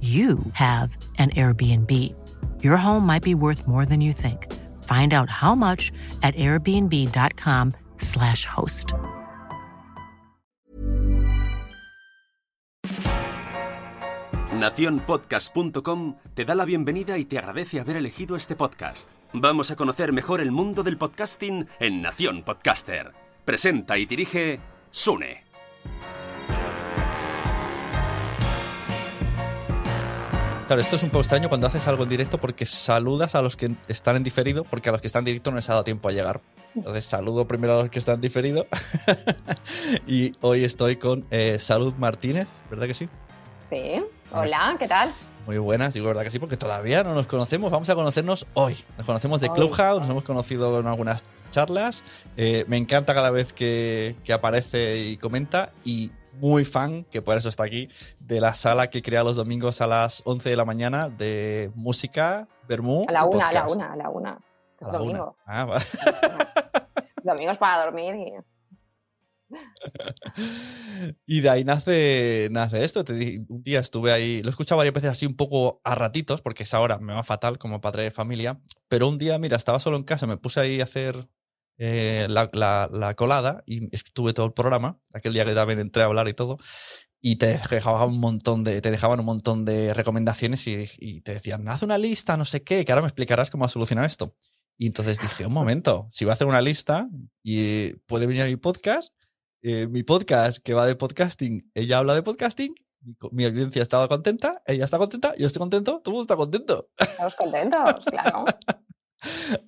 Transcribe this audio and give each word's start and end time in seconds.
you 0.00 0.38
have 0.54 0.96
an 1.18 1.28
Airbnb. 1.30 1.90
Your 2.62 2.78
home 2.78 3.04
might 3.04 3.22
be 3.22 3.34
worth 3.34 3.68
more 3.68 3.84
than 3.84 4.00
you 4.00 4.14
think. 4.14 4.46
Find 4.84 5.12
out 5.12 5.28
how 5.28 5.54
much 5.54 5.92
at 6.22 6.34
airbnb.com/slash 6.36 8.46
host. 8.46 8.94
Naciónpodcast.com 14.60 16.16
te 16.34 16.44
da 16.44 16.54
la 16.54 16.64
bienvenida 16.64 17.18
y 17.18 17.24
te 17.24 17.38
agradece 17.38 17.80
haber 17.80 17.96
elegido 17.96 18.36
este 18.36 18.56
podcast. 18.56 19.08
Vamos 19.32 19.70
a 19.70 19.76
conocer 19.76 20.12
mejor 20.12 20.40
el 20.40 20.50
mundo 20.50 20.82
del 20.82 20.98
podcasting 20.98 21.66
en 21.78 22.02
Nación 22.02 22.42
Podcaster. 22.42 23.12
Presenta 23.44 23.96
y 23.96 24.06
dirige 24.06 24.60
Sune. 24.90 25.44
Claro, 30.70 30.82
esto 30.82 30.94
es 30.94 31.02
un 31.02 31.08
poco 31.08 31.22
extraño 31.22 31.48
cuando 31.48 31.66
haces 31.66 31.88
algo 31.88 32.04
en 32.04 32.08
directo 32.08 32.38
porque 32.38 32.64
saludas 32.64 33.34
a 33.34 33.42
los 33.42 33.56
que 33.56 33.72
están 33.88 34.14
en 34.14 34.22
diferido, 34.22 34.62
porque 34.62 34.88
a 34.88 34.92
los 34.92 35.00
que 35.00 35.08
están 35.08 35.22
en 35.22 35.24
directo 35.24 35.50
no 35.50 35.56
les 35.56 35.68
ha 35.68 35.72
dado 35.72 35.82
tiempo 35.82 36.08
a 36.08 36.12
llegar. 36.12 36.40
Entonces 36.76 37.04
saludo 37.04 37.48
primero 37.48 37.72
a 37.72 37.82
los 37.82 37.90
que 37.90 37.98
están 37.98 38.14
en 38.14 38.20
diferido. 38.20 38.68
y 40.06 40.30
hoy 40.42 40.62
estoy 40.62 40.94
con 40.94 41.26
eh, 41.32 41.58
Salud 41.58 41.94
Martínez, 41.94 42.46
¿verdad 42.70 42.86
que 42.86 42.94
sí? 42.94 43.08
Sí. 43.62 44.00
Hola, 44.30 44.76
¿qué 44.78 44.86
tal? 44.86 45.10
Muy 45.44 45.58
buenas, 45.58 45.92
digo 45.92 46.06
verdad 46.06 46.22
que 46.22 46.30
sí, 46.30 46.38
porque 46.38 46.56
todavía 46.56 47.02
no 47.02 47.14
nos 47.14 47.26
conocemos. 47.26 47.72
Vamos 47.72 47.90
a 47.90 47.96
conocernos 47.96 48.46
hoy. 48.54 48.76
Nos 48.96 49.06
conocemos 49.06 49.40
de 49.40 49.48
Hoy. 49.48 49.56
Clubhouse, 49.56 50.02
nos 50.02 50.10
hemos 50.10 50.22
conocido 50.22 50.78
en 50.78 50.86
algunas 50.86 51.24
charlas. 51.50 52.04
Eh, 52.36 52.64
me 52.68 52.76
encanta 52.76 53.12
cada 53.12 53.32
vez 53.32 53.52
que, 53.52 54.14
que 54.22 54.32
aparece 54.32 55.00
y 55.00 55.16
comenta. 55.16 55.72
Y 55.84 56.12
muy 56.40 56.64
fan, 56.64 57.04
que 57.04 57.22
por 57.22 57.36
eso 57.36 57.48
está 57.48 57.64
aquí, 57.64 57.88
de 58.30 58.40
la 58.40 58.54
sala 58.54 58.88
que 58.90 59.02
crea 59.02 59.24
los 59.24 59.34
domingos 59.36 59.80
a 59.80 59.88
las 59.88 60.22
11 60.24 60.50
de 60.50 60.56
la 60.56 60.64
mañana 60.64 61.08
de 61.08 61.72
música, 61.74 62.46
Bermú. 62.68 63.04
A 63.08 63.12
la 63.12 63.24
una, 63.24 63.48
a 63.48 63.52
la 63.52 63.66
una, 63.66 63.92
a 63.92 63.96
la 63.96 64.08
una. 64.08 64.38
Es 64.78 64.86
A 64.88 64.92
domingo. 64.92 65.36
Ah, 65.44 65.64
va. 65.64 65.78
Domingos 67.24 67.58
para 67.58 67.84
dormir 67.84 68.14
y. 68.14 68.32
Y 71.26 71.40
de 71.40 71.50
ahí 71.50 71.64
nace, 71.64 72.48
nace 72.52 72.84
esto. 72.84 73.04
Te 73.04 73.40
un 73.48 73.62
día 73.62 73.80
estuve 73.80 74.12
ahí, 74.12 74.42
lo 74.42 74.48
he 74.48 74.50
escuchado 74.50 74.78
varias 74.78 74.94
veces 74.94 75.10
así 75.10 75.26
un 75.26 75.34
poco 75.36 75.80
a 75.84 75.94
ratitos, 75.96 76.40
porque 76.40 76.62
es 76.62 76.72
ahora 76.72 76.98
me 76.98 77.12
va 77.12 77.22
fatal 77.24 77.58
como 77.58 77.80
padre 77.80 78.04
de 78.04 78.10
familia. 78.10 78.60
Pero 78.88 79.08
un 79.08 79.18
día, 79.18 79.38
mira, 79.38 79.56
estaba 79.56 79.80
solo 79.80 79.96
en 79.96 80.04
casa, 80.04 80.26
me 80.26 80.36
puse 80.36 80.60
ahí 80.60 80.80
a 80.80 80.84
hacer 80.84 81.28
eh, 81.78 82.26
la, 82.30 82.48
la- 82.52 82.88
la 82.92 83.14
colada 83.14 83.62
y 83.66 83.94
estuve 83.94 84.32
todo 84.32 84.46
el 84.46 84.52
programa. 84.52 84.98
Aquel 85.14 85.32
día 85.32 85.44
que 85.44 85.54
también 85.54 85.80
entré 85.80 86.02
a 86.02 86.06
hablar 86.06 86.28
y 86.28 86.34
todo. 86.34 86.58
Y 87.22 87.36
te 87.36 87.46
dejaban 87.46 88.08
un 88.08 88.20
montón 88.20 88.64
de, 88.64 88.80
te 88.80 88.90
dejaban 88.90 89.20
un 89.20 89.26
montón 89.26 89.64
de 89.64 89.92
recomendaciones 89.92 90.66
y, 90.66 90.88
y 90.98 91.20
te 91.20 91.34
decían, 91.34 91.68
haz 91.68 91.82
una 91.82 91.98
lista, 91.98 92.36
no 92.36 92.44
sé 92.44 92.62
qué, 92.62 92.84
que 92.84 92.92
ahora 92.92 93.02
me 93.02 93.08
explicarás 93.08 93.50
cómo 93.50 93.68
solucionar 93.68 94.06
esto. 94.06 94.34
Y 94.80 94.86
entonces 94.86 95.20
dije, 95.20 95.44
un 95.44 95.52
momento, 95.52 96.08
si 96.10 96.24
voy 96.24 96.30
a 96.30 96.32
hacer 96.32 96.46
una 96.46 96.62
lista 96.62 97.06
y 97.42 97.92
puede 98.06 98.26
venir 98.26 98.42
a 98.42 98.46
mi 98.46 98.56
podcast, 98.56 99.12
eh, 99.62 99.86
mi 99.88 100.02
podcast 100.02 100.56
que 100.64 100.72
va 100.72 100.86
de 100.86 100.96
podcasting, 100.96 101.70
ella 101.74 101.98
habla 101.98 102.14
de 102.14 102.22
podcasting, 102.22 102.74
mi, 103.02 103.14
mi 103.32 103.44
audiencia 103.44 103.82
estaba 103.82 104.08
contenta, 104.08 104.62
ella 104.64 104.86
está 104.86 104.96
contenta, 104.96 105.34
yo 105.36 105.46
estoy 105.46 105.60
contento, 105.60 106.00
todo 106.02 106.12
el 106.12 106.12
mundo 106.12 106.22
está 106.22 106.36
contento. 106.36 106.88
Estamos 106.98 107.34
contentos, 107.34 108.06
claro. 108.06 108.46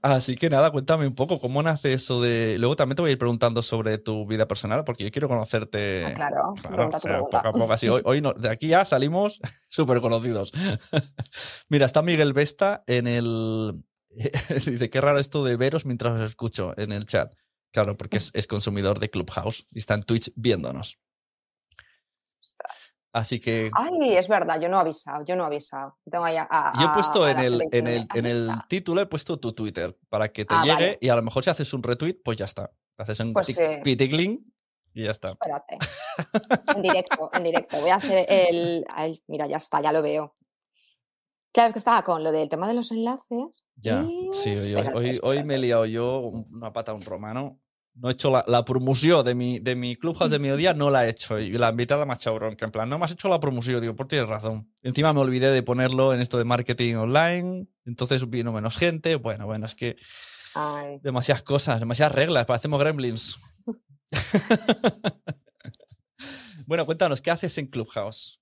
Así 0.02 0.36
que 0.36 0.48
nada, 0.48 0.70
cuéntame 0.70 1.06
un 1.06 1.14
poco 1.14 1.38
cómo 1.40 1.62
nace 1.62 1.92
eso 1.92 2.22
de... 2.22 2.56
Luego 2.58 2.76
también 2.76 2.96
te 2.96 3.02
voy 3.02 3.10
a 3.10 3.12
ir 3.12 3.18
preguntando 3.18 3.60
sobre 3.62 3.98
tu 3.98 4.26
vida 4.26 4.46
personal, 4.48 4.84
porque 4.84 5.04
yo 5.04 5.10
quiero 5.10 5.28
conocerte. 5.28 6.04
Ah, 6.06 6.14
claro, 6.14 6.54
Claro, 6.62 6.88
o 6.92 6.98
sea, 6.98 7.18
poco 7.18 7.36
a 7.36 7.52
poco 7.52 7.72
así. 7.72 7.88
Hoy, 7.88 8.02
hoy 8.04 8.20
no- 8.20 8.32
de 8.32 8.48
aquí 8.48 8.68
ya 8.68 8.84
salimos 8.84 9.40
súper 9.68 10.00
conocidos. 10.00 10.52
Mira, 11.68 11.86
está 11.86 12.02
Miguel 12.02 12.32
Vesta 12.32 12.82
en 12.86 13.06
el... 13.06 13.72
Dice, 14.48 14.90
qué 14.90 15.00
raro 15.00 15.18
esto 15.18 15.44
de 15.44 15.56
veros 15.56 15.86
mientras 15.86 16.18
os 16.20 16.28
escucho 16.30 16.74
en 16.78 16.92
el 16.92 17.06
chat. 17.06 17.32
Claro, 17.72 17.96
porque 17.96 18.18
es, 18.18 18.30
es 18.34 18.46
consumidor 18.46 18.98
de 19.00 19.08
Clubhouse 19.10 19.66
y 19.70 19.78
está 19.78 19.94
en 19.94 20.02
Twitch 20.02 20.30
viéndonos. 20.36 20.98
Así 23.14 23.40
que 23.40 23.70
Ay, 23.74 24.16
es 24.16 24.26
verdad, 24.26 24.58
yo 24.58 24.68
no 24.70 24.78
he 24.78 24.80
avisado, 24.80 25.22
yo 25.26 25.36
no 25.36 25.44
he 25.44 25.46
avisado. 25.46 25.98
Tengo 26.10 26.24
ahí 26.24 26.36
a- 26.36 26.48
a- 26.50 26.72
yo 26.80 26.86
he 26.86 26.94
puesto 26.94 27.28
en 27.28 27.38
el, 27.40 27.62
en 27.70 27.86
el, 27.86 28.06
en 28.14 28.24
el 28.26 28.50
título, 28.68 29.02
he 29.02 29.06
puesto 29.06 29.38
tu 29.38 29.52
Twitter 29.52 29.94
para 30.08 30.28
que 30.32 30.46
te 30.46 30.54
Ah, 30.54 30.62
llegue 30.62 30.74
vale. 30.74 30.98
y 31.00 31.08
a 31.10 31.16
lo 31.16 31.22
mejor 31.22 31.44
si 31.44 31.50
haces 31.50 31.74
un 31.74 31.82
retweet, 31.82 32.14
pues 32.24 32.38
ya 32.38 32.46
está. 32.46 32.70
Haces 32.96 33.20
un 33.20 33.34
Pues 33.34 33.58
piticlin 33.84 34.50
y 34.94 35.04
ya 35.04 35.10
está. 35.10 35.30
Espérate. 35.30 35.76
En 36.76 36.82
directo, 36.82 37.30
en 37.34 37.44
directo. 37.44 37.78
Voy 37.80 37.90
a 37.90 37.96
hacer 37.96 38.26
el. 38.28 38.84
ay, 38.88 39.22
mira, 39.26 39.46
ya 39.46 39.56
está, 39.56 39.82
ya 39.82 39.92
lo 39.92 40.00
veo. 40.02 40.34
Claro, 41.52 41.66
es 41.66 41.72
que 41.74 41.78
estaba 41.80 42.02
con 42.02 42.24
lo 42.24 42.32
del 42.32 42.48
tema 42.48 42.66
de 42.66 42.72
los 42.74 42.92
enlaces. 42.92 43.66
Ya, 43.76 44.02
y 44.02 44.28
sí, 44.32 44.50
hoy, 44.50 44.56
hoy- 44.56 44.80
espérate, 44.80 44.96
hoy, 44.98 45.20
hoy 45.22 45.44
me 45.44 45.56
he 45.56 45.58
liado 45.58 45.84
yo 45.84 46.20
un- 46.20 46.46
una 46.50 46.72
pata 46.72 46.92
a 46.92 46.94
un 46.94 47.02
romano. 47.02 47.58
No 47.94 48.08
he 48.08 48.12
hecho 48.12 48.30
la, 48.30 48.44
la 48.46 48.64
promoción 48.64 49.24
de 49.24 49.34
mi, 49.34 49.58
de 49.58 49.76
mi 49.76 49.96
Clubhouse 49.96 50.30
de 50.30 50.38
mediodía, 50.38 50.74
no 50.74 50.90
la 50.90 51.06
he 51.06 51.10
hecho. 51.10 51.38
Y 51.38 51.52
la 51.52 51.70
invitada 51.70 52.04
me 52.04 52.12
ha 52.12 52.16
echado 52.16 52.36
bronca. 52.36 52.64
En 52.64 52.72
plan, 52.72 52.88
no 52.88 52.98
me 52.98 53.04
has 53.04 53.12
hecho 53.12 53.28
la 53.28 53.40
promoción. 53.40 53.80
Digo, 53.80 53.94
por 53.94 54.08
tienes 54.08 54.28
razón. 54.28 54.72
Encima 54.82 55.12
me 55.12 55.20
olvidé 55.20 55.50
de 55.50 55.62
ponerlo 55.62 56.14
en 56.14 56.20
esto 56.20 56.38
de 56.38 56.44
marketing 56.44 56.96
online. 56.96 57.66
Entonces 57.84 58.28
vino 58.28 58.52
menos 58.52 58.78
gente. 58.78 59.16
Bueno, 59.16 59.46
bueno, 59.46 59.66
es 59.66 59.74
que 59.74 59.96
Ay. 60.54 60.98
demasiadas 61.02 61.42
cosas, 61.42 61.80
demasiadas 61.80 62.14
reglas. 62.14 62.46
Parecemos 62.46 62.80
gremlins. 62.80 63.38
bueno, 66.66 66.86
cuéntanos, 66.86 67.20
¿qué 67.20 67.30
haces 67.30 67.56
en 67.58 67.66
Clubhouse? 67.66 68.40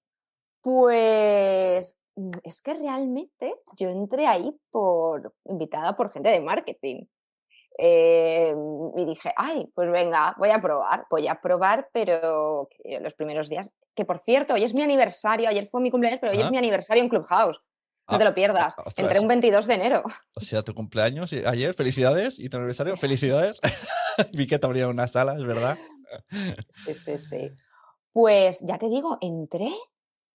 Pues 0.63 2.01
mm, 2.17 2.31
es 2.43 2.63
que 2.63 2.75
realmente 2.75 3.55
yo 3.77 3.89
entré 3.89 4.27
ahí 4.27 4.55
por 4.71 5.35
invitada 5.45 5.97
por 5.97 6.13
gente 6.13 6.29
de 6.29 6.41
marketing. 6.41 7.05
Eh, 7.83 8.55
y 8.97 9.05
dije, 9.07 9.33
ay, 9.37 9.67
pues 9.75 9.91
venga, 9.91 10.35
voy 10.39 10.51
a 10.51 10.61
probar, 10.61 11.07
voy 11.11 11.27
a 11.29 11.41
probar, 11.41 11.89
pero 11.93 12.69
los 13.01 13.15
primeros 13.15 13.49
días, 13.49 13.73
que 13.95 14.05
por 14.05 14.19
cierto, 14.19 14.53
hoy 14.55 14.65
es 14.65 14.75
mi 14.75 14.83
aniversario, 14.83 15.49
ayer 15.49 15.67
fue 15.67 15.81
mi 15.81 15.91
cumpleaños, 15.91 16.21
pero 16.21 16.33
hoy 16.33 16.43
Ah. 16.43 16.45
es 16.47 16.51
mi 16.51 16.59
aniversario 16.59 17.03
en 17.03 17.09
Clubhouse. 17.09 17.59
No 18.09 18.17
Ah, 18.17 18.19
te 18.19 18.25
lo 18.25 18.35
pierdas. 18.35 18.75
ostras. 18.77 18.99
Entré 18.99 19.21
un 19.21 19.29
22 19.29 19.67
de 19.67 19.75
enero. 19.75 20.03
O 20.37 20.41
sea, 20.41 20.63
tu 20.63 20.75
cumpleaños 20.75 21.33
y- 21.33 21.45
ayer, 21.47 21.73
felicidades. 21.75 22.39
Y 22.41 22.49
tu 22.49 22.57
aniversario, 22.57 22.97
felicidades. 22.97 23.61
Vi 24.35 24.47
que 24.49 24.59
te 24.59 24.67
abrieron 24.67 24.91
una 24.91 25.07
sala, 25.09 25.35
es 25.35 25.45
verdad. 25.47 25.79
Sí, 26.85 26.95
sí, 26.95 27.17
sí. 27.19 27.51
Pues 28.13 28.59
ya 28.61 28.79
te 28.79 28.89
digo, 28.89 29.17
entré 29.21 29.71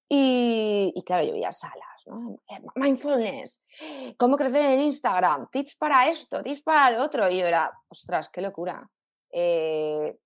y, 0.09 0.93
y 0.95 1.03
claro, 1.03 1.25
yo 1.25 1.33
veía 1.33 1.51
salas, 1.51 1.94
Eh, 2.05 2.61
Mindfulness, 2.75 3.63
cómo 4.17 4.37
crecer 4.37 4.65
en 4.65 4.81
Instagram, 4.81 5.47
tips 5.51 5.75
para 5.75 6.07
esto, 6.07 6.43
tips 6.43 6.61
para 6.61 6.91
lo 6.91 7.03
otro. 7.03 7.29
Y 7.29 7.39
yo 7.39 7.47
era, 7.47 7.71
ostras, 7.87 8.29
qué 8.29 8.41
locura. 8.41 8.87
Eh. 9.31 10.17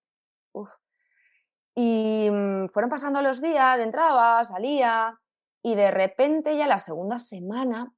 Y 1.76 2.30
mm, 2.30 2.68
fueron 2.70 2.90
pasando 2.90 3.22
los 3.22 3.42
días, 3.42 3.80
entraba, 3.80 4.44
salía, 4.44 5.18
y 5.64 5.76
de 5.76 5.92
repente 5.92 6.58
ya 6.58 6.68
la 6.68 6.78
segunda 6.78 7.20
semana 7.20 7.94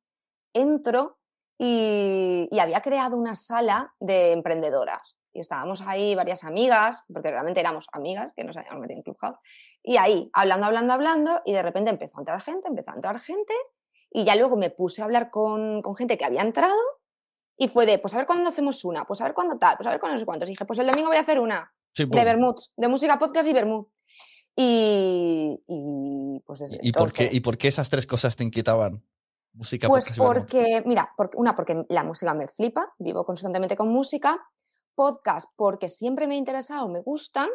entro 0.53 1.17
y 1.57 2.49
había 2.59 2.81
creado 2.81 3.17
una 3.17 3.35
sala 3.35 3.93
de 3.99 4.31
emprendedoras. 4.31 5.15
Y 5.33 5.39
estábamos 5.39 5.81
ahí 5.81 6.13
varias 6.15 6.43
amigas, 6.43 7.03
porque 7.11 7.31
realmente 7.31 7.59
éramos 7.59 7.87
amigas 7.93 8.31
que 8.35 8.43
nos 8.43 8.57
habíamos 8.57 8.81
metido 8.81 8.97
en 8.97 9.03
Clubhouse, 9.03 9.37
y 9.83 9.97
ahí, 9.97 10.29
hablando, 10.33 10.65
hablando, 10.67 10.93
hablando, 10.93 11.41
y 11.45 11.53
de 11.53 11.61
repente 11.61 11.89
empezó 11.89 12.17
a 12.17 12.21
entrar 12.21 12.41
gente, 12.41 12.67
empezó 12.67 12.91
a 12.91 12.95
entrar 12.95 13.19
gente, 13.19 13.53
y 14.11 14.25
ya 14.25 14.35
luego 14.35 14.57
me 14.57 14.69
puse 14.69 15.01
a 15.01 15.05
hablar 15.05 15.29
con, 15.31 15.81
con 15.81 15.95
gente 15.95 16.17
que 16.17 16.25
había 16.25 16.41
entrado, 16.41 16.75
y 17.57 17.67
fue 17.67 17.85
de, 17.85 17.99
pues 17.99 18.13
a 18.13 18.17
ver 18.17 18.25
cuándo 18.25 18.49
hacemos 18.49 18.83
una, 18.83 19.05
pues 19.05 19.21
a 19.21 19.25
ver 19.25 19.33
cuándo 19.33 19.57
tal, 19.57 19.77
pues 19.77 19.87
a 19.87 19.91
ver 19.91 19.99
cuándo 19.99 20.15
no 20.15 20.19
sé 20.19 20.25
cuántos. 20.25 20.49
Y 20.49 20.53
dije, 20.53 20.65
pues 20.65 20.79
el 20.79 20.87
domingo 20.87 21.09
voy 21.09 21.17
a 21.17 21.21
hacer 21.21 21.39
una, 21.39 21.71
Sí, 21.93 22.03
de 22.03 22.09
boom. 22.09 22.23
Bermuds, 22.25 22.73
de 22.75 22.87
música, 22.87 23.19
podcast 23.19 23.47
y 23.47 23.53
Bermud. 23.53 23.85
Y, 24.55 25.63
y, 25.67 26.39
pues 26.45 26.59
desde 26.59 26.79
¿Y 26.81 26.91
por, 26.91 27.11
qué, 27.13 27.23
entonces- 27.23 27.33
¿Y 27.37 27.39
por 27.41 27.57
qué 27.57 27.67
esas 27.67 27.89
tres 27.89 28.05
cosas 28.07 28.35
te 28.35 28.43
inquietaban? 28.43 29.03
Música, 29.53 29.87
pues 29.87 30.05
podcast 30.05 30.17
y 30.17 30.21
porque, 30.21 30.83
mira, 30.85 31.13
porque, 31.17 31.37
una, 31.37 31.55
porque 31.55 31.85
la 31.89 32.03
música 32.03 32.33
me 32.33 32.47
flipa, 32.47 32.93
vivo 32.99 33.25
constantemente 33.25 33.75
con 33.75 33.89
música, 33.89 34.39
podcast 34.95 35.49
porque 35.55 35.89
siempre 35.89 36.27
me 36.27 36.35
ha 36.35 36.37
interesado, 36.37 36.87
me 36.89 37.01
gustan 37.01 37.49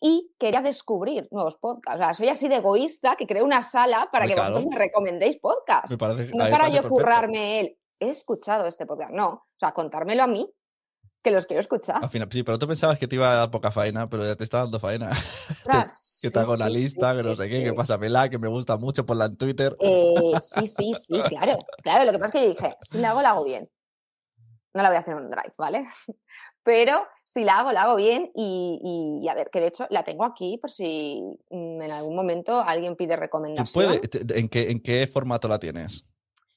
y 0.00 0.34
quería 0.38 0.60
descubrir 0.60 1.28
nuevos 1.30 1.56
podcasts. 1.56 2.00
O 2.00 2.04
sea, 2.04 2.14
soy 2.14 2.28
así 2.28 2.48
de 2.48 2.56
egoísta 2.56 3.14
que 3.16 3.26
creo 3.26 3.44
una 3.44 3.62
sala 3.62 4.08
para 4.10 4.26
que 4.26 4.34
vosotros 4.34 4.64
claro. 4.64 4.70
me 4.70 4.78
recomendéis 4.78 5.38
podcasts. 5.38 5.90
Me 5.90 5.98
parece, 5.98 6.32
No 6.34 6.50
para 6.50 6.68
yo 6.68 6.88
currarme 6.88 7.60
el, 7.60 7.78
he 8.00 8.08
escuchado 8.08 8.66
este 8.66 8.84
podcast, 8.84 9.12
no. 9.12 9.28
O 9.28 9.58
sea, 9.60 9.72
contármelo 9.72 10.24
a 10.24 10.26
mí, 10.26 10.52
que 11.22 11.30
los 11.30 11.46
quiero 11.46 11.60
escuchar. 11.60 12.02
Al 12.02 12.10
final, 12.10 12.28
sí, 12.30 12.42
pero 12.42 12.58
tú 12.58 12.66
pensabas 12.66 12.98
que 12.98 13.06
te 13.06 13.14
iba 13.14 13.30
a 13.30 13.36
dar 13.36 13.50
poca 13.50 13.70
faena, 13.70 14.08
pero 14.08 14.24
ya 14.24 14.34
te 14.34 14.44
está 14.44 14.58
dando 14.58 14.80
faena. 14.80 15.10
Ostras, 15.50 16.18
que 16.20 16.28
sí, 16.28 16.32
te 16.32 16.40
hago 16.40 16.54
una 16.54 16.66
sí, 16.66 16.74
sí, 16.74 16.80
lista, 16.80 17.14
que 17.14 17.22
no 17.22 17.30
sí, 17.30 17.42
sé 17.42 17.48
qué, 17.48 17.62
que 17.62 17.70
sí. 17.70 17.76
pásamela, 17.76 18.28
que 18.28 18.38
me 18.38 18.48
gusta 18.48 18.76
mucho, 18.76 19.06
ponla 19.06 19.26
en 19.26 19.36
Twitter. 19.36 19.76
Eh, 19.80 20.14
sí, 20.42 20.66
sí, 20.66 20.92
sí, 20.94 21.20
claro. 21.28 21.58
Claro, 21.82 22.04
lo 22.04 22.12
que 22.12 22.18
pasa 22.18 22.26
es 22.26 22.32
que 22.32 22.42
yo 22.42 22.54
dije, 22.54 22.76
si 22.80 22.98
la 22.98 23.10
hago, 23.10 23.22
la 23.22 23.30
hago 23.30 23.44
bien. 23.44 23.70
No 24.74 24.82
la 24.82 24.88
voy 24.88 24.96
a 24.96 25.00
hacer 25.00 25.16
en 25.16 25.24
un 25.24 25.30
drive, 25.30 25.54
¿vale? 25.56 25.86
Pero 26.64 27.06
si 27.24 27.44
la 27.44 27.58
hago, 27.58 27.72
la 27.72 27.82
hago 27.82 27.96
bien 27.96 28.30
y, 28.34 28.78
y- 29.20 29.24
y 29.24 29.28
a 29.28 29.34
ver, 29.34 29.50
que 29.50 29.60
de 29.60 29.66
hecho 29.68 29.86
la 29.90 30.04
tengo 30.04 30.24
aquí 30.24 30.58
por 30.58 30.70
si 30.70 31.38
mm, 31.50 31.82
en 31.82 31.90
algún 31.90 32.14
momento 32.14 32.60
alguien 32.60 32.94
pide 32.96 33.14
¿Tú 33.16 33.20
recomendación. 33.20 34.00
en, 34.34 34.48
qué, 34.48 34.70
¿En 34.70 34.80
qué 34.80 35.06
formato 35.06 35.48
la 35.48 35.58
tienes? 35.58 36.06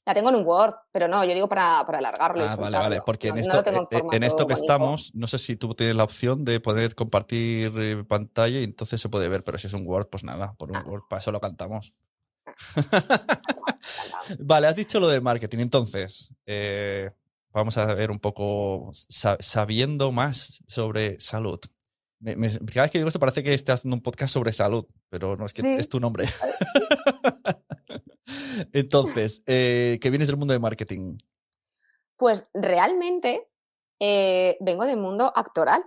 La 0.06 0.14
tengo 0.14 0.30
en 0.30 0.36
un 0.36 0.46
Word, 0.46 0.76
pero 0.92 1.08
no, 1.08 1.26
yo 1.26 1.34
digo 1.34 1.48
para, 1.50 1.84
para 1.84 1.98
alargarlo. 1.98 2.44
Ah, 2.44 2.56
vale, 2.56 2.78
vale. 2.78 3.00
Porque 3.04 3.30
No- 3.30 3.34
en 3.34 3.40
esto, 3.42 3.64
en 3.66 3.76
eh, 3.76 3.88
eh, 3.90 4.04
en 4.12 4.22
esto 4.24 4.46
que 4.46 4.54
bonito. 4.54 4.62
estamos, 4.62 5.12
no 5.16 5.26
sé 5.26 5.40
si 5.40 5.56
tú 5.56 5.74
tienes 5.74 5.96
la 5.96 6.04
opción 6.04 6.46
de 6.46 6.60
poder 6.60 6.94
compartir 6.94 7.74
eh, 7.76 8.04
pantalla 8.08 8.60
y 8.60 8.64
entonces 8.66 9.02
se 9.02 9.10
puede 9.10 9.28
ver, 9.30 9.44
pero 9.44 9.58
si 9.58 9.66
es 9.66 9.74
un 9.74 9.88
Word, 9.88 10.08
pues 10.12 10.24
nada, 10.24 10.54
por 10.60 10.70
un 10.70 10.78
Ah. 10.78 10.84
Word, 10.86 11.04
para 11.10 11.20
eso 11.22 11.32
lo 11.32 11.42
cantamos. 11.42 11.96
Vale, 14.40 14.68
has 14.68 14.76
dicho 14.76 15.00
lo 15.00 15.08
de 15.08 15.22
marketing, 15.22 15.60
entonces 15.60 16.32
eh, 16.46 17.10
vamos 17.56 17.78
a 17.78 17.94
ver 17.96 18.12
un 18.12 18.20
poco, 18.20 18.90
sa- 18.94 19.38
sabiendo 19.40 20.12
más 20.12 20.62
sobre 20.68 21.20
salud. 21.20 21.60
Me- 22.20 22.36
me- 22.36 22.50
cada 22.50 22.84
vez 22.84 22.92
que 22.92 22.98
digo 23.00 23.08
esto 23.08 23.20
parece 23.20 23.44
que 23.44 23.54
estás 23.54 23.80
haciendo 23.80 23.96
un 23.96 24.02
podcast 24.04 24.34
sobre 24.34 24.52
salud, 24.52 24.86
pero 25.10 25.36
no 25.38 25.46
es 25.46 25.54
que 25.54 25.62
Sí. 25.62 25.68
es 25.78 25.90
tu 25.90 26.00
nombre. 26.00 26.26
entonces, 28.74 29.44
eh, 29.48 29.98
que 30.02 30.10
vienes 30.10 30.28
del 30.28 30.38
mundo 30.38 30.54
de 30.54 30.60
marketing. 30.60 31.18
Pues 32.18 32.46
realmente 32.54 33.48
eh, 34.00 34.58
vengo 34.62 34.86
del 34.86 34.98
mundo 34.98 35.32
actoral. 35.36 35.84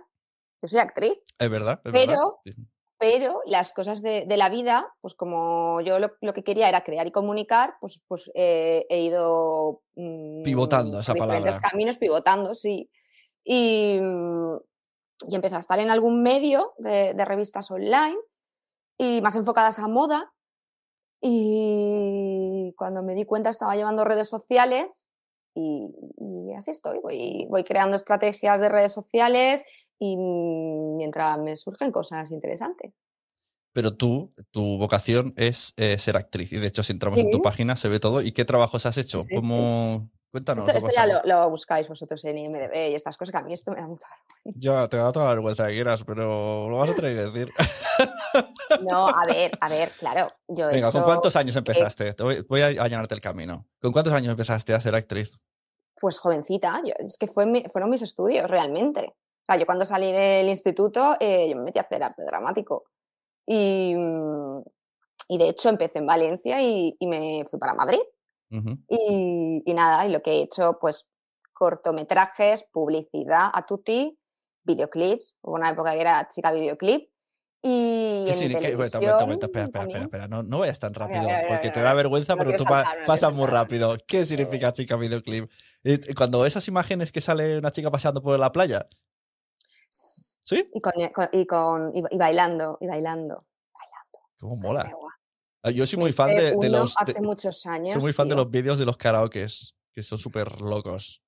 Yo 0.61 0.67
soy 0.67 0.79
actriz. 0.79 1.13
Es 1.37 1.49
verdad, 1.49 1.81
es 1.83 1.91
verdad. 1.91 2.05
Pero- 2.07 2.41
Sí. 2.45 2.53
Pero 2.99 3.41
las 3.45 3.71
cosas 3.71 4.01
de, 4.01 4.25
de 4.27 4.37
la 4.37 4.49
vida, 4.49 4.93
pues 4.99 5.15
como 5.15 5.79
yo 5.81 5.99
lo, 5.99 6.11
lo 6.19 6.33
que 6.33 6.43
quería 6.43 6.67
era 6.67 6.83
crear 6.83 7.07
y 7.07 7.11
comunicar, 7.11 7.75
pues, 7.79 8.01
pues 8.07 8.29
eh, 8.35 8.85
he 8.89 9.01
ido 9.01 9.81
mm, 9.95 10.43
Pivotando, 10.43 10.99
esa 10.99 11.15
palabra. 11.15 11.49
caminos, 11.61 11.97
pivotando, 11.97 12.53
sí. 12.53 12.91
Y, 13.43 13.99
y 15.27 15.35
empecé 15.35 15.55
a 15.55 15.59
estar 15.59 15.79
en 15.79 15.89
algún 15.91 16.21
medio 16.21 16.73
de, 16.77 17.13
de 17.13 17.25
revistas 17.25 17.71
online 17.71 18.17
y 18.97 19.21
más 19.21 19.37
enfocadas 19.37 19.79
a 19.79 19.87
moda. 19.87 20.33
Y 21.21 22.73
cuando 22.77 23.01
me 23.01 23.15
di 23.15 23.25
cuenta 23.25 23.49
estaba 23.49 23.75
llevando 23.75 24.03
redes 24.03 24.29
sociales 24.29 25.09
y, 25.55 25.89
y 26.17 26.53
así 26.53 26.71
estoy. 26.71 26.99
Voy, 26.99 27.47
voy 27.49 27.63
creando 27.63 27.95
estrategias 27.95 28.59
de 28.59 28.69
redes 28.69 28.93
sociales 28.93 29.63
y 29.99 30.15
mientras 30.17 31.37
me 31.39 31.55
surgen 31.55 31.91
cosas 31.91 32.31
interesantes. 32.31 32.93
Pero 33.71 33.95
tú, 33.95 34.33
tu 34.51 34.77
vocación 34.77 35.33
es 35.37 35.73
eh, 35.77 35.97
ser 35.99 36.17
actriz. 36.17 36.51
Y 36.53 36.57
de 36.57 36.67
hecho, 36.67 36.81
si 36.81 36.91
entramos 36.93 37.19
en 37.19 37.29
tu 37.29 37.37
Sí. 37.37 37.41
página, 37.43 37.75
se 37.75 37.87
ve 37.87 37.99
todo. 37.99 38.21
¿Y 38.21 38.31
qué 38.31 38.43
trabajos 38.45 38.85
has 38.85 38.97
hecho? 38.97 39.19
Sí, 39.19 39.25
sí, 39.25 39.35
¿Cómo... 39.35 40.09
Cuéntanos. 40.31 40.67
Esto, 40.67 40.77
esto 40.77 40.91
ya 40.95 41.07
lo, 41.07 41.21
lo 41.23 41.49
buscáis 41.49 41.87
vosotros 41.87 42.23
en 42.25 42.37
IMDB 42.37 42.91
y 42.91 42.95
estas 42.95 43.17
cosas, 43.17 43.31
que 43.31 43.37
a 43.39 43.41
mí 43.41 43.51
esto 43.51 43.71
me 43.71 43.81
da 43.81 43.87
mucha 43.87 44.07
vergüenza. 44.45 44.59
Ya, 44.59 44.87
te 44.87 44.97
da 44.97 45.11
toda 45.11 45.25
la 45.25 45.31
vergüenza 45.31 45.67
que 45.67 45.73
quieras, 45.73 46.03
pero 46.03 46.69
lo 46.69 46.77
vas 46.77 46.89
a 46.91 46.95
tener 46.95 47.15
que 47.15 47.23
decir. 47.31 47.53
No, 48.81 49.07
a 49.07 49.25
ver, 49.27 49.51
a 49.59 49.69
ver, 49.69 49.89
claro. 49.97 50.31
Yo 50.47 50.67
Venga, 50.67 50.91
¿con 50.91 51.01
hecho, 51.01 51.05
cuántos 51.05 51.35
años 51.35 51.55
empezaste? 51.55 52.13
Te 52.13 52.23
voy, 52.23 52.45
voy 52.47 52.61
a 52.61 52.67
allanarte 52.67 53.15
el 53.15 53.21
camino. 53.21 53.67
¿Con 53.81 53.91
cuántos 53.91 54.13
años 54.13 54.29
empezaste 54.31 54.73
a 54.73 54.81
ser 54.81 54.93
actriz? 54.95 55.39
Pues 55.99 56.19
jovencita, 56.19 56.79
yo- 56.85 56.93
es 56.99 57.17
que 57.17 57.25
fue 57.27 57.45
mi- 57.47 57.63
fueron 57.67 57.89
mis 57.89 58.01
estudios 58.03 58.47
realmente. 58.49 59.13
O 59.49 59.51
sea, 59.51 59.59
yo 59.59 59.65
cuando 59.65 59.83
salí 59.85 60.11
del 60.11 60.47
instituto, 60.47 61.15
eh, 61.19 61.49
yo 61.49 61.55
me 61.55 61.63
metí 61.63 61.79
a 61.79 61.81
hacer 61.81 62.03
arte 62.03 62.21
dramático. 62.23 62.85
Y, 63.47 63.95
mm, 63.97 64.61
y 65.29 65.37
de 65.39 65.49
hecho 65.49 65.69
empecé 65.69 65.97
en 65.97 66.05
Valencia 66.05 66.61
y, 66.61 66.95
y 66.99 67.07
me 67.07 67.43
fui 67.49 67.57
para 67.59 67.73
Madrid. 67.73 67.99
Ujú. 68.51 68.77
Y, 68.87 69.63
y 69.65 69.73
nada, 69.73 70.05
y 70.05 70.11
lo 70.11 70.21
que 70.21 70.33
he 70.33 70.41
hecho, 70.43 70.77
pues 70.79 71.07
cortometrajes, 71.53 72.65
publicidad 72.71 73.49
a 73.53 73.65
tutti, 73.65 74.17
videoclips. 74.63 75.37
Hubo 75.41 75.55
una 75.55 75.69
época 75.71 75.93
que 75.93 76.01
era 76.01 76.27
chica 76.29 76.51
videoclip. 76.51 77.09
Y 77.61 78.23
¿Qué 78.25 78.31
en 78.31 78.35
significa- 78.37 78.59
televisión 78.69 79.03
Aguanta, 79.03 79.23
aguanta, 79.23 79.23
aguanta, 79.23 79.45
espera, 79.47 79.65
espera, 79.65 79.83
espera, 79.83 80.03
espera. 80.05 80.27
No, 80.27 80.43
no 80.43 80.59
vayas 80.59 80.79
tan 80.79 80.93
rápido, 80.93 81.21
a 81.21 81.25
ver, 81.25 81.35
a 81.35 81.37
ver, 81.39 81.47
porque 81.49 81.67
a 81.67 81.73
te 81.73 81.81
da 81.81 81.93
vergüenza, 81.93 82.35
No 82.35 82.43
pero 82.43 82.55
tú 82.55 82.63
saltar, 82.63 82.99
no 82.99 83.05
pasas 83.05 83.31
muy 83.33 83.45
saltar. 83.47 83.53
rápido. 83.63 83.97
¿Qué 84.07 84.25
significa 84.25 84.71
chica 84.71 84.95
videoclip? 84.95 85.49
Cuando 86.15 86.45
esas 86.45 86.67
imágenes 86.67 87.11
que 87.11 87.19
sale 87.19 87.57
una 87.57 87.71
chica 87.71 87.91
paseando 87.91 88.21
por 88.21 88.39
la 88.39 88.51
playa, 88.51 88.87
¿sí? 89.89 90.69
Y, 90.73 90.81
con, 90.81 90.93
con- 91.13 91.29
y, 91.31 91.45
con- 91.45 91.95
y- 91.95 92.03
y 92.11 92.17
bailando, 92.17 92.77
y 92.81 92.87
bailando. 92.87 93.45
¿Cómo 94.39 94.55
Da 94.55 94.61
mola? 94.61 94.93
Ah, 95.63 95.71
Yo 95.71 95.85
soy 95.85 95.99
muy 95.99 96.13
fan 96.13 96.33
de, 96.35 96.55
los... 96.69 96.95
de- 97.05 97.11
Hace 97.11 97.21
muchos 97.21 97.65
años. 97.65 97.91
soy 97.93 98.01
muy 98.01 98.13
fan 98.13 98.29
de 98.29 98.35
los 98.35 98.49
vídeos 98.49 98.79
de 98.79 98.85
los 98.85 98.95
karaokes, 98.97 99.75
que 99.93 100.01
son 100.03 100.17
súper 100.17 100.61
locos. 100.61 101.21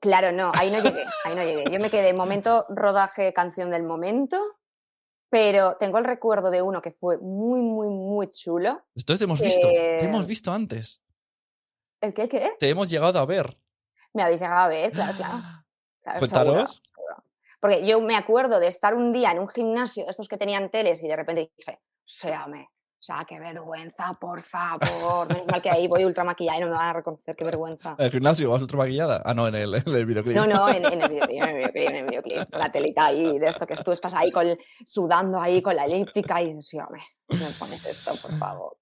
Claro, 0.00 0.32
no, 0.32 0.50
ahí 0.54 0.70
no 0.72 0.80
llegué, 0.82 1.04
ahí 1.24 1.34
no 1.36 1.42
llegué. 1.44 1.70
Yo 1.70 1.78
me 1.78 1.88
quedé 1.88 2.08
en 2.08 2.16
momento 2.16 2.66
rodaje 2.68 3.32
canción 3.32 3.70
del 3.70 3.84
momento, 3.84 4.40
pero 5.30 5.76
tengo 5.76 5.98
el 5.98 6.04
recuerdo 6.04 6.50
de 6.50 6.62
uno 6.62 6.82
que 6.82 6.90
fue 6.90 7.18
muy, 7.18 7.60
muy, 7.60 7.88
muy 7.88 8.28
chulo. 8.32 8.84
Entonces 8.96 9.20
te 9.20 9.24
hemos 9.24 9.40
visto, 9.40 9.68
te 9.68 10.04
hemos 10.04 10.24
Eh, 10.24 10.28
visto 10.28 10.50
antes. 10.52 11.00
¿El 12.00 12.12
qué, 12.12 12.28
qué? 12.28 12.52
Te 12.58 12.68
hemos 12.68 12.90
llegado 12.90 13.20
a 13.20 13.24
ver. 13.26 13.56
Me 14.12 14.24
habéis 14.24 14.40
llegado 14.40 14.60
a 14.62 14.68
ver, 14.68 14.90
claro, 14.92 15.16
claro. 15.16 15.34
claro, 16.02 16.18
Cuéntanos. 16.18 16.54
seguro, 16.54 16.66
seguro. 16.94 17.23
Porque 17.64 17.86
yo 17.86 17.98
me 18.02 18.14
acuerdo 18.14 18.60
de 18.60 18.66
estar 18.66 18.94
un 18.94 19.10
día 19.10 19.32
en 19.32 19.38
un 19.38 19.48
gimnasio 19.48 20.04
de 20.04 20.10
estos 20.10 20.28
que 20.28 20.36
tenían 20.36 20.68
teles 20.68 21.02
y 21.02 21.08
de 21.08 21.16
repente 21.16 21.50
dije, 21.56 21.80
séame. 22.04 22.68
O 22.68 23.02
sea, 23.06 23.24
qué 23.26 23.40
vergüenza, 23.40 24.12
por 24.20 24.42
favor. 24.42 25.26
Menos 25.28 25.46
mal 25.50 25.62
que 25.62 25.70
ahí 25.70 25.88
voy 25.88 26.04
ultra 26.04 26.24
maquillada 26.24 26.58
y 26.58 26.60
no 26.60 26.66
me 26.66 26.74
van 26.74 26.88
a 26.88 26.92
reconocer, 26.92 27.34
qué 27.34 27.42
vergüenza. 27.42 27.96
¿En 27.98 28.04
el 28.04 28.10
gimnasio 28.10 28.50
vas 28.50 28.60
ultra 28.60 28.76
maquillada? 28.76 29.22
Ah, 29.24 29.32
no, 29.32 29.48
en 29.48 29.54
el, 29.54 29.74
en 29.76 29.96
el 29.96 30.04
videoclip. 30.04 30.36
No, 30.36 30.46
no, 30.46 30.68
en, 30.68 30.84
en 30.84 31.00
el 31.04 31.08
videoclip, 31.08 31.42
en 31.42 31.48
el 31.48 31.54
videoclip, 31.54 31.88
en 31.88 31.96
el 31.96 32.04
videoclip. 32.04 32.54
La 32.54 32.70
telita 32.70 33.06
ahí, 33.06 33.38
de 33.38 33.46
esto 33.46 33.66
que 33.66 33.76
tú 33.76 33.92
estás 33.92 34.12
ahí 34.12 34.30
con, 34.30 34.58
sudando 34.84 35.40
ahí 35.40 35.62
con 35.62 35.74
la 35.74 35.86
elíptica 35.86 36.42
y 36.42 36.60
sí, 36.60 36.78
hombre, 36.78 37.00
me 37.30 37.46
pones 37.58 37.86
esto, 37.86 38.12
por 38.20 38.36
favor. 38.36 38.76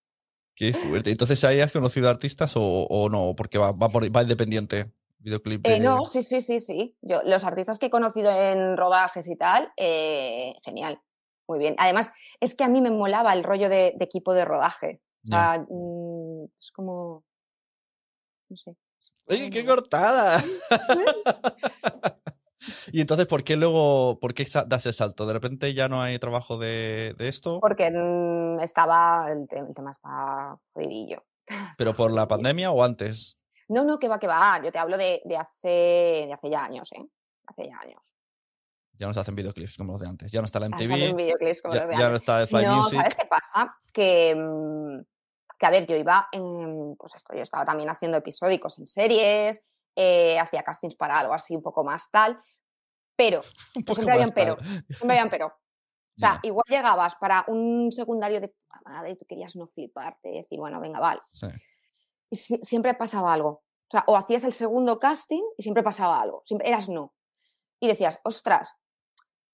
Qué 0.56 0.72
fuerte. 0.72 1.12
Entonces, 1.12 1.44
¿ahí 1.44 1.60
has 1.60 1.70
conocido 1.70 2.08
artistas 2.08 2.56
o, 2.56 2.62
o 2.62 3.08
no? 3.08 3.34
Porque 3.36 3.58
va, 3.58 3.70
va, 3.70 3.90
por, 3.90 4.04
va 4.04 4.22
independiente. 4.22 4.92
Videoclip 5.22 5.66
de... 5.66 5.76
Eh, 5.76 5.80
no, 5.80 6.04
sí, 6.04 6.22
sí, 6.22 6.40
sí, 6.40 6.60
sí. 6.60 6.96
Yo, 7.00 7.22
los 7.24 7.44
artistas 7.44 7.78
que 7.78 7.86
he 7.86 7.90
conocido 7.90 8.30
en 8.30 8.76
rodajes 8.76 9.28
y 9.28 9.36
tal, 9.36 9.72
eh, 9.76 10.54
genial. 10.64 11.00
Muy 11.48 11.58
bien. 11.58 11.74
Además, 11.78 12.12
es 12.40 12.54
que 12.54 12.64
a 12.64 12.68
mí 12.68 12.80
me 12.80 12.90
molaba 12.90 13.32
el 13.32 13.44
rollo 13.44 13.68
de, 13.68 13.94
de 13.96 14.04
equipo 14.04 14.34
de 14.34 14.44
rodaje. 14.44 15.00
Mm, 15.24 16.44
es 16.58 16.72
como. 16.72 17.24
No 18.48 18.56
sé. 18.56 18.76
¡Oye, 19.28 19.50
qué 19.50 19.64
cortada! 19.64 20.42
y 22.92 23.00
entonces, 23.00 23.26
¿por 23.26 23.44
qué 23.44 23.56
luego, 23.56 24.18
por 24.20 24.34
qué 24.34 24.46
das 24.66 24.86
el 24.86 24.92
salto? 24.92 25.26
¿De 25.26 25.32
repente 25.32 25.72
ya 25.74 25.88
no 25.88 26.02
hay 26.02 26.18
trabajo 26.18 26.58
de, 26.58 27.14
de 27.16 27.28
esto? 27.28 27.60
Porque 27.60 27.90
mm, 27.90 28.60
estaba. 28.60 29.30
El, 29.30 29.46
el 29.50 29.74
tema 29.74 29.90
está 29.90 30.58
jodidillo. 30.72 31.24
¿Pero 31.78 31.94
por 31.94 32.12
la 32.12 32.26
pandemia 32.28 32.70
o 32.70 32.82
antes? 32.82 33.38
No, 33.68 33.84
no, 33.84 33.98
que 33.98 34.08
va, 34.08 34.18
que 34.18 34.26
va. 34.26 34.60
Yo 34.62 34.70
te 34.72 34.78
hablo 34.78 34.96
de, 34.98 35.22
de 35.24 35.36
hace, 35.36 35.68
de 36.26 36.32
hace 36.32 36.50
ya 36.50 36.64
años, 36.64 36.90
¿eh? 36.92 37.04
Hace 37.46 37.66
ya 37.68 37.78
años. 37.78 38.02
Ya 38.94 39.06
no 39.06 39.14
se 39.14 39.20
hacen 39.20 39.34
videoclips 39.34 39.76
como 39.78 39.92
los 39.92 40.00
de 40.02 40.08
antes. 40.08 40.30
Ya 40.30 40.40
no 40.40 40.46
está 40.46 40.60
la 40.60 40.66
Ah, 40.66 40.68
MTV. 40.70 41.14
videoclips 41.16 41.62
como 41.62 41.74
Ya, 41.74 41.80
los 41.80 41.88
de 41.90 41.94
ya 41.96 42.00
no 42.00 42.06
antes. 42.06 42.20
está 42.22 42.40
el 42.42 42.46
Fly 42.48 42.64
no, 42.64 42.76
Music. 42.76 42.98
¿sabes 42.98 43.16
qué 43.16 43.26
pasa? 43.26 43.74
Que, 43.92 44.34
mm, 44.36 45.00
que, 45.58 45.66
a 45.66 45.70
ver, 45.70 45.86
yo 45.86 45.96
iba 45.96 46.28
en, 46.32 46.94
pues 46.96 47.14
esto, 47.14 47.34
yo 47.34 47.42
estaba 47.42 47.64
también 47.64 47.88
haciendo 47.88 48.18
episódicos 48.18 48.78
en 48.78 48.86
series, 48.86 49.64
eh, 49.96 50.38
hacía 50.38 50.62
castings 50.62 50.94
para 50.94 51.18
algo 51.20 51.32
así 51.34 51.54
un 51.56 51.62
poco 51.62 51.84
más 51.84 52.10
tal, 52.10 52.38
pero, 53.16 53.40
poco 53.86 53.94
siempre 53.94 54.12
había 54.14 54.26
un 54.26 54.28
más 54.28 54.34
pero, 54.34 54.56
siempre 54.88 55.10
había 55.18 55.24
un 55.24 55.30
pero. 55.30 55.46
O 55.46 55.52
sea, 56.18 56.34
Ya, 56.34 56.40
igual 56.42 56.64
llegabas 56.68 57.14
para 57.16 57.44
un 57.48 57.90
secundario 57.92 58.40
de 58.40 58.48
puta 58.48 58.80
madre 58.84 59.10
y 59.12 59.16
tú 59.16 59.24
querías 59.26 59.56
no 59.56 59.66
fliparte 59.66 60.30
y 60.30 60.36
decir, 60.42 60.58
bueno, 60.58 60.78
venga, 60.80 61.00
vale. 61.00 61.20
sí. 61.24 61.46
Y 62.32 62.36
si- 62.36 62.58
siempre 62.62 62.94
pasaba 62.94 63.32
algo. 63.34 63.48
O 63.50 63.90
sea, 63.90 64.04
o 64.06 64.16
hacías 64.16 64.42
el 64.44 64.54
segundo 64.54 64.98
casting 64.98 65.42
y 65.58 65.62
siempre 65.62 65.82
pasaba 65.82 66.18
algo. 66.18 66.42
Siempre 66.46 66.66
eras 66.66 66.88
no. 66.88 67.12
Y 67.78 67.88
decías, 67.88 68.20
ostras, 68.24 68.74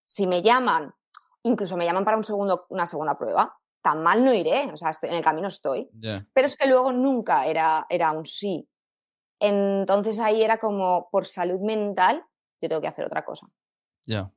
si 0.04 0.28
me 0.28 0.42
llaman, 0.42 0.94
incluso 1.42 1.76
me 1.76 1.84
llaman 1.84 2.04
para 2.04 2.16
un 2.16 2.22
segundo, 2.22 2.64
una 2.68 2.86
segunda 2.86 3.18
prueba, 3.18 3.58
tan 3.82 4.00
mal 4.02 4.24
no 4.24 4.32
iré. 4.32 4.70
O 4.72 4.76
sea, 4.76 4.90
estoy- 4.90 5.08
en 5.10 5.16
el 5.16 5.24
camino 5.24 5.48
estoy. 5.48 5.90
Pero 6.32 6.46
es 6.46 6.56
que 6.56 6.68
luego 6.68 6.92
nunca 6.92 7.46
era, 7.46 7.84
era 7.90 8.12
un 8.12 8.24
sí. 8.24 8.68
Entonces 9.40 10.20
ahí 10.20 10.42
era 10.42 10.58
como, 10.58 11.08
por 11.10 11.26
salud 11.26 11.60
mental, 11.60 12.24
yo 12.60 12.68
tengo 12.68 12.80
que 12.80 12.88
hacer 12.88 13.04
otra 13.06 13.24
cosa. 13.24 13.46
Ya. 14.06 14.32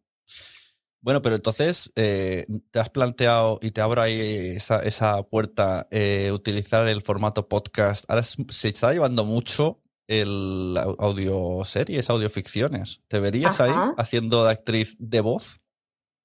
Bueno, 1.02 1.22
pero 1.22 1.36
entonces, 1.36 1.92
eh, 1.96 2.46
¿te 2.70 2.80
has 2.80 2.90
planteado, 2.90 3.58
y 3.62 3.72
te 3.72 3.82
abro 3.82 4.02
ahí 4.02 4.20
esa, 4.56 4.84
esa 4.84 5.24
puerta, 5.24 5.88
eh, 5.90 6.32
utilizar 6.32 6.88
el 6.88 7.02
formato 7.02 7.48
podcast? 7.48 8.06
Ahora 8.08 8.22
se 8.22 8.68
está 8.68 8.94
llevando 8.94 9.26
mucho 9.26 9.80
el 10.08 10.76
au- 10.78 10.96
audioseries, 11.00 12.10
audioficciones. 12.10 13.02
¿Te 13.08 13.20
verías 13.20 13.60
ahí 13.62 13.74
haciendo 13.98 14.44
de 14.46 14.52
actriz 14.52 14.96
de 15.00 15.22
voz? 15.22 15.58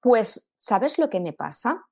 Pues, 0.02 0.50
¿sabes 0.56 0.99
lo 0.99 1.09
que 1.09 1.21
me 1.21 1.33
pasa? 1.33 1.87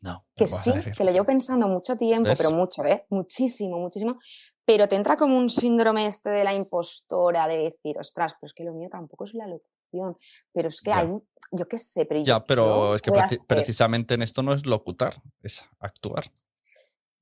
No. 0.00 0.24
Que 0.36 0.46
sí, 0.46 0.72
que 0.96 1.02
lo 1.04 1.10
llevo 1.10 1.26
pensando 1.26 1.66
mucho 1.66 1.96
tiempo, 1.96 2.30
pero 2.36 2.52
mucho, 2.52 2.84
¿eh? 2.84 3.04
Muchísimo, 3.10 3.78
muchísimo. 3.80 4.20
Pero 4.64 4.86
te 4.86 4.94
entra 4.96 5.16
como 5.16 5.36
un 5.36 5.48
síndrome 5.48 6.06
este 6.06 6.30
de 6.30 6.44
la 6.44 6.54
impostora, 6.54 7.48
de 7.48 7.56
decir, 7.58 7.98
ostras, 7.98 8.34
pues 8.38 8.52
que 8.54 8.62
lo 8.62 8.74
mío 8.74 8.88
tampoco 8.92 9.24
es 9.24 9.34
la 9.34 9.46
locución. 9.92 10.18
Pero 10.52 10.68
es 10.68 10.80
que 10.80 10.90
Ya. 10.90 10.98
hay, 11.00 11.08
yo 11.52 11.68
qué 11.68 11.78
sé, 11.78 12.04
pero 12.04 12.20
Ya, 12.22 12.38
yo- 12.38 12.44
pero 12.44 12.94
es 12.94 13.02
que 13.02 13.10
preci- 13.10 13.44
precisamente 13.46 14.14
en 14.14 14.22
esto 14.22 14.42
no 14.42 14.52
es 14.54 14.66
locutar, 14.66 15.14
es 15.42 15.64
actuar. 15.80 16.24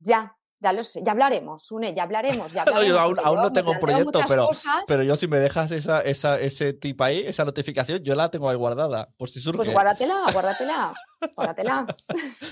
Ya, 0.00 0.37
ya 0.58 0.73
lo 0.73 0.82
sé, 0.82 1.02
ya 1.04 1.12
hablaremos, 1.12 1.70
Une, 1.70 1.94
ya 1.94 2.02
hablaremos, 2.02 2.52
ya 2.52 2.64
No, 2.66 2.82
yo 2.82 2.99
hablaremos. 2.99 2.99
aún- 2.99 3.18
aún 3.25 3.37
yo 3.37 3.42
no 3.42 3.52
tengo 3.52 3.70
un 3.73 3.78
proyecto, 3.78 4.20
pero- 4.26 4.46
cosas, 4.46 4.82
Pero 4.88 5.02
yo 5.02 5.16
si 5.16 5.28
me 5.28 5.38
dejas 5.38 5.70
esa, 5.70 6.00
esa, 6.02 6.40
ese 6.40 6.73
tip 6.73 7.00
ahí, 7.02 7.20
esa 7.26 7.44
notificación, 7.44 8.00
yo 8.02 8.14
la 8.14 8.30
tengo 8.30 8.49
ahí 8.49 8.56
guardada, 8.56 9.11
por 9.16 9.28
si 9.28 9.40
surge. 9.40 9.58
Pues 9.58 9.73
guárdatela, 9.73 10.25
guárdatela, 10.32 10.94
guárdatela. 11.37 11.87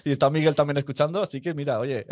Y 0.05 0.13
está 0.13 0.31
Miguel 0.31 0.55
también 0.55 0.77
escuchando, 0.77 1.23
así 1.23 1.41
que 1.41 1.55
mira, 1.55 1.79
oye, 1.81 2.07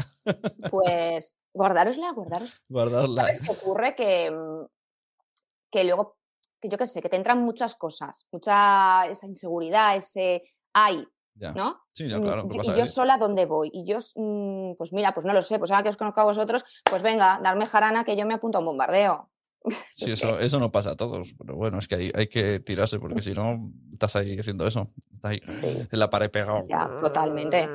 Pues 0.71 1.41
guardárosla, 1.55 2.11
guardarosla. 2.13 2.57
guardarla. 2.69 3.23
¿Sabes 3.23 3.41
qué 3.43 3.51
ocurre? 3.51 3.95
Que, 3.95 4.31
mm, 4.31 4.67
que 5.71 5.85
luego, 5.85 6.17
que 6.63 6.69
yo 6.71 6.79
qué 6.79 6.87
sé, 6.87 7.03
que 7.03 7.09
te 7.09 7.17
entran 7.17 7.43
muchas 7.43 7.75
cosas, 7.75 8.25
mucha 8.33 9.07
esa 9.09 9.27
inseguridad, 9.27 9.97
ese 9.97 10.45
ay, 10.73 11.07
Ya. 11.35 11.53
¿no? 11.53 11.81
Sí, 11.93 12.07
ya, 12.09 12.19
Mm, 12.19 12.23
claro. 12.23 12.43
y- 12.51 12.55
pues 12.57 12.77
yo 12.77 12.87
sola, 12.87 13.17
¿dónde 13.19 13.47
voy? 13.47 13.69
Y 13.73 13.85
yo, 13.85 13.99
mm, 14.17 14.77
pues 14.77 14.93
mira, 14.93 15.13
pues 15.13 15.27
no 15.27 15.33
lo 15.33 15.43
sé, 15.43 15.59
pues 15.59 15.71
ahora 15.71 15.83
que 15.83 15.89
os 15.89 15.97
conozco 15.97 16.21
a 16.21 16.25
vosotros, 16.25 16.65
pues 16.85 17.03
venga, 17.03 17.41
darme 17.43 17.67
jarana 17.67 18.05
que 18.05 18.17
yo 18.17 18.25
me 18.27 18.35
apunto 18.35 18.59
a 18.59 18.61
un 18.61 18.67
bombardeo. 18.67 19.29
Sí, 19.95 20.11
es 20.11 20.23
eso, 20.23 20.39
eso 20.41 20.59
no 20.59 20.71
pasa 20.73 20.91
a 20.93 20.97
todos, 20.97 21.35
pero 21.39 21.55
bueno, 21.57 21.79
es 21.79 21.87
que 21.89 21.95
hay, 21.97 22.13
hay 22.15 22.27
que 22.27 22.61
tirarse 22.61 22.99
porque 22.99 23.21
si 23.23 23.33
no, 23.33 23.71
estás 23.93 24.17
ahí 24.17 24.39
haciendo 24.39 24.67
eso. 24.67 24.83
Estás 25.15 25.31
ahí 25.33 25.41
Sí. 25.61 25.87
en 25.91 25.99
la 25.99 26.09
pared 26.11 26.31
pegado. 26.31 26.63
Ya, 26.69 26.89
totalmente. 27.01 27.69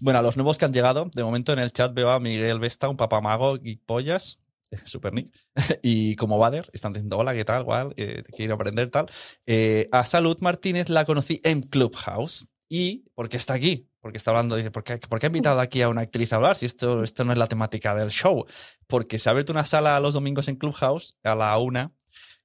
Bueno, 0.00 0.18
a 0.18 0.22
los 0.22 0.36
nuevos 0.36 0.58
que 0.58 0.64
han 0.64 0.72
llegado, 0.72 1.08
de 1.14 1.24
momento 1.24 1.52
en 1.52 1.58
el 1.60 1.72
chat 1.72 1.92
veo 1.94 2.10
a 2.10 2.20
Miguel 2.20 2.58
Vesta, 2.60 2.88
un 2.88 2.96
papamago 2.96 3.56
y 3.62 3.76
pollas, 3.76 4.40
super 4.84 5.12
nick, 5.12 5.32
y 5.82 6.16
como 6.16 6.38
Bader, 6.38 6.68
están 6.72 6.92
diciendo 6.92 7.18
hola, 7.18 7.34
¿qué 7.34 7.44
tal? 7.44 7.62
Igual, 7.62 7.94
eh, 7.96 8.22
te 8.22 8.32
quiero 8.32 8.54
aprender, 8.54 8.90
tal. 8.90 9.06
Eh, 9.46 9.88
a 9.92 10.04
Salud 10.04 10.36
Martínez 10.40 10.88
la 10.88 11.04
conocí 11.04 11.40
en 11.44 11.62
Clubhouse 11.62 12.48
y, 12.68 13.04
¿por 13.14 13.28
qué 13.28 13.36
está 13.36 13.54
aquí? 13.54 13.88
Porque 14.00 14.18
está 14.18 14.30
hablando, 14.30 14.56
dice, 14.56 14.70
¿por 14.70 14.84
qué, 14.84 14.98
por 14.98 15.22
ha 15.22 15.26
invitado 15.26 15.60
aquí 15.60 15.82
a 15.82 15.88
una 15.88 16.02
actriz 16.02 16.32
a 16.32 16.36
hablar 16.36 16.56
si 16.56 16.66
esto, 16.66 17.02
esto 17.02 17.24
no 17.24 17.32
es 17.32 17.38
la 17.38 17.46
temática 17.46 17.94
del 17.94 18.10
show? 18.10 18.44
Porque 18.86 19.18
se 19.18 19.28
ha 19.28 19.32
abierto 19.32 19.52
una 19.52 19.64
sala 19.64 19.98
los 20.00 20.14
domingos 20.14 20.48
en 20.48 20.56
Clubhouse 20.56 21.16
a 21.22 21.34
la 21.34 21.56
una, 21.58 21.92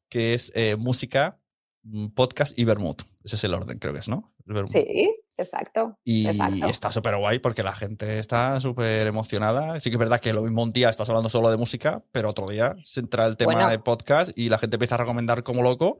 que 0.09 0.33
es 0.33 0.51
eh, 0.55 0.75
música, 0.75 1.39
mm, 1.83 2.07
podcast 2.07 2.57
y 2.57 2.65
vermouth. 2.65 3.01
Ese 3.23 3.35
es 3.35 3.43
el 3.43 3.53
orden, 3.53 3.79
creo 3.79 3.93
que 3.93 3.99
es, 3.99 4.09
¿no? 4.09 4.30
Sí, 4.67 5.13
exacto. 5.38 5.98
Y 6.03 6.27
exacto. 6.27 6.65
está 6.67 6.91
súper 6.91 7.17
guay 7.17 7.39
porque 7.39 7.63
la 7.63 7.74
gente 7.74 8.19
está 8.19 8.60
súper 8.60 9.07
emocionada. 9.07 9.79
Sí 9.79 9.89
que 9.89 9.95
es 9.95 10.00
verdad 10.00 10.19
que 10.19 10.33
lo 10.33 10.43
mismo 10.43 10.63
un 10.63 10.74
día 10.74 10.89
estás 10.89 11.10
hablando 11.10 11.29
solo 11.29 11.50
de 11.50 11.57
música, 11.57 12.03
pero 12.12 12.29
otro 12.29 12.48
día 12.48 12.75
se 12.83 13.01
entra 13.01 13.25
el 13.25 13.38
tema 13.38 13.53
Bueno. 13.53 13.69
de 13.69 13.79
podcast 13.79 14.38
y 14.38 14.50
la 14.50 14.57
gente 14.57 14.75
empieza 14.75 14.95
a 14.95 15.00
recomendar 15.00 15.43
como 15.43 15.62
loco 15.62 16.00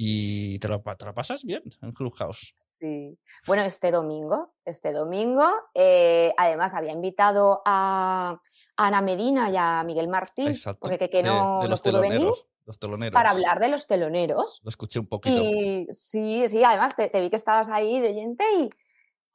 y 0.00 0.60
te 0.60 0.68
lo, 0.68 0.80
te 0.80 1.04
lo 1.04 1.12
pasas 1.12 1.42
bien 1.42 1.62
en 1.82 1.92
Clubhouse. 1.92 2.54
Sí. 2.68 3.18
Bueno, 3.48 3.64
este 3.64 3.90
domingo, 3.90 4.54
este 4.64 4.92
domingo, 4.92 5.44
eh, 5.74 6.32
además 6.36 6.74
había 6.74 6.92
invitado 6.92 7.62
a 7.66 8.40
Ana 8.76 9.00
Medina 9.00 9.50
y 9.50 9.56
a 9.56 9.82
Miguel 9.82 10.06
Martí, 10.06 10.46
Exacto. 10.46 10.78
porque 10.82 11.10
que, 11.10 11.24
no, 11.24 11.58
de 11.58 11.64
no 11.64 11.70
los 11.70 11.80
pudo 11.80 12.00
venir. 12.00 12.28
Los 12.68 12.78
teloneros. 12.78 13.14
para 13.14 13.30
hablar 13.30 13.58
de 13.58 13.68
los 13.68 13.86
teloneros. 13.86 14.60
Lo 14.62 14.68
escuché 14.68 15.00
un 15.00 15.06
poquito. 15.08 15.42
Y 15.42 15.86
sí, 15.90 16.44
sí, 16.48 16.62
además 16.62 16.94
te, 16.94 17.08
te 17.08 17.20
vi 17.20 17.30
que 17.30 17.36
estabas 17.36 17.70
ahí 17.70 17.98
de 17.98 18.14
gente 18.14 18.44
y 18.58 18.70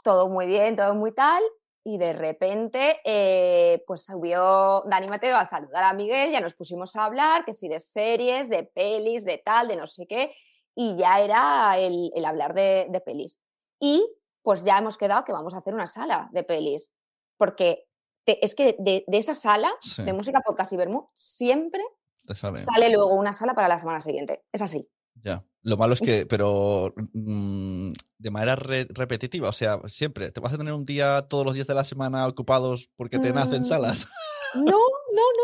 todo 0.03 0.29
muy 0.29 0.45
bien, 0.45 0.75
todo 0.75 0.93
muy 0.93 1.11
tal. 1.13 1.43
Y 1.83 1.97
de 1.97 2.13
repente, 2.13 3.01
eh, 3.03 3.83
pues 3.87 4.05
subió 4.05 4.83
Dani 4.89 5.07
Mateo 5.07 5.35
a 5.35 5.43
saludar 5.45 5.83
a 5.83 5.93
Miguel, 5.93 6.31
ya 6.31 6.39
nos 6.39 6.53
pusimos 6.53 6.95
a 6.95 7.03
hablar, 7.05 7.43
que 7.43 7.51
si 7.53 7.67
de 7.67 7.79
series, 7.79 8.49
de 8.49 8.63
pelis, 8.63 9.25
de 9.25 9.37
tal, 9.39 9.67
de 9.67 9.75
no 9.75 9.85
sé 9.87 10.07
qué, 10.07 10.33
y 10.75 10.95
ya 10.95 11.19
era 11.19 11.77
el, 11.77 12.09
el 12.15 12.23
hablar 12.23 12.53
de, 12.53 12.87
de 12.89 13.01
pelis. 13.01 13.41
Y 13.81 14.01
pues 14.43 14.63
ya 14.63 14.77
hemos 14.77 14.97
quedado 14.97 15.25
que 15.25 15.33
vamos 15.33 15.53
a 15.53 15.57
hacer 15.57 15.73
una 15.73 15.87
sala 15.87 16.29
de 16.31 16.43
pelis, 16.43 16.93
porque 17.37 17.85
te- 18.23 18.43
es 18.45 18.55
que 18.55 18.77
de, 18.79 19.03
de 19.07 19.17
esa 19.17 19.33
sala 19.35 19.73
Sí. 19.81 20.03
de 20.03 20.13
música, 20.13 20.39
podcast 20.39 20.71
y 20.71 20.77
vermú, 20.77 21.09
siempre 21.15 21.83
Te 22.25 22.35
sale. 22.35 22.57
sale 22.57 22.89
luego 22.89 23.13
una 23.15 23.33
sala 23.33 23.53
para 23.53 23.67
la 23.67 23.77
semana 23.77 23.99
siguiente. 23.99 24.43
Es 24.51 24.61
así. 24.61 24.87
Ya. 25.21 25.45
Lo 25.61 25.77
malo 25.77 25.93
es 25.93 26.01
que, 26.01 26.25
pero 26.25 26.93
mm, 27.13 27.91
de 28.17 28.31
manera 28.31 28.55
re- 28.55 28.87
repetitiva, 28.89 29.49
o 29.49 29.53
sea, 29.53 29.79
siempre, 29.85 30.31
¿te 30.31 30.41
vas 30.41 30.53
a 30.53 30.57
tener 30.57 30.73
un 30.73 30.83
día 30.85 31.25
todos 31.29 31.45
los 31.45 31.53
días 31.55 31.67
de 31.67 31.73
la 31.75 31.83
semana 31.85 32.27
ocupados 32.27 32.89
porque 32.97 33.19
te 33.19 33.31
nacen 33.31 33.61
Mm, 33.61 33.65
salas? 33.65 34.07
No, 34.55 34.63
no, 34.63 34.71
no. 34.71 34.83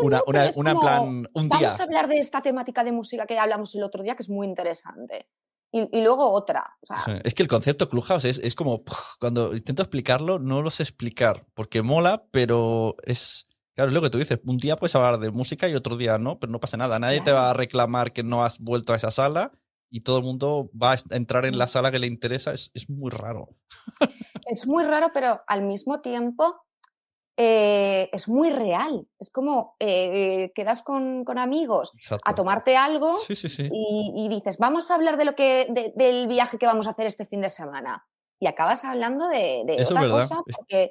Una, 0.06 0.16
no, 0.18 0.24
una, 0.26 0.46
es 0.46 0.56
una 0.56 0.70
como, 0.72 0.80
plan, 0.82 1.28
un 1.34 1.48
día. 1.48 1.58
Vamos 1.60 1.80
a 1.80 1.82
hablar 1.84 2.08
de 2.08 2.18
esta 2.18 2.40
temática 2.42 2.84
de 2.84 2.92
música 2.92 3.26
que 3.26 3.38
hablamos 3.38 3.74
el 3.74 3.82
otro 3.82 4.02
día, 4.02 4.14
que 4.16 4.22
es 4.22 4.28
muy 4.30 4.46
interesante. 4.46 5.28
Y, 5.72 5.88
y 5.96 6.02
luego 6.02 6.30
otra. 6.32 6.76
O 6.82 6.86
sea, 6.86 6.96
Sí, 7.04 7.12
Es 7.24 7.34
que 7.34 7.42
el 7.42 7.48
concepto 7.48 7.88
Clubhouse 7.88 8.24
es, 8.24 8.38
es 8.38 8.54
como, 8.54 8.82
cuando 9.20 9.54
intento 9.54 9.82
explicarlo, 9.82 10.38
no 10.38 10.62
lo 10.62 10.70
sé 10.70 10.82
explicar, 10.82 11.46
porque 11.54 11.82
mola, 11.82 12.24
pero 12.30 12.96
es, 13.04 13.46
claro, 13.74 13.90
es 13.90 13.94
lo 13.94 14.02
que 14.02 14.10
tú 14.10 14.18
dices, 14.18 14.40
un 14.44 14.56
día 14.58 14.76
puedes 14.76 14.94
hablar 14.94 15.18
de 15.18 15.30
música 15.30 15.68
y 15.68 15.74
otro 15.74 15.96
día 15.96 16.18
no, 16.18 16.38
pero 16.38 16.52
no 16.52 16.60
pasa 16.60 16.76
nada, 16.76 16.98
nadie 16.98 17.20
te 17.20 17.32
va 17.32 17.50
a 17.50 17.54
reclamar 17.54 18.12
que 18.12 18.22
no 18.22 18.42
has 18.44 18.58
vuelto 18.58 18.92
a 18.92 18.96
esa 18.96 19.10
sala 19.10 19.52
y 19.90 20.00
todo 20.02 20.18
el 20.18 20.24
mundo 20.24 20.70
va 20.80 20.92
a 20.92 20.96
entrar 21.10 21.46
en 21.46 21.58
la 21.58 21.66
sala 21.66 21.90
que 21.90 21.98
le 21.98 22.06
interesa, 22.06 22.52
es, 22.52 22.70
es 22.74 22.88
muy 22.88 23.10
raro. 23.10 23.48
Es 24.46 24.66
muy 24.66 24.84
raro, 24.84 25.08
pero 25.12 25.40
al 25.48 25.62
mismo 25.62 26.00
tiempo 26.00 26.62
eh, 27.36 28.08
es 28.12 28.28
muy 28.28 28.50
real. 28.50 29.06
Es 29.18 29.30
como 29.30 29.76
eh, 29.80 30.52
quedas 30.54 30.82
con, 30.82 31.24
con 31.24 31.38
amigos 31.38 31.90
Exacto. 31.94 32.22
a 32.30 32.34
tomarte 32.34 32.76
algo 32.76 33.16
Sí, 33.16 33.34
sí, 33.34 33.48
sí. 33.48 33.68
y, 33.72 34.12
y 34.16 34.28
dices, 34.28 34.58
vamos 34.58 34.90
a 34.90 34.94
hablar 34.94 35.16
de 35.16 35.24
lo 35.24 35.34
que, 35.34 35.66
de- 35.70 35.92
del 35.96 36.28
viaje 36.28 36.58
que 36.58 36.66
vamos 36.66 36.86
a 36.86 36.90
hacer 36.90 37.06
este 37.06 37.24
fin 37.24 37.40
de 37.40 37.48
semana. 37.48 38.06
Y 38.38 38.46
acabas 38.46 38.84
hablando 38.84 39.26
de, 39.28 39.64
de 39.66 39.82
otra 39.82 40.00
verdad. 40.02 40.20
cosa 40.22 40.42
porque 40.56 40.90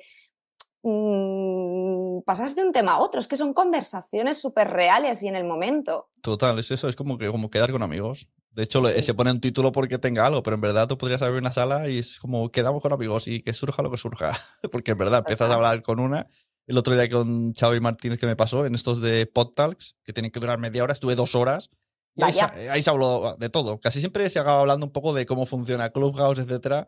mm, 0.83 2.21
pasas 2.25 2.55
de 2.55 2.63
un 2.63 2.71
tema 2.71 2.93
a 2.93 3.00
otro. 3.00 3.19
Es 3.19 3.27
que 3.27 3.36
son 3.38 3.53
conversaciones 3.53 4.39
súper 4.39 4.69
reales 4.69 5.21
y 5.24 5.27
en 5.27 5.36
el 5.36 5.43
momento. 5.43 6.09
Total, 6.21 6.57
es 6.59 6.71
eso, 6.71 6.88
es 6.88 6.95
como 6.95 7.17
que 7.17 7.27
como 7.29 7.50
quedar 7.50 7.71
con 7.71 7.83
amigos. 7.83 8.27
De 8.51 8.63
hecho, 8.63 8.86
Sí. 8.89 9.03
se 9.03 9.13
pone 9.13 9.31
un 9.31 9.39
título 9.39 9.71
porque 9.71 10.00
tenga 10.00 10.25
algo, 10.25 10.41
pero 10.43 10.55
en 10.55 10.62
verdad 10.62 10.88
tú 10.88 10.98
podrías 10.98 11.21
abrir 11.21 11.39
una 11.39 11.51
sala 11.51 11.88
y 11.88 12.00
es 12.00 12.19
como 12.19 12.51
quedamos 12.51 12.81
con 12.81 12.91
amigos 12.91 13.27
y 13.27 13.41
que 13.41 13.53
surja 13.53 13.81
lo 13.83 13.91
que 13.91 13.98
surja. 13.98 14.31
Porque 14.71 14.91
en 14.91 14.98
verdad 14.98 15.19
empiezas 15.19 15.50
a 15.50 15.53
hablar 15.53 15.81
con 15.83 16.00
una. 16.00 16.27
El 16.67 16.77
otro 16.77 16.93
día 16.93 17.09
con 17.09 17.53
Xavi 17.53 17.79
Martínez 17.79 18.19
que 18.19 18.25
me 18.27 18.36
pasó 18.36 18.65
en 18.65 18.75
estos 18.75 19.01
de 19.01 19.25
Pod 19.25 19.53
Talks, 19.55 19.95
que 20.03 20.13
tienen 20.13 20.31
que 20.31 20.39
durar 20.39 20.59
media 20.59 20.83
hora, 20.83 20.93
estuve 20.93 21.15
dos 21.15 21.36
horas. 21.36 21.69
Y 22.15 22.24
ahí 22.24 22.38
ahí 22.69 22.83
se 22.83 22.89
habló 22.89 23.36
de 23.38 23.50
todo. 23.50 23.79
Casi 23.79 24.00
siempre 24.01 24.29
se 24.29 24.39
acaba 24.39 24.59
hablando 24.59 24.86
un 24.86 24.91
poco 24.91 25.13
de 25.13 25.25
cómo 25.25 25.45
funciona 25.45 25.89
Clubhouse, 25.91 26.39
etcétera. 26.39 26.88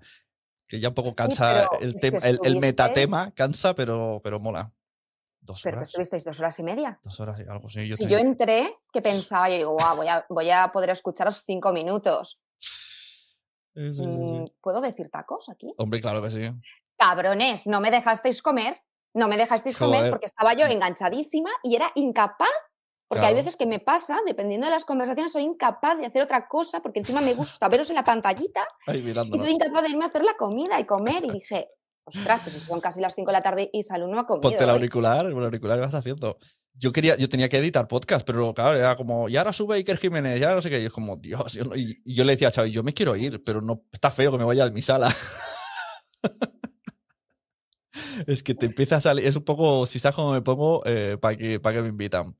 Que 0.71 0.79
ya 0.79 0.87
un 0.87 0.93
poco 0.93 1.13
cansa 1.13 1.67
el, 1.81 1.95
tema, 1.95 2.19
el, 2.23 2.57
metatema, 2.61 3.31
cansa, 3.31 3.75
pero, 3.75 4.21
pero 4.23 4.39
mola. 4.39 4.71
Dos 5.41 5.59
Pero 5.63 5.75
horas. 5.75 5.89
estuvisteis 5.89 6.23
dos 6.23 6.39
horas 6.39 6.57
y 6.59 6.63
media. 6.63 6.97
Dos 7.03 7.19
horas 7.19 7.41
y 7.41 7.43
algo, 7.49 7.67
sí. 7.67 7.85
Yo 7.89 7.97
si 7.97 8.05
te- 8.05 8.09
yo 8.09 8.17
entré, 8.17 8.77
que 8.93 9.01
pensaba, 9.01 9.49
yo 9.49 9.57
digo, 9.57 9.71
"Guau, 9.73 9.97
voy, 9.97 10.07
a, 10.07 10.25
voy 10.29 10.49
a 10.49 10.71
poder 10.71 10.91
escucharos 10.91 11.43
cinco 11.45 11.73
minutos. 11.73 12.39
Sí, 12.57 13.91
sí. 13.91 14.07
Mm, 14.07 14.45
¿Puedo 14.61 14.79
decir 14.79 15.09
tacos 15.09 15.49
aquí? 15.49 15.73
Hombre, 15.77 15.99
claro 15.99 16.21
que 16.21 16.31
sí. 16.31 16.39
Cabrones, 16.97 17.67
no 17.67 17.81
me 17.81 17.91
dejasteis 17.91 18.41
comer. 18.41 18.81
No 19.13 19.27
me 19.27 19.35
dejasteis 19.35 19.75
comer 19.77 20.09
porque 20.09 20.27
estaba 20.27 20.53
yo 20.53 20.67
enganchadísima 20.67 21.49
y 21.63 21.75
era 21.75 21.91
incapaz. 21.95 22.47
Porque 23.11 23.25
hay 23.25 23.33
veces 23.33 23.57
que 23.57 23.65
me 23.65 23.79
pasa, 23.79 24.19
dependiendo 24.25 24.67
de 24.67 24.71
las 24.71 24.85
conversaciones, 24.85 25.33
soy 25.33 25.43
incapaz 25.43 25.97
de 25.97 26.05
hacer 26.05 26.21
otra 26.21 26.47
cosa 26.47 26.81
porque 26.81 26.99
encima 26.99 27.19
me 27.19 27.33
gusta 27.33 27.67
veros 27.67 27.89
en 27.89 27.97
la 27.97 28.05
pantallita 28.05 28.65
Ahí 28.87 28.99
y 28.99 29.37
soy 29.37 29.51
incapaz 29.51 29.83
de 29.83 29.89
irme 29.89 30.05
a 30.05 30.07
hacer 30.07 30.23
la 30.23 30.35
comida 30.35 30.79
y 30.79 30.85
comer. 30.85 31.25
Y 31.25 31.31
dije, 31.31 31.67
ostras, 32.05 32.39
pues 32.41 32.55
si 32.55 32.61
son 32.61 32.79
casi 32.79 33.01
las 33.01 33.13
5 33.13 33.27
de 33.27 33.33
la 33.33 33.41
tarde 33.41 33.69
y 33.73 33.83
Salud 33.83 34.07
no 34.07 34.17
ha 34.17 34.25
comido. 34.25 34.43
Ponte 34.43 34.63
el 34.63 34.69
hoy". 34.69 34.77
auricular, 34.77 35.25
el 35.25 35.33
auricular 35.33 35.77
que 35.77 35.81
vas 35.81 35.93
haciendo. 35.93 36.37
Yo 36.73 36.93
quería, 36.93 37.17
yo 37.17 37.27
tenía 37.27 37.49
que 37.49 37.57
editar 37.57 37.85
podcast, 37.85 38.25
pero 38.25 38.53
claro, 38.53 38.77
era 38.77 38.95
como, 38.95 39.27
y 39.27 39.35
ahora 39.35 39.51
sube 39.51 39.75
Iker 39.75 39.97
Jiménez, 39.97 40.39
ya 40.39 40.55
no 40.55 40.61
sé 40.61 40.69
qué. 40.69 40.81
Y 40.81 40.85
es 40.85 40.91
como, 40.93 41.17
Dios, 41.17 41.51
yo 41.51 41.65
no- 41.65 41.75
y, 41.75 42.01
yo 42.05 42.23
le 42.23 42.31
decía 42.31 42.47
a 42.47 42.51
Xavi, 42.51 42.71
yo 42.71 42.81
me 42.81 42.93
quiero 42.93 43.13
ir, 43.17 43.41
pero 43.43 43.61
no, 43.61 43.83
está 43.91 44.09
feo 44.09 44.31
que 44.31 44.37
me 44.37 44.45
vaya 44.45 44.63
de 44.63 44.71
mi 44.71 44.81
sala. 44.81 45.13
es 48.25 48.41
que 48.41 48.55
te 48.55 48.67
empieza 48.67 48.95
a 48.95 49.01
salir, 49.01 49.25
es 49.25 49.35
un 49.35 49.43
poco, 49.43 49.85
si 49.85 49.99
sabes 49.99 50.15
cómo 50.15 50.31
me 50.31 50.41
pongo, 50.41 50.81
para 51.19 51.35
que, 51.35 51.59
para 51.59 51.75
que 51.75 51.81
me 51.81 51.89
invitan. 51.89 52.37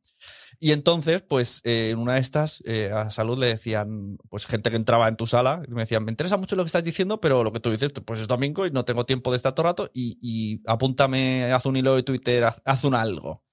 Y 0.64 0.74
entonces, 0.74 1.24
pues, 1.24 1.60
eh, 1.64 1.90
en 1.90 1.98
una 1.98 2.14
de 2.14 2.20
estas, 2.20 2.62
eh, 2.68 2.92
a 2.94 3.10
Salud 3.10 3.36
le 3.40 3.48
decían, 3.48 4.20
pues, 4.30 4.46
gente 4.46 4.70
que 4.70 4.76
entraba 4.76 5.08
en 5.08 5.16
tu 5.16 5.26
sala, 5.26 5.64
y 5.68 5.72
me 5.72 5.82
decían, 5.82 6.06
me 6.06 6.12
interesa 6.12 6.38
mucho 6.38 6.56
lo 6.56 6.62
que 6.64 6.68
estás 6.68 6.84
diciendo, 6.84 7.20
pero 7.20 7.44
lo 7.44 7.52
que 7.52 7.60
tú 7.60 7.72
dices, 7.72 7.92
pues 8.06 8.20
es 8.20 8.28
domingo 8.28 8.68
y 8.68 8.70
no 8.70 8.86
tengo 8.86 9.04
tiempo 9.04 9.32
de 9.32 9.38
estar 9.38 9.54
todo 9.54 9.66
el 9.66 9.70
rato, 9.72 9.90
y, 9.92 10.20
y 10.22 10.62
apúntame, 10.68 11.52
haz 11.52 11.66
un 11.66 11.78
hilo 11.78 11.96
de 11.96 12.04
Twitter, 12.04 12.44
haz, 12.44 12.62
haz 12.64 12.84
un 12.84 12.94
algo. 12.94 13.44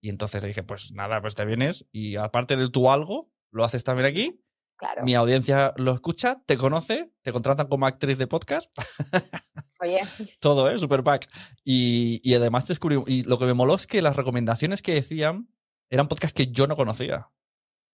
Y 0.00 0.08
entonces 0.08 0.40
le 0.40 0.48
dije, 0.48 0.62
pues 0.62 0.92
nada, 0.92 1.20
pues 1.20 1.34
te 1.34 1.44
vienes, 1.44 1.84
y 1.92 2.16
aparte 2.16 2.56
de 2.56 2.70
tu 2.70 2.90
algo, 2.90 3.30
lo 3.52 3.62
haces 3.64 3.84
también 3.84 4.06
aquí, 4.06 4.40
Claro. 4.76 5.04
mi 5.04 5.14
audiencia 5.14 5.74
lo 5.76 5.92
escucha, 5.92 6.42
te 6.46 6.56
conoce, 6.56 7.12
te 7.22 7.30
contratan 7.30 7.68
como 7.68 7.84
actriz 7.84 8.16
de 8.16 8.26
podcast, 8.26 8.70
Oye, 9.80 10.00
todo, 10.40 10.70
¿eh? 10.70 10.78
Super 10.78 11.02
pack. 11.04 11.28
Y, 11.62 12.20
y 12.24 12.34
además 12.34 12.66
descubrí, 12.66 12.96
y 13.06 13.22
lo 13.24 13.38
que 13.38 13.44
me 13.44 13.52
moló 13.54 13.74
es 13.74 13.86
que 13.86 14.00
las 14.00 14.16
recomendaciones 14.16 14.80
que 14.82 14.94
decían 14.94 15.48
eran 15.90 16.08
podcasts 16.08 16.34
que 16.34 16.48
yo 16.50 16.66
no 16.66 16.76
conocía. 16.76 17.28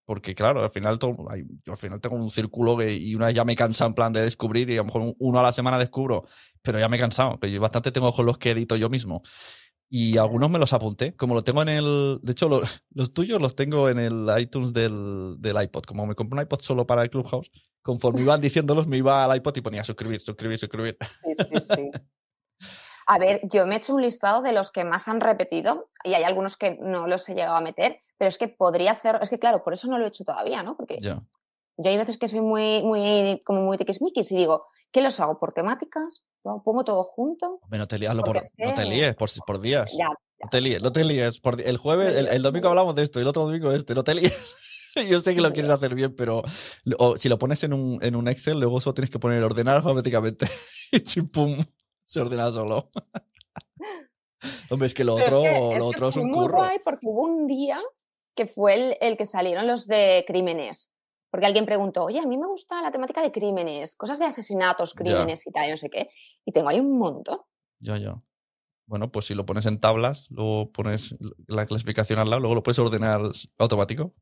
Porque 0.07 0.35
claro, 0.35 0.61
al 0.63 0.71
final, 0.71 0.99
todo, 0.99 1.17
yo 1.65 1.73
al 1.73 1.79
final 1.79 2.01
tengo 2.01 2.17
un 2.17 2.31
círculo 2.31 2.77
que, 2.77 2.93
y 2.93 3.15
una 3.15 3.27
vez 3.27 3.35
ya 3.37 3.45
me 3.45 3.53
he 3.53 3.57
cansado 3.57 3.89
en 3.89 3.95
plan 3.95 4.13
de 4.13 4.23
descubrir 4.23 4.69
y 4.69 4.75
a 4.75 4.79
lo 4.79 4.87
mejor 4.87 5.15
uno 5.19 5.39
a 5.39 5.43
la 5.43 5.53
semana 5.53 5.79
descubro, 5.79 6.25
pero 6.63 6.81
ya 6.81 6.89
me 6.89 6.97
he 6.97 7.01
cansado, 7.01 7.39
que 7.39 7.51
yo 7.51 7.61
bastante 7.61 7.93
tengo 7.93 8.13
con 8.13 8.27
los 8.27 8.37
que 8.39 8.51
edito 8.51 8.75
yo 8.75 8.89
mismo. 8.89 9.23
Y 9.89 10.19
algunos 10.19 10.51
me 10.51 10.59
los 10.59 10.73
apunté, 10.73 11.15
como 11.15 11.35
lo 11.35 11.43
tengo 11.45 11.63
en 11.63 11.69
el... 11.69 12.19
De 12.23 12.33
hecho, 12.33 12.49
lo- 12.49 12.63
los 12.95 13.13
tuyos 13.13 13.41
los 13.41 13.55
tengo 13.55 13.89
en 13.89 13.99
el 14.01 14.27
iTunes 14.39 14.73
del, 14.73 15.37
del 15.39 15.63
iPod. 15.63 15.83
Como 15.85 16.07
me 16.07 16.15
compré 16.17 16.37
un 16.39 16.43
iPod 16.43 16.61
solo 16.61 16.87
para 16.87 17.03
el 17.03 17.11
Clubhouse, 17.11 17.51
conforme 17.83 18.23
iban 18.23 18.41
diciéndolos 18.41 18.89
me 18.89 18.97
iba 18.99 19.25
al 19.25 19.37
iPod 19.37 19.57
y 19.57 19.61
ponía 19.61 19.85
suscribir, 19.85 20.21
suscribir, 20.21 20.59
suscribir. 20.59 20.97
sí, 21.23 21.33
sí, 21.35 21.75
sí. 21.77 21.91
A 23.13 23.19
ver, 23.19 23.41
yo 23.43 23.67
me 23.67 23.75
he 23.75 23.79
hecho 23.79 23.93
un 23.93 24.03
listado 24.03 24.41
de 24.41 24.53
los 24.53 24.71
que 24.71 24.85
más 24.85 25.09
han 25.09 25.21
repetido 25.21 25.91
y 26.05 26.15
hay 26.15 26.23
algunos 26.23 26.57
que 26.57 26.79
no 26.81 27.09
los 27.09 27.29
he 27.29 27.35
llegado 27.35 27.57
a 27.57 27.61
meter, 27.61 28.03
pero 28.17 28.29
es 28.29 28.39
que 28.39 28.47
podría 28.47 28.93
hacer, 28.93 29.19
es 29.21 29.29
que 29.31 29.41
claro, 29.41 29.65
por 29.65 29.73
eso 29.73 29.89
no 29.89 29.99
lo 29.99 30.05
he 30.05 30.09
hecho 30.09 30.23
todavía, 30.25 30.63
¿no? 30.63 30.77
Porque 30.77 30.99
Ya. 31.01 31.21
yo 31.77 31.91
hay 31.91 31.97
veces 31.97 32.19
que 32.19 32.29
soy 32.29 32.41
muy, 32.41 32.85
muy, 32.85 33.41
como 33.45 33.63
muy 33.63 33.77
tiquismiquis 33.79 34.31
y 34.31 34.37
digo, 34.37 34.67
¿qué 34.93 35.03
los 35.03 35.19
hago? 35.19 35.41
¿Por 35.41 35.53
temáticas? 35.53 36.25
¿Lo 36.45 36.63
pongo 36.63 36.85
todo 36.85 37.03
junto? 37.03 37.59
Hombre, 37.63 37.81
no 37.81 37.89
te 37.89 38.07
hazlo 38.07 38.23
por, 38.23 38.37
es 38.37 38.53
no 38.57 38.75
te 38.75 38.85
líes 38.85 39.17
por, 39.17 39.29
por 39.45 39.61
días. 39.61 39.93
Ya, 39.99 40.07
No 40.07 40.49
te 40.49 40.61
líes, 40.61 40.81
no 40.81 40.93
te 40.93 41.03
líes. 41.03 41.41
Por 41.41 41.61
el 41.61 41.79
jueves, 41.79 42.17
el, 42.17 42.29
el 42.29 42.43
domingo 42.43 42.69
hablamos 42.69 42.95
de 42.95 43.03
esto 43.03 43.19
y 43.19 43.23
el 43.23 43.29
otro 43.29 43.45
domingo 43.45 43.73
este, 43.73 43.93
no 43.97 44.05
te 44.05 44.15
líes. 44.15 44.55
Yo 45.09 45.19
sé 45.19 45.35
que 45.35 45.41
lo 45.41 45.53
quieres 45.53 45.71
hacer 45.73 45.97
bien, 45.97 46.15
pero 46.15 46.43
o 46.99 47.17
si 47.17 47.29
lo 47.29 47.39
pones 47.41 47.65
en 47.65 47.73
un, 47.73 47.99
en 48.03 48.15
un 48.15 48.29
Excel, 48.29 48.61
luego 48.61 48.81
solo 48.81 48.95
tienes 48.95 49.11
que 49.11 49.19
poner 49.19 49.43
ordenar 49.43 49.75
alfabéticamente. 49.77 50.47
y 50.93 51.01
chimpum, 51.01 51.57
se 52.11 52.21
ordena 52.21 52.51
solo. 52.51 52.91
Hombre, 54.71 54.87
es 54.87 54.95
que 54.95 55.05
lo 55.05 55.17
Pero 55.17 55.41
otro, 55.43 55.45
es 55.45 55.51
que- 55.53 55.57
es 55.59 55.61
lo 55.61 55.71
que 55.79 55.83
otro 55.83 56.09
es 56.09 56.17
un 56.17 56.27
muy 56.31 56.39
curro. 56.39 56.59
guay 56.59 56.79
porque 56.85 57.07
hubo 57.07 57.23
un 57.23 57.47
día 57.47 57.81
que 58.35 58.47
fue 58.47 58.75
el, 58.75 58.97
el 59.01 59.17
que 59.17 59.27
salieron 59.27 59.67
los 59.67 59.87
de 59.87 60.25
crímenes. 60.27 60.93
Porque 61.31 61.47
alguien 61.47 61.67
preguntó, 61.67 62.05
oye, 62.05 62.19
a 62.19 62.27
mí 62.27 62.37
me 62.37 62.47
gusta 62.49 62.83
la 62.83 62.91
temática 62.91 63.23
de 63.23 63.31
crímenes, 63.31 63.95
cosas 63.95 64.19
de 64.19 64.25
asesinatos, 64.25 64.95
Ya. 64.95 64.97
crímenes 65.05 65.47
y 65.47 65.53
tal, 65.53 65.69
y 65.69 65.71
no 65.71 65.77
sé 65.77 65.89
qué. 65.89 66.11
Y 66.45 66.51
tengo 66.53 66.69
ahí 66.69 66.81
un 66.81 66.99
montón. 66.99 67.39
Ya, 67.79 67.97
ya. 67.97 68.21
Bueno, 68.87 69.13
pues 69.13 69.27
si 69.27 69.35
lo 69.35 69.47
pones 69.47 69.67
en 69.67 69.79
tablas, 69.79 70.27
luego 70.31 70.73
pones 70.73 71.15
la 71.47 71.67
clasificación 71.67 72.19
al 72.19 72.29
lado, 72.31 72.41
luego 72.41 72.57
lo 72.57 72.63
puedes 72.65 72.81
ordenar 72.81 73.21
automático. 73.59 74.15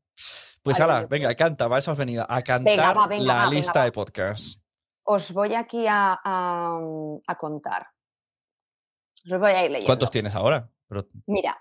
Pues 0.61 0.77
Vale, 0.77 0.91
ala, 0.93 1.07
venga, 1.07 1.33
canta, 1.35 1.67
va, 1.67 1.79
eso 1.79 1.91
has 1.91 1.97
venido. 1.97 2.23
A 2.29 2.43
cantar 2.43 2.95
va, 2.95 3.07
venga, 3.07 3.23
la 3.25 3.45
va, 3.45 3.49
lista 3.49 3.83
de 3.83 3.91
podcasts. 3.91 4.61
Os 5.11 5.31
voy 5.33 5.55
aquí 5.55 5.87
a, 5.87 6.19
a- 6.23 6.79
a 7.25 7.35
contar. 7.35 7.87
Os 9.25 9.39
voy 9.39 9.51
a 9.51 9.65
ir 9.65 9.71
leyendo. 9.71 9.87
¿Cuántos 9.87 10.11
tienes 10.11 10.35
ahora? 10.35 10.69
Pero, 10.87 11.05
Mira, 11.25 11.59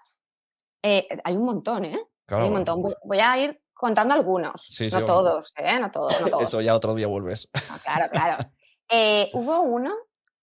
eh, 0.82 1.08
hay 1.24 1.34
un 1.36 1.44
montón, 1.44 1.84
¿eh? 1.86 1.98
claro, 2.26 2.42
hay 2.42 2.48
un 2.48 2.54
montón. 2.56 2.82
Voy, 2.82 2.94
voy 3.04 3.20
a 3.20 3.38
ir 3.38 3.62
contando 3.72 4.12
algunos. 4.14 4.66
Sí, 4.68 4.88
no 4.92 5.04
todos, 5.04 5.52
¿eh? 5.56 5.78
No 5.80 5.90
todos, 5.90 6.20
no 6.20 6.26
todos. 6.30 6.42
Eso 6.42 6.60
ya 6.60 6.74
otro 6.74 6.94
día 6.94 7.06
vuelves. 7.06 7.48
Claro, 7.82 8.10
claro. 8.10 8.36
Eh, 8.90 9.30
hubo 9.34 9.60
uno 9.60 9.94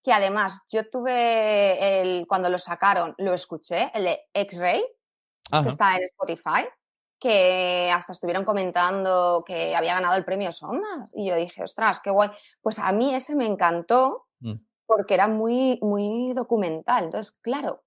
que 0.03 0.13
además 0.13 0.61
yo 0.69 0.87
tuve 0.87 1.99
el, 2.01 2.27
cuando 2.27 2.47
lo 2.47 2.59
sacaron, 2.59 3.15
lo 3.17 3.33
escuché, 3.33 3.89
el 3.95 4.03
de 4.03 4.19
X-Ray, 4.35 4.85
que 5.63 5.69
está 5.69 5.95
en 5.95 6.03
Spotify, 6.03 6.67
que 7.19 7.89
hasta 7.93 8.11
estuvieron 8.11 8.43
comentando 8.43 9.43
que 9.45 9.75
había 9.75 9.95
ganado 9.95 10.15
el 10.15 10.25
premio 10.25 10.51
Sondas. 10.51 11.11
Y 11.15 11.27
yo 11.27 11.35
dije, 11.35 11.63
ostras, 11.63 11.99
qué 11.99 12.09
guay. 12.09 12.29
Pues 12.61 12.79
a 12.79 12.91
mí 12.91 13.13
ese 13.15 13.35
me 13.35 13.45
encantó 13.45 14.23
Mm. 14.41 14.55
porque 14.85 15.13
era 15.13 15.27
muy, 15.27 15.79
muy 15.81 16.33
documental. 16.33 17.05
Entonces, 17.05 17.39
claro, 17.41 17.83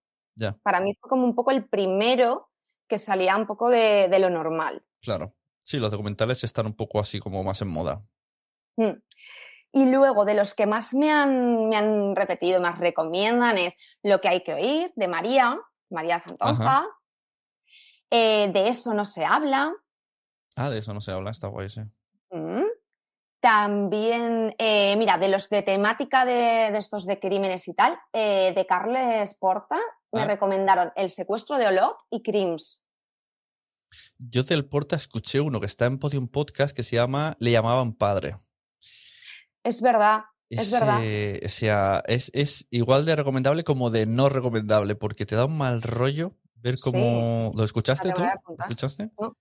para 0.63 0.81
mí 0.81 0.95
fue 1.01 1.11
como 1.11 1.25
un 1.25 1.35
poco 1.35 1.51
el 1.51 1.69
primero 1.69 2.51
que 2.89 2.97
salía 2.99 3.37
un 3.37 3.47
poco 3.47 3.69
de, 3.69 4.09
de 4.09 4.19
lo 4.19 4.31
normal. 4.31 4.83
Claro. 5.03 5.35
Sí, 5.63 5.79
los 5.79 5.91
documentales 5.91 6.43
están 6.45 6.67
un 6.67 6.75
poco 6.75 6.99
así 6.99 7.21
como 7.21 7.45
más 7.45 7.61
en 7.61 7.69
moda. 7.69 8.03
Mm. 8.77 8.93
Y 9.73 9.91
luego, 9.91 10.25
de 10.25 10.35
los 10.35 10.55
que 10.55 10.67
más 10.67 10.95
me 10.95 11.13
han, 11.13 11.69
me 11.69 11.77
han 11.77 12.17
repetido, 12.17 12.61
más 12.61 12.79
recomiendan, 12.79 13.59
es 13.59 13.77
Lo 14.03 14.21
que 14.21 14.29
hay 14.29 14.43
que 14.43 14.55
oír, 14.55 14.93
de 14.97 15.09
María, 15.09 15.61
María 15.91 16.19
Santonja. 16.19 16.87
Eh, 18.11 18.51
de 18.53 18.69
eso 18.69 18.95
no 18.95 19.05
se 19.05 19.25
habla. 19.25 19.73
Ah, 20.57 20.71
de 20.71 20.79
eso 20.79 20.93
no 20.95 21.01
se 21.01 21.13
habla, 21.13 21.31
está 21.31 21.49
guay, 21.49 21.69
sí. 21.69 21.81
Mm. 22.31 22.65
También, 23.41 24.55
eh, 24.59 24.97
mira, 24.97 25.17
de 25.17 25.29
los 25.29 25.49
de 25.49 25.63
temática 25.63 26.25
de, 26.25 26.73
de 26.73 26.79
estos 26.79 27.07
de 27.07 27.21
crímenes 27.21 27.69
y 27.69 27.75
tal, 27.75 27.97
eh, 28.13 28.53
de 28.55 28.67
Carles 28.67 29.37
Porta, 29.39 29.77
me 30.13 30.23
Ah. 30.23 30.27
recomendaron 30.27 30.91
El 30.97 31.11
secuestro 31.11 31.57
de 31.57 31.69
Olot 31.69 31.97
y 32.11 32.23
Crims. 32.23 32.83
Yo 34.19 34.43
del 34.43 34.67
Porta 34.67 34.97
escuché 34.97 35.41
uno 35.41 35.61
que 35.61 35.67
está 35.67 35.87
en 35.87 35.99
Podium 35.99 36.29
Podcast 36.29 36.75
que 36.77 36.83
se 36.83 36.97
llama 36.97 37.37
Le 37.39 37.53
llamaban 37.53 37.93
padre. 37.93 38.37
Es 39.65 39.81
verdad, 39.81 40.25
es 40.51 40.71
verdad. 40.73 41.01
O 41.45 41.49
sea, 41.49 42.03
es, 42.07 42.31
es 42.35 42.67
igual 42.71 43.05
de 43.07 43.17
recomendable 43.17 43.65
como 43.65 43.91
de 43.91 44.07
no 44.07 44.29
recomendable, 44.29 44.95
porque 44.97 45.27
te 45.27 45.37
da 45.37 45.45
un 45.45 45.57
mal 45.57 45.81
rollo 45.83 46.35
ver 46.61 46.77
Sí. 46.79 46.91
cómo. 46.91 47.53
¿Lo 47.57 47.65
escuchaste 47.65 48.11
Ah, 48.11 48.15
te 48.15 48.21
tú? 48.23 48.55
¿Lo 48.57 48.65
escuchaste? 48.65 49.11
No. 49.21 49.37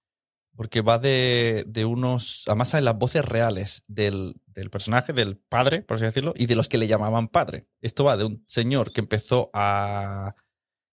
porque 0.55 0.81
va 0.81 0.97
de, 0.97 1.65
de 1.67 1.85
unos. 1.85 2.43
Además, 2.47 2.69
salen 2.69 2.85
las 2.85 2.97
voces 2.97 3.23
reales 3.23 3.83
del, 3.87 4.41
del 4.47 4.71
personaje, 4.71 5.13
del 5.13 5.37
padre, 5.37 5.83
por 5.83 5.95
así 5.97 6.05
decirlo, 6.05 6.33
y 6.35 6.47
de 6.47 6.55
los 6.55 6.67
que 6.67 6.79
le 6.79 6.87
llamaban 6.87 7.27
padre. 7.27 7.67
Esto 7.79 8.03
va 8.05 8.17
de 8.17 8.25
un 8.25 8.43
señor 8.47 8.91
que 8.91 9.01
empezó 9.01 9.51
a. 9.53 10.33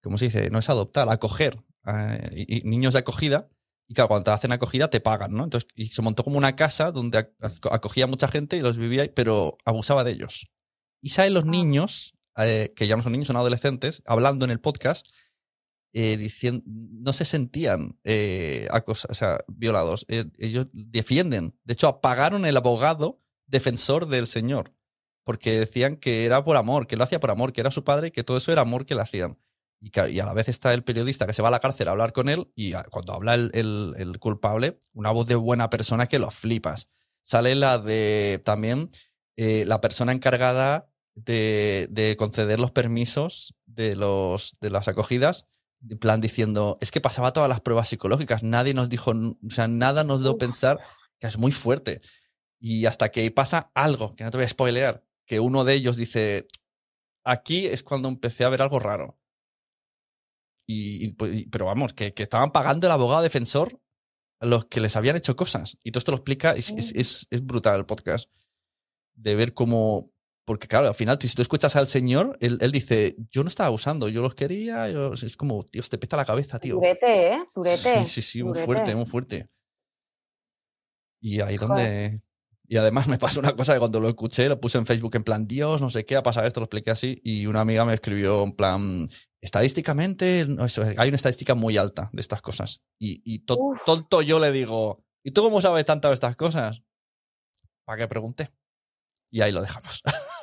¿Cómo 0.02 0.18
se 0.18 0.26
dice? 0.26 0.50
No 0.50 0.58
es 0.58 0.68
adoptar, 0.68 1.08
a 1.08 1.12
acoger 1.14 1.58
a- 1.82 2.18
y- 2.32 2.58
y 2.58 2.68
niños 2.68 2.92
de 2.92 2.98
acogida. 2.98 3.48
Y 3.88 3.94
claro, 3.94 4.08
cuando 4.08 4.24
te 4.24 4.30
hacen 4.32 4.52
acogida 4.52 4.88
te 4.90 5.00
pagan, 5.00 5.32
¿no? 5.32 5.44
Entonces, 5.44 5.68
y 5.74 5.86
se 5.86 6.02
montó 6.02 6.24
como 6.24 6.36
una 6.36 6.56
casa 6.56 6.90
donde 6.92 7.18
ac- 7.40 7.68
acogía 7.72 8.04
a 8.04 8.08
mucha 8.08 8.28
gente 8.28 8.56
y 8.58 8.60
los 8.60 8.76
vivía 8.76 9.10
pero 9.14 9.56
abusaba 9.64 10.04
de 10.04 10.10
ellos. 10.12 10.50
Y 11.02 11.08
salen 11.10 11.32
los 11.34 11.46
niños, 11.46 12.14
eh, 12.36 12.72
que 12.76 12.86
ya 12.86 12.96
no 12.96 13.02
son 13.02 13.12
niños, 13.12 13.28
son 13.28 13.36
adolescentes, 13.36 14.02
hablando 14.06 14.44
en 14.44 14.50
el 14.50 14.60
podcast, 14.60 15.06
eh, 15.94 16.16
diciendo, 16.18 16.62
no 16.66 17.12
se 17.12 17.24
sentían 17.24 17.98
eh, 18.04 18.68
o 18.86 18.94
violados. 19.46 20.04
Eh, 20.08 20.26
ellos 20.38 20.66
defienden. 20.72 21.56
De 21.64 21.72
hecho, 21.72 21.88
apagaron 21.88 22.44
el 22.44 22.56
abogado 22.56 23.22
defensor 23.46 24.06
del 24.06 24.26
señor. 24.26 24.74
Porque 25.24 25.58
decían 25.58 25.96
que 25.96 26.26
era 26.26 26.44
por 26.44 26.56
amor, 26.58 26.86
que 26.86 26.96
lo 26.96 27.04
hacía 27.04 27.20
por 27.20 27.30
amor, 27.30 27.52
que 27.52 27.62
era 27.62 27.70
su 27.70 27.82
padre 27.82 28.12
que 28.12 28.24
todo 28.24 28.36
eso 28.36 28.52
era 28.52 28.60
amor 28.60 28.84
que 28.84 28.94
le 28.94 29.00
hacían. 29.00 29.38
Y, 29.80 30.18
a 30.18 30.26
la 30.26 30.34
vez 30.34 30.48
está 30.48 30.74
el 30.74 30.82
periodista 30.84 31.26
que 31.26 31.32
se 31.32 31.42
va 31.42 31.48
a 31.48 31.50
la 31.50 31.60
cárcel 31.60 31.88
a 31.88 31.92
hablar 31.92 32.12
con 32.12 32.28
él 32.28 32.50
y 32.54 32.72
cuando 32.90 33.12
habla 33.14 33.34
el, 33.34 33.50
el- 33.54 33.94
el 33.98 34.18
culpable, 34.18 34.78
una 34.92 35.10
voz 35.12 35.26
de 35.26 35.34
buena 35.36 35.70
persona 35.70 36.06
que 36.08 36.18
lo 36.18 36.30
flipas. 36.30 36.90
Sale 37.22 37.54
la 37.54 37.78
de 37.78 38.40
también 38.44 38.90
eh, 39.36 39.64
la 39.66 39.80
persona 39.80 40.12
encargada 40.12 40.90
de, 41.14 41.86
de 41.90 42.16
conceder 42.16 42.58
los 42.60 42.70
permisos 42.72 43.54
de, 43.66 43.94
los, 43.96 44.54
de 44.60 44.70
las 44.70 44.88
acogidas, 44.88 45.46
en 45.88 45.98
plan 45.98 46.20
diciendo, 46.20 46.78
es 46.80 46.90
que 46.90 47.00
pasaba 47.00 47.32
todas 47.32 47.48
las 47.48 47.60
pruebas 47.60 47.88
psicológicas, 47.88 48.42
nadie 48.42 48.74
nos 48.74 48.88
dijo, 48.88 49.10
o 49.12 49.50
sea, 49.50 49.68
nada 49.68 50.04
nos 50.04 50.22
dio 50.22 50.38
pensar 50.38 50.78
que 51.20 51.26
es 51.26 51.38
muy 51.38 51.52
fuerte. 51.52 52.00
Y 52.60 52.86
hasta 52.86 53.10
que 53.10 53.30
pasa 53.30 53.70
algo, 53.74 54.14
que 54.16 54.24
no 54.24 54.30
te 54.30 54.38
voy 54.38 54.44
a 54.44 54.48
spoilear, 54.48 55.04
que 55.26 55.40
uno 55.40 55.64
de 55.64 55.74
ellos 55.74 55.96
dice, 55.96 56.46
aquí 57.24 57.66
es 57.66 57.82
cuando 57.82 58.08
empecé 58.08 58.44
a 58.44 58.48
ver 58.48 58.62
algo 58.62 58.78
raro. 58.78 59.18
Y, 60.66 61.12
pues, 61.14 61.34
y- 61.40 61.46
pero 61.46 61.66
vamos, 61.66 61.92
que, 61.92 62.12
que 62.12 62.22
estaban 62.22 62.50
pagando 62.50 62.86
el 62.86 62.92
abogado 62.92 63.22
defensor 63.22 63.80
a 64.40 64.46
los 64.46 64.64
que 64.66 64.80
les 64.80 64.96
habían 64.96 65.16
hecho 65.16 65.36
cosas. 65.36 65.76
Y 65.82 65.90
todo 65.92 65.98
esto 65.98 66.12
lo 66.12 66.16
explica, 66.18 66.52
es, 66.52 66.70
es, 66.70 66.92
es, 66.94 67.26
es 67.30 67.44
brutal 67.44 67.78
el 67.80 67.86
podcast. 67.86 68.30
De 69.14 69.34
ver 69.34 69.54
cómo. 69.54 70.06
Porque, 70.46 70.68
claro, 70.68 70.88
al 70.88 70.94
final, 70.94 71.18
tú- 71.18 71.26
si 71.26 71.34
tú 71.34 71.42
escuchas 71.42 71.74
al 71.76 71.86
señor, 71.86 72.36
él, 72.40 72.58
él 72.60 72.70
dice: 72.70 73.16
Yo 73.30 73.42
no 73.42 73.48
estaba 73.48 73.68
abusando, 73.68 74.08
yo 74.08 74.20
los 74.22 74.34
quería. 74.34 74.90
yo-". 74.90 75.14
Es 75.14 75.36
como, 75.36 75.64
Dios, 75.72 75.88
te 75.88 75.96
peta 75.98 76.16
la 76.18 76.24
cabeza, 76.26 76.58
tío. 76.58 76.74
Durete, 76.74 77.32
¿eh? 77.32 77.44
Durete. 77.54 78.04
Sí, 78.04 78.10
sí, 78.10 78.22
sí, 78.22 78.42
muy 78.42 78.58
fuerte, 78.58 78.94
muy 78.94 79.06
fuerte. 79.06 79.46
Y 81.20 81.40
ahí 81.40 81.56
Joder. 81.56 81.68
donde. 81.68 82.22
Y 82.66 82.76
además 82.78 83.06
me 83.08 83.18
pasó 83.18 83.40
una 83.40 83.54
cosa 83.54 83.74
que 83.74 83.78
cuando 83.78 84.00
lo 84.00 84.08
escuché, 84.08 84.48
lo 84.48 84.58
puse 84.60 84.78
en 84.78 84.86
Facebook 84.86 85.14
en 85.16 85.22
plan, 85.22 85.46
Dios, 85.46 85.82
no 85.82 85.90
sé 85.90 86.04
qué, 86.06 86.16
ha 86.16 86.22
pasado 86.22 86.46
esto, 86.46 86.60
lo 86.60 86.64
expliqué 86.64 86.90
así. 86.90 87.20
Y 87.22 87.46
una 87.46 87.60
amiga 87.60 87.84
me 87.84 87.92
escribió 87.94 88.42
en 88.42 88.52
plan, 88.52 89.06
estadísticamente, 89.42 90.46
no, 90.48 90.64
eso, 90.64 90.82
hay 90.96 91.08
una 91.08 91.16
estadística 91.16 91.54
muy 91.54 91.76
alta 91.76 92.08
de 92.12 92.20
estas 92.22 92.40
cosas. 92.40 92.80
Y, 92.98 93.20
y 93.24 93.40
to- 93.40 93.58
Uf. 93.58 93.84
tonto 93.84 94.22
yo 94.22 94.40
le 94.40 94.50
digo, 94.50 95.04
¿y 95.22 95.30
tú 95.32 95.42
cómo 95.42 95.60
sabes 95.60 95.84
tanto 95.84 96.08
de 96.08 96.14
estas 96.14 96.36
cosas? 96.36 96.82
¿Para 97.84 97.98
qué 97.98 98.08
pregunté? 98.08 98.50
Y 99.30 99.42
ahí 99.42 99.52
lo 99.52 99.60
dejamos. 99.60 100.02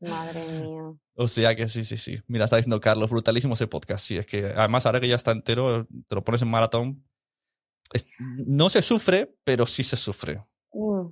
Madre 0.00 0.44
mía. 0.62 0.82
O 1.16 1.26
sea 1.26 1.56
que 1.56 1.66
sí, 1.68 1.82
sí, 1.84 1.96
sí. 1.96 2.16
Mira, 2.28 2.44
está 2.44 2.56
diciendo 2.56 2.80
Carlos, 2.80 3.10
brutalísimo 3.10 3.54
ese 3.54 3.66
podcast. 3.66 4.04
Sí, 4.04 4.16
es 4.16 4.26
que 4.26 4.44
además 4.46 4.86
ahora 4.86 5.00
que 5.00 5.08
ya 5.08 5.16
está 5.16 5.32
entero, 5.32 5.86
te 6.06 6.14
lo 6.14 6.22
pones 6.24 6.42
en 6.42 6.48
maratón. 6.50 7.04
es- 7.92 8.06
no 8.20 8.68
se 8.68 8.82
sufre, 8.82 9.34
pero 9.44 9.64
sí 9.64 9.82
se 9.82 9.96
sufre. 9.96 10.44
Mm, 10.74 11.06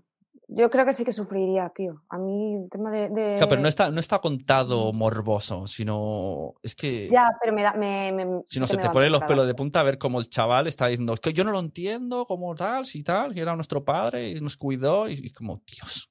Yo 0.49 0.71
creo 0.71 0.85
que 0.85 0.93
sí 0.93 1.05
que 1.05 1.11
sufriría, 1.13 1.71
tío. 1.71 2.05
A 2.11 2.19
mí 2.19 2.55
el 2.55 2.69
tema 2.71 2.91
de. 2.93 3.09
de- 3.09 3.37
Claro, 3.39 3.49
pero 3.49 3.63
no 3.63 3.67
está, 3.69 3.91
no 3.91 3.99
está 3.99 4.21
contado 4.21 4.93
morboso, 4.93 5.67
sino 5.67 6.53
es 6.63 6.75
que 6.77 7.09
Ya, 7.09 7.27
pero 7.43 7.53
me 7.55 7.63
da. 7.65 7.73
Me, 7.73 8.13
me- 8.13 8.43
si 8.47 8.61
no 8.61 8.67
se 8.69 8.77
te 8.77 8.89
ponen 8.91 9.11
los 9.11 9.23
pelos 9.25 9.47
de 9.49 9.55
punta 9.55 9.81
a 9.81 9.85
ver 9.85 9.99
cómo 9.99 10.21
el 10.21 10.29
chaval 10.29 10.67
está 10.69 10.87
diciendo, 10.87 11.15
es 11.15 11.21
que 11.21 11.33
yo 11.33 11.43
no 11.43 11.51
lo 11.51 11.59
entiendo, 11.59 12.27
como 12.27 12.55
tal, 12.55 12.87
si 12.87 13.03
tal, 13.03 13.33
que 13.35 13.41
era 13.41 13.57
nuestro 13.57 13.85
padre 13.85 14.29
y 14.29 14.41
nos 14.41 14.57
cuidó, 14.57 15.09
y, 15.09 15.15
y 15.15 15.31
como, 15.33 15.63
Dios. 15.67 16.11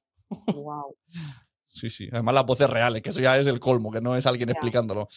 Guau. 0.53 0.95
Sí, 1.63 1.89
sí. 1.89 2.07
Además 2.11 2.35
las 2.35 2.45
voces 2.45 2.69
reales, 2.69 3.01
que 3.01 3.09
eso 3.09 3.21
ya 3.21 3.37
es 3.37 3.47
el 3.47 3.59
colmo, 3.59 3.91
que 3.91 4.01
no 4.01 4.15
es 4.15 4.25
alguien 4.25 4.47
Ya. 4.47 4.53
explicándolo. 4.53 5.07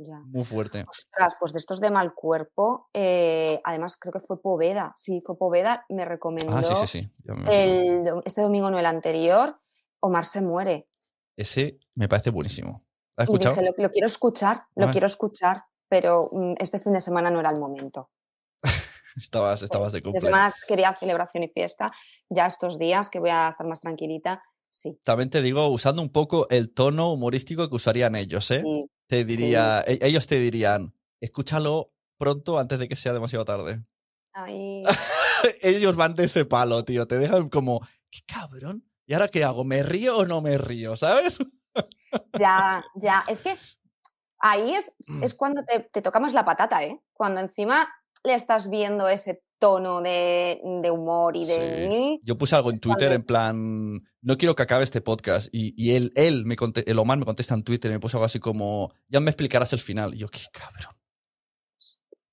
Ya. 0.00 0.20
Muy 0.26 0.44
fuerte. 0.44 0.84
Ostras, 0.88 1.34
pues 1.40 1.52
de 1.52 1.58
estos 1.58 1.80
de 1.80 1.90
mal 1.90 2.14
cuerpo, 2.14 2.88
eh, 2.94 3.60
además 3.64 3.96
creo 3.96 4.12
que 4.12 4.20
fue 4.20 4.40
Poveda. 4.40 4.92
Sí, 4.96 5.20
fue 5.26 5.36
Poveda, 5.36 5.84
me 5.88 6.04
recomendó 6.04 6.56
Ah, 6.56 6.62
sí, 6.62 6.74
sí, 6.76 6.86
sí. 6.86 7.12
Me- 7.24 7.64
el 8.04 8.22
este 8.24 8.42
domingo, 8.42 8.70
no 8.70 8.78
el 8.78 8.86
anterior. 8.86 9.58
Omar 10.00 10.24
se 10.26 10.40
muere. 10.40 10.88
Ese 11.36 11.78
me 11.96 12.08
parece 12.08 12.30
buenísimo. 12.30 12.84
¿Lo 13.16 13.22
has 13.22 13.28
Y 13.28 13.32
escuchado? 13.32 13.56
dije, 13.56 13.66
lo, 13.76 13.82
lo 13.82 13.90
quiero 13.90 14.06
escuchar, 14.06 14.66
lo 14.76 14.86
Ah. 14.86 14.90
quiero 14.92 15.08
escuchar, 15.08 15.64
pero 15.88 16.30
mm, 16.32 16.54
este 16.58 16.78
fin 16.78 16.92
de 16.92 17.00
semana 17.00 17.30
no 17.30 17.40
era 17.40 17.50
el 17.50 17.58
momento. 17.58 18.10
Estabas, 19.18 19.62
estabas 19.62 19.92
de 19.92 20.00
cumpleaños. 20.02 20.24
semana 20.30 20.54
quería 20.66 20.94
celebración 20.94 21.42
y 21.44 21.48
fiesta. 21.48 21.92
Ya 22.28 22.46
estos 22.46 22.78
días 22.78 23.10
que 23.10 23.18
voy 23.20 23.30
a 23.30 23.48
estar 23.48 23.66
más 23.66 23.80
tranquilita, 23.80 24.42
sí. 24.68 24.98
También 25.04 25.30
te 25.30 25.42
digo, 25.42 25.66
usando 25.68 26.00
un 26.02 26.10
poco 26.10 26.46
el 26.50 26.72
tono 26.72 27.12
humorístico 27.12 27.68
que 27.68 27.74
usarían 27.76 28.14
ellos, 28.14 28.50
¿eh? 28.50 28.62
sí. 28.64 28.90
Te 29.06 29.24
diría, 29.24 29.82
e- 29.86 29.98
ellos 30.02 30.26
te 30.26 30.38
dirían, 30.38 30.94
escúchalo 31.20 31.92
pronto 32.18 32.58
antes 32.58 32.78
de 32.78 32.88
que 32.88 32.96
sea 32.96 33.12
demasiado 33.12 33.44
tarde. 33.44 33.82
Ay, 34.34 34.82
ellos 35.62 35.96
van 35.96 36.14
de 36.14 36.24
ese 36.24 36.44
palo, 36.44 36.84
tío. 36.84 37.06
Te 37.06 37.18
dejan 37.18 37.48
como, 37.48 37.80
qué 38.10 38.20
cabrón. 38.26 38.84
¿Y 39.06 39.14
ahora 39.14 39.28
qué 39.28 39.42
hago? 39.44 39.64
¿Me 39.64 39.82
río 39.82 40.18
o 40.18 40.26
no 40.26 40.40
me 40.42 40.58
río? 40.58 40.94
¿Sabes? 40.96 41.38
ya, 42.38 42.84
ya. 42.96 43.24
Es 43.28 43.40
que 43.40 43.56
ahí 44.40 44.74
es, 44.74 44.92
Mm. 45.08 45.22
es 45.24 45.34
cuando 45.34 45.64
te, 45.64 45.80
te 45.80 46.02
toca 46.02 46.20
más 46.20 46.32
la 46.34 46.44
patata, 46.44 46.84
¿eh? 46.84 47.00
Cuando 47.14 47.40
encima 47.40 47.88
le 48.24 48.34
estás 48.34 48.68
viendo 48.70 49.08
ese 49.08 49.42
tono 49.58 50.00
de, 50.00 50.60
de 50.82 50.90
humor 50.90 51.36
y 51.36 51.44
de... 51.44 51.88
Sí. 51.90 52.20
Yo 52.22 52.36
puse 52.38 52.54
algo 52.56 52.70
en 52.70 52.78
Twitter 52.78 53.12
en 53.12 53.22
plan, 53.22 53.94
no 54.22 54.38
quiero 54.38 54.54
que 54.54 54.62
acabe 54.62 54.84
este 54.84 55.00
podcast. 55.00 55.48
Y, 55.52 55.74
y 55.76 55.94
él, 55.96 56.12
él 56.14 56.44
me 56.46 56.56
conte- 56.56 56.84
el 56.88 56.98
Omar 56.98 57.18
me 57.18 57.24
contesta 57.24 57.54
en 57.54 57.62
Twitter 57.64 57.90
y 57.90 57.94
me 57.94 58.00
puso 58.00 58.16
algo 58.18 58.26
así 58.26 58.38
como, 58.38 58.92
ya 59.08 59.20
me 59.20 59.30
explicarás 59.30 59.72
el 59.72 59.80
final. 59.80 60.14
Y 60.14 60.18
yo, 60.18 60.28
qué 60.28 60.40
cabrón. 60.52 60.94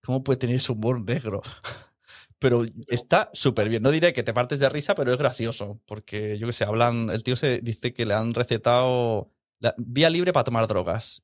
¿Cómo 0.04 0.24
puede 0.24 0.38
tener 0.38 0.58
ese 0.58 0.72
humor 0.72 1.02
negro? 1.02 1.42
Pero 2.40 2.64
está 2.90 3.30
súper 3.34 3.70
bien. 3.70 3.82
No 3.82 3.90
diré 3.92 4.14
que 4.14 4.22
te 4.22 4.34
partes 4.34 4.60
de 4.60 4.70
risa, 4.70 4.94
pero 4.94 5.12
es 5.12 5.18
gracioso. 5.18 5.80
Porque, 5.88 6.38
yo 6.38 6.46
qué 6.46 6.54
sé, 6.54 6.66
hablan. 6.66 7.10
El 7.10 7.24
tío 7.24 7.36
se 7.38 7.60
dice 7.62 7.94
que 7.94 8.06
le 8.06 8.14
han 8.14 8.34
recetado 8.34 9.32
la- 9.60 9.74
vía 9.78 10.10
libre 10.10 10.34
para 10.34 10.44
tomar 10.44 10.68
drogas. 10.68 11.24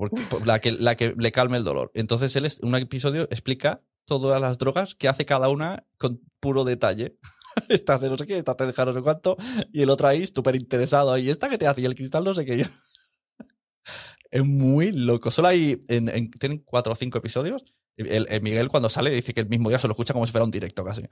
Porque, 0.00 0.22
por 0.22 0.46
la, 0.46 0.58
que, 0.60 0.72
la 0.72 0.96
que 0.96 1.14
le 1.14 1.30
calme 1.30 1.58
el 1.58 1.64
dolor. 1.64 1.90
Entonces, 1.94 2.34
él, 2.36 2.46
en 2.46 2.68
un 2.68 2.74
episodio, 2.76 3.24
explica 3.30 3.82
todas 4.06 4.40
las 4.40 4.56
drogas 4.56 4.94
que 4.94 5.08
hace 5.08 5.26
cada 5.26 5.50
una 5.50 5.86
con 5.98 6.22
puro 6.40 6.64
detalle. 6.64 7.18
Esta 7.68 7.94
hace 7.94 8.08
no 8.08 8.16
sé 8.16 8.26
qué, 8.26 8.38
esta 8.38 8.56
te 8.56 8.64
deja 8.64 8.84
no 8.86 8.94
sé 8.94 9.02
cuánto. 9.02 9.36
Y 9.72 9.82
el 9.82 9.90
otro 9.90 10.08
ahí, 10.08 10.26
súper 10.26 10.56
interesado. 10.56 11.18
Y 11.18 11.28
esta 11.28 11.50
que 11.50 11.58
te 11.58 11.66
hace, 11.66 11.82
y 11.82 11.84
el 11.84 11.94
cristal 11.94 12.24
no 12.24 12.32
sé 12.32 12.46
qué. 12.46 12.66
Es 14.30 14.44
muy 14.46 14.92
loco. 14.92 15.30
Solo 15.30 15.48
hay. 15.48 15.78
En, 15.88 16.08
en- 16.08 16.30
tienen 16.30 16.58
cuatro 16.64 16.92
o 16.92 16.96
cinco 16.96 17.18
episodios. 17.18 17.64
El, 17.96 18.26
el 18.30 18.42
Miguel, 18.42 18.68
cuando 18.68 18.88
sale, 18.88 19.10
dice 19.10 19.34
que 19.34 19.40
el 19.40 19.48
mismo 19.48 19.68
día 19.68 19.78
se 19.78 19.88
lo 19.88 19.92
escucha 19.92 20.12
como 20.14 20.24
si 20.24 20.32
fuera 20.32 20.44
un 20.44 20.50
directo 20.52 20.84
casi. 20.84 21.02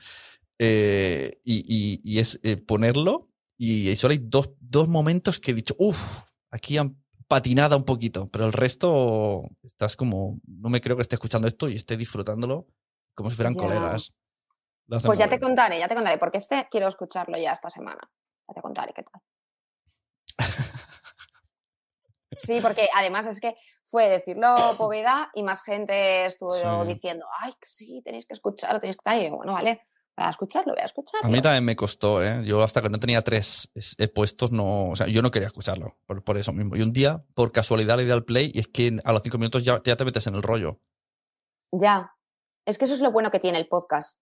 Eh, 0.58 1.38
y, 1.44 1.56
y- 1.66 2.00
y 2.04 2.18
es 2.20 2.40
eh, 2.44 2.56
ponerlo. 2.56 3.28
Y, 3.58 3.94
solo 3.96 4.12
hay 4.12 4.20
dos, 4.22 4.50
dos 4.60 4.88
momentos 4.88 5.40
que 5.40 5.50
he 5.50 5.54
dicho, 5.54 5.74
uff, 5.78 6.20
aquí 6.52 6.78
han 6.78 6.96
patinado 7.28 7.76
un 7.76 7.84
poquito. 7.84 8.28
Pero 8.30 8.46
el 8.46 8.52
resto 8.52 9.42
estás 9.62 9.96
como. 9.96 10.40
No 10.44 10.68
me 10.70 10.80
creo 10.80 10.96
que 10.96 11.02
esté 11.02 11.14
escuchando 11.16 11.46
esto 11.46 11.68
y 11.68 11.76
esté 11.76 11.96
disfrutándolo 11.96 12.66
como 13.14 13.30
si 13.30 13.36
fueran 13.36 13.54
colegas. 13.54 14.14
Pues 15.04 15.18
ya 15.18 15.28
te 15.28 15.38
contaré, 15.38 15.78
ya 15.78 15.86
te 15.86 15.94
contaré, 15.94 16.18
porque 16.18 16.38
este 16.38 16.66
quiero 16.70 16.88
escucharlo 16.88 17.36
ya 17.36 17.52
esta 17.52 17.68
semana. 17.68 18.00
Ya 18.48 18.54
te 18.54 18.62
contaré 18.62 18.92
qué 18.94 19.02
tal. 19.02 19.22
Sí, 22.38 22.60
porque 22.62 22.88
además 22.94 23.26
es 23.26 23.40
que 23.40 23.56
fue 23.84 24.08
decirlo 24.08 24.54
Poveda 24.78 25.30
y 25.34 25.42
más 25.42 25.62
gente 25.62 26.26
estuvo 26.26 26.50
Sí. 26.54 26.92
diciendo, 26.92 27.26
ay, 27.40 27.52
sí, 27.62 28.00
tenéis 28.04 28.26
que 28.26 28.34
escucharlo, 28.34 28.80
tenéis 28.80 28.96
que 28.96 29.00
estar. 29.00 29.20
Y 29.20 29.28
yo, 29.28 29.36
bueno, 29.36 29.52
vale, 29.54 29.82
voy 30.18 30.26
a 30.26 30.30
escucharlo, 30.30 30.72
voy 30.74 30.82
a 30.82 30.84
escucharlo. 30.86 31.26
A 31.26 31.30
mí 31.30 31.40
también 31.40 31.64
me 31.64 31.76
costó, 31.76 32.22
¿eh? 32.22 32.42
Yo 32.44 32.62
hasta 32.62 32.82
que 32.82 32.88
no 32.90 32.98
tenía 32.98 33.22
tres 33.22 33.70
es- 33.74 33.94
eh, 33.98 34.08
puestos, 34.08 34.52
no, 34.52 34.84
o 34.86 34.96
sea, 34.96 35.06
yo 35.06 35.22
no 35.22 35.30
quería 35.30 35.48
escucharlo, 35.48 35.96
por, 36.06 36.22
por 36.24 36.36
eso 36.36 36.52
mismo. 36.52 36.76
Y 36.76 36.82
un 36.82 36.92
día, 36.92 37.24
por 37.34 37.52
casualidad, 37.52 37.96
le 37.96 38.04
di 38.04 38.10
al 38.10 38.24
play 38.24 38.50
y 38.54 38.58
es 38.60 38.68
que 38.68 38.98
a 39.04 39.12
los 39.12 39.22
cinco 39.22 39.38
minutos 39.38 39.64
ya, 39.64 39.80
ya 39.84 39.96
te 39.96 40.04
metes 40.04 40.26
en 40.26 40.34
el 40.34 40.42
rollo. 40.42 40.80
Ya, 41.72 42.12
es 42.66 42.78
que 42.78 42.84
eso 42.84 42.94
es 42.94 43.00
lo 43.00 43.10
bueno 43.12 43.30
que 43.30 43.40
tiene 43.40 43.58
el 43.58 43.68
podcast, 43.68 44.18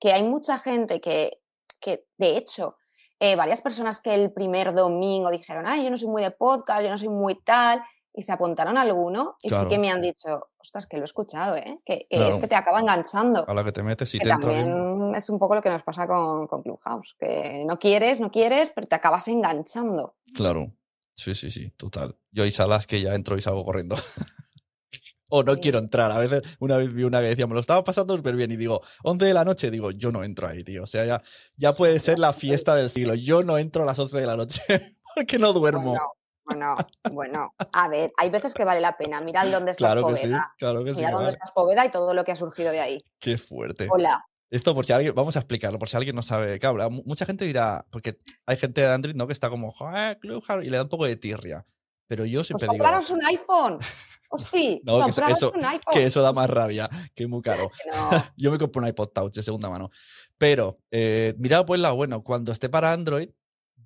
que 0.00 0.12
hay 0.12 0.22
mucha 0.22 0.58
gente 0.58 1.00
que, 1.00 1.40
que 1.80 2.06
de 2.18 2.36
hecho, 2.36 2.76
eh, 3.20 3.34
varias 3.36 3.60
personas 3.60 4.00
que 4.00 4.14
el 4.14 4.32
primer 4.32 4.72
domingo 4.74 5.30
dijeron, 5.30 5.66
ay, 5.66 5.84
yo 5.84 5.90
no 5.90 5.98
soy 5.98 6.08
muy 6.08 6.22
de 6.22 6.30
podcast, 6.30 6.82
yo 6.82 6.90
no 6.90 6.98
soy 6.98 7.08
muy 7.08 7.42
tal, 7.42 7.82
y 8.14 8.22
se 8.22 8.32
apuntaron 8.32 8.76
a 8.78 8.82
alguno 8.82 9.36
y 9.42 9.48
sí 9.50 9.56
que 9.68 9.78
me 9.78 9.90
han 9.90 10.00
dicho, 10.02 10.48
ostras, 10.58 10.86
que 10.86 10.96
lo 10.96 11.02
he 11.02 11.04
escuchado, 11.04 11.56
¿eh? 11.56 11.80
que, 11.84 12.06
que 12.10 12.16
Claro. 12.16 12.34
es 12.34 12.40
que 12.40 12.48
te 12.48 12.54
acaba 12.56 12.80
enganchando. 12.80 13.44
A 13.48 13.54
la 13.54 13.62
que 13.64 13.72
te 13.72 13.82
metes 13.82 14.12
y 14.14 14.18
que 14.18 14.24
te 14.24 14.30
también 14.30 15.14
es 15.14 15.30
un 15.30 15.38
poco 15.38 15.54
lo 15.54 15.62
que 15.62 15.70
nos 15.70 15.82
pasa 15.82 16.06
con, 16.06 16.46
con 16.48 16.62
Clubhouse, 16.62 17.14
que 17.18 17.64
no 17.66 17.78
quieres, 17.78 18.18
no 18.20 18.30
quieres, 18.30 18.70
pero 18.74 18.86
te 18.88 18.94
acabas 18.96 19.28
enganchando. 19.28 20.16
Claro. 20.34 20.72
Sí, 21.14 21.34
sí, 21.34 21.50
sí, 21.50 21.70
total. 21.76 22.16
Yo 22.30 22.44
hay 22.44 22.50
salas 22.52 22.86
que 22.86 23.00
ya 23.00 23.14
entro 23.14 23.36
y 23.36 23.40
salgo 23.42 23.64
corriendo. 23.64 23.96
o 25.30 25.42
no 25.42 25.54
Sí. 25.54 25.60
quiero 25.60 25.78
entrar. 25.78 26.10
A 26.12 26.18
veces, 26.18 26.42
una 26.60 26.76
vez 26.76 26.92
vi 26.92 27.02
una 27.04 27.20
que 27.20 27.26
decía, 27.26 27.46
me 27.46 27.54
lo 27.54 27.60
estaba 27.60 27.84
pasando 27.84 28.16
súper 28.16 28.34
bien 28.36 28.50
y 28.50 28.56
digo, 28.56 28.80
11 29.04 29.24
de 29.26 29.34
la 29.34 29.44
noche, 29.44 29.70
digo, 29.70 29.90
yo 29.90 30.10
no 30.12 30.22
entro 30.24 30.48
ahí, 30.48 30.64
tío. 30.64 30.84
O 30.84 30.86
sea, 30.86 31.04
ya, 31.04 31.22
ya 31.56 31.72
puede 31.72 31.98
ser 32.00 32.18
la 32.18 32.32
fiesta 32.32 32.74
del 32.74 32.88
siglo. 32.88 33.14
Yo 33.14 33.42
no 33.42 33.58
entro 33.58 33.82
a 33.82 33.86
las 33.86 33.98
11 33.98 34.18
de 34.18 34.26
la 34.26 34.36
noche 34.36 34.62
porque 35.14 35.38
no 35.38 35.52
duermo. 35.52 35.90
Bueno, 35.90 36.12
bueno, 36.48 36.76
bueno. 37.12 37.54
A 37.72 37.88
ver, 37.88 38.12
hay 38.16 38.30
veces 38.30 38.54
que 38.54 38.64
vale 38.64 38.80
la 38.80 38.96
pena. 38.96 39.20
Mira 39.20 39.42
el 39.42 39.50
dónde 39.52 39.70
estás 39.72 39.92
claro 39.92 40.06
que 40.08 40.16
sí, 40.16 40.22
Poveda. 40.26 40.54
claro 40.58 40.84
que 40.84 40.94
sí. 40.94 41.02
Dónde 41.02 41.16
vale. 41.16 41.30
estás 41.30 41.52
Poveda 41.52 41.84
y 41.86 41.90
todo 41.90 42.14
lo 42.14 42.24
que 42.24 42.32
ha 42.32 42.36
surgido 42.36 42.70
de 42.70 42.80
ahí. 42.80 43.04
Qué 43.18 43.36
fuerte. 43.38 43.86
Hola. 43.90 44.24
Esto 44.50 44.74
por 44.74 44.86
si 44.86 44.94
alguien, 44.94 45.14
vamos 45.14 45.36
a 45.36 45.40
explicarlo, 45.40 45.78
por 45.78 45.90
si 45.90 45.96
alguien 45.98 46.16
no 46.16 46.22
sabe. 46.22 46.58
Claro, 46.58 46.88
mu- 46.90 47.02
mucha 47.04 47.26
gente 47.26 47.44
dirá, 47.44 47.84
porque 47.90 48.16
hay 48.46 48.56
gente 48.56 48.80
de 48.80 48.86
Android, 48.92 49.14
¿no? 49.14 49.26
Que 49.26 49.34
está 49.34 49.50
como, 49.50 49.74
y 50.62 50.70
le 50.70 50.76
da 50.78 50.82
un 50.84 50.88
poco 50.88 51.04
de 51.04 51.16
tirria. 51.16 51.66
Pero 52.06 52.24
yo 52.24 52.38
Pues 52.38 52.46
siempre 52.46 52.64
digo 52.68 52.82
compraros 52.82 53.10
un 53.10 53.22
iPhone. 53.26 53.78
Hosti, 54.30 54.80
No, 54.84 55.04
que 55.06 55.32
eso- 55.32 55.52
un 55.54 55.64
iPhone. 55.64 55.92
que 55.94 56.04
eso 56.04 56.22
da 56.22 56.32
más 56.32 56.48
rabia, 56.50 56.88
que 57.14 57.24
es 57.24 57.28
muy 57.28 57.42
caro. 57.42 57.70
No. 57.94 58.10
Yo 58.36 58.50
me 58.50 58.58
compré 58.58 58.80
un 58.82 58.88
iPod 58.88 59.08
Touch 59.08 59.34
de 59.34 59.42
segunda 59.42 59.68
mano. 59.68 59.90
Pero, 60.38 60.78
eh, 60.90 61.34
mira, 61.38 61.64
pues 61.66 61.80
la 61.80 61.90
bueno, 61.92 62.22
cuando 62.22 62.52
esté 62.52 62.68
para 62.70 62.92
Android, 62.92 63.28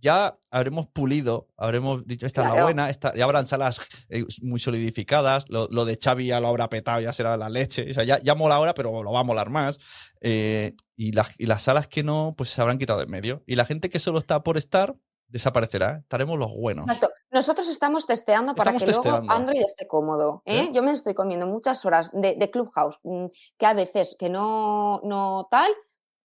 ya 0.02 0.36
habremos 0.50 0.88
pulido, 0.88 1.48
habremos 1.56 2.04
dicho, 2.06 2.26
esta 2.26 2.42
es 2.46 2.54
la 2.54 2.62
buena, 2.64 2.90
esta, 2.90 3.14
ya 3.14 3.24
habrán 3.24 3.46
salas 3.46 3.80
eh, 4.10 4.26
muy 4.42 4.58
solidificadas, 4.58 5.44
lo, 5.48 5.68
lo 5.70 5.84
de 5.86 5.96
Xavi 5.96 6.26
ya 6.26 6.40
lo 6.40 6.48
habrá 6.48 6.68
petado, 6.68 7.00
ya 7.00 7.12
será 7.14 7.36
la 7.38 7.48
leche, 7.48 7.88
o 7.90 7.94
sea, 7.94 8.04
ya, 8.04 8.18
ya 8.20 8.34
mola 8.34 8.56
ahora, 8.56 8.74
pero 8.74 9.02
lo 9.02 9.12
va 9.12 9.20
a 9.20 9.24
molar 9.24 9.48
más. 9.48 9.78
Eh, 10.20 10.74
y, 10.96 11.12
las- 11.12 11.34
y 11.38 11.46
las 11.46 11.62
salas 11.62 11.88
que 11.88 12.02
no, 12.02 12.34
pues 12.36 12.50
se 12.50 12.60
habrán 12.60 12.76
quitado 12.78 12.98
de 12.98 13.04
en 13.06 13.10
medio. 13.10 13.42
Y 13.46 13.56
la 13.56 13.64
gente 13.64 13.88
que 13.88 13.98
solo 13.98 14.18
está 14.18 14.42
por 14.42 14.56
estar, 14.58 14.92
desaparecerá, 15.28 15.98
estaremos 16.02 16.38
los 16.38 16.52
buenos. 16.54 16.84
Exacto. 16.84 17.08
Nosotros 17.30 17.66
estamos 17.68 18.04
testeando 18.06 18.54
para 18.54 18.72
Estamos 18.72 18.82
que 18.82 18.86
testeando. 18.92 19.20
luego 19.26 19.32
Android 19.40 19.62
esté 19.62 19.86
cómodo. 19.86 20.42
¿eh? 20.44 20.64
¿Eh? 20.64 20.70
Yo 20.74 20.82
me 20.82 20.92
estoy 20.92 21.14
comiendo 21.14 21.46
muchas 21.46 21.82
horas 21.86 22.10
de, 22.12 22.36
de 22.36 22.50
Clubhouse, 22.50 22.98
mm, 23.04 23.26
que 23.56 23.64
a 23.66 23.72
veces 23.72 24.14
que 24.18 24.28
no, 24.28 25.00
no 25.04 25.48
tal, 25.50 25.70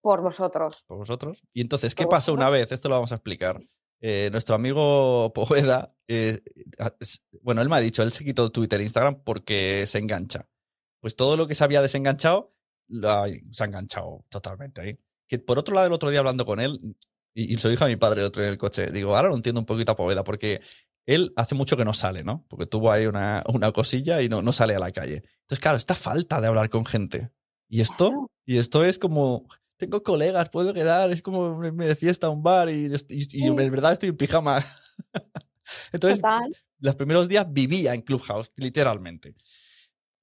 por 0.08 0.22
vosotros. 0.22 0.86
por 0.88 0.98
vosotros. 1.00 1.43
Y 1.54 1.60
entonces, 1.60 1.93
¿qué 1.96 2.06
pasó 2.08 2.34
una 2.34 2.50
vez? 2.50 2.72
Esto 2.72 2.88
lo 2.88 2.96
vamos 2.96 3.12
a 3.12 3.15
explicar. 3.15 3.60
Eh, 4.00 4.30
nuestro 4.32 4.56
amigo 4.56 5.34
Poveda, 5.34 5.93
eh, 6.08 6.39
bueno, 7.41 7.62
él 7.62 7.67
me 7.67 7.76
ha 7.76 7.80
dicho, 7.80 8.04
él 8.04 8.12
se 8.12 8.24
quitó 8.24 8.50
Twitter 8.52 8.80
e 8.80 8.84
Instagram 8.84 9.22
porque 9.26 9.84
se 9.86 9.98
engancha. 10.00 10.48
Pues 11.02 11.15
todo 11.17 11.36
lo 11.36 11.46
que 11.48 11.56
se 11.56 11.63
había 11.65 11.82
desenganchado, 11.82 12.54
lo 12.88 13.10
ha- 13.10 13.28
se 13.28 13.63
ha 13.63 13.65
enganchado 13.65 14.24
totalmente 14.30 14.82
ahí. 14.82 14.98
Que 15.28 15.39
por 15.39 15.60
otro 15.60 15.76
lado, 15.76 15.88
el 15.88 15.93
otro 15.93 16.10
día 16.10 16.20
hablando 16.20 16.46
con 16.46 16.60
él, 16.62 16.80
y, 17.36 17.54
y 17.54 17.58
se 17.58 17.67
lo 17.67 17.72
dije 17.72 17.84
a 17.84 17.88
mi 17.88 17.98
padre 17.98 18.22
el 18.22 18.28
otro 18.28 18.41
día 18.41 18.48
en 18.48 18.54
el 18.54 18.58
coche, 18.58 18.91
digo, 18.91 19.15
ahora 19.15 19.28
lo 19.30 19.36
entiendo 19.36 19.60
un 19.60 19.65
poquito 19.65 19.91
a 19.91 19.96
Poveda, 19.98 20.24
porque 20.24 20.62
él 21.06 21.34
hace 21.36 21.54
mucho 21.56 21.76
que 21.76 21.84
no 21.86 21.93
sale, 21.93 22.24
¿no? 22.24 22.46
Porque 22.48 22.65
tuvo 22.65 22.91
ahí 22.91 23.06
una, 23.08 23.43
una 23.54 23.72
cosilla 23.74 24.22
y 24.22 24.30
no, 24.30 24.41
no 24.41 24.52
sale 24.54 24.74
a 24.76 24.80
la 24.80 24.91
calle. 24.91 25.15
Entonces, 25.41 25.60
claro, 25.60 25.78
esta 25.78 25.96
falta 25.96 26.39
de 26.39 26.48
hablar 26.48 26.70
con 26.70 26.86
gente. 26.86 27.30
Y 27.70 27.82
esto, 27.82 28.32
y 28.46 28.58
esto 28.58 28.86
es 28.86 28.98
como, 29.00 29.46
tengo 29.77 30.03
colegas, 30.03 30.49
puedo 30.49 30.73
quedar, 30.73 31.11
es 31.11 31.21
como 31.21 31.63
irme 31.63 31.87
de 31.87 31.95
fiesta 31.95 32.27
a 32.27 32.29
un 32.31 32.43
bar 32.43 32.69
y, 32.69 32.85
y- 33.09 33.27
y 33.43 33.47
en 33.47 33.55
verdad 33.55 33.93
estoy 33.93 34.09
en 34.09 34.17
pijama. 34.17 34.63
Entonces, 35.91 36.19
Total. 36.19 36.49
los 36.79 36.95
primeros 36.95 37.27
días 37.27 37.45
vivía 37.49 37.93
en 37.93 38.01
Clubhouse, 38.01 38.51
literalmente. 38.55 39.35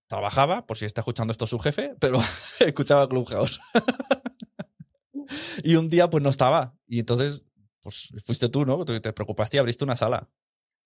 Trabajaba, 0.08 0.66
por 0.66 0.76
si 0.76 0.84
está 0.84 1.00
escuchando 1.00 1.32
esto 1.32 1.46
su 1.46 1.58
jefe, 1.58 1.94
pero 2.00 2.18
escuchaba 2.60 3.08
Clubhouse. 3.08 3.60
y 5.62 5.76
un 5.76 5.88
día, 5.88 6.10
pues 6.10 6.22
no 6.22 6.30
estaba. 6.30 6.74
Y 6.86 7.00
entonces, 7.00 7.44
pues 7.82 8.08
fuiste 8.24 8.48
tú, 8.48 8.64
¿no? 8.66 8.84
Te 8.84 9.00
te 9.00 9.12
preocupaste 9.12 9.56
y 9.56 9.60
abriste 9.60 9.84
una 9.84 9.96
sala. 9.96 10.28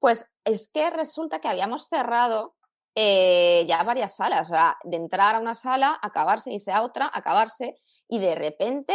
Pues 0.01 0.27
es 0.45 0.71
que 0.73 0.91
resulta 0.91 1.41
que 1.41 1.49
habíamos 1.49 1.87
cerrado 1.89 2.57
eh, 2.95 3.65
ya 3.69 3.83
varias 3.83 4.17
salas, 4.17 4.49
o 4.51 4.55
sea, 4.55 4.77
de 4.85 4.97
entrar 4.97 5.35
a 5.35 5.41
una 5.41 5.55
sala, 5.55 5.99
acabarse, 6.03 6.53
irse 6.53 6.73
a 6.73 6.83
otra, 6.83 7.11
acabarse, 7.13 7.75
y 8.09 8.19
de 8.19 8.35
repente 8.35 8.95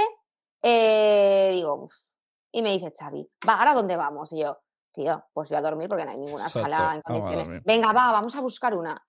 eh, 0.61 1.51
digo, 1.53 1.75
"Uf", 1.85 1.93
y 2.51 2.61
me 2.61 2.71
dice 2.71 2.91
Xavi, 2.97 3.29
va, 3.47 3.59
¿ahora 3.59 3.73
dónde 3.73 3.97
vamos? 3.97 4.31
Y 4.33 4.39
yo, 4.41 4.59
tío, 4.91 5.25
pues 5.33 5.49
yo 5.49 5.57
a 5.57 5.61
dormir 5.61 5.89
porque 5.89 6.05
no 6.05 6.11
hay 6.11 6.17
ninguna 6.17 6.45
Exacto, 6.45 6.69
sala 6.69 6.95
en 6.95 7.01
condiciones. 7.01 7.63
Venga, 7.65 7.91
va, 7.93 8.11
vamos 8.11 8.35
a 8.35 8.41
buscar 8.41 8.75
una. 8.75 9.05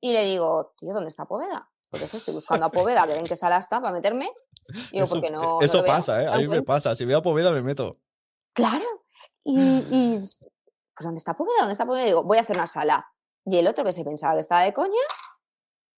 Y 0.00 0.12
le 0.12 0.24
digo, 0.24 0.74
tío, 0.76 0.92
¿dónde 0.92 1.08
está 1.08 1.24
Poveda? 1.26 1.70
Porque 1.90 2.04
es 2.06 2.10
que 2.10 2.16
estoy 2.18 2.34
buscando 2.34 2.66
a 2.66 2.70
Poveda, 2.70 3.06
ver 3.06 3.18
en 3.18 3.26
qué 3.26 3.36
sala 3.36 3.56
está 3.58 3.80
para 3.80 3.92
meterme. 3.92 4.30
Digo, 4.92 5.04
eso 5.04 5.14
porque 5.14 5.30
no. 5.30 5.42
no 5.42 5.60
eso 5.60 5.82
veo, 5.82 5.86
pasa, 5.92 6.22
¿eh? 6.22 6.26
no 6.26 6.32
A 6.32 6.34
mí 6.34 6.38
me 6.40 6.44
encuentro". 6.44 6.64
pasa. 6.66 6.94
Si 6.94 7.04
veo 7.04 7.18
a 7.18 7.22
Poveda, 7.22 7.50
me 7.52 7.62
meto. 7.62 7.98
Claro. 8.52 8.84
Y, 9.44 9.58
y 9.90 10.12
pues 10.16 10.40
¿dónde 11.00 11.18
está 11.18 11.34
Poveda? 11.36 11.60
¿Dónde 11.60 11.72
está 11.72 11.86
Poveda? 11.86 12.04
Digo, 12.04 12.22
voy 12.22 12.38
a 12.38 12.42
hacer 12.42 12.56
una 12.56 12.66
sala. 12.66 13.06
Y 13.46 13.56
el 13.58 13.66
otro 13.66 13.84
que 13.84 13.92
se 13.92 14.04
pensaba 14.04 14.34
que 14.34 14.40
estaba 14.40 14.62
de 14.62 14.72
coña, 14.72 15.00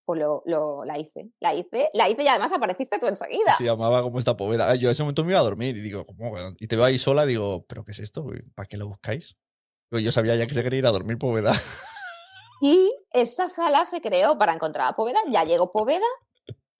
pues 0.06 0.18
lo, 0.20 0.42
lo- 0.46 0.84
la 0.86 0.98
hice. 0.98 1.30
La 1.40 1.52
hice, 1.52 1.90
la 1.92 2.08
hice 2.08 2.22
y 2.22 2.28
además 2.28 2.52
apareciste 2.52 2.98
tú 2.98 3.06
enseguida. 3.06 3.54
Se 3.58 3.64
llamaba 3.64 4.00
como 4.02 4.18
esta 4.18 4.36
Poveda. 4.36 4.74
Yo 4.76 4.88
en 4.88 4.92
ese 4.92 5.02
momento 5.02 5.24
me 5.24 5.32
iba 5.32 5.40
a 5.40 5.42
dormir 5.42 5.76
y 5.76 5.80
digo, 5.82 6.06
¿cómo? 6.06 6.32
Y 6.58 6.66
te 6.68 6.76
veo 6.76 6.84
ahí 6.86 6.98
sola, 6.98 7.26
digo, 7.26 7.66
¿pero 7.68 7.84
qué 7.84 7.92
es 7.92 7.98
esto? 7.98 8.24
¿Para 8.54 8.66
qué 8.66 8.76
lo 8.78 8.86
buscáis? 8.88 9.36
Yo 9.90 10.10
sabía 10.12 10.34
ya 10.36 10.46
que 10.46 10.54
se 10.54 10.62
quería 10.62 10.78
ir 10.78 10.86
a 10.86 10.92
dormir 10.92 11.18
Poveda. 11.18 11.52
Y 12.62 12.90
esa 13.12 13.48
sala 13.48 13.84
se 13.84 14.00
creó 14.00 14.38
para 14.38 14.54
encontrar 14.54 14.88
a 14.88 14.96
Poveda. 14.96 15.18
Ya 15.30 15.44
llegó 15.44 15.72
Poveda 15.72 16.06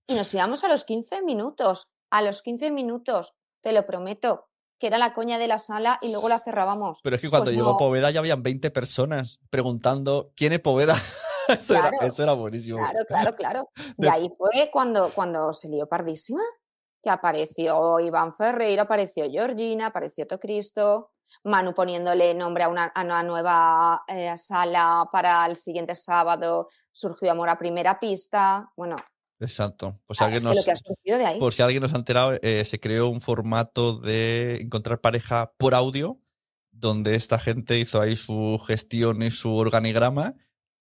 y 0.06 0.14
nos 0.14 0.32
íbamos 0.32 0.64
a 0.64 0.68
los 0.68 0.84
15 0.84 1.20
minutos. 1.20 1.90
A 2.10 2.22
los 2.22 2.40
15 2.40 2.70
minutos, 2.70 3.34
te 3.62 3.72
lo 3.72 3.84
prometo, 3.84 4.48
que 4.78 4.86
era 4.86 4.96
la 4.96 5.12
coña 5.12 5.36
de 5.38 5.48
la 5.48 5.58
sala 5.58 5.98
y 6.00 6.12
luego 6.12 6.28
la 6.30 6.38
cerrábamos. 6.38 7.00
Pero 7.02 7.16
es 7.16 7.20
que 7.22 7.28
cuando 7.28 7.46
Pues 7.46 7.56
llegó 7.56 7.72
no. 7.72 7.76
Poveda 7.76 8.10
ya 8.10 8.20
habían 8.20 8.42
20 8.42 8.70
personas 8.70 9.38
preguntando 9.50 10.32
quién 10.34 10.52
es 10.54 10.60
Poveda. 10.60 10.94
Eso, 11.60 11.74
era, 11.74 11.88
Claro. 11.90 12.06
eso 12.06 12.22
era 12.22 12.32
buenísimo. 12.34 12.78
Claro, 12.78 12.98
claro, 13.06 13.36
claro. 13.36 13.68
Y 13.98 14.02
De- 14.02 14.10
ahí 14.10 14.28
fue 14.36 14.70
cuando, 14.72 15.10
cuando 15.14 15.52
se 15.52 15.68
lió 15.68 15.88
pardísima, 15.88 16.42
que 17.02 17.10
apareció 17.10 18.00
Iván 18.00 18.34
Ferreira, 18.34 18.82
apareció 18.82 19.30
Georgina, 19.30 19.86
apareció 19.86 20.26
Tocristo, 20.26 21.12
Manu 21.44 21.74
poniéndole 21.74 22.34
nombre 22.34 22.64
a 22.64 22.68
una, 22.68 22.84
a 22.86 23.02
una 23.02 23.22
nueva 23.22 24.02
eh, 24.08 24.32
sala 24.36 25.08
para 25.12 25.46
el 25.46 25.56
siguiente 25.56 25.94
sábado, 25.94 26.68
surgió 26.92 27.30
Amor 27.30 27.48
a 27.48 27.58
Primera 27.58 27.98
Pista. 28.00 28.70
Bueno, 28.76 28.96
Exacto. 29.38 30.00
Pues 30.06 30.18
claro, 30.18 30.34
alguien 30.34 30.44
nos, 30.54 30.64
de 31.04 31.26
ahí. 31.26 31.38
por 31.38 31.52
si 31.52 31.62
alguien 31.62 31.82
nos 31.82 31.92
ha 31.92 31.96
enterado, 31.96 32.32
eh, 32.42 32.64
se 32.64 32.80
creó 32.80 33.08
un 33.08 33.20
formato 33.20 33.98
de 33.98 34.56
encontrar 34.62 35.00
pareja 35.00 35.52
por 35.58 35.74
audio, 35.74 36.18
donde 36.72 37.14
esta 37.16 37.38
gente 37.38 37.78
hizo 37.78 38.00
ahí 38.00 38.16
su 38.16 38.58
gestión 38.66 39.22
y 39.22 39.30
su 39.30 39.54
organigrama, 39.54 40.34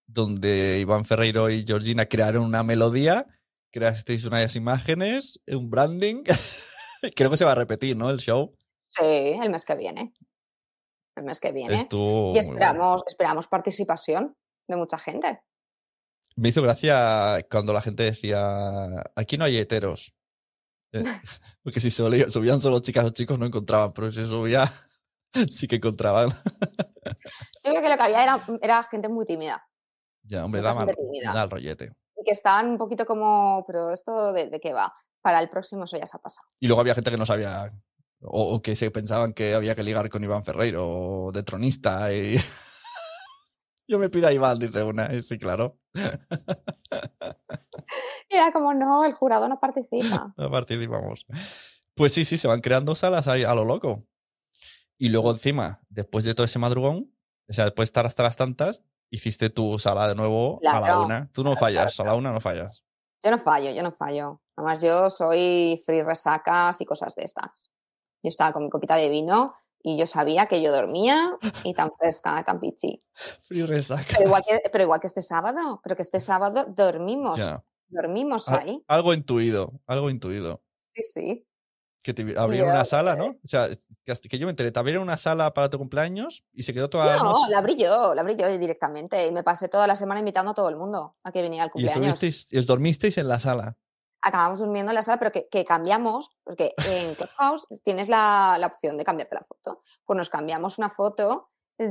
donde 0.07 0.79
Iván 0.79 1.05
Ferreiro 1.05 1.49
y 1.49 1.63
Georgina 1.65 2.05
crearon 2.05 2.43
una 2.43 2.63
melodía, 2.63 3.25
creasteis 3.71 4.25
unas 4.25 4.55
imágenes, 4.55 5.39
un 5.47 5.69
branding. 5.69 6.23
Creo 7.15 7.29
que 7.29 7.37
se 7.37 7.45
va 7.45 7.51
a 7.51 7.55
repetir, 7.55 7.95
¿no? 7.95 8.09
El 8.09 8.19
show. 8.19 8.55
Sí, 8.87 9.03
el 9.03 9.49
mes 9.49 9.65
que 9.65 9.75
viene. 9.75 10.13
El 11.15 11.23
mes 11.23 11.39
que 11.39 11.51
viene. 11.51 11.75
Estuvo 11.75 12.29
y 12.29 12.33
bueno. 12.33 12.39
esperamos, 12.39 13.03
esperamos 13.07 13.47
participación 13.47 14.35
de 14.67 14.75
mucha 14.75 14.97
gente. 14.97 15.41
Me 16.35 16.49
hizo 16.49 16.61
gracia 16.61 17.45
cuando 17.49 17.73
la 17.73 17.81
gente 17.81 18.03
decía, 18.03 19.03
aquí 19.15 19.37
no 19.37 19.45
hay 19.45 19.57
heteros. 19.57 20.13
Eh, 20.91 21.03
Porque 21.63 21.79
si 21.79 21.91
subían 21.91 22.59
solo 22.59 22.79
chicas 22.79 23.05
o 23.05 23.09
chicos 23.09 23.39
no 23.39 23.45
encontraban, 23.45 23.93
pero 23.93 24.11
si 24.11 24.25
subía 24.25 24.71
sí 25.49 25.67
que 25.67 25.77
encontraban. 25.77 26.29
Yo 26.29 27.71
creo 27.71 27.81
que 27.81 27.89
lo 27.89 27.97
que 27.97 28.03
había 28.03 28.23
era, 28.23 28.45
era 28.61 28.83
gente 28.83 29.09
muy 29.09 29.25
tímida. 29.25 29.65
Ya, 30.27 30.43
hombre, 30.43 30.61
da, 30.61 30.73
mal, 30.73 30.87
da 31.33 31.43
el 31.43 31.49
rollete. 31.49 31.91
y 32.17 32.23
que 32.23 32.31
estaban 32.31 32.69
un 32.69 32.77
poquito 32.77 33.05
como, 33.05 33.63
pero 33.67 33.91
esto 33.91 34.33
de, 34.33 34.49
de 34.49 34.59
qué 34.59 34.73
va? 34.73 34.93
Para 35.21 35.39
el 35.39 35.49
próximo 35.49 35.83
eso 35.85 35.97
ya 35.97 36.05
se 36.07 36.17
ha 36.17 36.21
pasado. 36.21 36.47
Y 36.59 36.67
luego 36.67 36.81
había 36.81 36.95
gente 36.95 37.11
que 37.11 37.17
no 37.17 37.25
sabía, 37.25 37.69
o, 38.21 38.55
o 38.55 38.61
que 38.61 38.75
se 38.75 38.91
pensaban 38.91 39.33
que 39.33 39.53
había 39.53 39.75
que 39.75 39.83
ligar 39.83 40.09
con 40.09 40.23
Iván 40.23 40.43
Ferreiro, 40.43 40.87
o 40.87 41.31
de 41.31 41.43
tronista. 41.43 42.11
Y... 42.13 42.37
Yo 43.87 43.99
me 43.99 44.09
pido 44.09 44.27
a 44.27 44.33
Iván, 44.33 44.57
dice 44.57 44.83
una. 44.83 45.13
y 45.13 45.21
sí, 45.21 45.37
claro. 45.37 45.77
Era 48.29 48.51
como, 48.51 48.73
no, 48.73 49.05
el 49.05 49.13
jurado 49.13 49.47
no 49.47 49.59
participa. 49.59 50.33
No 50.37 50.49
participamos. 50.49 51.25
Pues 51.93 52.13
sí, 52.13 52.25
sí, 52.25 52.37
se 52.37 52.47
van 52.47 52.61
creando 52.61 52.95
salas 52.95 53.27
ahí 53.27 53.43
a 53.43 53.53
lo 53.53 53.63
loco. 53.63 54.05
Y 54.97 55.09
luego 55.09 55.31
encima, 55.31 55.81
después 55.89 56.25
de 56.25 56.33
todo 56.33 56.45
ese 56.45 56.59
madrugón, 56.59 57.13
o 57.47 57.53
sea, 57.53 57.65
después 57.65 57.87
de 57.87 57.91
estar 57.91 58.05
hasta 58.05 58.23
las 58.23 58.35
tantas, 58.35 58.83
hiciste 59.15 59.49
tu 59.49 59.79
sala 59.79 60.07
de 60.07 60.15
nuevo 60.15 60.59
a 60.65 60.79
la 60.79 60.99
una. 60.99 61.29
Tú 61.33 61.43
no 61.43 61.51
claro, 61.51 61.59
fallas, 61.59 61.95
claro, 61.95 62.09
a 62.09 62.13
la 62.13 62.19
una 62.19 62.31
no 62.31 62.39
fallas. 62.39 62.83
Yo 63.23 63.31
no 63.31 63.37
fallo, 63.37 63.71
yo 63.71 63.81
no 63.81 63.91
fallo. 63.91 64.41
Además, 64.55 64.81
yo 64.81 65.09
soy 65.09 65.81
free 65.85 66.03
resacas 66.03 66.79
y 66.79 66.85
cosas 66.85 67.15
de 67.15 67.23
estas. 67.23 67.71
Yo 68.21 68.29
estaba 68.29 68.53
con 68.53 68.63
mi 68.63 68.69
copita 68.69 68.95
de 68.95 69.09
vino 69.09 69.53
Y 69.81 69.97
yo 69.97 70.07
sabía 70.07 70.47
que 70.47 70.61
yo 70.61 70.71
dormía 70.71 71.37
y 71.63 71.73
tan 71.73 71.91
fresca, 71.91 72.43
tan 72.43 72.59
pichi. 72.59 72.99
Frío 73.43 73.67
resaca. 73.67 74.05
Pero 74.09 74.25
igual 74.25 74.43
que, 74.47 74.61
pero 74.71 74.83
igual 74.83 74.99
que 74.99 75.07
este 75.07 75.21
sábado, 75.21 75.79
pero 75.83 75.95
que 75.95 76.01
este 76.01 76.19
sábado 76.19 76.65
dormimos. 76.67 77.39
Dormimos 77.87 78.49
Al- 78.49 78.59
ahí. 78.59 78.83
Algo 78.87 79.13
intuido, 79.13 79.79
algo 79.85 80.09
intuido. 80.09 80.63
Sí, 80.93 81.03
sí. 81.03 81.47
Que 82.05 82.13
te 82.13 82.37
abrieron 82.37 82.69
una 82.69 82.85
sala, 82.85 83.15
¿no? 83.15 83.25
O 83.43 83.47
sea, 83.47 83.67
que, 84.05 84.37
yo 84.37 84.45
me 84.45 84.51
enteré, 84.51 84.71
te 84.71 84.77
abrieron 84.77 85.01
una 85.01 85.17
sala 85.17 85.51
para 85.55 85.71
tu 85.71 85.79
cumpleaños 85.79 86.45
y 86.53 86.61
se 86.61 86.71
quedó 86.71 86.87
toda 86.87 87.07
la 87.07 87.17
No, 87.17 87.31
noche. 87.31 87.49
la 87.49 87.57
abrí 87.57 87.75
yo, 87.75 88.13
la 88.13 88.21
abrí 88.21 88.35
yo 88.35 88.47
directamente. 88.59 89.25
Y 89.25 89.31
me 89.31 89.41
pasé 89.41 89.69
toda 89.69 89.87
la 89.87 89.95
semana 89.95 90.19
invitando 90.19 90.51
a 90.51 90.53
todo 90.53 90.69
el 90.69 90.75
mundo 90.75 91.15
a 91.23 91.31
que 91.31 91.41
viniera 91.41 91.63
al 91.63 91.69
Y 91.69 91.71
cumpleaños. 91.71 92.13
estuvisteis, 92.13 92.53
y 92.53 92.57
os 92.59 92.67
dormisteis 92.67 93.17
en 93.17 93.27
la 93.27 93.39
sala. 93.39 93.75
acabamos 94.21 94.59
durmiendo 94.59 94.91
en 94.91 94.95
la 94.95 95.01
sala, 95.01 95.17
pero 95.17 95.31
que, 95.31 95.47
que 95.49 95.65
cambiamos, 95.65 96.29
porque 96.43 96.73
en 96.87 97.15
Clubhouse 97.15 97.65
tienes 97.83 98.07
la, 98.07 98.57
la 98.59 98.67
opción 98.67 98.97
de 98.99 99.03
cambiarte 99.03 99.33
la 99.35 99.43
foto. 99.43 99.81
Pues 100.05 100.15
nos 100.15 100.29
cambiamos 100.29 100.77
una 100.77 100.89
foto 100.89 101.49
de, 101.79 101.87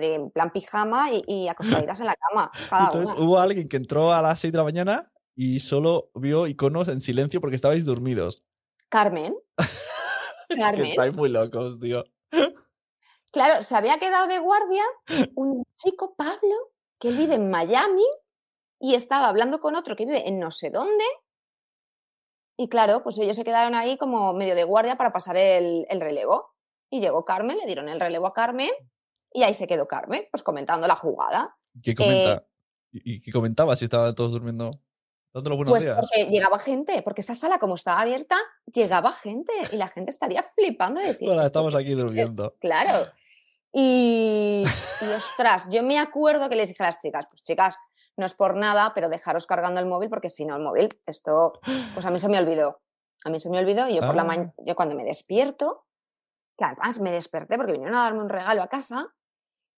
de 0.00 0.28
plan 0.34 0.50
pijama 0.52 1.12
y, 1.12 1.22
y 1.28 1.46
acostaditas 1.48 2.00
en 2.00 2.06
la 2.06 2.16
cama, 2.16 2.50
cada 2.68 2.86
Entonces 2.86 3.16
una. 3.16 3.24
hubo 3.24 3.38
alguien 3.38 3.68
que 3.68 3.76
entró 3.76 4.12
a 4.12 4.20
las 4.22 4.40
6 4.40 4.52
de 4.52 4.58
la 4.58 4.64
mañana 4.64 5.12
y 5.36 5.60
solo 5.60 6.10
vio 6.14 6.48
iconos 6.48 6.88
en 6.88 7.00
silencio 7.00 7.40
porque 7.40 7.54
estabais 7.56 7.84
dormidos. 7.84 8.42
Carmen. 8.92 9.34
Que 10.48 10.58
Carmen. 10.58 10.84
estáis 10.84 11.14
muy 11.14 11.30
locos, 11.30 11.80
tío. 11.80 12.04
Claro, 13.32 13.62
se 13.62 13.74
había 13.74 13.98
quedado 13.98 14.26
de 14.26 14.38
guardia 14.38 14.82
un 15.34 15.64
chico, 15.76 16.14
Pablo, 16.14 16.54
que 17.00 17.10
vive 17.10 17.36
en 17.36 17.48
Miami 17.48 18.04
y 18.78 18.94
estaba 18.94 19.28
hablando 19.28 19.60
con 19.60 19.76
otro 19.76 19.96
que 19.96 20.04
vive 20.04 20.28
en 20.28 20.38
no 20.38 20.50
sé 20.50 20.68
dónde. 20.68 21.04
Y 22.58 22.68
claro, 22.68 23.02
pues 23.02 23.18
ellos 23.18 23.34
se 23.34 23.44
quedaron 23.44 23.74
ahí 23.74 23.96
como 23.96 24.34
medio 24.34 24.54
de 24.54 24.64
guardia 24.64 24.98
para 24.98 25.10
pasar 25.10 25.38
el, 25.38 25.86
el 25.88 26.00
relevo. 26.02 26.54
Y 26.90 27.00
llegó 27.00 27.24
Carmen, 27.24 27.56
le 27.56 27.64
dieron 27.64 27.88
el 27.88 27.98
relevo 27.98 28.26
a 28.26 28.34
Carmen 28.34 28.70
y 29.32 29.42
ahí 29.42 29.54
se 29.54 29.66
quedó 29.66 29.88
Carmen, 29.88 30.28
pues 30.30 30.42
comentando 30.42 30.86
la 30.86 30.96
jugada. 30.96 31.56
¿Qué 31.82 31.94
comenta? 31.94 32.46
¿Y 32.90 33.14
y 33.14 33.20
qué 33.22 33.32
comentaba 33.32 33.74
si 33.74 33.86
estaban 33.86 34.14
todos 34.14 34.32
durmiendo? 34.32 34.70
Buenos 35.34 35.68
Pues 35.70 35.82
días. 35.84 35.98
porque 35.98 36.26
llegaba 36.30 36.58
gente, 36.58 37.00
porque 37.02 37.22
esa 37.22 37.34
sala 37.34 37.58
como 37.58 37.74
estaba 37.74 38.00
abierta, 38.00 38.36
llegaba 38.66 39.12
gente 39.12 39.52
y 39.72 39.76
la 39.76 39.88
gente 39.88 40.10
estaría 40.10 40.42
flipando 40.42 41.00
de 41.00 41.06
decir, 41.08 41.28
"¿Esto 41.30 41.42
estamos 41.46 41.74
aquí 41.74 41.94
durmiendo. 41.94 42.54
Claro. 42.60 43.06
Y, 43.72 44.62
y, 45.00 45.04
ostras, 45.16 45.68
yo 45.70 45.82
me 45.82 45.98
acuerdo 45.98 46.50
que 46.50 46.56
les 46.56 46.68
dije 46.68 46.82
a 46.82 46.86
las 46.86 46.98
chicas, 46.98 47.26
pues 47.30 47.42
chicas, 47.42 47.78
no 48.18 48.26
es 48.26 48.34
por 48.34 48.54
nada, 48.56 48.92
pero 48.94 49.08
dejaros 49.08 49.46
cargando 49.46 49.80
el 49.80 49.86
móvil 49.86 50.10
porque 50.10 50.28
si 50.28 50.44
no 50.44 50.54
el 50.56 50.62
móvil, 50.62 50.90
esto, 51.06 51.58
pues 51.94 52.04
a 52.04 52.10
mí 52.10 52.18
se 52.18 52.28
me 52.28 52.38
olvidó. 52.38 52.82
A 53.24 53.30
mí 53.30 53.38
se 53.38 53.48
me 53.48 53.58
olvidó 53.58 53.88
y 53.88 53.94
yo 53.94 54.00
por 54.02 54.14
la 54.14 54.22
Ah. 54.22 54.26
mañana, 54.26 54.52
yo 54.58 54.74
cuando 54.76 54.94
me 54.94 55.04
despierto, 55.04 55.86
que 56.58 56.64
además 56.66 57.00
me 57.00 57.10
desperté 57.10 57.56
porque 57.56 57.72
vinieron 57.72 57.96
a 57.96 58.02
darme 58.02 58.20
un 58.20 58.28
regalo 58.28 58.60
a 58.62 58.68
casa, 58.68 59.14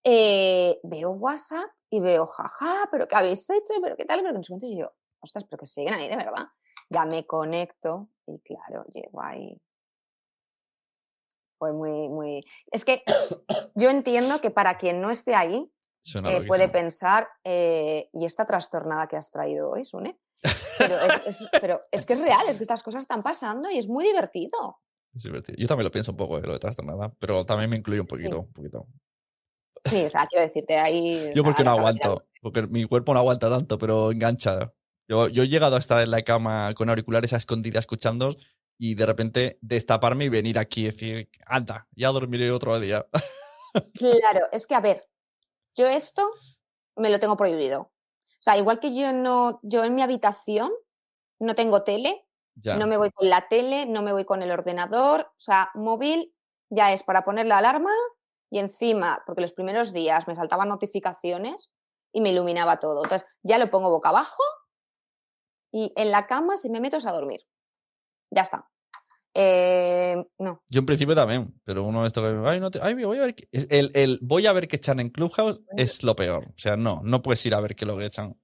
eh, 0.03 0.81
veo 0.83 1.11
WhatsApp 1.13 1.71
y 1.91 2.01
veo, 2.01 2.27
jaja, 2.27 2.89
pero 2.91 3.07
¿qué 3.07 3.15
habéis 3.15 3.49
hecho? 3.49 3.75
¿Pero 3.81 3.95
qué 3.97 4.05
tal? 4.05 4.23
Pero 4.23 4.43
sé 4.43 4.49
cuánto. 4.49 4.67
Y 4.67 4.79
yo, 4.81 4.93
ostras, 5.25 5.45
pero 5.51 5.59
que 5.61 5.67
siguen 5.67 5.95
ahí 5.95 6.09
de 6.09 6.17
verdad. 6.17 6.47
Ya 6.91 7.05
me 7.07 7.27
conecto 7.27 8.09
y 8.27 8.39
claro, 8.41 8.85
llego 8.93 9.23
ahí. 9.23 9.61
Fue 11.59 11.73
muy, 11.73 12.09
muy... 12.09 12.41
Es 12.71 12.85
que 12.85 13.03
yo 13.75 13.91
entiendo 13.91 14.41
que 14.41 14.51
para 14.51 14.77
quien 14.77 15.01
no 15.01 15.11
esté 15.11 15.35
ahí, 15.35 15.71
eh, 16.31 16.37
puede 16.49 16.65
pensar, 16.73 17.29
eh, 17.45 18.11
¿y 18.13 18.25
esta 18.27 18.47
trastornada 18.47 19.07
que 19.07 19.17
has 19.17 19.31
traído 19.31 19.71
hoy, 19.71 19.85
Sune? 19.85 20.19
Pero 20.79 20.97
es, 21.01 21.41
es- 21.41 21.49
pero 21.61 21.81
es 21.91 22.05
que 22.05 22.13
es 22.15 22.21
real, 22.21 22.47
es 22.49 22.59
que 22.59 22.65
estas 22.65 22.83
cosas 22.83 23.03
están 23.03 23.23
pasando 23.23 23.71
y 23.71 23.79
es 23.79 23.89
muy 23.89 24.05
divertido. 24.05 24.81
Es 25.15 25.23
divertido. 25.23 25.57
Yo 25.59 25.67
también 25.69 25.85
lo 25.85 25.91
pienso 25.91 26.11
un 26.11 26.17
poco, 26.19 26.37
eh, 26.39 26.43
lo 26.43 26.53
de 26.53 26.59
trastornada, 26.59 27.15
pero 27.19 27.47
también 27.47 27.71
me 27.71 27.77
incluye 27.77 28.01
un 28.01 28.07
poquito, 28.07 28.41
un 28.41 28.53
poquito. 28.53 28.87
Sí, 29.87 30.05
o 30.05 30.09
sea, 30.11 30.27
quiero 30.27 30.45
decirte 30.45 30.77
ahí... 30.77 31.31
Yo 31.35 31.45
porque 31.45 31.63
no 31.65 31.71
aguanto, 31.71 32.27
porque 32.43 32.63
mi 32.67 32.85
cuerpo 32.85 33.15
no 33.15 33.21
aguanta 33.21 33.49
tanto, 33.49 33.79
pero 33.79 34.11
engancha. 34.11 34.73
Yo, 35.09 35.29
yo 35.29 35.43
he 35.43 35.49
llegado 35.49 35.77
a 35.77 35.79
estar 35.79 36.03
en 36.03 36.11
la 36.11 36.23
cama 36.23 36.73
con 36.75 36.89
auriculares 36.89 37.33
a 37.33 37.37
escondida 37.37 37.79
escuchando 37.79 38.31
y 38.79 38.95
de 38.95 39.07
repente 39.07 39.59
destaparme 39.61 40.25
y 40.25 40.29
venir 40.29 40.59
aquí 40.59 40.83
y 40.83 40.87
decir, 40.87 41.31
anda, 41.47 41.87
ya 41.93 42.09
dormiré 42.09 42.51
otro 42.51 42.79
día. 42.81 43.07
Claro, 43.93 44.47
es 44.53 44.69
que 44.69 44.77
a 44.77 44.81
ver, 44.81 45.05
yo 45.75 45.89
esto 45.89 46.31
me 46.95 47.11
lo 47.11 47.19
tengo 47.19 47.37
prohibido. 47.37 47.81
O 47.81 48.39
sea, 48.39 48.57
igual 48.57 48.79
que 48.79 48.95
yo 48.95 49.13
no, 49.13 49.59
yo 49.65 49.83
en 49.83 49.97
mi 49.97 50.03
habitación 50.03 50.71
no 51.41 51.57
tengo 51.57 51.83
tele, 51.83 52.25
ya. 52.55 52.77
no 52.77 52.87
me 52.87 52.97
voy 52.97 53.11
con 53.11 53.29
la 53.29 53.49
tele, 53.49 53.85
no 53.85 54.03
me 54.03 54.13
voy 54.13 54.25
con 54.25 54.45
el 54.45 54.53
ordenador, 54.53 55.23
o 55.23 55.41
sea, 55.41 55.73
móvil 55.75 56.33
ya 56.71 56.93
es 56.93 57.03
para 57.03 57.25
poner 57.25 57.47
la 57.47 57.59
alarma 57.59 57.91
y 58.49 58.61
encima, 58.61 59.25
porque 59.27 59.43
los 59.43 59.53
primeros 59.53 59.93
días 59.93 60.29
me 60.29 60.37
saltaban 60.37 60.69
notificaciones 60.69 61.73
y 62.13 62.21
me 62.21 62.31
iluminaba 62.31 62.79
todo. 62.79 63.03
Entonces, 63.03 63.29
ya 63.43 63.59
lo 63.59 63.73
pongo 63.73 63.91
boca 63.91 64.11
abajo 64.11 64.43
y 65.75 65.93
en 65.97 66.11
la 66.13 66.27
cama 66.27 66.57
si 66.57 66.71
me 66.71 66.81
meto 66.81 66.97
es 66.99 67.07
a 67.07 67.13
dormir. 67.13 67.41
Ya 68.31 68.43
está. 68.43 68.71
Eh, 69.35 70.25
no, 70.39 70.63
Yo 70.69 70.79
en 70.79 70.87
principio 70.87 71.15
también, 71.17 71.61
pero 71.65 71.83
uno 71.83 72.07
esto 72.07 72.23
que, 72.23 72.49
ay, 72.49 72.61
no 72.61 72.71
te- 72.71 72.79
ay, 72.81 72.95
voy 72.95 73.19
a 73.19 73.23
ver 73.23 73.35
qué-". 73.35 73.49
es- 73.51 73.67
el, 73.71 73.91
el 73.95 74.19
voy 74.23 74.47
a 74.47 74.53
ver 74.53 74.69
qué 74.69 74.77
echan 74.77 75.01
en 75.01 75.09
Clubhouse 75.11 75.61
es 75.77 76.05
lo 76.05 76.15
peor. 76.15 76.45
O 76.51 76.59
sea, 76.59 76.77
no, 76.77 77.01
no 77.03 77.21
puedes 77.21 77.45
ir 77.45 77.55
a 77.55 77.61
ver 77.61 77.75
qué 77.75 77.85
lo 77.85 77.99
que 77.99 78.07
echan. 78.07 78.41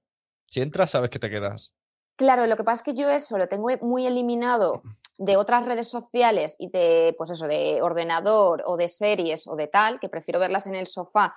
Si 0.47 0.61
entras, 0.61 0.91
sabes 0.91 1.09
que 1.09 1.19
te 1.19 1.29
quedas. 1.29 1.73
Claro, 2.17 2.45
lo 2.45 2.57
que 2.57 2.65
pasa 2.65 2.81
es 2.83 2.93
que 2.93 3.01
yo 3.01 3.09
eso 3.09 3.37
lo 3.37 3.47
tengo 3.47 3.69
muy 3.81 4.05
eliminado 4.05 4.83
de 5.17 5.37
otras 5.37 5.65
redes 5.65 5.87
sociales 5.89 6.55
y 6.59 6.69
de, 6.69 7.15
pues 7.17 7.29
eso, 7.29 7.47
de 7.47 7.81
ordenador 7.81 8.63
o 8.65 8.75
de 8.75 8.89
series 8.89 9.47
o 9.47 9.55
de 9.55 9.67
tal, 9.67 9.99
que 9.99 10.09
prefiero 10.09 10.39
verlas 10.41 10.67
en 10.67 10.75
el 10.75 10.87
sofá, 10.87 11.33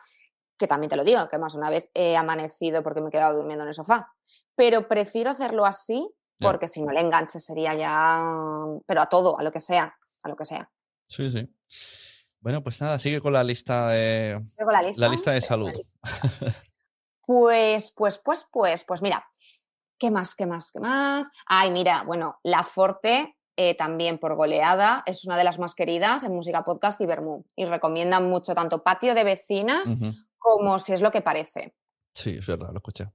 que 0.59 0.67
también 0.67 0.91
te 0.91 0.97
lo 0.97 1.05
digo, 1.05 1.29
que 1.29 1.39
más 1.39 1.55
una 1.55 1.71
vez 1.71 1.91
he 1.95 2.17
amanecido 2.17 2.83
porque 2.83 3.01
me 3.01 3.09
he 3.09 3.13
quedado 3.13 3.37
durmiendo 3.37 3.63
en 3.63 3.69
el 3.69 3.75
sofá, 3.75 4.13
pero 4.55 4.89
prefiero 4.89 5.31
hacerlo 5.31 5.67
así 5.67 6.09
porque 6.41 6.69
si 6.69 6.83
no 6.83 6.91
el 6.91 6.99
enganche 6.99 7.41
sería 7.41 7.75
ya, 7.75 8.23
pero 8.87 9.01
a 9.01 9.09
todo, 9.09 9.39
a 9.39 9.43
lo 9.43 9.53
que 9.53 9.61
sea, 9.61 9.97
a 10.23 10.29
lo 10.29 10.37
que 10.37 10.45
sea. 10.45 10.71
Sí, 11.09 11.31
sí. 11.31 11.49
Bueno, 12.41 12.63
pues 12.63 12.81
nada, 12.83 12.99
sigue 12.99 13.21
con 13.21 13.33
la 13.33 13.43
lista 13.43 13.89
de, 13.89 14.45
la 14.59 14.83
lista. 14.83 15.01
la 15.01 15.09
lista 15.09 15.33
de 15.33 15.41
salud. 15.41 15.73
Pues, 17.27 17.91
pues, 17.97 18.19
pues, 18.23 18.47
pues, 18.53 18.85
pues 18.85 19.01
mira, 19.01 19.27
¿qué 19.99 20.11
más, 20.11 20.35
qué 20.35 20.45
más, 20.45 20.71
qué 20.71 20.79
más? 20.79 21.31
Ay, 21.47 21.71
mira, 21.71 22.03
bueno, 22.03 22.39
La 22.43 22.63
Forte, 22.65 23.39
eh, 23.57 23.75
también 23.75 24.19
por 24.19 24.35
goleada, 24.35 25.03
es 25.07 25.25
una 25.25 25.39
de 25.39 25.45
las 25.45 25.59
más 25.59 25.75
queridas 25.75 26.23
en 26.25 26.35
música 26.35 26.65
podcast 26.65 27.01
y 27.01 27.07
Bermú. 27.07 27.47
Y 27.57 27.65
recomiendan 27.65 28.29
mucho 28.29 28.55
tanto 28.55 28.83
Patio 28.83 29.15
de 29.15 29.25
Vecinas 29.25 29.97
como 30.37 30.79
Si 30.79 30.93
es 30.93 31.01
lo 31.01 31.11
que 31.11 31.23
parece. 31.23 31.75
Sí, 32.13 32.37
es 32.39 32.47
verdad, 32.47 32.73
lo 32.73 32.77
escuché. 32.77 33.11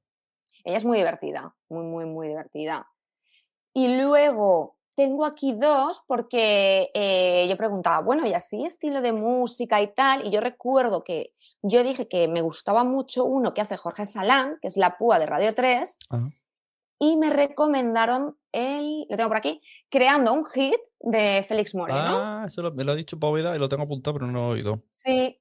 Ella 0.63 0.77
es 0.77 0.85
muy 0.85 0.97
divertida, 0.97 1.55
muy, 1.69 1.83
muy, 1.83 2.05
muy 2.05 2.27
divertida. 2.27 2.87
Y 3.73 3.95
luego 3.97 4.77
tengo 4.95 5.25
aquí 5.25 5.53
dos 5.53 6.03
porque 6.07 6.91
eh, 6.93 7.47
yo 7.49 7.55
preguntaba, 7.55 8.01
bueno, 8.01 8.27
y 8.27 8.33
así 8.33 8.65
estilo 8.65 9.01
de 9.01 9.13
música 9.13 9.81
y 9.81 9.93
tal, 9.93 10.25
y 10.27 10.31
yo 10.31 10.41
recuerdo 10.41 11.03
que 11.03 11.33
yo 11.61 11.83
dije 11.83 12.07
que 12.07 12.27
me 12.27 12.41
gustaba 12.41 12.83
mucho 12.83 13.23
uno 13.25 13.53
que 13.53 13.61
hace 13.61 13.77
Jorge 13.77 14.05
Salán, 14.05 14.57
que 14.61 14.67
es 14.67 14.75
La 14.77 14.97
Púa 14.97 15.19
de 15.19 15.25
Radio 15.25 15.53
3, 15.55 15.97
Ajá. 16.09 16.29
y 16.99 17.15
me 17.17 17.29
recomendaron 17.29 18.37
el, 18.51 19.05
lo 19.09 19.15
tengo 19.15 19.29
por 19.29 19.37
aquí, 19.37 19.61
Creando 19.89 20.33
un 20.33 20.45
hit 20.45 20.75
de 21.01 21.45
Félix 21.47 21.75
Moreno. 21.75 21.99
Ah, 22.01 22.43
eso 22.47 22.61
lo- 22.61 22.73
me 22.73 22.83
lo 22.83 22.91
ha 22.91 22.95
dicho 22.95 23.17
Poveda 23.19 23.55
y 23.55 23.59
lo 23.59 23.69
tengo 23.69 23.83
apuntado, 23.83 24.15
pero 24.15 24.27
no 24.27 24.33
lo 24.33 24.45
he 24.49 24.53
oído. 24.55 24.83
Sí. 24.89 25.39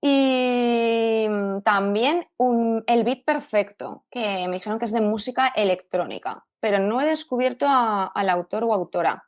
Y 0.00 1.26
mm, 1.28 1.62
también 1.62 2.26
un- 2.36 2.84
el 2.86 3.04
beat 3.04 3.24
perfecto, 3.24 4.04
que 4.10 4.46
me 4.48 4.54
dijeron 4.56 4.78
que 4.78 4.84
es 4.84 4.92
de 4.92 5.00
música 5.00 5.48
electrónica, 5.48 6.46
pero 6.60 6.78
no 6.78 7.00
he 7.00 7.06
descubierto 7.06 7.66
a- 7.68 8.06
al 8.06 8.28
autor 8.30 8.64
o 8.64 8.74
autora. 8.74 9.24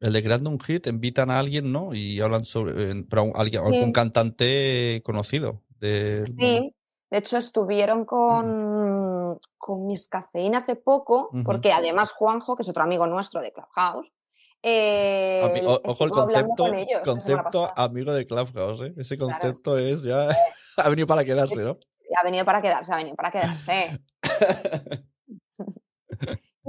El 0.00 0.12
de 0.12 0.22
creando 0.22 0.48
un 0.50 0.60
hit, 0.60 0.86
invitan 0.86 1.30
a 1.30 1.40
alguien, 1.40 1.72
¿no? 1.72 1.92
Y 1.92 2.20
hablan 2.20 2.44
sobre. 2.44 2.90
eh, 2.92 3.04
pero 3.10 3.22
a 3.22 3.24
un- 3.24 3.32
alguien, 3.34 3.62
Sí. 3.66 3.74
algún 3.74 3.92
cantante 3.92 5.02
conocido. 5.04 5.64
Sí, 5.80 6.74
de 7.10 7.18
hecho 7.18 7.36
estuvieron 7.36 8.04
con, 8.04 9.40
con 9.56 9.86
Miss 9.86 10.06
Cafeína 10.08 10.58
hace 10.58 10.76
poco, 10.76 11.30
porque 11.44 11.72
además 11.72 12.12
Juanjo, 12.12 12.56
que 12.56 12.62
es 12.62 12.68
otro 12.68 12.84
amigo 12.84 13.06
nuestro 13.08 13.40
de 13.40 13.52
Clubhouse, 13.52 14.12
eh, 14.62 15.40
Ami- 15.42 15.62
o- 15.66 15.80
ojo 15.84 16.04
el 16.04 16.10
concepto, 16.10 16.66
ellos 16.66 17.00
concepto 17.04 17.68
amigo 17.76 18.12
de 18.12 18.26
Clubhouse, 18.26 18.82
¿eh? 18.82 18.94
Ese 18.96 19.16
Claro. 19.16 19.32
concepto 19.38 19.78
es 19.78 20.02
ya. 20.02 20.28
ha 20.76 20.88
venido 20.88 21.06
para 21.06 21.24
quedarse, 21.24 21.62
¿no? 21.62 21.78
Ha 22.16 22.24
venido 22.24 22.44
para 22.44 22.60
quedarse, 22.62 22.92
ha 22.92 22.96
venido 22.96 23.16
para 23.16 23.30
quedarse. 23.30 24.00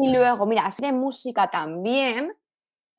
Y 0.01 0.13
luego, 0.13 0.45
mira, 0.45 0.65
así 0.65 0.81
de 0.81 0.93
música 0.93 1.49
también 1.49 2.33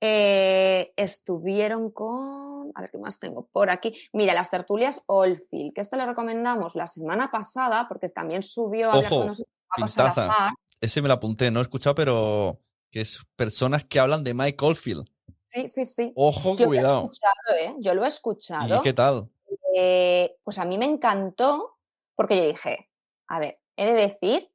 eh, 0.02 0.92
estuvieron 0.96 1.90
con. 1.90 2.72
A 2.74 2.82
ver 2.82 2.90
qué 2.90 2.98
más 2.98 3.18
tengo 3.18 3.48
por 3.50 3.70
aquí. 3.70 3.94
Mira, 4.12 4.34
las 4.34 4.50
tertulias 4.50 5.02
Oldfield, 5.06 5.72
que 5.74 5.80
esto 5.80 5.96
lo 5.96 6.04
recomendamos 6.04 6.74
la 6.74 6.86
semana 6.86 7.30
pasada 7.30 7.88
porque 7.88 8.10
también 8.10 8.42
subió 8.42 8.90
a 8.90 8.94
hablar 8.94 9.12
Ojo, 9.12 9.18
con 9.20 9.26
nosotros. 9.28 10.50
Ese 10.80 11.00
me 11.00 11.08
lo 11.08 11.14
apunté, 11.14 11.50
no 11.50 11.60
he 11.60 11.62
escuchado, 11.62 11.94
pero 11.94 12.60
que 12.90 13.00
es 13.02 13.24
personas 13.36 13.84
que 13.84 14.00
hablan 14.00 14.24
de 14.24 14.34
Mike 14.34 14.64
Oldfield. 14.64 15.08
Sí, 15.44 15.68
sí, 15.68 15.84
sí. 15.84 16.12
Ojo, 16.16 16.56
Yo 16.56 16.66
lo 16.66 16.72
he 16.72 16.76
cuidado. 16.76 16.98
escuchado, 17.00 17.58
¿eh? 17.60 17.74
Yo 17.78 17.94
lo 17.94 18.04
he 18.04 18.08
escuchado. 18.08 18.76
¿Y 18.78 18.80
qué 18.82 18.92
tal? 18.92 19.30
Eh, 19.76 20.36
pues 20.44 20.58
a 20.58 20.64
mí 20.64 20.78
me 20.78 20.84
encantó 20.86 21.78
porque 22.14 22.36
yo 22.36 22.46
dije, 22.46 22.90
a 23.28 23.38
ver, 23.40 23.60
he 23.76 23.86
de 23.86 23.94
decir 23.94 24.52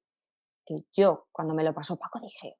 que 0.65 0.85
yo 0.93 1.27
cuando 1.31 1.53
me 1.53 1.63
lo 1.63 1.73
pasó 1.73 1.97
Paco 1.97 2.19
dije, 2.19 2.57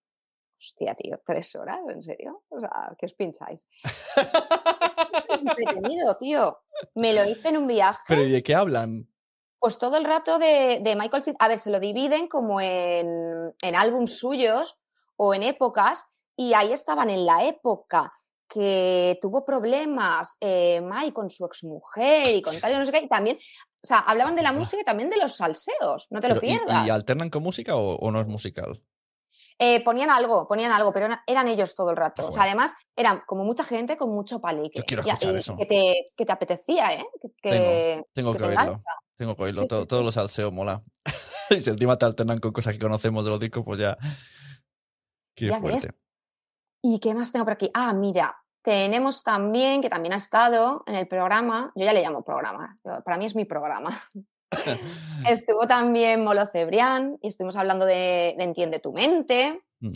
hostia, 0.58 0.96
tío, 0.96 1.22
tres 1.26 1.56
horas, 1.56 1.80
¿en 1.90 2.02
serio? 2.04 2.44
O 2.50 2.60
sea, 2.60 2.96
¿qué 2.98 3.06
os 3.06 3.14
pincháis? 3.14 3.66
Entretenido, 5.30 6.16
tío. 6.18 6.60
Me 6.96 7.14
lo 7.14 7.26
hice 7.30 7.50
en 7.50 7.58
un 7.58 7.68
viaje, 7.68 8.04
¿Pero 8.08 8.24
y 8.24 8.32
de 8.32 8.44
qué 8.44 8.56
hablan? 8.56 9.10
pues 9.60 9.80
todo 9.80 9.98
el 9.98 10.06
rato 10.06 10.38
de, 10.38 10.80
de 10.84 10.96
Michael 10.96 11.24
Field. 11.24 11.38
A 11.40 11.48
ver, 11.48 11.58
se 11.58 11.72
lo 11.72 11.80
dividen 11.80 12.28
como 12.28 12.62
en, 12.62 13.52
en 13.62 13.76
álbums 13.76 14.20
suyos 14.20 14.78
o 15.18 15.34
en 15.34 15.44
épocas, 15.44 16.06
y 16.36 16.54
ahí 16.54 16.72
estaban 16.74 17.10
en 17.10 17.26
la 17.26 17.44
época 17.46 18.12
que 18.48 19.18
tuvo 19.22 19.44
problemas 19.44 20.38
eh, 20.40 20.80
Mike 20.82 21.14
con 21.14 21.30
su 21.30 21.46
exmujer 21.46 22.28
y 22.30 22.42
con 22.42 22.60
tal 22.60 22.74
y 22.74 22.78
no 22.78 22.86
sé 22.86 22.92
qué, 22.92 23.00
y 23.02 23.08
también, 23.08 23.38
o 23.38 23.88
sea, 23.88 24.00
hablaban 24.00 24.36
de 24.36 24.44
la 24.44 24.52
música 24.54 24.82
y 24.82 24.86
también 24.86 25.10
de 25.10 25.18
los 25.18 25.36
salseos, 25.38 26.08
no 26.12 26.20
te 26.22 26.28
lo 26.30 26.36
Pero, 26.40 26.46
¿y- 26.46 26.58
pierdas. 26.58 26.86
¿y, 26.88 26.90
alternan 26.90 27.30
con 27.30 27.42
música 27.44 27.76
o, 27.76 27.96
o 27.96 28.12
no 28.12 28.20
es 28.22 28.28
musical? 28.28 28.82
Eh, 29.58 29.82
ponían 29.86 30.10
algo, 30.10 30.46
ponían 30.48 30.74
algo, 30.74 30.92
pero 30.92 31.06
era- 31.06 31.24
eran 31.26 31.48
ellos 31.48 31.76
todo 31.76 31.90
el 31.92 31.96
rato. 31.96 32.28
O 32.28 32.32
sea, 32.34 32.44
además, 32.44 32.74
eran 32.94 33.22
como 33.26 33.46
mucha 33.46 33.64
gente 33.64 33.96
con 33.96 34.10
mucho 34.14 34.42
palique. 34.42 34.80
Yo 34.80 34.86
quiero 34.86 35.02
escuchar 35.02 35.34
y 35.34 35.38
eso. 35.40 35.56
Que 35.56 35.66
te, 35.66 36.12
que 36.16 36.26
te 36.26 36.32
apetecía, 36.34 36.94
¿eh? 36.94 37.06
Que, 37.22 37.30
que- 37.42 38.04
Tengo 38.14 38.36
que 38.36 38.44
oírlo. 38.44 38.84
Tengo 39.16 39.34
que 39.36 39.44
oírlo. 39.44 39.62
Sí, 39.62 39.66
sí, 39.68 39.70
todo, 39.70 39.82
sí. 39.84 39.88
Todos 39.88 40.04
los 40.04 40.14
salseos 40.14 40.52
mola. 40.52 40.84
y 41.52 41.62
si 41.62 41.70
encima 41.70 41.96
te 41.96 42.06
alternan 42.06 42.40
con 42.40 42.52
cosas 42.52 42.74
que 42.74 42.80
conocemos 42.80 43.24
de 43.24 43.30
los 43.32 43.40
discos, 43.40 43.64
pues 43.66 43.80
ya. 43.80 43.98
Qué 45.36 45.48
Ya 45.48 45.60
ves. 45.60 45.84
fuerte. 45.84 45.98
¿Y 46.82 47.00
qué 47.00 47.14
más 47.14 47.32
tengo 47.32 47.46
por 47.46 47.54
aquí? 47.54 47.70
Ah, 47.74 47.94
mira, 47.94 48.38
tenemos 48.62 49.24
también, 49.24 49.82
que 49.82 49.90
también 49.90 50.14
ha 50.14 50.18
estado 50.18 50.84
en 50.88 50.96
el 50.96 51.08
programa, 51.08 51.72
yo 51.76 51.86
ya 51.86 51.94
le 51.94 52.02
llamo 52.02 52.24
programa, 52.24 52.80
para 53.04 53.18
mí 53.18 53.26
es 53.26 53.36
mi 53.36 53.46
programa. 53.46 54.00
Estuvo 55.30 55.68
también 55.68 56.24
Molo 56.24 56.46
Cebrián 56.46 57.18
y 57.22 57.28
estuvimos 57.28 57.58
hablando 57.58 57.86
de, 57.86 58.36
de 58.38 58.44
Entiende 58.44 58.80
tu 58.80 58.94
mente. 58.94 59.62
Mm. 59.80 59.92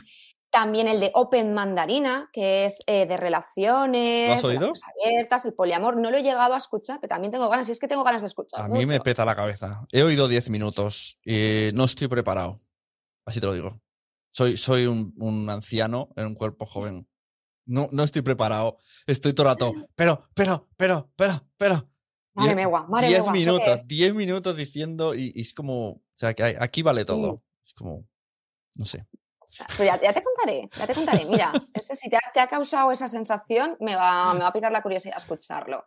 También 0.52 0.88
el 0.88 1.00
de 1.00 1.12
Open 1.14 1.54
Mandarina, 1.54 2.30
que 2.34 2.66
es 2.66 2.82
eh, 2.88 3.06
de 3.06 3.18
relaciones, 3.18 4.44
oído? 4.44 4.74
abiertas, 5.06 5.46
el 5.46 5.54
poliamor. 5.54 5.98
No 5.98 6.10
lo 6.10 6.18
he 6.18 6.24
llegado 6.24 6.56
a 6.56 6.58
escuchar, 6.58 7.00
pero 7.00 7.10
también 7.10 7.32
tengo 7.32 7.50
ganas, 7.50 7.70
y 7.70 7.72
es 7.72 7.80
que 7.80 7.88
tengo 7.88 8.04
ganas 8.04 8.24
de 8.24 8.30
escuchar. 8.30 8.62
A 8.62 8.68
mí 8.68 8.86
me 8.88 9.00
peta 9.00 9.26
la 9.26 9.36
cabeza. 9.36 9.86
He 9.92 10.02
oído 10.02 10.28
10 10.28 10.50
minutos 10.50 11.20
y 11.24 11.70
no 11.76 11.84
estoy 11.84 12.08
preparado. 12.08 12.60
Así 13.26 13.40
te 13.40 13.46
lo 13.46 13.54
digo. 13.54 13.80
Soy, 14.32 14.58
soy 14.58 14.86
un, 14.86 15.14
un 15.18 15.50
anciano 15.50 16.10
en 16.16 16.28
un 16.28 16.36
cuerpo 16.36 16.66
joven. 16.66 17.08
No, 17.66 17.88
no 17.92 18.04
estoy 18.04 18.22
preparado. 18.22 18.78
Estoy 19.08 19.34
todo 19.34 19.48
el 19.48 19.52
rato. 19.54 19.74
Pero, 19.96 20.28
pero, 20.34 20.68
pero, 20.78 21.12
pero, 21.16 21.42
pero. 21.58 21.90
Madre 22.34 22.52
Diez- 22.52 22.56
megua, 22.56 22.88
madre 22.88 23.08
diez 23.08 23.20
megua, 23.20 23.34
¿eso 23.34 23.34
qué 23.34 23.40
minutos? 23.62 23.88
10 23.88 24.16
minutos 24.16 24.56
diciendo 24.58 25.14
y, 25.16 25.32
y 25.36 25.42
es 25.42 25.54
como. 25.54 25.90
O 25.90 26.02
sea, 26.14 26.34
que 26.34 26.56
aquí 26.60 26.82
vale 26.82 27.06
todo. 27.06 27.44
Es 27.66 27.74
como. 27.74 28.08
No 28.76 28.86
sé. 28.86 29.06
Pero 29.78 29.86
ya, 29.86 30.00
ya 30.02 30.14
te 30.14 30.24
contaré, 30.24 30.70
ya 30.78 30.88
te 30.88 30.94
contaré. 30.94 31.26
Mira, 31.26 31.52
ese, 31.74 31.96
si 31.96 32.08
te 32.10 32.16
ha, 32.18 32.22
te 32.34 32.40
ha 32.40 32.48
causado 32.48 32.92
esa 32.92 33.08
sensación, 33.08 33.76
me 33.80 33.96
va, 33.96 34.34
me 34.36 34.42
va 34.42 34.48
a 34.48 34.54
picar 34.54 34.72
la 34.72 34.84
curiosidad 34.84 35.18
escucharlo. 35.18 35.84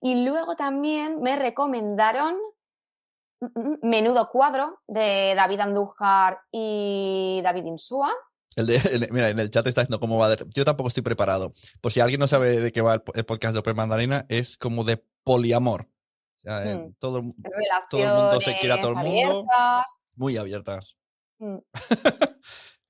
Y 0.00 0.24
luego 0.24 0.54
también 0.56 1.20
me 1.20 1.36
recomendaron 1.36 2.36
Menudo 3.82 4.28
Cuadro 4.30 4.80
de 4.86 5.34
David 5.36 5.60
Andújar 5.60 6.38
y 6.50 7.40
David 7.42 7.64
Insúa. 7.64 8.10
El 8.56 8.66
de, 8.66 8.76
el- 8.76 9.08
mira, 9.12 9.30
en 9.30 9.38
el 9.38 9.50
chat 9.50 9.66
está 9.66 9.80
diciendo 9.82 9.98
cómo 10.00 10.18
va. 10.18 10.28
de- 10.28 10.44
yo 10.50 10.64
tampoco 10.64 10.88
estoy 10.88 11.02
preparado. 11.02 11.52
Por 11.80 11.90
si 11.92 12.00
alguien 12.00 12.20
no 12.20 12.26
sabe 12.28 12.60
de 12.60 12.70
qué 12.72 12.80
va 12.82 12.94
el, 12.94 13.02
po- 13.02 13.12
el 13.14 13.24
podcast 13.24 13.54
de 13.54 13.60
Open 13.60 13.76
Mandarina, 13.76 14.26
es 14.28 14.56
como 14.58 14.84
de 14.84 15.02
poliamor. 15.24 15.88
O 16.44 16.50
sea, 16.50 16.60
Mm. 16.76 16.94
todo, 16.98 17.22
Todo 17.88 18.02
el 18.02 18.08
mundo 18.08 18.40
se 18.40 18.58
quiere 18.58 18.74
a 18.74 18.80
todo 18.80 18.90
el 18.90 18.96
mundo. 18.96 19.10
abiertas. 19.10 19.98
muy 20.16 20.36
abiertas. 20.36 20.96
Mm. 21.38 21.56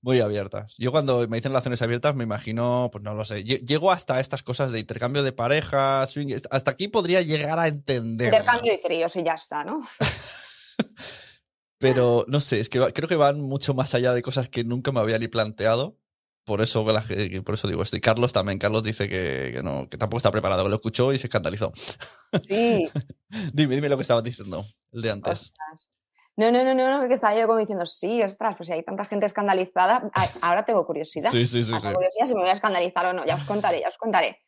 Muy 0.05 0.19
abiertas. 0.19 0.75
Yo 0.79 0.91
cuando 0.91 1.29
me 1.29 1.37
dicen 1.37 1.53
relaciones 1.53 1.81
abiertas 1.81 2.17
me 2.17 2.25
imagino, 2.25 2.89
pues 2.93 3.05
no 3.05 3.15
lo 3.15 3.25
sé. 3.25 3.45
lle- 3.45 3.65
Llego 3.65 3.93
hasta 3.93 4.19
estas 4.19 4.43
cosas 4.43 4.73
de 4.73 4.81
intercambio 4.81 5.23
de 5.23 5.31
parejas, 5.31 6.13
hasta 6.51 6.71
aquí 6.73 6.89
podría 6.89 7.21
llegar 7.23 7.61
a 7.61 7.69
entender. 7.69 8.27
Intercambio 8.35 8.73
de 8.73 8.79
tríos 8.79 9.15
y 9.15 9.23
ya 9.23 9.35
está, 9.35 9.63
¿no? 9.63 9.81
Pero 11.79 12.25
no 12.29 12.41
sé, 12.41 12.61
es 12.61 12.69
que 12.69 12.79
va- 12.79 12.93
creo 12.93 13.09
que 13.09 13.17
van 13.17 13.41
mucho 13.41 13.75
más 13.75 13.95
allá 13.95 14.15
de 14.15 14.23
cosas 14.23 14.49
que 14.49 14.63
nunca 14.65 14.93
me 14.93 15.01
había 15.01 15.19
ni 15.19 15.29
planteado. 15.29 15.99
Por 16.45 16.61
eso, 16.61 16.85
por 16.85 17.55
eso 17.55 17.69
digo 17.69 17.83
esto. 17.83 17.97
Y 17.97 18.01
Carlos 18.01 18.33
también. 18.33 18.59
Carlos 18.59 18.83
dice 18.83 19.09
que, 19.09 19.53
que 19.55 19.63
no, 19.63 19.89
que 19.89 19.97
tampoco 19.97 20.19
está 20.19 20.31
preparado, 20.33 20.65
que 20.65 20.71
lo 20.71 20.75
escuchó 20.77 21.13
y 21.13 21.19
se 21.19 21.29
escandalizó. 21.29 21.73
Sí. 22.43 22.91
dime, 23.53 23.77
dime 23.77 23.89
lo 23.89 23.97
que 23.97 24.03
estabas 24.03 24.25
diciendo, 24.25 24.65
el 24.93 25.03
de 25.03 25.11
antes. 25.11 25.33
Ostras. 25.33 25.91
No, 26.37 26.51
no, 26.51 26.65
no, 26.65 26.75
no, 26.75 27.03
no, 27.03 27.07
que 27.09 27.15
estaba 27.15 27.39
yo 27.39 27.47
como 27.47 27.59
diciendo, 27.59 27.85
sí, 27.85 28.23
ostras, 28.23 28.55
pues 28.57 28.67
si 28.69 28.73
hay 28.73 28.83
tanta 28.83 29.05
gente 29.05 29.27
escandalizada, 29.27 30.11
ahora 30.41 30.65
tengo 30.65 30.85
curiosidad. 30.87 31.31
Sí, 31.31 31.47
sí, 31.47 31.63
sí, 31.63 31.75
sí. 31.79 31.93
curiosidad 31.93 32.27
si 32.27 32.35
me 32.35 32.41
voy 32.41 32.49
a 32.49 32.55
escandalizar 32.55 33.07
o 33.07 33.13
no, 33.13 33.27
ya 33.27 33.35
os 33.37 33.45
contaré, 33.45 33.81
ya 33.81 33.89
os 33.89 33.99
contaré. 33.99 34.41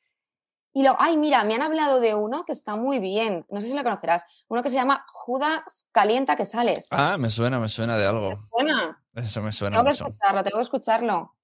Y 0.77 0.83
luego, 0.83 0.97
ay, 0.99 1.17
mira, 1.17 1.45
me 1.45 1.55
han 1.55 1.63
hablado 1.63 2.01
de 2.01 2.15
uno 2.17 2.45
que 2.45 2.53
está 2.53 2.75
muy 2.75 2.99
bien, 2.99 3.47
no 3.49 3.61
sé 3.61 3.69
si 3.69 3.75
lo 3.75 3.85
conocerás, 3.85 4.25
uno 4.49 4.61
que 4.63 4.71
se 4.71 4.75
llama 4.77 5.07
Judas 5.13 5.89
Calienta 5.93 6.35
que 6.35 6.45
sales. 6.45 6.89
Ah, 6.91 7.17
me 7.17 7.31
suena, 7.31 7.61
me 7.61 7.69
suena 7.69 7.97
de 7.97 8.05
algo. 8.07 8.31
Buena, 8.51 9.01
Eso 9.15 9.41
me 9.41 9.53
suena 9.53 9.77
tengo 9.77 9.85
que 9.87 9.93
escucharlo, 9.93 10.43
tengo 10.43 10.57
que 10.59 10.63
escucharlo. 10.63 11.35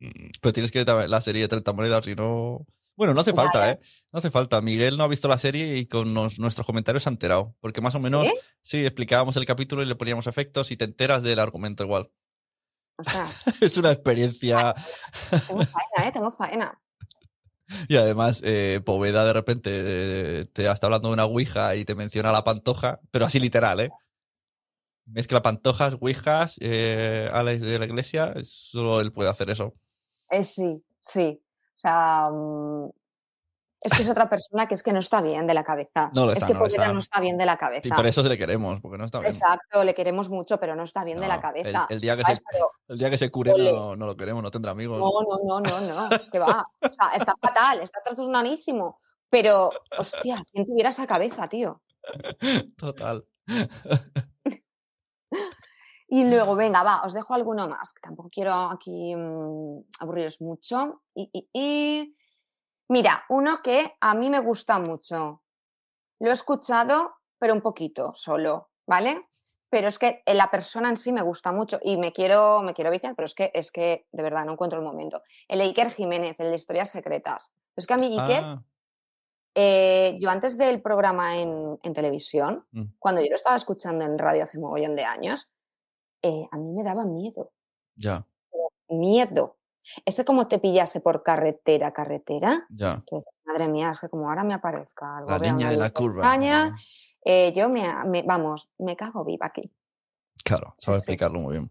Mm, 0.00 0.28
Pero 0.40 0.52
tienes 0.52 0.70
que 0.70 0.84
ver 0.84 1.10
la 1.10 1.20
serie 1.20 1.42
de 1.42 1.48
30 1.48 1.72
monedas 1.72 2.06
y 2.06 2.14
no. 2.14 2.64
Bueno, 2.96 3.12
no 3.14 3.20
hace 3.20 3.32
falta. 3.32 3.70
¿eh? 3.72 3.80
No 4.12 4.18
hace 4.18 4.30
falta. 4.30 4.60
Miguel 4.60 4.96
no 4.96 5.04
ha 5.04 5.08
visto 5.08 5.26
la 5.28 5.38
serie 5.38 5.76
y 5.76 5.86
con 5.86 6.14
nos- 6.14 6.38
nuestros 6.38 6.66
comentarios 6.66 7.02
se 7.02 7.08
ha 7.08 7.12
enterado. 7.12 7.54
Porque 7.60 7.80
más 7.80 7.94
o 7.96 8.00
menos, 8.00 8.26
¿Sí? 8.26 8.34
sí, 8.60 8.86
explicábamos 8.86 9.36
el 9.36 9.44
capítulo 9.44 9.82
y 9.82 9.86
le 9.86 9.94
poníamos 9.96 10.26
efectos 10.28 10.70
y 10.70 10.76
te 10.76 10.84
enteras 10.84 11.22
del 11.24 11.38
argumento 11.40 11.82
igual. 11.84 12.10
Ostras, 12.96 13.42
es 13.60 13.76
una 13.76 13.90
experiencia. 13.92 14.74
tengo 15.48 15.62
faena, 15.64 16.08
¿eh? 16.08 16.12
Tengo 16.12 16.30
faena. 16.30 16.80
Y 17.88 17.96
además, 17.96 18.42
eh, 18.44 18.80
Poveda 18.84 19.24
de 19.24 19.32
repente 19.32 19.70
eh, 19.72 20.44
te 20.46 20.66
está 20.66 20.86
hablando 20.86 21.08
de 21.08 21.14
una 21.14 21.24
ouija 21.24 21.76
y 21.76 21.84
te 21.84 21.94
menciona 21.94 22.32
la 22.32 22.44
pantoja, 22.44 23.00
pero 23.10 23.26
así 23.26 23.40
literal, 23.40 23.80
¿eh? 23.80 23.90
Mezcla 25.06 25.42
pantojas, 25.42 25.96
ouijas, 26.00 26.56
eh, 26.60 27.30
Alex 27.32 27.62
de 27.62 27.78
la 27.78 27.86
iglesia, 27.86 28.34
solo 28.44 29.00
él 29.00 29.12
puede 29.12 29.30
hacer 29.30 29.48
eso. 29.50 29.74
Eh, 30.30 30.44
sí, 30.44 30.82
sí. 31.00 31.40
O 31.76 31.80
sea, 31.80 32.30
mm, 32.30 32.90
es 33.80 33.92
que 33.96 34.02
es 34.02 34.08
otra 34.08 34.28
persona 34.28 34.66
que 34.66 34.74
es 34.74 34.82
que 34.82 34.92
no 34.92 34.98
está 34.98 35.20
bien 35.20 35.46
de 35.46 35.54
la 35.54 35.62
cabeza. 35.64 36.10
No 36.14 36.26
lo 36.26 36.32
es 36.32 36.38
está, 36.38 36.46
que 36.48 36.54
no 36.54 36.58
Poveda 36.60 36.92
no 36.92 36.98
está 36.98 37.20
bien 37.20 37.38
de 37.38 37.46
la 37.46 37.56
cabeza. 37.56 37.86
Y 37.86 37.90
por 37.90 38.06
eso 38.06 38.22
se 38.22 38.28
le 38.28 38.36
queremos, 38.36 38.80
porque 38.80 38.98
no 38.98 39.04
está 39.04 39.20
bien. 39.20 39.32
Exacto, 39.32 39.84
le 39.84 39.94
queremos 39.94 40.28
mucho, 40.28 40.58
pero 40.58 40.74
no 40.74 40.82
está 40.82 41.04
bien 41.04 41.18
de 41.18 41.28
la 41.28 41.40
cabeza. 41.40 41.86
El, 41.88 41.94
el 41.96 42.00
día 42.00 42.16
que 42.16 42.24
se, 42.24 42.40
Pero 42.50 42.70
el 42.88 42.98
día 42.98 43.10
que 43.10 43.18
se 43.18 43.30
cure 43.30 43.52
no, 43.56 43.94
no 43.96 44.06
lo 44.06 44.16
queremos, 44.16 44.42
no 44.42 44.50
tendrá 44.50 44.72
amigos. 44.72 44.98
no, 44.98 45.10
no, 45.22 45.60
no, 45.60 45.80
no, 45.80 45.80
no, 45.80 46.08
que 46.32 46.38
va. 46.38 46.66
O 46.82 46.92
sea, 46.92 47.10
está 47.14 47.34
fatal, 47.40 47.80
está 47.80 48.00
trastornadísimo. 48.02 49.00
Pero, 49.30 49.70
hostia, 49.98 50.42
¿quién 50.52 50.66
tuviera 50.66 50.88
esa 50.88 51.06
cabeza, 51.06 51.48
tío? 51.48 51.82
Total. 52.76 53.24
Y 56.10 56.24
luego, 56.24 56.54
venga, 56.56 56.82
va, 56.82 57.02
os 57.04 57.12
dejo 57.12 57.34
alguno 57.34 57.68
más, 57.68 57.92
que 57.92 58.00
tampoco 58.00 58.30
quiero 58.32 58.54
aquí 58.54 59.14
mm, 59.14 59.80
aburriros 60.00 60.40
mucho. 60.40 61.02
Y, 61.14 61.28
y- 61.32 61.48
y- 61.52 62.16
Mira, 62.88 63.24
uno 63.28 63.60
que 63.62 63.94
a 64.00 64.14
mí 64.14 64.30
me 64.30 64.40
gusta 64.40 64.78
mucho. 64.78 65.42
Lo 66.20 66.28
he 66.30 66.32
escuchado, 66.32 67.16
pero 67.38 67.54
un 67.54 67.60
poquito 67.60 68.12
solo, 68.14 68.70
¿vale? 68.86 69.28
Pero 69.70 69.88
es 69.88 69.98
que 69.98 70.22
la 70.26 70.50
persona 70.50 70.88
en 70.88 70.96
sí 70.96 71.12
me 71.12 71.20
gusta 71.22 71.52
mucho 71.52 71.78
y 71.82 71.98
me 71.98 72.12
quiero, 72.12 72.62
me 72.62 72.72
quiero 72.72 72.90
viciar, 72.90 73.14
pero 73.14 73.26
es 73.26 73.34
que, 73.34 73.50
es 73.54 73.70
que 73.70 74.06
de 74.10 74.22
verdad 74.22 74.46
no 74.46 74.52
encuentro 74.52 74.78
el 74.78 74.84
momento. 74.84 75.22
El 75.46 75.58
de 75.58 75.64
Iker 75.66 75.90
Jiménez, 75.90 76.40
el 76.40 76.48
de 76.48 76.54
Historias 76.56 76.90
Secretas. 76.90 77.52
Es 77.76 77.86
que 77.86 77.94
a 77.94 77.98
mí 77.98 78.06
Iker, 78.18 78.42
Ah, 78.44 78.62
eh, 79.54 80.16
yo 80.20 80.30
antes 80.30 80.56
del 80.56 80.80
programa 80.80 81.36
en, 81.38 81.78
en 81.82 81.92
televisión, 81.92 82.66
Mm. 82.72 82.84
cuando 82.98 83.20
yo 83.20 83.28
lo 83.28 83.34
estaba 83.34 83.56
escuchando 83.56 84.04
en 84.06 84.16
radio 84.18 84.44
hace 84.44 84.58
mogollón 84.58 84.96
de 84.96 85.04
años, 85.04 85.50
eh, 86.22 86.46
a 86.50 86.56
mí 86.56 86.72
me 86.72 86.82
daba 86.82 87.04
miedo, 87.04 87.52
ya, 87.94 88.26
miedo. 88.88 89.57
Es 90.04 90.16
que 90.16 90.24
como 90.24 90.48
te 90.48 90.58
pillase 90.58 91.00
por 91.00 91.22
carretera, 91.22 91.92
carretera, 91.92 92.66
ya. 92.70 93.02
madre 93.44 93.68
mía, 93.68 93.90
es 93.92 94.00
que 94.00 94.08
como 94.08 94.28
ahora 94.28 94.44
me 94.44 94.54
aparezca 94.54 95.18
algo, 95.18 95.30
La 95.30 95.38
niña 95.38 95.70
de 95.70 95.76
la 95.76 95.90
curva. 95.90 96.22
extraña, 96.24 96.76
eh, 97.24 97.52
yo 97.54 97.68
me, 97.68 97.86
me- 98.06 98.22
vamos, 98.22 98.70
me 98.78 98.96
cago 98.96 99.24
viva 99.24 99.46
aquí. 99.46 99.70
Claro, 100.44 100.74
Sí, 100.78 100.86
sabe 100.86 100.98
sí. 100.98 101.00
explicarlo 101.02 101.40
muy 101.40 101.52
bien. 101.58 101.70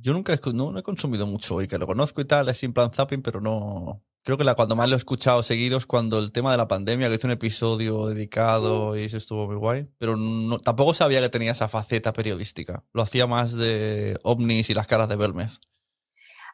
Yo 0.00 0.12
nunca 0.12 0.38
no, 0.52 0.72
no 0.72 0.78
he 0.78 0.82
consumido 0.82 1.26
mucho 1.26 1.60
y 1.62 1.68
que 1.68 1.78
lo 1.78 1.86
conozco 1.86 2.20
y 2.20 2.24
tal, 2.24 2.48
es 2.48 2.62
en 2.64 2.72
plan 2.72 2.90
zapping, 2.92 3.22
pero 3.22 3.40
no. 3.40 4.02
Creo 4.24 4.38
que 4.38 4.44
la, 4.44 4.54
cuando 4.54 4.76
más 4.76 4.88
lo 4.88 4.94
he 4.94 4.98
escuchado 4.98 5.42
seguido 5.42 5.76
es 5.78 5.84
cuando 5.86 6.18
el 6.20 6.30
tema 6.32 6.52
de 6.52 6.56
la 6.56 6.68
pandemia, 6.68 7.08
que 7.08 7.16
hice 7.16 7.26
un 7.26 7.32
episodio 7.32 8.06
dedicado 8.06 8.96
y 8.96 9.02
eso 9.04 9.16
estuvo 9.16 9.46
muy 9.48 9.56
guay. 9.56 9.84
Pero 9.98 10.16
no, 10.16 10.58
tampoco 10.58 10.94
sabía 10.94 11.20
que 11.20 11.28
tenía 11.28 11.50
esa 11.52 11.68
faceta 11.68 12.12
periodística. 12.12 12.84
Lo 12.92 13.02
hacía 13.02 13.26
más 13.26 13.54
de 13.54 14.16
ovnis 14.22 14.70
y 14.70 14.74
las 14.74 14.86
caras 14.86 15.08
de 15.08 15.16
Belmez. 15.16 15.58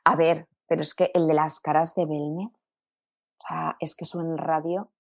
A 0.05 0.17
ver, 0.17 0.49
pero 0.69 0.83
es 0.83 0.95
que 0.95 1.11
el 1.15 1.27
de 1.27 1.35
las 1.35 1.61
caras 1.61 1.95
de 1.95 2.07
Belmez, 2.07 2.51
O 3.41 3.47
sea, 3.49 3.77
es 3.81 3.95
que 3.95 4.05
eso 4.05 4.21
en 4.21 4.37
radio 4.37 4.91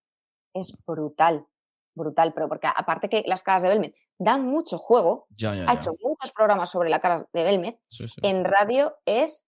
es 0.55 0.73
brutal, 0.87 1.47
brutal, 1.95 2.33
pero 2.33 2.49
porque 2.49 2.69
aparte 2.69 3.09
que 3.09 3.23
las 3.27 3.43
caras 3.43 3.63
de 3.63 3.69
Belmez 3.69 3.95
dan 4.19 4.47
mucho 4.47 4.79
juego, 4.79 5.27
Ya, 5.37 5.55
ya, 5.55 5.69
ha 5.69 5.75
hecho 5.75 5.93
muchos 6.03 6.31
programas 6.33 6.71
sobre 6.71 6.89
la 6.89 7.01
cara 7.01 7.29
de 7.33 7.43
Belmez, 7.43 7.81
Sí, 7.89 8.09
sí. 8.09 8.21
en 8.23 8.45
radio 8.45 8.97
es 9.07 9.45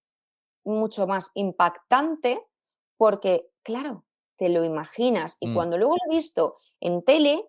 mucho 0.64 1.07
más 1.07 1.31
impactante 1.35 2.45
porque, 2.99 3.49
claro, 3.62 4.05
te 4.37 4.49
lo 4.49 4.64
imaginas 4.64 5.37
y 5.41 5.49
Mm. 5.49 5.55
cuando 5.55 5.79
luego 5.79 5.95
lo 5.95 6.12
he 6.12 6.16
visto 6.16 6.57
en 6.81 7.03
tele, 7.05 7.49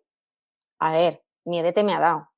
a 0.80 0.92
ver, 0.94 1.24
miedete 1.46 1.84
me 1.84 1.94
ha 1.96 2.00
dado. 2.00 2.30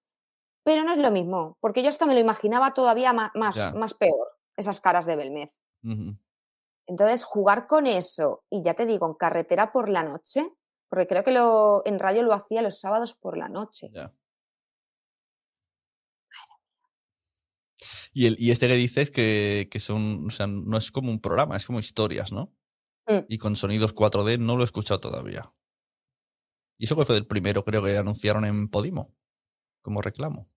Pero 0.63 0.83
no 0.85 0.93
es 0.93 0.99
lo 0.99 1.11
mismo, 1.11 1.57
porque 1.59 1.83
yo 1.83 1.89
hasta 1.89 2.05
me 2.05 2.13
lo 2.13 2.21
imaginaba 2.21 2.73
todavía 2.73 3.11
más, 3.11 3.55
Ya. 3.55 3.73
más 3.73 3.93
peor, 3.93 4.29
esas 4.55 4.79
caras 4.79 5.05
de 5.05 5.17
Belmez. 5.17 5.59
Entonces, 6.85 7.23
jugar 7.23 7.67
con 7.67 7.87
eso, 7.87 8.43
y 8.49 8.61
ya 8.63 8.73
te 8.73 8.85
digo, 8.85 9.07
en 9.07 9.13
carretera 9.13 9.71
por 9.71 9.89
la 9.89 10.03
noche, 10.03 10.49
porque 10.89 11.07
creo 11.07 11.23
que 11.23 11.31
lo, 11.31 11.81
en 11.85 11.99
radio 11.99 12.23
lo 12.23 12.33
hacía 12.33 12.61
los 12.61 12.79
sábados 12.79 13.15
por 13.15 13.37
la 13.37 13.49
noche. 13.49 13.91
Y, 18.13 18.27
el, 18.27 18.35
y 18.37 18.51
este 18.51 18.67
que 18.67 18.75
dices 18.75 19.09
que, 19.09 19.67
que 19.71 19.79
son, 19.79 20.27
o 20.27 20.29
sea, 20.29 20.45
no 20.45 20.77
es 20.77 20.91
como 20.91 21.09
un 21.09 21.19
programa, 21.19 21.57
es 21.57 21.65
como 21.65 21.79
historias, 21.79 22.31
¿no? 22.31 22.53
Mm. 23.07 23.25
Y 23.27 23.37
con 23.37 23.55
sonidos 23.55 23.95
4D 23.95 24.37
no 24.39 24.55
lo 24.55 24.61
he 24.61 24.65
escuchado 24.65 24.99
todavía. 24.99 25.51
Y 26.77 26.85
eso 26.85 26.95
que 26.95 27.05
fue 27.05 27.17
el 27.17 27.27
primero, 27.27 27.63
creo 27.63 27.83
que 27.83 27.97
anunciaron 27.97 28.45
en 28.45 28.67
Podimo, 28.67 29.15
como 29.81 30.01
reclamo. 30.01 30.49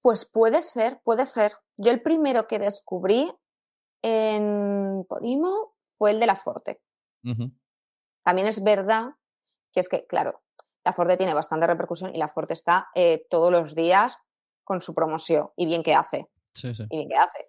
Pues 0.00 0.24
puede 0.24 0.60
ser, 0.60 1.00
puede 1.02 1.24
ser. 1.24 1.52
Yo 1.76 1.90
el 1.90 2.02
primero 2.02 2.46
que 2.46 2.58
descubrí 2.58 3.32
en 4.06 5.06
Podimo 5.08 5.72
fue 5.96 6.10
el 6.10 6.20
de 6.20 6.26
la 6.26 6.36
Forte. 6.36 6.82
También 8.22 8.46
es 8.46 8.62
verdad 8.62 9.12
que 9.72 9.80
es 9.80 9.88
que, 9.88 10.06
claro, 10.06 10.42
la 10.84 10.92
Forte 10.92 11.16
tiene 11.16 11.32
bastante 11.32 11.66
repercusión 11.66 12.14
y 12.14 12.18
la 12.18 12.28
Forte 12.28 12.52
está 12.52 12.88
eh, 12.94 13.26
todos 13.30 13.50
los 13.50 13.74
días 13.74 14.18
con 14.62 14.82
su 14.82 14.94
promoción 14.94 15.50
y 15.56 15.64
bien 15.64 15.82
que 15.82 15.94
hace, 15.94 16.28
Sí, 16.52 16.74
sí. 16.74 16.84
y 16.90 16.96
bien 16.98 17.08
que 17.08 17.16
hace. 17.16 17.48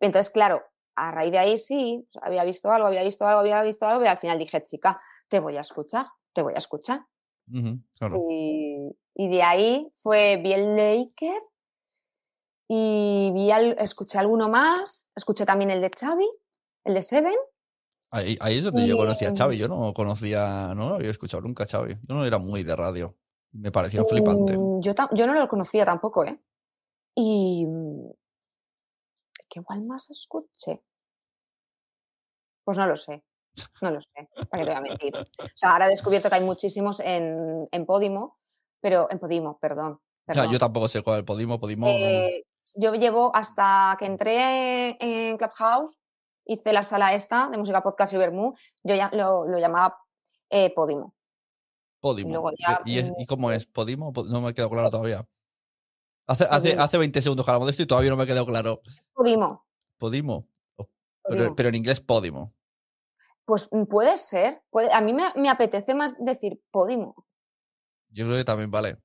Entonces, 0.00 0.30
claro, 0.32 0.62
a 0.96 1.10
raíz 1.12 1.32
de 1.32 1.38
ahí 1.38 1.58
sí, 1.58 2.06
sea, 2.10 2.22
había 2.24 2.44
visto 2.44 2.70
algo, 2.72 2.86
había 2.86 3.02
visto 3.02 3.26
algo, 3.26 3.40
había 3.40 3.60
visto 3.62 3.86
algo 3.86 4.02
y 4.02 4.08
al 4.08 4.16
final 4.16 4.38
dije, 4.38 4.62
chica, 4.62 4.98
te 5.28 5.38
voy 5.38 5.58
a 5.58 5.60
escuchar, 5.60 6.06
te 6.32 6.40
voy 6.42 6.54
a 6.54 6.58
escuchar. 6.58 7.04
Claro. 7.98 8.24
Y, 8.30 8.96
y 9.14 9.28
de 9.28 9.42
ahí 9.42 9.92
fue, 9.96 10.38
vi 10.38 10.54
el 10.54 10.76
Laker 10.76 11.42
y 12.72 13.32
vi 13.34 13.50
al- 13.50 13.76
escuché 13.80 14.16
alguno 14.18 14.48
más, 14.48 15.08
escuché 15.16 15.44
también 15.44 15.70
el 15.72 15.80
de 15.80 15.90
Xavi, 15.90 16.28
el 16.84 16.94
de 16.94 17.02
Seven. 17.02 17.34
Ahí, 18.12 18.38
ahí 18.40 18.58
es 18.58 18.64
donde 18.64 18.86
yo 18.86 18.96
conocí 18.96 19.24
a. 19.24 19.32
Xavi. 19.36 19.56
Yo 19.58 19.66
no 19.66 19.92
conocía, 19.92 20.72
no 20.76 20.88
lo 20.90 20.94
había 20.94 21.10
escuchado 21.10 21.42
nunca 21.42 21.64
a 21.64 21.66
Xavi. 21.66 21.94
Yo 21.94 22.14
no 22.14 22.24
era 22.24 22.38
muy 22.38 22.62
de 22.62 22.76
radio. 22.76 23.16
Me 23.52 23.72
parecía 23.72 24.04
flipante. 24.04 24.56
Mm, 24.56 24.80
Yo, 24.82 24.92
yo 25.14 25.26
no 25.26 25.34
lo 25.34 25.48
conocía 25.48 25.84
tampoco, 25.84 26.24
¿eh? 26.24 26.40
Y... 27.16 27.66
¿Qué 29.48 29.58
igual 29.58 29.84
más 29.86 30.08
escuché? 30.10 30.84
Pues 32.64 32.78
no 32.78 32.86
lo 32.86 32.96
sé, 32.96 33.24
no 33.82 33.90
lo 33.90 34.00
sé, 34.00 34.28
para 34.48 34.48
qué 34.50 34.58
te 34.58 34.64
voy 34.66 34.74
a 34.74 34.80
mentir. 34.80 35.12
O 35.16 35.24
sea, 35.56 35.72
ahora 35.72 35.86
he 35.86 35.90
descubierto 35.90 36.28
que 36.28 36.36
hay 36.36 36.44
muchísimos 36.44 37.00
en, 37.00 37.66
en 37.72 37.84
Podimo, 37.86 38.38
pero 38.80 39.08
en 39.10 39.18
Podimo, 39.18 39.58
perdón. 39.58 40.00
O 40.28 40.32
sea, 40.32 40.44
yo 40.48 40.58
tampoco 40.60 40.86
sé 40.86 41.02
cuál 41.02 41.20
es 41.20 41.24
Podimo. 41.24 41.58
Podimo. 41.58 41.88
Eh, 41.88 42.44
yo 42.76 42.94
llevo 42.94 43.34
hasta 43.34 43.96
que 43.98 44.06
entré 44.06 44.96
en 45.00 45.36
Clubhouse, 45.38 45.98
hice 46.44 46.72
la 46.72 46.82
sala 46.82 47.14
esta 47.14 47.48
de 47.48 47.58
música 47.58 47.82
podcast 47.82 48.12
y 48.12 48.16
Bermú, 48.16 48.54
yo 48.82 48.94
ya 48.94 49.10
lo, 49.12 49.46
lo 49.46 49.58
llamaba 49.58 49.98
eh, 50.50 50.72
Podimo. 50.74 51.14
Podimo. 52.00 52.50
¿Y- 52.52 52.54
ya, 52.62 52.82
¿Y, 52.84 52.98
es- 52.98 53.12
¿Y 53.18 53.26
cómo 53.26 53.48
mm, 53.48 53.52
es? 53.52 53.66
¿Podimo? 53.66 54.12
Po- 54.12 54.24
No 54.24 54.40
me 54.40 54.48
ha 54.48 54.52
quedado 54.52 54.70
claro 54.70 54.90
todavía. 54.90 55.26
Hace, 56.26 56.44
hace, 56.48 56.72
hace 56.78 56.96
20 56.98 57.20
segundos 57.22 57.44
que 57.44 57.50
hablamos 57.50 57.66
de 57.66 57.70
esto 57.72 57.82
y 57.82 57.86
todavía 57.86 58.10
no 58.10 58.16
me 58.16 58.22
ha 58.22 58.26
quedado 58.26 58.46
claro. 58.46 58.80
Podimo. 59.12 59.66
Podimo. 59.98 60.48
Pero, 60.76 60.88
Podimo. 61.22 61.56
pero 61.56 61.68
en 61.68 61.74
inglés 61.74 62.00
Podimo. 62.00 62.54
Pues 63.44 63.68
mm, 63.70 63.84
puede 63.84 64.16
ser. 64.16 64.62
puede- 64.70 64.92
a 64.92 65.00
mí 65.00 65.12
me, 65.12 65.24
me 65.36 65.50
apetece 65.50 65.94
más 65.94 66.14
decir 66.18 66.62
Podimo. 66.70 67.26
Yo 68.10 68.24
creo 68.26 68.36
que 68.38 68.44
también 68.44 68.70
vale. 68.70 68.96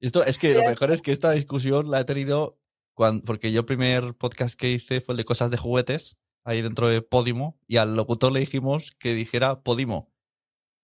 Esto 0.00 0.24
es 0.24 0.38
que 0.38 0.54
lo 0.54 0.62
mejor 0.62 0.90
es 0.90 1.00
que 1.02 1.12
esta 1.12 1.30
discusión 1.30 1.88
la 1.90 2.00
he 2.00 2.04
tenido 2.04 2.58
cuando, 2.94 3.24
porque 3.24 3.52
yo 3.52 3.60
el 3.60 3.66
primer 3.66 4.14
podcast 4.14 4.54
que 4.54 4.70
hice 4.70 5.00
fue 5.00 5.14
el 5.14 5.18
de 5.18 5.24
cosas 5.24 5.50
de 5.50 5.56
juguetes, 5.56 6.16
ahí 6.44 6.62
dentro 6.62 6.88
de 6.88 7.02
Podimo, 7.02 7.58
y 7.66 7.76
al 7.76 7.94
locutor 7.94 8.32
le 8.32 8.40
dijimos 8.40 8.92
que 8.98 9.14
dijera 9.14 9.62
Podimo. 9.62 10.12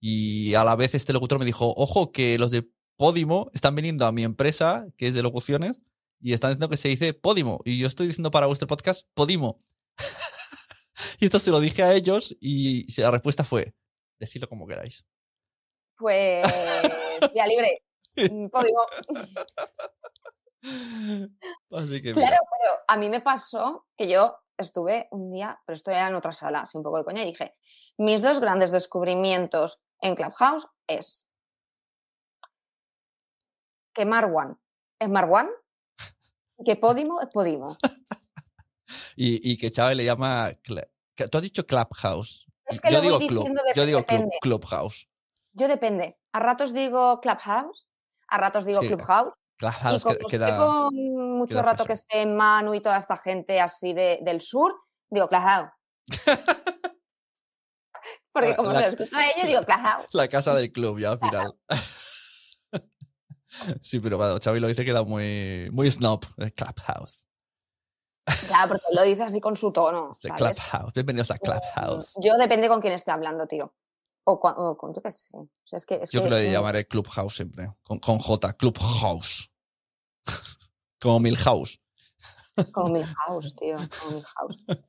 Y 0.00 0.54
a 0.54 0.64
la 0.64 0.76
vez 0.76 0.94
este 0.94 1.12
locutor 1.12 1.38
me 1.38 1.44
dijo, 1.44 1.74
ojo, 1.76 2.12
que 2.12 2.38
los 2.38 2.50
de 2.50 2.68
Podimo 2.96 3.50
están 3.54 3.74
viniendo 3.74 4.06
a 4.06 4.12
mi 4.12 4.24
empresa, 4.24 4.86
que 4.96 5.08
es 5.08 5.14
de 5.14 5.22
locuciones, 5.22 5.80
y 6.20 6.32
están 6.32 6.50
diciendo 6.50 6.68
que 6.68 6.76
se 6.76 6.88
dice 6.88 7.14
Podimo. 7.14 7.60
Y 7.64 7.78
yo 7.78 7.86
estoy 7.86 8.06
diciendo 8.06 8.30
para 8.30 8.46
vuestro 8.46 8.66
podcast 8.66 9.06
Podimo. 9.14 9.58
y 11.20 11.26
esto 11.26 11.38
se 11.38 11.50
lo 11.50 11.60
dije 11.60 11.82
a 11.82 11.94
ellos 11.94 12.36
y 12.40 12.86
la 13.00 13.10
respuesta 13.10 13.44
fue, 13.44 13.74
decidlo 14.18 14.48
como 14.48 14.66
queráis. 14.66 15.04
Pues 15.96 16.46
vía 17.34 17.46
libre. 17.46 17.82
mm, 18.16 18.48
Podimo. 18.48 18.80
Así 21.70 22.02
que 22.02 22.12
Claro, 22.12 22.28
mira. 22.30 22.40
pero 22.50 22.72
a 22.88 22.96
mí 22.96 23.08
me 23.08 23.20
pasó 23.20 23.86
que 23.96 24.08
yo 24.08 24.36
estuve 24.56 25.08
un 25.12 25.30
día, 25.32 25.60
pero 25.64 25.74
esto 25.74 25.90
era 25.90 26.08
en 26.08 26.14
otra 26.16 26.32
sala, 26.32 26.62
así 26.62 26.76
un 26.76 26.84
poco 26.84 26.98
de 26.98 27.04
coña, 27.04 27.22
y 27.22 27.26
dije, 27.26 27.54
mis 27.96 28.22
dos 28.22 28.40
grandes 28.40 28.70
descubrimientos 28.72 29.82
en 30.00 30.14
Clubhouse 30.16 30.66
es 30.86 31.28
que 33.94 34.04
Marwan 34.04 34.58
es 35.00 35.08
Marwan 35.08 35.48
y 36.58 36.64
que 36.64 36.76
Podimo 36.76 37.20
es 37.20 37.28
Podimo. 37.28 37.76
Y, 39.16 39.52
y 39.52 39.58
que 39.58 39.70
Chávez 39.70 39.96
le 39.96 40.04
llama. 40.04 40.50
Tú 40.64 41.38
has 41.38 41.42
dicho 41.42 41.66
Clubhouse. 41.66 42.46
Es 42.64 42.80
que 42.80 42.90
yo 42.90 42.98
lo 42.98 43.02
voy 43.02 43.18
digo 43.18 43.18
club. 43.28 43.48
de- 43.48 43.72
Yo 43.74 43.84
digo 43.84 44.04
club. 44.06 44.30
Clubhouse. 44.40 45.10
Yo 45.52 45.68
depende. 45.68 46.18
A 46.32 46.38
ratos 46.40 46.72
digo 46.72 47.20
Clubhouse, 47.20 47.86
a 48.28 48.38
ratos 48.38 48.64
digo 48.64 48.80
Sí, 48.80 48.86
Clubhouse, 48.86 49.34
y 49.58 49.60
Clubhouse 49.60 50.04
como 50.04 50.16
que- 50.18 50.26
queda. 50.26 50.90
mucho 50.92 51.48
queda 51.48 51.62
rato 51.62 51.84
que 51.84 51.92
esté 51.94 52.24
Manu 52.26 52.74
y 52.74 52.80
toda 52.80 52.96
esta 52.96 53.16
gente 53.16 53.60
así 53.60 53.92
de- 53.92 54.20
del 54.22 54.40
sur, 54.40 54.72
digo 55.10 55.28
Clubhouse. 55.28 55.70
Porque 58.32 58.54
como 58.54 58.70
la- 58.72 58.78
se 58.80 58.84
lo 58.86 58.92
escucho 58.92 59.16
a 59.16 59.26
ellos, 59.26 59.46
digo 59.46 59.62
Clubhouse. 59.64 60.06
La 60.14 60.28
casa 60.28 60.54
del 60.54 60.70
club, 60.70 60.98
ya 61.00 61.10
al 61.12 61.18
final. 61.20 61.54
sí, 63.82 63.98
pero 64.00 64.16
bueno, 64.18 64.38
Xavi 64.42 64.60
lo 64.60 64.68
dice 64.68 64.84
queda 64.84 65.02
muy, 65.02 65.68
muy 65.72 65.90
snob. 65.90 66.24
Clubhouse. 66.54 67.26
Claro, 68.46 68.68
porque 68.68 68.84
lo 68.94 69.02
dice 69.02 69.22
así 69.24 69.40
con 69.40 69.56
su 69.56 69.72
tono. 69.72 70.12
De 70.22 70.28
¿sabes? 70.28 70.56
Clubhouse. 70.58 70.92
Bienvenidos 70.92 71.30
a 71.30 71.38
Clubhouse. 71.38 72.14
Yo 72.20 72.36
depende 72.36 72.68
con 72.68 72.80
quién 72.80 72.92
esté 72.92 73.10
hablando, 73.10 73.46
tío. 73.46 73.74
O, 74.30 74.32
o 74.32 74.76
con, 74.76 74.94
yo 74.94 75.00
qué 75.00 75.10
sé. 75.10 75.34
O 75.38 75.48
sea, 75.64 75.78
es 75.78 75.86
que, 75.86 75.94
es 76.02 76.10
Yo 76.10 76.20
que, 76.20 76.28
que 76.28 76.30
lo 76.30 76.52
llamaré 76.52 76.86
Clubhouse 76.86 77.36
siempre. 77.36 77.72
Con, 77.82 77.98
con 77.98 78.18
J. 78.18 78.52
Clubhouse. 78.52 79.50
Como 81.00 81.18
Milhouse. 81.18 81.80
Como 82.72 82.92
Milhouse, 82.92 83.56
tío. 83.56 83.76
Como 83.98 84.16
Milhouse. 84.18 84.84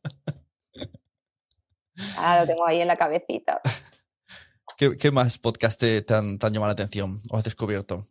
Ah, 2.17 2.41
lo 2.41 2.47
tengo 2.47 2.65
ahí 2.67 2.81
en 2.81 2.87
la 2.89 2.97
cabecita. 2.97 3.61
¿Qué, 4.77 4.97
qué 4.97 5.09
más 5.09 5.37
podcast 5.37 5.79
te, 5.79 6.01
te 6.01 6.13
han, 6.13 6.37
te 6.37 6.45
han 6.45 6.51
llamado 6.51 6.69
la 6.69 6.73
atención 6.73 7.21
o 7.31 7.37
has 7.37 7.45
descubierto? 7.45 8.05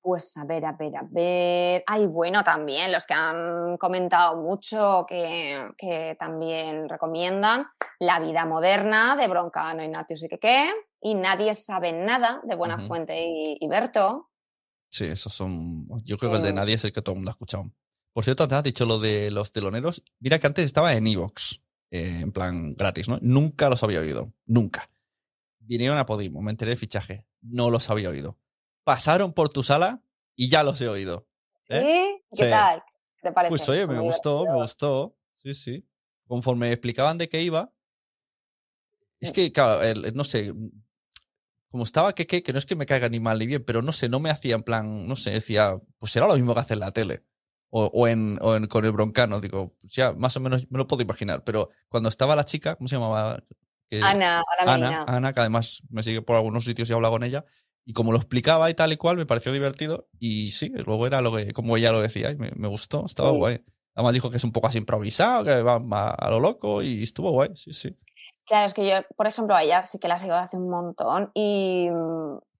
Pues 0.00 0.36
a 0.36 0.44
ver, 0.44 0.64
a 0.64 0.72
ver, 0.72 0.96
a 0.96 1.02
ver. 1.10 1.82
Ay, 1.86 2.06
bueno, 2.06 2.42
también 2.44 2.92
los 2.92 3.04
que 3.04 3.14
han 3.14 3.76
comentado 3.76 4.36
mucho 4.40 5.04
que, 5.08 5.68
que 5.76 6.16
también 6.18 6.88
recomiendan 6.88 7.66
La 7.98 8.20
vida 8.20 8.46
moderna 8.46 9.16
de 9.16 9.26
Broncano, 9.28 9.82
Ignatius 9.82 10.22
y 10.22 10.28
qué 10.38 10.70
Y 11.02 11.14
Nadie 11.14 11.52
sabe 11.54 11.92
nada 11.92 12.40
de 12.44 12.54
Buena. 12.54 12.78
Fuente 12.78 13.20
y, 13.20 13.56
y 13.60 13.68
Berto. 13.68 14.30
Sí, 14.90 15.04
esos 15.04 15.32
son. 15.34 15.86
Yo 16.04 16.16
creo 16.16 16.30
que 16.30 16.36
el 16.38 16.42
de 16.44 16.52
Mm. 16.52 16.56
nadie 16.56 16.74
es 16.74 16.84
el 16.84 16.92
que 16.92 17.02
todo 17.02 17.12
el 17.14 17.18
mundo 17.18 17.30
ha 17.30 17.32
escuchado. 17.32 17.64
Por 18.14 18.24
cierto, 18.24 18.44
antes 18.44 18.56
has 18.58 18.64
dicho 18.64 18.86
lo 18.86 18.98
de 18.98 19.30
los 19.30 19.52
teloneros. 19.52 20.02
Mira 20.20 20.38
que 20.38 20.46
antes 20.46 20.64
estaba 20.64 20.94
en 20.94 21.06
Evox, 21.06 21.60
en 21.90 22.32
plan 22.32 22.74
gratis, 22.74 23.08
¿no? 23.08 23.18
Nunca 23.20 23.68
los 23.68 23.82
había 23.82 24.00
oído. 24.00 24.32
Nunca. 24.46 24.90
Vinieron 25.60 25.98
a 25.98 26.06
Podimo, 26.06 26.40
me 26.40 26.50
enteré 26.50 26.70
del 26.70 26.78
fichaje. 26.78 27.26
No 27.42 27.70
los 27.70 27.90
había 27.90 28.08
oído. 28.08 28.38
Pasaron 28.88 29.34
por 29.34 29.50
tu 29.50 29.62
sala 29.62 30.02
y 30.34 30.48
ya 30.48 30.62
los 30.62 30.80
he 30.80 30.88
oído. 30.88 31.28
¿eh? 31.68 31.80
¿Sí? 31.82 32.22
¿Qué 32.38 32.44
Sí. 32.46 32.50
tal? 32.50 32.82
¿Qué 33.16 33.28
te 33.28 33.32
parece? 33.32 33.50
Pues 33.50 33.68
oye, 33.68 33.86
me 33.86 33.96
muy 33.96 34.04
gustó, 34.04 34.30
me 34.36 34.40
divertidos. 34.44 34.62
gustó. 34.70 35.16
Sí, 35.34 35.52
sí. 35.52 35.86
Conforme 36.26 36.72
explicaban 36.72 37.18
de 37.18 37.28
qué 37.28 37.42
iba. 37.42 37.64
Mm. 37.64 37.70
Es 39.20 39.32
que, 39.32 39.52
claro, 39.52 39.82
el- 39.82 40.14
no 40.14 40.24
sé. 40.24 40.54
Como 41.70 41.84
estaba 41.84 42.14
que, 42.14 42.26
que, 42.26 42.42
que 42.42 42.52
no 42.54 42.58
es 42.58 42.64
que 42.64 42.76
me 42.76 42.86
caiga 42.86 43.10
ni 43.10 43.20
mal 43.20 43.38
ni 43.38 43.46
bien, 43.46 43.62
pero 43.62 43.82
no 43.82 43.92
sé, 43.92 44.08
no 44.08 44.20
me 44.20 44.30
hacía 44.30 44.54
en 44.54 44.62
plan, 44.62 45.06
no 45.06 45.16
sé, 45.16 45.32
decía, 45.32 45.78
pues 45.98 46.12
será 46.12 46.26
lo 46.26 46.34
mismo 46.34 46.54
que 46.54 46.60
hace 46.60 46.72
en 46.72 46.80
la 46.80 46.92
tele. 46.92 47.24
O, 47.68 47.84
o 47.92 48.08
en, 48.08 48.38
o 48.40 48.56
en- 48.56 48.68
con 48.68 48.86
el 48.86 48.92
broncano, 48.92 49.38
digo, 49.42 49.76
pues 49.82 49.92
ya, 49.92 50.14
más 50.14 50.34
o 50.38 50.40
menos 50.40 50.70
me 50.70 50.78
lo 50.78 50.86
puedo 50.86 51.02
imaginar. 51.02 51.44
Pero 51.44 51.68
cuando 51.90 52.08
estaba 52.08 52.34
la 52.34 52.44
chica, 52.46 52.76
¿cómo 52.76 52.88
se 52.88 52.96
llamaba? 52.96 53.44
que- 53.90 54.00
Ana, 54.02 54.42
Ana 54.60 54.74
Ana. 54.74 55.04
Ana, 55.06 55.32
que 55.34 55.40
además 55.40 55.82
me 55.90 56.02
sigue 56.02 56.22
por 56.22 56.36
algunos 56.36 56.64
sitios 56.64 56.88
y 56.88 56.94
habla 56.94 57.10
con 57.10 57.22
ella. 57.22 57.44
Y 57.88 57.94
como 57.94 58.12
lo 58.12 58.18
explicaba 58.18 58.68
y 58.68 58.74
tal 58.74 58.92
y 58.92 58.98
cual, 58.98 59.16
me 59.16 59.24
pareció 59.24 59.50
divertido. 59.50 60.08
Y 60.18 60.50
sí, 60.50 60.68
luego 60.68 61.06
era 61.06 61.22
lo 61.22 61.34
que, 61.34 61.52
como 61.54 61.74
ella 61.78 61.90
lo 61.90 62.02
decía, 62.02 62.30
y 62.30 62.36
me, 62.36 62.50
me 62.54 62.68
gustó, 62.68 63.06
estaba 63.06 63.30
Sí. 63.30 63.36
guay. 63.38 63.64
Además 63.94 64.12
dijo 64.12 64.28
que 64.30 64.36
es 64.36 64.44
un 64.44 64.52
poco 64.52 64.66
así 64.66 64.76
improvisado, 64.76 65.42
que 65.42 65.62
va, 65.62 65.78
va 65.78 66.10
a 66.10 66.28
lo 66.30 66.38
loco 66.38 66.82
y 66.82 67.02
estuvo 67.02 67.30
guay, 67.30 67.48
sí, 67.54 67.72
sí. 67.72 67.96
Claro, 68.44 68.66
es 68.66 68.74
que 68.74 68.86
yo, 68.86 68.96
por 69.16 69.26
ejemplo, 69.26 69.56
a 69.56 69.62
ella 69.62 69.82
sí 69.82 69.98
que 69.98 70.06
la 70.06 70.18
sigo 70.18 70.34
hace 70.34 70.58
un 70.58 70.68
montón 70.68 71.30
y, 71.34 71.88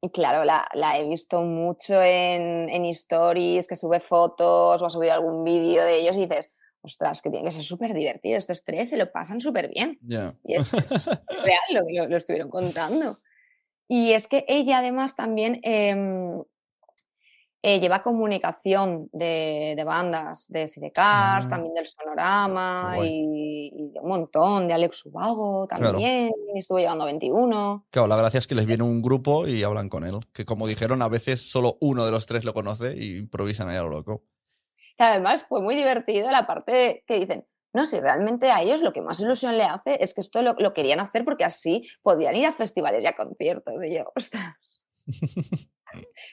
y 0.00 0.08
claro, 0.10 0.44
la, 0.46 0.66
la 0.72 0.98
he 0.98 1.06
visto 1.06 1.42
mucho 1.42 2.02
en, 2.02 2.70
en 2.70 2.84
stories, 2.86 3.68
que 3.68 3.76
sube 3.76 4.00
fotos 4.00 4.80
o 4.80 4.86
ha 4.86 4.90
subido 4.90 5.12
algún 5.12 5.44
vídeo 5.44 5.84
de 5.84 6.00
ellos 6.00 6.16
y 6.16 6.20
dices, 6.22 6.52
ostras, 6.80 7.20
que 7.22 7.30
tiene 7.30 7.44
que 7.44 7.52
ser 7.52 7.62
súper 7.62 7.92
divertido, 7.94 8.38
estos 8.38 8.64
tres 8.64 8.88
se 8.90 8.96
lo 8.96 9.12
pasan 9.12 9.40
súper 9.40 9.68
bien. 9.68 9.98
Ya. 10.02 10.34
Y 10.44 10.54
es, 10.54 10.72
es- 10.72 10.90
es 11.06 11.42
real 11.42 11.60
lo 11.74 11.86
que 11.86 11.92
lo, 11.94 12.06
lo 12.08 12.16
estuvieron 12.16 12.48
contando. 12.50 13.20
Y 13.88 14.12
es 14.12 14.28
que 14.28 14.44
ella 14.48 14.78
además 14.78 15.16
también 15.16 15.60
em, 15.62 16.42
eh, 17.62 17.80
lleva 17.80 18.02
comunicación 18.02 19.08
de, 19.12 19.74
de 19.76 19.84
bandas, 19.84 20.46
de 20.48 20.68
Sidecars, 20.68 21.46
Ah. 21.46 21.48
también 21.48 21.74
del 21.74 21.86
Sonorama 21.86 22.96
y, 23.02 23.72
y 23.74 23.90
de 23.92 24.00
un 24.00 24.08
montón, 24.08 24.68
de 24.68 24.74
Alex 24.74 25.06
Ubago 25.06 25.66
Claro. 25.66 25.90
también, 25.92 26.30
y 26.54 26.58
estuvo 26.58 26.78
llegando 26.78 27.02
a 27.02 27.06
21. 27.06 27.86
Claro, 27.90 28.06
la 28.08 28.16
gracia 28.16 28.38
es 28.38 28.46
que 28.46 28.54
les 28.54 28.66
viene 28.66 28.84
un 28.84 29.02
grupo 29.02 29.46
y 29.48 29.64
hablan 29.64 29.88
con 29.88 30.04
él. 30.04 30.20
Que 30.32 30.44
como 30.44 30.68
dijeron, 30.68 31.02
a 31.02 31.08
veces 31.08 31.50
solo 31.50 31.78
uno 31.80 32.04
de 32.04 32.12
los 32.12 32.26
tres 32.26 32.44
lo 32.44 32.54
conoce 32.54 32.94
y 32.96 33.16
improvisan 33.16 33.68
ahí 33.68 33.76
a 33.76 33.82
lo 33.82 33.88
loco. 33.90 34.22
Además 34.98 35.42
fue 35.48 35.60
muy 35.60 35.74
divertido 35.74 36.30
la 36.30 36.46
parte 36.46 36.72
de- 36.72 37.04
que 37.06 37.18
dicen, 37.20 37.46
no, 37.74 37.84
si 37.86 38.00
realmente 38.00 38.50
a 38.50 38.62
ellos 38.62 38.80
lo 38.82 38.92
que 38.92 39.02
más 39.02 39.20
ilusión 39.20 39.56
le 39.58 39.64
hace 39.64 40.02
es 40.02 40.14
que 40.14 40.20
esto 40.20 40.42
lo, 40.42 40.54
lo 40.58 40.72
querían 40.74 41.00
hacer 41.00 41.24
porque 41.24 41.44
así 41.44 41.86
podían 42.02 42.34
ir 42.36 42.46
a 42.46 42.52
festivales 42.52 43.02
y 43.02 43.06
a 43.06 43.14
conciertos. 43.16 43.74
Y 43.84 43.94
yo, 43.96 44.04
ostras. 44.16 44.54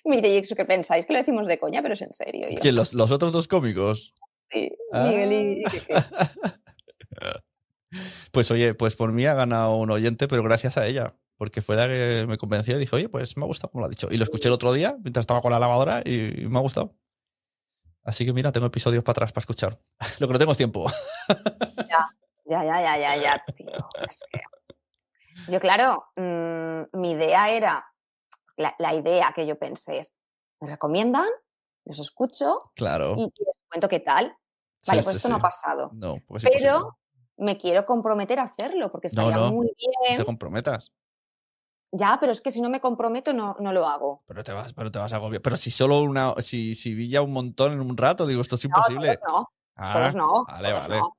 Mire, 0.03 0.35
¿y 0.35 0.41
que 0.43 0.65
pensáis? 0.65 1.05
Que 1.05 1.13
lo 1.13 1.19
decimos 1.19 1.47
de 1.47 1.59
coña, 1.59 1.81
pero 1.81 1.93
es 1.93 2.01
en 2.01 2.13
serio. 2.13 2.47
Yo, 2.49 2.59
¿Quién, 2.61 2.75
los, 2.75 2.93
los 2.93 3.11
otros 3.11 3.31
dos 3.31 3.47
cómicos? 3.47 4.13
sí, 4.51 4.69
Miguel 4.91 5.31
y- 5.33 5.63
Ah. 7.21 7.39
Pues 8.33 8.51
oye, 8.51 8.73
pues 8.73 8.97
por 8.97 9.13
mí 9.13 9.25
ha 9.25 9.33
ganado 9.33 9.77
un 9.77 9.89
oyente, 9.89 10.27
pero 10.27 10.43
gracias 10.43 10.77
a 10.77 10.85
ella. 10.85 11.15
Porque 11.37 11.61
fue 11.61 11.77
la 11.77 11.87
que 11.87 12.25
me 12.27 12.37
convenció 12.37 12.75
y 12.75 12.79
dije, 12.79 12.93
oye, 12.95 13.07
pues 13.09 13.37
me 13.37 13.43
ha 13.43 13.47
gustado 13.47 13.71
como 13.71 13.81
lo 13.81 13.85
ha 13.87 13.89
dicho. 13.89 14.09
Y 14.11 14.17
lo 14.17 14.23
escuché 14.25 14.49
el 14.49 14.53
otro 14.53 14.73
día 14.73 14.97
mientras 15.01 15.23
estaba 15.23 15.41
con 15.41 15.51
la 15.53 15.59
lavadora 15.59 16.01
y 16.05 16.45
me 16.49 16.57
ha 16.57 16.61
gustado. 16.61 16.91
Así 18.05 18.25
que 18.25 18.31
mira, 18.33 18.51
tengo 18.51 18.67
episodios 18.67 19.03
para 19.03 19.11
atrás 19.13 19.31
para 19.33 19.41
escuchar. 19.41 19.79
Lo 20.19 20.27
que 20.27 20.33
no 20.33 20.39
tengo 20.39 20.51
es 20.51 20.57
tiempo. 20.57 20.85
Ya, 21.89 22.07
ya, 22.45 22.63
ya, 22.63 22.97
ya, 22.97 23.15
ya, 23.17 23.45
tío. 23.53 23.67
es 24.07 24.23
que- 24.31 25.51
Yo, 25.51 25.59
claro, 25.59 26.05
mm, 26.15 26.97
mi 26.99 27.11
idea 27.11 27.49
era, 27.49 27.85
la, 28.57 28.73
la 28.79 28.93
idea 28.93 29.31
que 29.35 29.45
yo 29.45 29.57
pensé 29.57 29.97
es, 29.99 30.15
me 30.61 30.69
recomiendan, 30.69 31.27
los 31.83 31.99
escucho 31.99 32.71
Claro. 32.75 33.15
y, 33.17 33.23
y 33.23 33.45
les 33.45 33.59
cuento 33.69 33.87
qué 33.89 33.99
tal. 33.99 34.35
Vale, 34.87 35.01
sí, 35.01 35.05
pues 35.05 35.15
esto 35.17 35.27
sí. 35.27 35.31
no 35.31 35.37
ha 35.37 35.41
pasado. 35.41 35.89
No, 35.93 36.17
pues 36.27 36.43
imposible. 36.43 36.69
Pero 36.69 36.97
me 37.37 37.57
quiero 37.57 37.85
comprometer 37.85 38.39
a 38.39 38.43
hacerlo 38.43 38.91
porque 38.91 39.07
No, 39.13 39.23
estaría 39.23 39.35
no, 39.47 39.51
muy 39.51 39.65
No 39.67 39.73
bien. 40.05 40.17
te 40.17 40.25
comprometas. 40.25 40.93
Ya, 41.91 42.17
pero 42.19 42.31
es 42.31 42.41
que 42.41 42.51
si 42.51 42.61
no 42.61 42.69
me 42.69 42.81
comprometo 42.81 43.31
no, 43.33 43.55
no 43.59 43.71
lo 43.71 43.87
hago. 43.87 44.23
Pero 44.27 44.43
te 44.43 44.51
vas, 44.51 44.73
pero 44.73 44.91
te 44.91 44.99
vas 44.99 45.13
a 45.13 45.17
agobiar. 45.17 45.41
Pero 45.41 45.55
si 45.55 45.71
solo 45.71 46.01
una, 46.01 46.33
si, 46.39 46.75
si 46.75 46.93
vi 46.93 47.09
ya 47.09 47.21
un 47.21 47.31
montón 47.33 47.73
en 47.73 47.79
un 47.81 47.95
rato, 47.95 48.25
digo, 48.27 48.41
esto 48.41 48.55
es 48.55 48.63
No, 48.65 48.69
imposible. 48.69 49.17
todos 49.17 49.33
no, 49.41 49.49
Ah, 49.77 49.93
todos 49.93 50.15
no. 50.15 50.45
vale, 50.45 50.69
todos 50.71 50.87
vale. 50.87 50.99
no. 51.01 51.15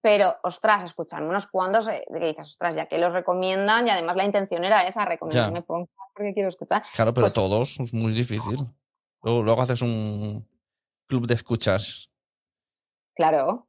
Pero, 0.00 0.34
ostras, 0.42 0.84
escucharme 0.84 1.28
unos 1.28 1.46
cuantos 1.46 1.88
eh, 1.88 2.04
que 2.12 2.26
dices, 2.26 2.46
ostras, 2.46 2.76
ya 2.76 2.86
que 2.86 2.98
los 2.98 3.12
recomiendan 3.12 3.86
y 3.86 3.90
además 3.90 4.16
la 4.16 4.24
intención 4.24 4.62
era 4.62 4.86
esa, 4.86 5.04
recomendarme 5.06 5.62
porque 5.62 5.88
quiero 6.34 6.50
escuchar. 6.50 6.84
Claro, 6.94 7.14
pero 7.14 7.24
Pues- 7.24 7.34
todos 7.34 7.80
es 7.80 7.94
muy 7.94 8.12
difícil. 8.12 8.58
Luego, 9.22 9.42
luego 9.42 9.62
haces 9.62 9.80
un 9.80 10.46
club 11.08 11.26
de 11.26 11.34
escuchas. 11.34 12.10
Claro. 13.14 13.68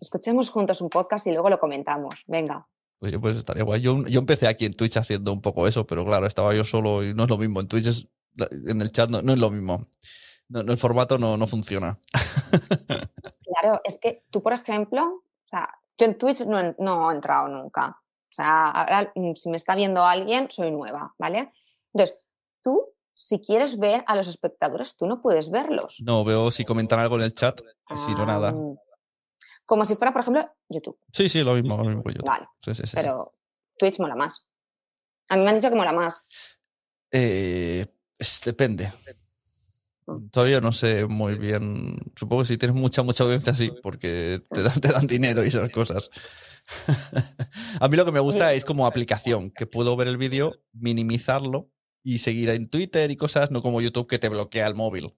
Escuchemos 0.00 0.48
juntos 0.50 0.80
un 0.80 0.88
podcast 0.88 1.26
y 1.26 1.32
luego 1.32 1.50
lo 1.50 1.58
comentamos. 1.58 2.14
Venga. 2.26 2.66
Oye, 3.00 3.18
pues 3.18 3.36
estaría 3.36 3.62
guay. 3.64 3.80
Yo, 3.82 4.06
yo 4.06 4.18
empecé 4.20 4.46
aquí 4.48 4.64
en 4.64 4.72
Twitch 4.74 4.96
haciendo 4.96 5.32
un 5.32 5.40
poco 5.42 5.66
eso, 5.68 5.86
pero 5.86 6.04
claro, 6.04 6.26
estaba 6.26 6.54
yo 6.54 6.64
solo 6.64 7.04
y 7.04 7.12
no 7.14 7.24
es 7.24 7.28
lo 7.28 7.36
mismo. 7.38 7.60
En 7.60 7.68
Twitch 7.68 7.86
es, 7.86 8.08
en 8.66 8.80
el 8.80 8.90
chat 8.90 9.10
no, 9.10 9.20
no 9.22 9.32
es 9.32 9.38
lo 9.38 9.50
mismo. 9.50 9.86
No, 10.48 10.62
no, 10.62 10.72
el 10.72 10.78
formato 10.78 11.18
no, 11.18 11.36
no 11.36 11.46
funciona. 11.46 11.98
Claro, 13.60 13.80
es 13.84 13.98
que 14.00 14.24
tú, 14.30 14.42
por 14.42 14.52
ejemplo, 14.52 15.02
o 15.02 15.48
sea, 15.48 15.68
yo 15.96 16.06
en 16.06 16.18
Twitch 16.18 16.40
no, 16.44 16.58
he- 16.60 16.74
no 16.78 17.10
he 17.10 17.14
entrado 17.14 17.48
nunca. 17.48 17.88
O 17.88 18.28
sea, 18.36 18.68
ahora 18.70 19.12
mm, 19.14 19.32
si 19.34 19.48
me 19.50 19.56
está 19.56 19.74
viendo 19.74 20.04
alguien, 20.04 20.48
soy 20.50 20.70
nueva, 20.70 21.14
¿vale? 21.18 21.52
Entonces, 21.94 22.18
tú, 22.62 22.86
si 23.14 23.40
quieres 23.40 23.78
ver 23.78 24.04
a 24.06 24.14
los 24.16 24.28
espectadores, 24.28 24.96
tú 24.96 25.06
no 25.06 25.22
puedes 25.22 25.50
verlos. 25.50 26.02
No, 26.04 26.24
veo 26.24 26.50
si 26.50 26.64
comentan 26.64 26.98
algo 26.98 27.16
en 27.16 27.22
el 27.22 27.32
chat 27.34 27.58
y 27.94 27.96
si 27.96 28.12
no, 28.12 28.26
nada. 28.26 28.52
Como 29.66 29.84
si 29.84 29.94
fuera, 29.96 30.12
por 30.12 30.22
ejemplo, 30.22 30.48
YouTube. 30.68 30.98
Sí, 31.12 31.28
sí, 31.28 31.42
lo 31.42 31.54
mismo, 31.54 31.76
lo 31.78 31.84
mismo 31.84 32.02
que 32.04 32.14
yo. 32.14 32.20
Vale, 32.24 32.46
Sí, 32.64 32.72
sí, 32.74 32.82
sí, 32.82 32.86
sí. 32.88 32.96
pero 32.96 33.34
Twitch 33.78 33.98
mola 33.98 34.14
más. 34.14 34.48
A 35.28 35.36
mí 35.36 35.42
me 35.42 35.50
han 35.50 35.56
dicho 35.56 35.68
que 35.68 35.74
mola 35.76 35.92
más. 35.92 36.26
Eh, 37.10 37.84
es- 38.18 38.40
depende. 38.44 38.92
Mm. 40.06 40.28
Todavía 40.30 40.60
no 40.60 40.70
sé 40.70 41.06
muy 41.06 41.34
bien. 41.36 41.98
Supongo 42.14 42.42
que 42.42 42.48
si 42.48 42.58
tienes 42.58 42.76
mucha, 42.76 43.02
mucha 43.02 43.24
audiencia, 43.24 43.54
sí, 43.54 43.72
porque 43.82 44.40
te 44.50 44.62
dan, 44.62 44.80
te 44.80 44.88
dan 44.88 45.06
dinero 45.08 45.44
y 45.44 45.48
esas 45.48 45.68
cosas. 45.70 46.10
A 47.80 47.88
mí 47.88 47.96
lo 47.96 48.04
que 48.04 48.12
me 48.12 48.20
gusta 48.20 48.52
es 48.52 48.64
como 48.64 48.86
aplicación, 48.86 49.50
que 49.50 49.66
puedo 49.66 49.96
ver 49.96 50.08
el 50.08 50.16
vídeo, 50.16 50.60
minimizarlo 50.72 51.70
y 52.04 52.18
seguir 52.18 52.50
en 52.50 52.68
Twitter 52.68 53.10
y 53.10 53.16
cosas, 53.16 53.50
no 53.50 53.62
como 53.62 53.80
YouTube 53.80 54.06
que 54.08 54.18
te 54.20 54.28
bloquea 54.28 54.66
el 54.68 54.74
móvil. 54.76 55.12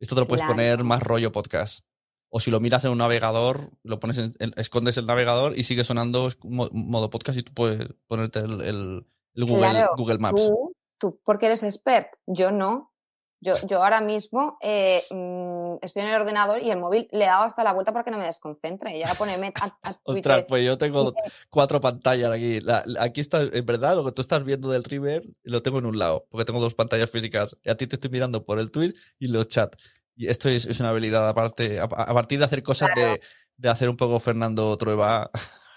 Esto 0.00 0.14
te 0.16 0.20
lo 0.22 0.28
puedes 0.28 0.42
Claro. 0.42 0.54
poner 0.54 0.84
más 0.84 1.02
rollo 1.02 1.30
podcast. 1.32 1.84
O 2.30 2.40
si 2.40 2.50
lo 2.50 2.60
miras 2.60 2.84
en 2.84 2.90
un 2.90 2.98
navegador, 2.98 3.70
lo 3.82 3.98
pones 4.00 4.18
en- 4.18 4.34
en- 4.38 4.52
escondes 4.56 4.96
el 4.98 5.06
navegador 5.06 5.56
y 5.58 5.62
sigue 5.64 5.84
sonando 5.84 6.28
mo- 6.44 6.68
modo 6.72 7.08
podcast 7.10 7.38
y 7.38 7.42
tú 7.42 7.52
puedes 7.54 7.88
ponerte 8.06 8.40
el, 8.40 8.60
el- 8.60 9.06
el 9.34 9.44
Google, 9.44 9.70
Claro, 9.70 9.90
Google 9.96 10.18
Maps. 10.18 10.46
Tú, 10.46 10.72
tú, 10.98 11.20
porque 11.24 11.46
eres 11.46 11.62
expert, 11.62 12.08
yo 12.26 12.50
no. 12.50 12.92
Yo, 13.40 13.54
yo 13.68 13.80
ahora 13.84 14.00
mismo 14.00 14.58
eh, 14.60 15.04
mm, 15.12 15.76
estoy 15.80 16.02
en 16.02 16.08
el 16.08 16.20
ordenador 16.20 16.60
y 16.60 16.72
el 16.72 16.78
móvil 16.80 17.06
le 17.12 17.22
he 17.22 17.28
dado 17.28 17.44
hasta 17.44 17.62
la 17.62 17.72
vuelta 17.72 17.92
para 17.92 18.04
que 18.04 18.10
no 18.10 18.18
me 18.18 18.24
desconcentre. 18.26 18.98
Y 18.98 19.02
ahora 19.04 19.14
ponerme 19.14 19.52
a, 19.62 19.78
a 19.84 19.96
Ostras, 20.02 20.44
pues 20.48 20.64
yo 20.66 20.76
tengo 20.76 21.14
cuatro 21.48 21.80
pantallas 21.80 22.32
aquí. 22.32 22.60
La- 22.60 22.82
la- 22.84 23.04
aquí 23.04 23.20
está, 23.20 23.42
en 23.42 23.64
verdad, 23.64 23.94
lo 23.94 24.04
que 24.04 24.10
tú 24.10 24.22
estás 24.22 24.42
viendo 24.42 24.70
del 24.70 24.82
River 24.82 25.22
lo 25.44 25.62
tengo 25.62 25.78
en 25.78 25.86
un 25.86 25.98
lado, 26.00 26.26
porque 26.30 26.44
tengo 26.46 26.58
dos 26.58 26.74
pantallas 26.74 27.10
físicas. 27.12 27.56
Y 27.62 27.70
a 27.70 27.76
ti 27.76 27.86
te 27.86 27.94
estoy 27.94 28.10
mirando 28.10 28.44
por 28.44 28.58
el 28.58 28.72
tweet 28.72 28.92
y 29.20 29.28
los 29.28 29.46
chats. 29.46 29.78
Y 30.18 30.26
esto 30.26 30.48
es, 30.48 30.66
es 30.66 30.80
una 30.80 30.88
habilidad 30.88 31.28
aparte, 31.28 31.78
a, 31.78 31.84
a 31.84 32.12
partir 32.12 32.40
de 32.40 32.44
hacer 32.44 32.64
cosas 32.64 32.90
de, 32.96 33.20
de 33.56 33.68
hacer 33.68 33.88
un 33.88 33.96
poco 33.96 34.18
Fernando 34.18 34.76
Trueba. 34.76 35.30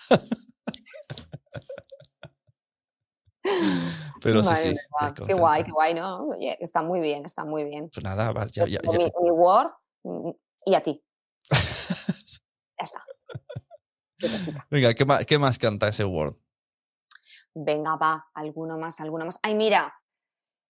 Pero 4.24 4.42
sí, 4.42 4.76
qué 5.28 5.36
guay, 5.36 5.64
qué 5.64 5.72
guay, 5.72 5.94
¿no? 5.94 6.30
Oye, 6.30 6.58
está 6.60 6.82
muy 6.82 7.00
bien, 7.00 7.24
está 7.24 7.46
muy 7.46 7.66
bien. 7.66 7.92
Pues 7.94 8.04
nada, 8.04 8.32
vas, 8.32 8.52
ya. 8.52 8.66
Mi, 8.66 8.80
mi 9.22 9.30
Word 9.30 9.70
mm, 10.04 10.32
y 10.66 10.74
a 10.76 10.82
ti. 10.82 11.04
Ya 12.80 12.86
está. 12.86 13.06
Venga, 14.72 14.96
¿qué 14.96 15.06
más, 15.06 15.24
¿qué 15.28 15.38
más 15.38 15.60
canta 15.60 15.88
ese 15.88 16.04
Word? 16.04 16.36
Venga, 17.54 17.96
va, 17.96 18.28
alguno 18.34 18.80
más, 18.80 19.00
alguno 19.02 19.24
más. 19.24 19.38
Ay, 19.44 19.54
mira, 19.54 19.94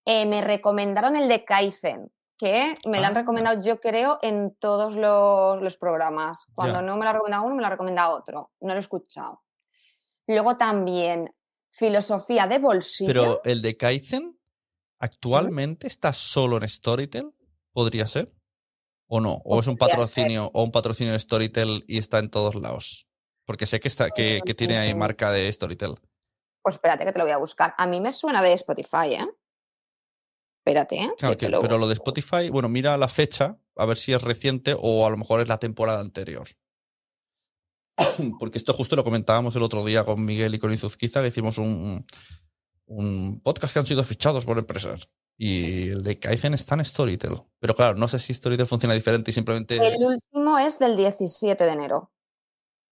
eh, 0.06 0.26
me 0.26 0.42
recomendaron 0.42 1.16
el 1.16 1.30
de 1.30 1.46
Kaizen, 1.46 2.12
que 2.42 2.74
me 2.90 3.00
lo 3.00 3.06
han 3.06 3.16
Ah. 3.16 3.20
recomendado, 3.20 3.62
yo 3.62 3.80
creo, 3.80 4.18
en 4.24 4.56
todos 4.56 4.96
los, 4.96 5.62
los 5.62 5.78
programas. 5.78 6.48
Cuando 6.56 6.82
no 6.82 6.98
me 6.98 7.04
lo 7.06 7.12
ha 7.12 7.14
recomendado 7.14 7.44
uno, 7.44 7.54
me 7.56 7.62
lo 7.62 7.68
ha 7.68 7.70
recomendado 7.70 8.18
otro. 8.18 8.52
No 8.62 8.70
lo 8.70 8.78
he 8.78 8.80
escuchado. 8.80 9.44
Luego 10.26 10.58
también, 10.58 11.36
filosofía 11.72 12.48
de 12.48 12.58
bolsillo. 12.58 13.08
Pero 13.14 13.42
el 13.44 13.62
de 13.62 13.78
Kaizen 13.78 14.40
actualmente 15.00 15.86
está 15.86 16.14
solo 16.14 16.58
en 16.58 16.68
Storytel, 16.68 17.32
¿podría 17.74 18.08
ser? 18.08 18.34
¿O 19.08 19.22
no? 19.22 19.42
¿O 19.46 19.60
es 19.60 19.68
un 19.68 19.78
patrocinio 19.78 20.50
o 20.52 20.64
un 20.64 20.72
patrocinio 20.72 21.14
de 21.14 21.20
Storytel 21.20 21.84
y 21.88 22.00
está 22.00 22.18
en 22.18 22.32
todos 22.32 22.56
lados? 22.56 23.08
Porque 23.46 23.68
sé 23.68 23.80
que 23.80 23.88
está 23.88 24.10
que, 24.10 24.42
que 24.44 24.56
tiene 24.56 24.80
ahí 24.80 24.96
marca 24.96 25.30
de 25.30 25.52
Storytel. 25.54 25.94
Pues 26.64 26.76
espérate 26.76 27.06
que 27.06 27.12
te 27.12 27.20
lo 27.20 27.26
voy 27.26 27.34
a 27.34 27.38
buscar. 27.38 27.76
A 27.78 27.86
mí 27.86 28.02
me 28.02 28.10
suena 28.10 28.42
de 28.42 28.54
Spotify, 28.54 29.14
¿eh? 29.14 29.28
Espérate, 30.62 30.96
¿eh? 30.98 31.12
Claro, 31.18 31.38
que 31.38 31.50
pero 31.50 31.80
lo 31.80 31.88
de 31.88 31.96
Spotify, 31.96 32.52
bueno, 32.52 32.70
mira 32.70 32.96
la 32.96 33.08
fecha, 33.08 33.58
a 33.76 33.86
ver 33.88 33.98
si 33.98 34.14
es 34.14 34.22
reciente 34.22 34.76
o 34.80 35.08
a 35.08 35.10
lo 35.10 35.18
mejor 35.18 35.42
es 35.42 35.48
la 35.48 35.58
temporada 35.58 36.00
anterior. 36.02 36.48
Porque 38.40 38.60
esto 38.60 38.74
justo 38.74 38.96
lo 38.96 39.04
comentábamos 39.04 39.56
el 39.56 39.64
otro 39.64 39.84
día 39.84 40.06
con 40.06 40.24
Miguel 40.24 40.54
y 40.54 40.60
con 40.60 40.72
Izuzquiza, 40.72 41.22
que 41.22 41.30
hicimos 41.30 41.58
un, 41.58 42.06
un 42.86 43.42
podcast 43.42 43.74
que 43.74 43.80
han 43.80 43.88
sido 43.88 44.04
fichados 44.04 44.46
por 44.46 44.60
empresas. 44.60 45.10
Y 45.36 45.90
el 45.90 46.04
de 46.04 46.20
Kaizen 46.20 46.54
está 46.54 46.76
en 46.76 46.86
Storytel. 46.86 47.42
Pero 47.60 47.74
claro, 47.74 47.98
no 47.98 48.08
sé 48.08 48.20
si 48.20 48.32
Storytel 48.32 48.68
funciona 48.68 48.94
diferente 48.94 49.32
y 49.32 49.34
simplemente. 49.34 49.78
El 49.78 50.04
último 50.06 50.60
es 50.60 50.78
del 50.78 50.96
17 50.96 51.64
de 51.64 51.72
enero. 51.72 52.12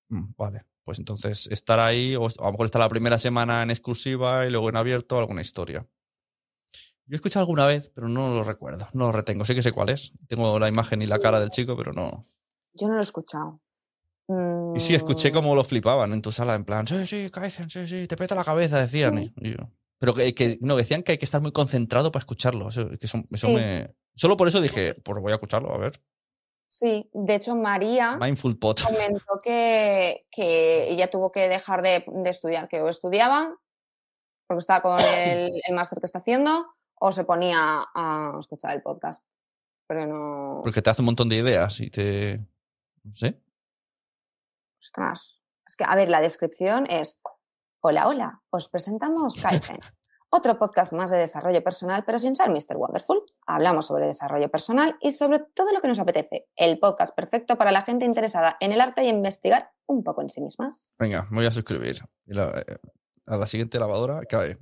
Mm, 0.10 0.34
Vale. 0.36 0.66
Pues 0.84 0.98
entonces 0.98 1.46
estar 1.52 1.80
ahí, 1.80 2.16
o 2.16 2.26
a 2.26 2.46
lo 2.46 2.52
mejor 2.52 2.66
estar 2.66 2.80
la 2.80 2.90
primera 2.90 3.20
semana 3.20 3.62
en 3.62 3.70
exclusiva 3.70 4.48
y 4.48 4.50
luego 4.50 4.70
en 4.70 4.76
abierto 4.76 5.20
alguna 5.20 5.42
historia. 5.42 5.88
Yo 7.10 7.14
he 7.14 7.16
escuchado 7.16 7.42
alguna 7.44 7.66
vez, 7.66 7.90
pero 7.94 8.08
no 8.08 8.34
lo 8.36 8.44
recuerdo, 8.44 8.86
no 8.94 9.08
lo 9.08 9.12
retengo. 9.12 9.44
Sí 9.44 9.56
que 9.56 9.64
sé 9.64 9.72
cuál 9.72 9.90
es. 9.90 10.14
Tengo 10.28 10.60
la 10.60 10.68
imagen 10.70 11.02
y 11.02 11.08
la 11.08 11.18
cara 11.18 11.40
del 11.40 11.50
chico, 11.50 11.76
pero 11.76 11.92
no. 11.92 12.28
Yo 12.74 12.88
no 12.88 12.94
lo 12.94 13.00
he 13.00 13.04
escuchado. 13.04 13.60
Y 14.76 14.80
sí, 14.80 14.94
escuché 14.94 15.32
Mm, 15.32 15.34
cómo 15.34 15.56
lo 15.56 15.64
flipaban 15.64 16.14
en 16.14 16.22
tu 16.22 16.32
sala, 16.32 16.54
en 16.54 16.64
plan, 16.64 16.86
sí, 16.86 17.08
sí, 17.08 17.32
Kaizen, 17.32 17.68
sí, 17.68 17.88
sí, 17.88 18.08
te 18.08 18.16
peta 18.16 18.36
la 18.36 18.44
cabeza, 18.44 18.78
decían. 18.80 19.18
y- 19.18 19.34
y 19.38 19.52
yo- 19.58 19.72
pero 19.98 20.14
que, 20.14 20.36
que- 20.36 20.60
no, 20.62 20.76
decían 20.76 21.02
que 21.02 21.14
hay 21.14 21.18
que 21.18 21.26
estar 21.26 21.42
muy 21.42 21.52
concentrado 21.52 22.12
para 22.12 22.22
escucharlo. 22.22 22.70
Eso, 22.70 22.88
que 22.90 23.06
eso, 23.08 23.24
eso 23.32 23.48
Sí. 23.48 23.54
me... 23.54 23.92
Solo 24.16 24.38
por 24.38 24.48
eso 24.48 24.62
dije, 24.62 24.94
pues 25.04 25.20
voy 25.20 25.32
a 25.32 25.36
escucharlo, 25.36 25.74
a 25.74 25.80
ver. 25.80 26.00
Sí, 26.70 27.10
de 27.14 27.34
hecho 27.36 27.56
María 27.56 28.18
Mindful 28.18 28.60
Pot. 28.60 28.84
comentó 28.84 29.42
que, 29.44 30.28
que 30.32 30.92
ella 30.92 31.10
tuvo 31.10 31.32
que 31.32 31.50
dejar 31.50 31.82
de, 31.82 32.06
de 32.08 32.30
estudiar, 32.30 32.68
que 32.70 32.82
o 32.84 32.90
estudiaba, 32.90 33.58
porque 34.48 34.60
estaba 34.60 34.82
con 34.82 34.98
el, 35.44 35.50
el 35.68 35.76
máster 35.76 36.00
que 36.00 36.06
está 36.06 36.20
haciendo, 36.20 36.68
o 37.00 37.12
se 37.12 37.24
ponía 37.24 37.86
a 37.94 38.38
escuchar 38.40 38.76
el 38.76 38.82
podcast. 38.82 39.26
Pero 39.88 40.06
no... 40.06 40.62
Porque 40.64 40.82
te 40.82 40.90
hace 40.90 41.02
un 41.02 41.08
montón 41.08 41.30
de 41.30 41.38
ideas 41.38 41.80
y 41.82 41.90
te... 41.90 42.40
No 43.04 43.14
sé. 43.14 43.42
Ostras. 44.80 45.42
Es 45.68 45.76
que, 45.76 45.84
a 45.84 45.96
ver, 45.96 46.10
la 46.10 46.22
descripción 46.22 46.86
es: 46.90 47.22
Hola, 47.82 48.08
hola, 48.08 48.42
os 48.50 48.68
presentamos 48.70 49.42
Kaizen, 49.42 49.80
otro 50.30 50.58
podcast 50.58 50.94
más 50.94 51.12
de 51.12 51.18
desarrollo 51.18 51.64
personal, 51.64 52.04
pero 52.06 52.20
sin 52.20 52.36
ser 52.36 52.50
Mr. 52.50 52.76
Wonderful. 52.78 53.24
Hablamos 53.46 53.88
sobre 53.88 54.06
desarrollo 54.08 54.50
personal 54.50 54.98
y 55.02 55.12
sobre 55.12 55.40
todo 55.54 55.72
lo 55.74 55.82
que 55.82 55.88
nos 55.88 56.00
apetece. 56.00 56.48
El 56.56 56.80
podcast 56.80 57.16
perfecto 57.16 57.58
para 57.58 57.72
la 57.72 57.82
gente 57.84 58.06
interesada 58.06 58.58
en 58.60 58.72
el 58.72 58.82
arte 58.82 59.04
y 59.04 59.10
investigar 59.10 59.72
un 59.86 60.04
poco 60.04 60.22
en 60.22 60.30
sí 60.30 60.42
mismas. 60.42 60.96
Venga, 61.00 61.26
me 61.32 61.38
voy 61.38 61.46
a 61.46 61.52
suscribir. 61.52 62.00
Y 62.26 62.34
la- 62.34 62.60
eh, 62.60 62.78
a 63.28 63.38
la 63.38 63.46
siguiente 63.46 63.80
lavadora 63.80 64.22
cae. 64.26 64.58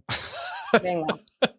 Venga. 0.84 1.08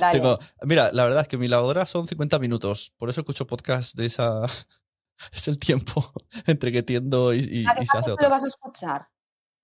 Dale. 0.00 0.18
Tengo- 0.18 0.38
mira, 0.62 0.90
la 0.92 1.04
verdad 1.04 1.22
es 1.22 1.28
que 1.28 1.36
mi 1.36 1.48
lavadora 1.48 1.84
son 1.86 2.06
50 2.06 2.38
minutos. 2.38 2.92
Por 2.98 3.10
eso 3.10 3.20
escucho 3.20 3.46
podcast 3.46 3.94
de 3.96 4.06
esa... 4.06 4.42
es 5.32 5.48
el 5.48 5.58
tiempo 5.58 6.12
entre 6.46 6.72
que 6.72 6.82
tiendo 6.82 7.32
y, 7.34 7.38
y- 7.38 7.66
¿A 7.66 7.74
qué 7.74 7.82
y 7.82 7.86
se 7.86 7.98
hace 7.98 8.10
tú 8.10 8.16
lo 8.22 8.30
vas 8.30 8.44
a 8.44 8.46
escuchar? 8.46 9.08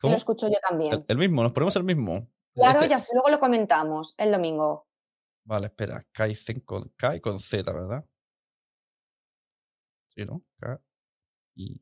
¿Cómo? 0.00 0.12
Lo 0.12 0.16
escucho 0.18 0.48
yo 0.48 0.56
también. 0.68 0.92
El, 0.94 1.04
el 1.08 1.16
mismo, 1.18 1.42
nos 1.42 1.52
ponemos 1.52 1.74
el 1.76 1.84
mismo. 1.84 2.28
claro, 2.54 2.78
Este- 2.80 2.90
ya 2.90 2.98
sé, 2.98 3.12
luego 3.14 3.28
lo 3.30 3.38
comentamos 3.40 4.14
el 4.18 4.32
domingo. 4.32 4.88
Vale, 5.46 5.66
espera. 5.66 6.06
Kaizen 6.12 6.60
con 6.60 6.88
K 6.96 7.16
y 7.16 7.20
con 7.20 7.38
Z, 7.40 7.70
¿verdad? 7.72 8.04
Sí, 10.14 10.24
¿no? 10.24 10.42
K 10.60 10.80
y... 11.56 11.80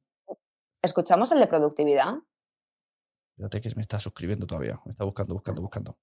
¿Escuchamos 0.83 1.31
el 1.33 1.39
de 1.39 1.47
productividad? 1.47 2.15
Espérate 3.37 3.61
que 3.61 3.75
me 3.77 3.83
está 3.83 4.01
suscribiendo 4.01 4.47
todavía. 4.47 4.81
Me 4.85 4.91
está 4.91 5.05
buscando, 5.05 5.35
buscando, 5.35 5.63
buscando. 5.63 5.99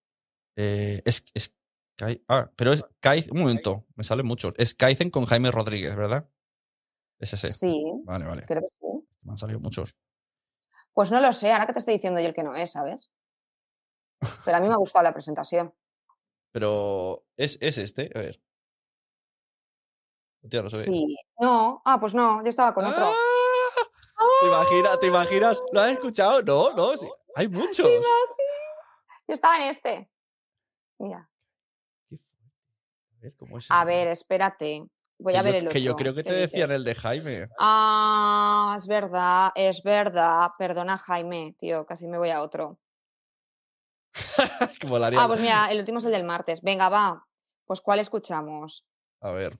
Eh, 0.55 1.01
es, 1.05 1.25
es 1.33 1.55
Kai- 1.99 2.23
Ah, 2.29 2.49
pero 2.55 2.71
es 2.71 2.83
Kaizen... 3.01 3.33
Un 3.33 3.41
momento, 3.41 3.85
me 3.95 4.03
salen 4.05 4.25
muchos. 4.25 4.53
Es 4.57 4.73
Kaizen 4.73 5.09
con 5.11 5.25
Jaime 5.25 5.51
Rodríguez, 5.51 5.95
¿verdad? 5.97 6.29
Es 7.19 7.33
ese. 7.33 7.51
Sí, 7.51 7.83
Vale, 8.05 8.25
vale. 8.25 8.45
creo 8.45 8.61
que 8.61 8.67
sí. 8.67 9.07
Me 9.23 9.31
han 9.31 9.37
salido 9.37 9.59
muchos. 9.59 9.93
Pues 10.93 11.11
no 11.11 11.19
lo 11.19 11.31
sé, 11.33 11.51
ahora 11.51 11.67
que 11.67 11.73
te 11.73 11.79
estoy 11.79 11.95
diciendo 11.95 12.21
yo 12.21 12.27
el 12.27 12.33
que 12.33 12.43
no 12.43 12.55
es, 12.55 12.71
¿sabes? 12.71 13.11
Pero 14.45 14.57
a 14.57 14.59
mí 14.61 14.67
me 14.67 14.73
ha 14.73 14.77
gustado 14.77 15.03
la 15.03 15.13
presentación. 15.13 15.73
Pero 16.53 17.25
es, 17.37 17.57
es 17.61 17.77
este, 17.77 18.09
a 18.15 18.19
ver. 18.19 18.41
Hostia, 20.41 20.61
no. 20.63 20.69
Sí. 20.69 21.17
No, 21.39 21.81
ah, 21.85 21.99
pues 21.99 22.15
no, 22.15 22.41
yo 22.43 22.49
estaba 22.49 22.73
con 22.73 22.85
otro. 22.85 23.05
¡Ah! 23.05 23.13
¿Te 24.41 24.47
imaginas? 24.47 24.99
¿Te 25.01 25.07
imaginas? 25.07 25.63
¿Lo 25.73 25.81
has 25.81 25.91
escuchado? 25.91 26.41
No, 26.43 26.73
no, 26.73 26.97
sí. 26.97 27.09
Hay 27.35 27.47
muchos. 27.49 27.87
Yo 29.27 29.33
estaba 29.33 29.57
en 29.57 29.63
este. 29.63 30.09
Mira, 30.97 31.28
ver, 33.21 33.33
¿cómo 33.35 33.57
es 33.57 33.67
a 33.69 33.85
ver, 33.85 34.07
espérate. 34.07 34.83
Voy 35.19 35.33
que 35.33 35.39
a 35.39 35.41
ver 35.41 35.53
yo, 35.53 35.59
el 35.59 35.67
otro. 35.67 35.73
Que 35.73 35.81
yo 35.81 35.95
creo 35.95 36.13
que 36.15 36.23
¿qué 36.23 36.29
te 36.29 36.35
decían 36.35 36.69
dices? 36.69 36.75
el 36.77 36.83
de 36.85 36.95
Jaime. 36.95 37.47
Ah, 37.59 38.73
es 38.77 38.87
verdad, 38.87 39.51
es 39.55 39.83
verdad. 39.83 40.49
Perdona, 40.57 40.97
Jaime, 40.97 41.55
tío, 41.57 41.85
casi 41.85 42.07
me 42.07 42.17
voy 42.17 42.29
a 42.29 42.41
otro. 42.41 42.79
Ah, 45.17 45.27
pues 45.27 45.41
mira, 45.41 45.71
el 45.71 45.79
último 45.79 45.97
es 45.99 46.05
el 46.05 46.11
del 46.11 46.23
martes. 46.23 46.61
Venga, 46.61 46.89
va. 46.89 47.27
Pues 47.65 47.81
¿cuál 47.81 47.99
escuchamos? 47.99 48.85
A 49.21 49.31
ver. 49.31 49.59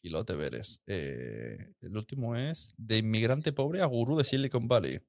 Gilote 0.00 0.34
veres. 0.36 0.80
Eh, 0.86 1.56
el 1.80 1.96
último 1.96 2.36
es 2.36 2.74
De 2.76 2.98
inmigrante 2.98 3.52
pobre 3.52 3.82
a 3.82 3.86
gurú 3.86 4.16
de 4.16 4.24
Silicon 4.24 4.68
Valley. 4.68 5.00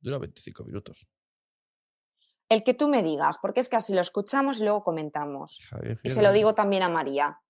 Dura 0.00 0.18
25 0.18 0.64
minutos. 0.64 1.08
El 2.48 2.62
que 2.62 2.74
tú 2.74 2.88
me 2.88 3.02
digas, 3.02 3.36
porque 3.42 3.60
es 3.60 3.68
que 3.68 3.76
así 3.76 3.92
lo 3.92 4.00
escuchamos 4.00 4.60
y 4.60 4.64
luego 4.64 4.82
comentamos. 4.82 5.60
Javier 5.68 6.00
Y 6.02 6.10
se 6.10 6.22
lo 6.22 6.32
digo 6.32 6.54
también 6.54 6.82
a 6.82 6.88
María. 6.88 7.40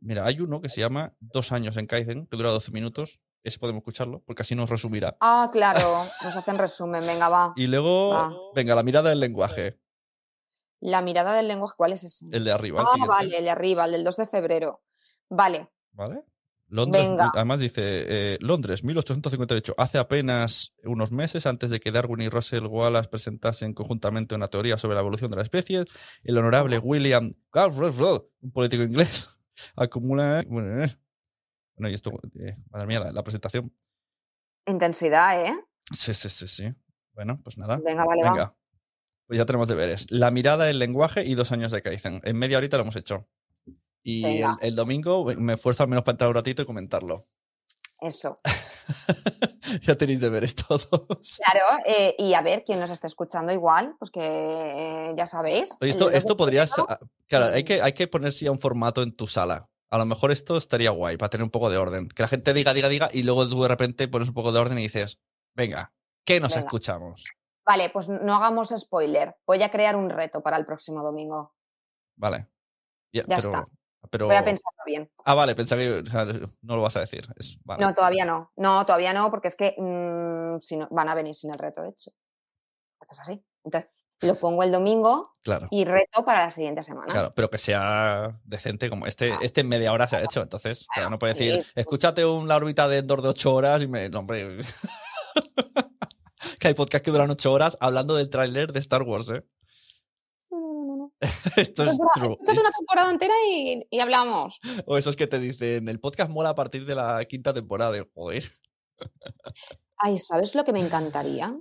Mira, 0.00 0.26
hay 0.26 0.40
uno 0.40 0.60
que 0.60 0.68
se 0.68 0.80
llama 0.80 1.14
Dos 1.20 1.52
años 1.52 1.76
en 1.76 1.86
Kaizen, 1.86 2.26
que 2.26 2.36
dura 2.36 2.50
12 2.50 2.72
minutos. 2.72 3.20
Ese 3.44 3.58
podemos 3.58 3.80
escucharlo, 3.80 4.22
porque 4.24 4.42
así 4.42 4.54
nos 4.54 4.70
resumirá. 4.70 5.16
Ah, 5.20 5.50
claro, 5.52 5.80
nos 6.24 6.36
hacen 6.36 6.58
resumen, 6.58 7.06
venga, 7.06 7.28
va. 7.28 7.52
Y 7.56 7.66
luego, 7.66 8.10
Va. 8.10 8.32
venga, 8.54 8.74
la 8.74 8.82
mirada 8.82 9.10
del 9.10 9.20
lenguaje. 9.20 9.80
La 10.80 11.02
mirada 11.02 11.34
del 11.34 11.46
lenguaje, 11.46 11.74
¿cuál 11.76 11.92
es 11.92 12.02
ese? 12.04 12.26
El 12.32 12.44
de 12.44 12.52
arriba. 12.52 12.84
ah, 12.84 13.06
vale, 13.06 13.38
el 13.38 13.44
de 13.44 13.50
arriba, 13.50 13.84
el 13.84 13.92
del 13.92 14.04
2 14.04 14.16
de 14.16 14.26
febrero. 14.26 14.82
Vale, 15.28 15.70
¿Vale? 15.92 16.24
Londres, 16.72 17.06
Venga. 17.06 17.30
además 17.34 17.60
dice 17.60 17.82
eh, 17.84 18.38
Londres, 18.40 18.82
1858. 18.82 19.74
Hace 19.76 19.98
apenas 19.98 20.74
unos 20.84 21.12
meses, 21.12 21.44
antes 21.46 21.68
de 21.70 21.80
que 21.80 21.92
Darwin 21.92 22.22
y 22.22 22.28
Russell 22.30 22.64
Wallace 22.66 23.08
presentasen 23.10 23.74
conjuntamente 23.74 24.34
una 24.34 24.48
teoría 24.48 24.78
sobre 24.78 24.94
la 24.94 25.00
evolución 25.00 25.30
de 25.30 25.36
las 25.36 25.44
especies, 25.44 25.84
el 26.24 26.38
honorable 26.38 26.78
William 26.78 27.34
Galbraith, 27.52 28.24
un 28.40 28.52
político 28.52 28.82
inglés, 28.82 29.28
acumula. 29.76 30.42
Bueno, 30.48 30.82
eh, 30.82 30.96
bueno, 31.76 31.90
y 31.90 31.94
esto, 31.94 32.10
eh, 32.40 32.56
madre 32.70 32.86
mía, 32.86 33.00
la, 33.00 33.12
la 33.12 33.22
presentación. 33.22 33.70
intensidad, 34.66 35.44
¿eh? 35.44 35.54
Sí, 35.92 36.14
sí, 36.14 36.28
sí, 36.30 36.48
sí. 36.48 36.74
Bueno, 37.14 37.38
pues 37.44 37.58
nada. 37.58 37.78
Venga, 37.84 38.04
vale, 38.06 38.22
va. 38.22 38.30
Venga. 38.32 38.56
Pues 39.26 39.38
ya 39.38 39.44
tenemos 39.46 39.68
deberes. 39.68 40.10
La 40.10 40.30
mirada, 40.30 40.70
el 40.70 40.78
lenguaje 40.78 41.24
y 41.24 41.34
dos 41.34 41.52
años 41.52 41.70
de 41.72 41.82
Kaizen. 41.82 42.20
En 42.24 42.36
media 42.38 42.56
horita 42.58 42.76
lo 42.78 42.82
hemos 42.84 42.96
hecho. 42.96 43.28
Y 44.02 44.42
el, 44.60 44.74
domingo 44.74 45.24
me 45.36 45.54
esfuerzo 45.54 45.84
al 45.84 45.88
menos 45.88 46.04
para 46.04 46.14
entrar 46.14 46.28
un 46.28 46.34
ratito 46.34 46.62
y 46.62 46.66
comentarlo. 46.66 47.22
Eso. 48.00 48.40
ya 49.82 49.96
tenéis 49.96 50.20
deberes 50.20 50.56
todos. 50.56 50.88
Claro, 51.38 51.84
eh, 51.86 52.16
y 52.18 52.34
a 52.34 52.40
ver 52.40 52.64
quién 52.64 52.80
nos 52.80 52.90
está 52.90 53.06
escuchando 53.06 53.52
igual, 53.52 53.94
pues 53.98 54.10
que 54.10 54.20
eh, 54.20 55.14
ya 55.16 55.26
sabéis. 55.26 55.70
Oye, 55.80 55.90
esto, 55.90 56.06
del 56.06 56.06
2 56.06 56.12
de 56.12 56.18
esto 56.18 56.36
podría 56.36 56.66
ser. 56.66 56.84
Claro, 57.28 57.54
hay 57.54 57.62
que, 57.62 57.80
hay 57.80 57.92
que 57.92 58.08
ponerse 58.08 58.44
ya 58.44 58.50
un 58.50 58.58
formato 58.58 59.02
en 59.02 59.14
tu 59.14 59.28
sala. 59.28 59.68
A 59.90 59.98
lo 59.98 60.04
mejor 60.04 60.32
esto 60.32 60.56
estaría 60.56 60.90
guay 60.90 61.16
para 61.16 61.30
tener 61.30 61.44
un 61.44 61.50
poco 61.50 61.70
de 61.70 61.76
orden. 61.76 62.08
Que 62.08 62.22
la 62.22 62.28
gente 62.28 62.52
diga, 62.54 62.74
diga, 62.74 62.88
diga 62.88 63.08
y 63.12 63.22
luego 63.22 63.48
tú 63.48 63.62
de 63.62 63.68
repente 63.68 64.08
pones 64.08 64.28
un 64.28 64.34
poco 64.34 64.50
de 64.50 64.58
orden 64.58 64.78
y 64.78 64.82
dices, 64.82 65.20
venga, 65.54 65.92
¿qué 66.24 66.40
nos 66.40 66.54
Venga. 66.54 66.66
escuchamos? 66.66 67.24
Vale, 67.64 67.90
pues 67.90 68.08
no 68.08 68.34
hagamos 68.34 68.74
spoiler. 68.76 69.36
Voy 69.46 69.62
a 69.62 69.70
crear 69.70 69.94
un 69.94 70.10
reto 70.10 70.42
para 70.42 70.56
el 70.56 70.66
próximo 70.66 71.02
domingo. 71.02 71.54
Vale. 72.16 72.48
Ya, 73.12 73.22
Ya 73.28 73.36
pero, 73.36 73.50
está. 73.50 73.64
Pero- 74.10 74.26
Voy 74.26 74.36
a 74.36 74.44
pensarlo 74.44 74.80
bien. 74.86 75.10
Ah, 75.24 75.34
vale, 75.34 75.54
pensaba 75.54 75.80
que 75.80 75.90
o 76.00 76.06
sea, 76.06 76.24
no 76.62 76.76
lo 76.76 76.82
vas 76.82 76.96
a 76.96 77.00
decir. 77.00 77.26
Es- 77.36 77.58
vale. 77.64 77.84
No, 77.84 77.94
todavía 77.94 78.24
no. 78.24 78.52
No, 78.56 78.84
todavía 78.86 79.12
no, 79.12 79.30
porque 79.30 79.48
es 79.48 79.56
que 79.56 79.74
mm, 79.78 80.60
si 80.60 80.76
no, 80.76 80.88
van 80.90 81.08
a 81.08 81.14
venir 81.14 81.34
sin 81.34 81.50
el 81.50 81.58
reto 81.58 81.84
hecho. 81.84 82.10
Esto 83.00 83.14
es 83.14 83.20
así. 83.20 83.44
Entonces, 83.64 83.90
lo 84.22 84.36
pongo 84.36 84.62
el 84.62 84.70
domingo 84.70 85.34
Claro. 85.42 85.66
y 85.70 85.84
reto 85.84 86.24
para 86.24 86.42
la 86.42 86.50
siguiente 86.50 86.82
semana. 86.84 87.12
Claro, 87.12 87.32
pero 87.34 87.50
que 87.50 87.58
sea 87.58 88.38
decente 88.44 88.88
como 88.88 89.06
este. 89.06 89.32
Este 89.40 89.62
en 89.62 89.68
media 89.68 89.92
hora 89.92 90.06
se 90.06 90.14
ha 90.16 90.22
hecho, 90.22 90.42
entonces 90.42 90.86
claro, 90.94 91.10
no 91.10 91.18
puede 91.18 91.32
decir, 91.34 91.62
sí. 91.64 91.70
escúchate 91.74 92.24
un, 92.24 92.46
la 92.46 92.54
órbita 92.56 92.86
de 92.86 92.98
Endor 92.98 93.20
de 93.22 93.28
ocho 93.30 93.52
horas 93.52 93.82
y 93.82 93.88
me. 93.88 94.08
No, 94.08 94.20
hombre. 94.20 94.58
que 96.60 96.68
hay 96.68 96.74
podcast 96.74 97.04
que 97.04 97.10
duran 97.10 97.30
ocho 97.30 97.52
horas 97.52 97.76
hablando 97.80 98.14
del 98.16 98.30
tráiler 98.30 98.72
de 98.72 98.78
Star 98.80 99.02
Wars, 99.02 99.28
¿eh? 99.30 99.42
Esto 101.56 101.84
es 101.84 101.98
una 101.98 102.70
temporada 102.76 103.10
entera 103.10 103.34
y, 103.48 103.86
y 103.90 104.00
hablamos. 104.00 104.58
O 104.86 104.98
esos 104.98 105.16
que 105.16 105.26
te 105.26 105.38
dicen, 105.38 105.88
el 105.88 106.00
podcast 106.00 106.30
mola 106.30 106.50
a 106.50 106.54
partir 106.54 106.84
de 106.84 106.94
la 106.94 107.24
quinta 107.24 107.54
temporada. 107.54 107.92
de, 107.92 108.08
Joder. 108.14 108.44
Ay, 109.96 110.18
¿sabes 110.18 110.54
lo 110.54 110.64
que 110.64 110.72
me 110.72 110.80
encantaría? 110.80 111.56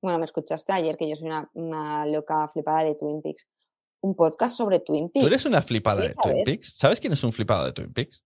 Bueno, 0.00 0.18
me 0.18 0.24
escuchaste 0.24 0.72
ayer 0.72 0.96
que 0.96 1.08
yo 1.08 1.14
soy 1.14 1.28
una, 1.28 1.50
una 1.54 2.06
loca 2.06 2.48
flipada 2.48 2.84
de 2.84 2.94
Twin 2.94 3.20
Peaks. 3.22 3.46
Un 4.00 4.16
podcast 4.16 4.56
sobre 4.56 4.80
Twin 4.80 5.10
Peaks. 5.10 5.22
Tú 5.22 5.26
eres 5.28 5.44
una 5.44 5.62
flipada 5.62 6.02
de 6.02 6.14
Twin. 6.14 6.42
Peaks. 6.44 6.74
¿Sabes 6.76 6.98
quién 6.98 7.12
es 7.12 7.22
un 7.22 7.32
flipado 7.32 7.66
de 7.66 7.72
Twin 7.72 7.92
Peaks? 7.92 8.24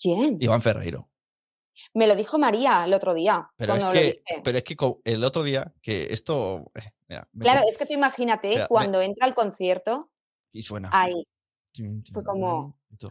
¿Quién? 0.00 0.38
Iván 0.40 0.62
Ferreiro. 0.62 1.10
Me 1.94 2.06
lo 2.06 2.14
dijo 2.16 2.38
María 2.38 2.84
el 2.84 2.94
otro 2.94 3.14
día. 3.14 3.50
Pero 3.56 3.74
es, 3.74 3.84
que, 3.86 4.22
pero 4.44 4.58
es 4.58 4.64
que 4.64 4.76
el 5.04 5.24
otro 5.24 5.42
día, 5.42 5.72
que 5.82 6.12
esto. 6.12 6.70
eh, 6.74 6.82
Mira, 7.08 7.28
Claro, 7.52 7.60
es 7.68 7.76
que 7.78 7.86
tú 7.86 7.92
imagínate 7.94 8.48
o 8.48 8.52
sea, 8.52 8.62
me- 8.62 8.68
cuando 8.68 9.00
entra 9.02 9.26
al 9.26 9.34
concierto, 9.34 10.10
Y 10.52 10.62
suena. 10.62 10.90
ahí, 10.92 11.24
fue 12.12 12.24
como- 12.24 12.78
tú, 12.98 13.10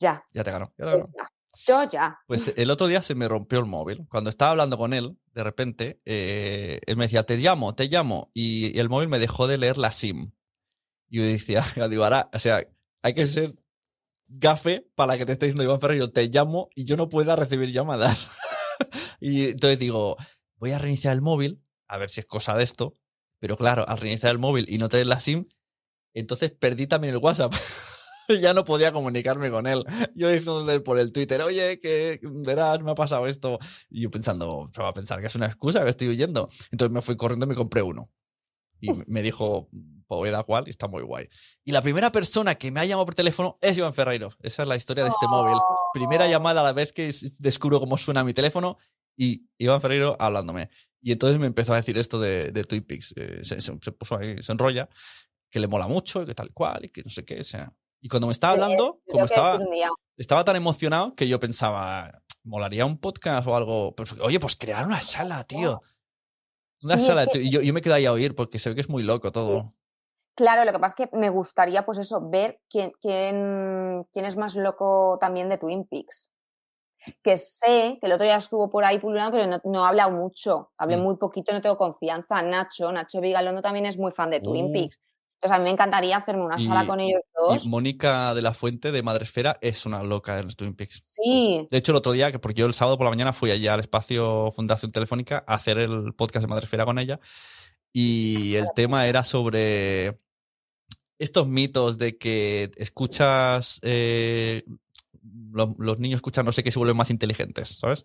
ya. 0.00 0.24
Ya 0.32 0.42
te 0.42 0.50
ganó. 0.50 0.72
Ya 0.78 0.86
te 0.86 0.90
ganó. 0.92 1.10
Yo 1.66 1.88
ya. 1.90 2.18
Pues 2.26 2.54
el 2.56 2.70
otro 2.70 2.86
día 2.86 3.02
se 3.02 3.14
me 3.14 3.28
rompió 3.28 3.58
el 3.58 3.66
móvil. 3.66 4.06
Cuando 4.08 4.30
estaba 4.30 4.52
hablando 4.52 4.78
con 4.78 4.94
él, 4.94 5.18
de 5.34 5.44
repente, 5.44 6.00
eh, 6.06 6.80
él 6.86 6.96
me 6.96 7.04
decía, 7.04 7.22
te 7.24 7.36
llamo, 7.36 7.74
te 7.74 7.86
llamo. 7.86 8.30
Y, 8.32 8.78
el 8.78 8.88
móvil 8.88 9.08
me 9.08 9.18
dejó 9.18 9.46
de 9.46 9.58
leer 9.58 9.76
la 9.76 9.90
SIM. 9.90 10.32
Y 11.08 11.18
yo 11.18 11.24
decía, 11.24 11.62
digo, 11.90 12.04
ahora, 12.04 12.30
o 12.32 12.38
sea, 12.38 12.66
hay 13.02 13.14
que 13.14 13.26
ser 13.26 13.54
gafe 14.28 14.86
para 14.94 15.18
que 15.18 15.26
te 15.26 15.32
esté 15.32 15.46
diciendo 15.46 15.64
Iván 15.64 15.80
Ferreiro, 15.80 16.10
te 16.10 16.28
llamo 16.28 16.70
y 16.74 16.84
yo 16.84 16.96
no 16.96 17.08
pueda 17.08 17.36
recibir 17.36 17.72
llamadas. 17.72 18.30
y 19.20 19.48
entonces 19.48 19.78
digo, 19.78 20.16
voy 20.56 20.70
a 20.70 20.78
reiniciar 20.78 21.14
el 21.14 21.20
móvil, 21.20 21.62
a 21.88 21.98
ver 21.98 22.10
si 22.10 22.20
es 22.20 22.26
cosa 22.26 22.56
de 22.56 22.62
esto. 22.64 22.94
Pero 23.40 23.56
claro, 23.56 23.86
al 23.88 23.98
reiniciar 23.98 24.32
el 24.32 24.38
móvil 24.38 24.66
y 24.68 24.78
no 24.78 24.88
tener 24.88 25.06
la 25.06 25.18
SIM, 25.18 25.46
entonces 26.14 26.50
perdí 26.50 26.86
también 26.86 27.14
el 27.14 27.20
WhatsApp. 27.20 27.52
ya 28.40 28.54
no 28.54 28.64
podía 28.64 28.92
comunicarme 28.92 29.50
con 29.50 29.66
él. 29.66 29.84
Yo 30.14 30.28
diciéndole 30.28 30.80
por 30.80 30.98
el 30.98 31.12
Twitter, 31.12 31.42
oye, 31.42 31.80
que 31.80 32.20
verás, 32.22 32.80
me 32.82 32.92
ha 32.92 32.94
pasado 32.94 33.26
esto. 33.26 33.58
Y 33.88 34.02
yo 34.02 34.10
pensando, 34.10 34.68
se 34.72 34.82
va 34.82 34.88
a 34.88 34.94
pensar 34.94 35.20
que 35.20 35.26
es 35.26 35.34
una 35.34 35.46
excusa 35.46 35.82
que 35.84 35.90
estoy 35.90 36.08
huyendo. 36.08 36.48
Entonces 36.70 36.94
me 36.94 37.02
fui 37.02 37.16
corriendo 37.16 37.46
y 37.46 37.48
me 37.48 37.54
compré 37.54 37.82
uno. 37.82 38.10
Y 38.80 38.90
me 39.08 39.22
dijo, 39.22 39.68
pues 40.06 40.32
da 40.32 40.42
cual, 40.42 40.64
y 40.66 40.70
está 40.70 40.88
muy 40.88 41.02
guay. 41.02 41.28
Y 41.64 41.72
la 41.72 41.82
primera 41.82 42.10
persona 42.10 42.54
que 42.54 42.70
me 42.70 42.80
ha 42.80 42.84
llamado 42.84 43.06
por 43.06 43.14
teléfono 43.14 43.58
es 43.60 43.76
Iván 43.76 43.94
Ferreiro. 43.94 44.30
Esa 44.40 44.62
es 44.62 44.68
la 44.68 44.76
historia 44.76 45.04
de 45.04 45.10
este 45.10 45.28
móvil. 45.28 45.58
Primera 45.92 46.24
oh. 46.24 46.30
llamada 46.30 46.60
a 46.62 46.64
la 46.64 46.72
vez 46.72 46.92
que 46.92 47.12
descubro 47.38 47.78
cómo 47.78 47.98
suena 47.98 48.24
mi 48.24 48.32
teléfono 48.32 48.78
y 49.16 49.46
Iván 49.58 49.80
Ferreiro 49.80 50.16
hablándome. 50.18 50.70
Y 51.02 51.12
entonces 51.12 51.38
me 51.38 51.46
empezó 51.46 51.74
a 51.74 51.76
decir 51.76 51.96
esto 51.96 52.18
de, 52.20 52.50
de 52.50 52.64
Twin 52.64 52.82
Peaks. 52.82 53.14
Eh, 53.16 53.40
se, 53.42 53.60
se, 53.60 53.92
puso 53.92 54.18
ahí, 54.18 54.42
se 54.42 54.52
enrolla, 54.52 54.88
que 55.50 55.60
le 55.60 55.66
mola 55.66 55.88
mucho, 55.88 56.24
que 56.24 56.34
tal 56.34 56.52
cual, 56.52 56.84
y 56.84 56.88
que 56.90 57.02
no 57.02 57.10
sé 57.10 57.24
qué. 57.24 57.40
O 57.40 57.44
sea, 57.44 57.72
y 58.00 58.08
cuando 58.08 58.26
me 58.26 58.32
estaba 58.32 58.54
hablando, 58.54 59.00
como 59.10 59.24
estaba, 59.24 59.58
estaba 60.16 60.44
tan 60.44 60.56
emocionado 60.56 61.14
que 61.14 61.28
yo 61.28 61.38
pensaba, 61.38 62.22
molaría 62.44 62.86
un 62.86 62.98
podcast 62.98 63.46
o 63.48 63.56
algo. 63.56 63.94
Pues, 63.94 64.12
oye, 64.20 64.40
pues 64.40 64.56
crear 64.56 64.86
una 64.86 65.00
sala, 65.00 65.44
tío. 65.44 65.80
Una 66.82 66.98
sala. 66.98 67.26
Y 67.34 67.50
yo, 67.50 67.60
yo, 67.60 67.74
me 67.74 67.82
quedé 67.82 67.94
ahí 67.94 68.06
a 68.06 68.12
oír 68.12 68.34
porque 68.34 68.58
se 68.58 68.70
ve 68.70 68.74
que 68.74 68.80
es 68.80 68.88
muy 68.88 69.02
loco 69.02 69.32
todo. 69.32 69.68
Claro, 70.34 70.64
lo 70.64 70.72
que 70.72 70.78
pasa 70.78 70.94
es 70.98 71.10
que 71.10 71.16
me 71.16 71.28
gustaría, 71.28 71.84
pues 71.84 71.98
eso, 71.98 72.30
ver 72.30 72.62
quién, 72.70 72.92
quién, 73.00 74.06
quién 74.10 74.24
es 74.24 74.36
más 74.36 74.56
loco 74.56 75.18
también 75.20 75.50
de 75.50 75.58
Twin 75.58 75.86
Peaks. 75.86 76.32
Que 77.22 77.36
sé 77.36 77.98
que 78.00 78.06
el 78.06 78.12
otro 78.12 78.24
día 78.24 78.36
estuvo 78.36 78.70
por 78.70 78.84
ahí 78.84 78.98
pululando, 78.98 79.32
pero 79.32 79.46
no, 79.46 79.60
no 79.64 79.84
ha 79.84 79.88
hablado 79.88 80.12
mucho. 80.12 80.70
Hablé 80.78 80.96
mm. 80.96 81.02
muy 81.02 81.16
poquito, 81.16 81.52
no 81.52 81.60
tengo 81.60 81.76
confianza. 81.76 82.40
Nacho, 82.40 82.92
Nacho 82.92 83.20
Vigalondo 83.20 83.60
también 83.60 83.86
es 83.86 83.98
muy 83.98 84.12
fan 84.12 84.30
de 84.30 84.40
Twin 84.40 84.66
uh. 84.66 84.72
Peaks. 84.72 84.98
Entonces 85.40 85.56
a 85.56 85.58
mí 85.58 85.64
me 85.64 85.70
encantaría 85.70 86.18
hacerme 86.18 86.44
una 86.44 86.58
sala 86.58 86.86
con 86.86 87.00
ellos 87.00 87.22
dos. 87.34 87.64
Y 87.64 87.68
Mónica 87.70 88.34
de 88.34 88.42
la 88.42 88.52
Fuente 88.52 88.92
de 88.92 89.02
Madresfera 89.02 89.56
es 89.62 89.86
una 89.86 90.02
loca 90.02 90.38
en 90.38 90.44
los 90.44 90.56
Twin 90.56 90.74
Peaks. 90.74 91.02
Sí. 91.02 91.66
De 91.70 91.78
hecho, 91.78 91.92
el 91.92 91.96
otro 91.96 92.12
día, 92.12 92.30
que 92.30 92.38
porque 92.38 92.60
yo 92.60 92.66
el 92.66 92.74
sábado 92.74 92.98
por 92.98 93.06
la 93.06 93.10
mañana 93.10 93.32
fui 93.32 93.50
allá 93.50 93.72
al 93.72 93.80
espacio 93.80 94.52
Fundación 94.54 94.90
Telefónica 94.90 95.42
a 95.46 95.54
hacer 95.54 95.78
el 95.78 96.12
podcast 96.12 96.44
de 96.44 96.48
Madresfera 96.48 96.84
con 96.84 96.98
ella. 96.98 97.20
Y 97.90 98.54
el 98.56 98.66
tema 98.76 99.06
era 99.06 99.24
sobre 99.24 100.20
estos 101.18 101.48
mitos 101.48 101.96
de 101.96 102.18
que 102.18 102.70
escuchas. 102.76 103.80
Eh, 103.82 104.64
los, 105.52 105.70
los, 105.78 105.98
niños 106.00 106.18
escuchan 106.18 106.44
no 106.44 106.52
sé 106.52 106.62
qué 106.62 106.70
se 106.70 106.78
vuelven 106.78 106.98
más 106.98 107.08
inteligentes, 107.08 107.78
¿sabes? 107.78 108.04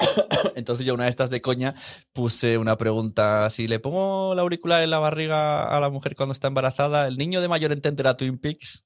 Entonces 0.54 0.86
yo 0.86 0.94
una 0.94 1.04
de 1.04 1.10
estas 1.10 1.30
de 1.30 1.40
coña 1.40 1.74
puse 2.12 2.58
una 2.58 2.76
pregunta, 2.76 3.48
si 3.50 3.68
le 3.68 3.78
pongo 3.78 4.34
la 4.34 4.42
auricular 4.42 4.82
en 4.82 4.90
la 4.90 4.98
barriga 4.98 5.64
a 5.64 5.80
la 5.80 5.90
mujer 5.90 6.16
cuando 6.16 6.32
está 6.32 6.48
embarazada, 6.48 7.06
¿el 7.06 7.16
niño 7.16 7.40
de 7.40 7.48
mayor 7.48 7.72
entenderá 7.72 8.14
Twin 8.14 8.38
Peaks? 8.38 8.84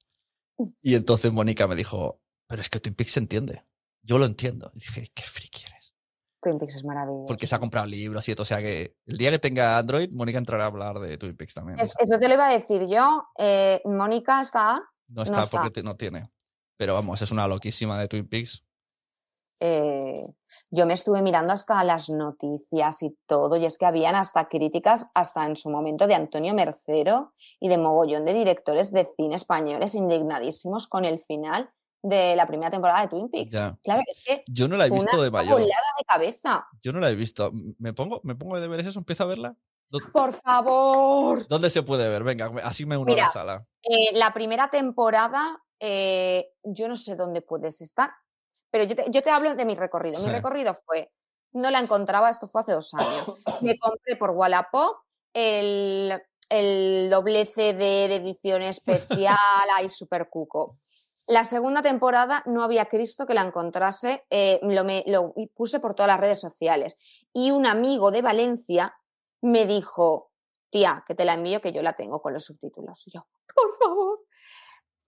Y 0.82 0.94
entonces 0.94 1.32
Mónica 1.32 1.66
me 1.66 1.74
dijo, 1.74 2.20
pero 2.46 2.60
es 2.60 2.70
que 2.70 2.80
Twin 2.80 2.94
Peaks 2.94 3.12
se 3.12 3.20
entiende. 3.20 3.64
Yo 4.02 4.18
lo 4.18 4.26
entiendo. 4.26 4.70
Y 4.74 4.80
dije, 4.80 5.06
qué 5.14 5.22
friki 5.22 5.64
eres. 5.66 5.94
Twin 6.40 6.58
Peaks 6.58 6.76
es 6.76 6.84
maravilloso. 6.84 7.26
Porque 7.26 7.46
se 7.46 7.54
ha 7.54 7.58
comprado 7.58 7.86
libros 7.86 8.28
y 8.28 8.34
todo. 8.34 8.42
O 8.42 8.46
sea 8.46 8.58
que 8.58 8.96
el 9.06 9.16
día 9.16 9.30
que 9.30 9.38
tenga 9.38 9.78
Android, 9.78 10.12
Mónica 10.12 10.38
entrará 10.38 10.64
a 10.64 10.68
hablar 10.68 10.98
de 10.98 11.16
Twin 11.16 11.36
Peaks 11.36 11.54
también. 11.54 11.80
eso 11.80 12.18
te 12.18 12.28
lo 12.28 12.34
iba 12.34 12.48
a 12.48 12.52
decir 12.52 12.82
yo. 12.88 13.24
Eh, 13.38 13.80
Mónica 13.84 14.40
está... 14.40 14.82
No 15.08 15.22
está 15.22 15.46
porque 15.46 15.82
no 15.82 15.94
tiene. 15.96 16.24
Pero 16.76 16.94
vamos, 16.94 17.22
es 17.22 17.30
una 17.30 17.46
loquísima 17.46 17.98
de 17.98 18.08
Twin 18.08 18.28
Peaks. 18.28 18.64
Eh, 19.60 20.26
yo 20.70 20.86
me 20.86 20.94
estuve 20.94 21.22
mirando 21.22 21.52
hasta 21.52 21.82
las 21.84 22.10
noticias 22.10 23.02
y 23.02 23.16
todo, 23.26 23.56
y 23.56 23.64
es 23.64 23.78
que 23.78 23.86
habían 23.86 24.14
hasta 24.14 24.48
críticas, 24.48 25.06
hasta 25.14 25.44
en 25.46 25.56
su 25.56 25.70
momento, 25.70 26.06
de 26.06 26.14
Antonio 26.14 26.54
Mercero 26.54 27.32
y 27.60 27.68
de 27.68 27.78
mogollón 27.78 28.24
de 28.24 28.34
directores 28.34 28.92
de 28.92 29.08
cine 29.16 29.36
españoles 29.36 29.94
indignadísimos 29.94 30.88
con 30.88 31.04
el 31.04 31.20
final 31.20 31.70
de 32.02 32.36
la 32.36 32.46
primera 32.46 32.70
temporada 32.70 33.00
de 33.02 33.08
Twin 33.08 33.30
Peaks. 33.30 33.50
Claro, 33.82 34.02
es 34.06 34.24
que 34.24 34.44
yo 34.46 34.68
no 34.68 34.76
la 34.76 34.86
he 34.86 34.90
visto 34.90 35.22
de 35.22 35.30
mayor. 35.30 35.60
de 35.60 35.70
cabeza. 36.06 36.66
Yo 36.82 36.92
no 36.92 37.00
la 37.00 37.10
he 37.10 37.14
visto. 37.14 37.50
¿Me 37.78 37.94
pongo, 37.94 38.20
me 38.24 38.34
pongo 38.34 38.60
de 38.60 38.68
ver 38.68 38.80
eso? 38.80 38.98
¿Empiezo 38.98 39.24
a 39.24 39.26
verla? 39.26 39.56
Por 40.12 40.32
favor. 40.32 41.46
¿Dónde 41.48 41.70
se 41.70 41.82
puede 41.82 42.08
ver? 42.08 42.24
Venga, 42.24 42.52
así 42.62 42.84
me 42.84 42.96
uno 42.96 43.12
a 43.12 43.16
la 43.16 43.30
sala. 43.30 43.66
Eh, 43.82 44.10
la 44.12 44.32
primera 44.34 44.68
temporada, 44.68 45.62
eh, 45.80 46.50
yo 46.62 46.88
no 46.88 46.96
sé 46.96 47.16
dónde 47.16 47.42
puedes 47.42 47.80
estar, 47.80 48.10
pero 48.75 48.87
yo 48.87 49.22
te, 49.22 49.31
hablo 49.31 49.55
de 49.55 49.64
mi 49.64 49.77
recorrido. 49.77 50.20
Mi 50.25 50.33
recorrido 50.33 50.75
fue, 50.75 51.12
no 51.53 51.70
la 51.70 51.79
encontraba, 51.79 52.29
esto 52.29 52.49
fue 52.49 52.62
hace 52.62 52.72
dos 52.72 52.93
años. 52.95 53.33
Me 53.61 53.79
compré 53.79 54.16
por 54.16 54.31
Wallapop 54.31 54.97
el, 55.33 56.20
el 56.49 57.09
doble 57.09 57.47
CD 57.47 58.09
de 58.09 58.16
edición 58.16 58.62
especial, 58.62 59.37
ahí 59.77 59.89
super 59.89 60.29
cuco. 60.29 60.81
La 61.29 61.45
segunda 61.45 61.83
temporada 61.83 62.43
no 62.47 62.64
había 62.64 62.87
Cristo 62.87 63.27
que 63.27 63.35
la 63.35 63.43
encontrase, 63.43 64.25
eh, 64.29 64.59
lo, 64.64 64.83
me, 64.83 65.05
lo 65.07 65.33
puse 65.55 65.79
por 65.79 65.95
todas 65.95 66.09
las 66.09 66.18
redes 66.18 66.41
sociales. 66.41 66.99
Y 67.33 67.53
un 67.53 67.66
amigo 67.66 68.11
de 68.11 68.22
Valencia 68.22 68.97
me 69.41 69.66
dijo, 69.66 70.33
tía, 70.68 71.05
que 71.07 71.14
te 71.14 71.25
la 71.25 71.35
envío, 71.35 71.61
que 71.61 71.70
yo 71.70 71.81
la 71.81 71.95
tengo 71.95 72.20
con 72.20 72.33
los 72.33 72.45
subtítulos. 72.45 73.07
Y 73.07 73.12
yo, 73.12 73.25
por 73.55 73.72
favor. 73.79 74.24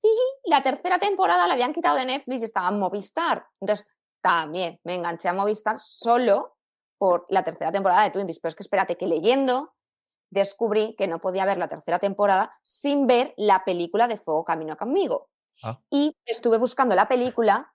Y 0.06 0.10
la 0.50 0.62
tercera 0.62 0.98
temporada 0.98 1.46
la 1.46 1.54
habían 1.54 1.72
quitado 1.72 1.96
de 1.96 2.06
Netflix 2.06 2.40
y 2.40 2.44
estaba 2.44 2.68
en 2.68 2.78
Movistar. 2.78 3.46
Entonces, 3.60 3.86
también 4.20 4.80
me 4.84 4.94
enganché 4.94 5.28
a 5.28 5.32
Movistar 5.32 5.78
solo 5.78 6.56
por 6.98 7.26
la 7.28 7.44
tercera 7.44 7.72
temporada 7.72 8.04
de 8.04 8.10
Twin 8.10 8.26
Peaks. 8.26 8.40
Pero 8.40 8.50
es 8.50 8.54
que 8.54 8.62
espérate, 8.62 8.96
que 8.96 9.06
leyendo 9.06 9.74
descubrí 10.30 10.94
que 10.96 11.06
no 11.06 11.20
podía 11.20 11.44
ver 11.44 11.58
la 11.58 11.68
tercera 11.68 11.98
temporada 11.98 12.52
sin 12.62 13.06
ver 13.06 13.34
la 13.36 13.64
película 13.64 14.08
de 14.08 14.16
Fuego 14.16 14.44
Camino 14.44 14.76
conmigo. 14.76 15.28
Ah. 15.62 15.80
Y 15.90 16.16
estuve 16.24 16.58
buscando 16.58 16.94
la 16.94 17.08
película 17.08 17.72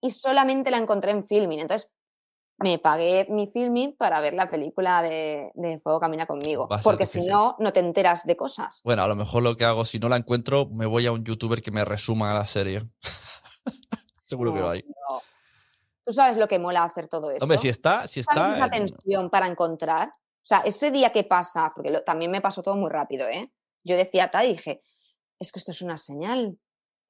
y 0.00 0.10
solamente 0.10 0.70
la 0.70 0.76
encontré 0.76 1.10
en 1.10 1.24
filming. 1.24 1.60
Entonces, 1.60 1.90
me 2.58 2.78
pagué 2.78 3.26
mi 3.30 3.46
filming 3.46 3.96
para 3.96 4.20
ver 4.20 4.34
la 4.34 4.50
película 4.50 5.00
de, 5.02 5.52
Fuego 5.82 6.00
Camina 6.00 6.26
conmigo. 6.26 6.68
Porque 6.82 7.06
si 7.06 7.24
no, 7.24 7.56
no 7.58 7.72
te 7.72 7.80
enteras 7.80 8.26
de 8.26 8.36
cosas. 8.36 8.80
Bueno, 8.84 9.02
a 9.02 9.08
lo 9.08 9.14
mejor 9.14 9.42
lo 9.42 9.56
que 9.56 9.64
hago, 9.64 9.84
si 9.84 9.98
no 9.98 10.08
la 10.08 10.16
encuentro, 10.16 10.66
me 10.66 10.86
voy 10.86 11.06
a 11.06 11.12
un 11.12 11.24
youtuber 11.24 11.62
que 11.62 11.70
me 11.70 11.84
resuma 11.84 12.34
la 12.34 12.46
serie. 12.46 12.82
Seguro 14.22 14.52
que 14.52 14.60
lo 14.60 14.70
hay. 14.70 14.84
Tú 16.04 16.12
sabes 16.12 16.36
lo 16.36 16.48
que 16.48 16.58
mola 16.58 16.82
hacer 16.82 17.06
todo 17.06 17.30
eso. 17.30 17.44
Hombre, 17.44 17.58
si 17.58 17.68
está. 17.68 18.08
Si 18.08 18.20
está 18.20 18.34
¿Sabes 18.34 18.56
esa 18.56 18.68
tensión 18.68 19.30
para 19.30 19.46
encontrar? 19.46 20.08
O 20.08 20.48
sea, 20.48 20.60
ese 20.60 20.90
día 20.90 21.12
que 21.12 21.24
pasa, 21.24 21.72
porque 21.74 21.92
también 22.04 22.30
me 22.30 22.40
pasó 22.40 22.62
todo 22.62 22.76
muy 22.76 22.90
rápido, 22.90 23.28
¿eh? 23.28 23.52
Yo 23.84 23.96
decía, 23.96 24.30
tal, 24.30 24.46
y 24.46 24.52
dije, 24.54 24.82
es 25.38 25.52
que 25.52 25.58
esto 25.58 25.70
es 25.70 25.82
una 25.82 25.96
señal, 25.96 26.58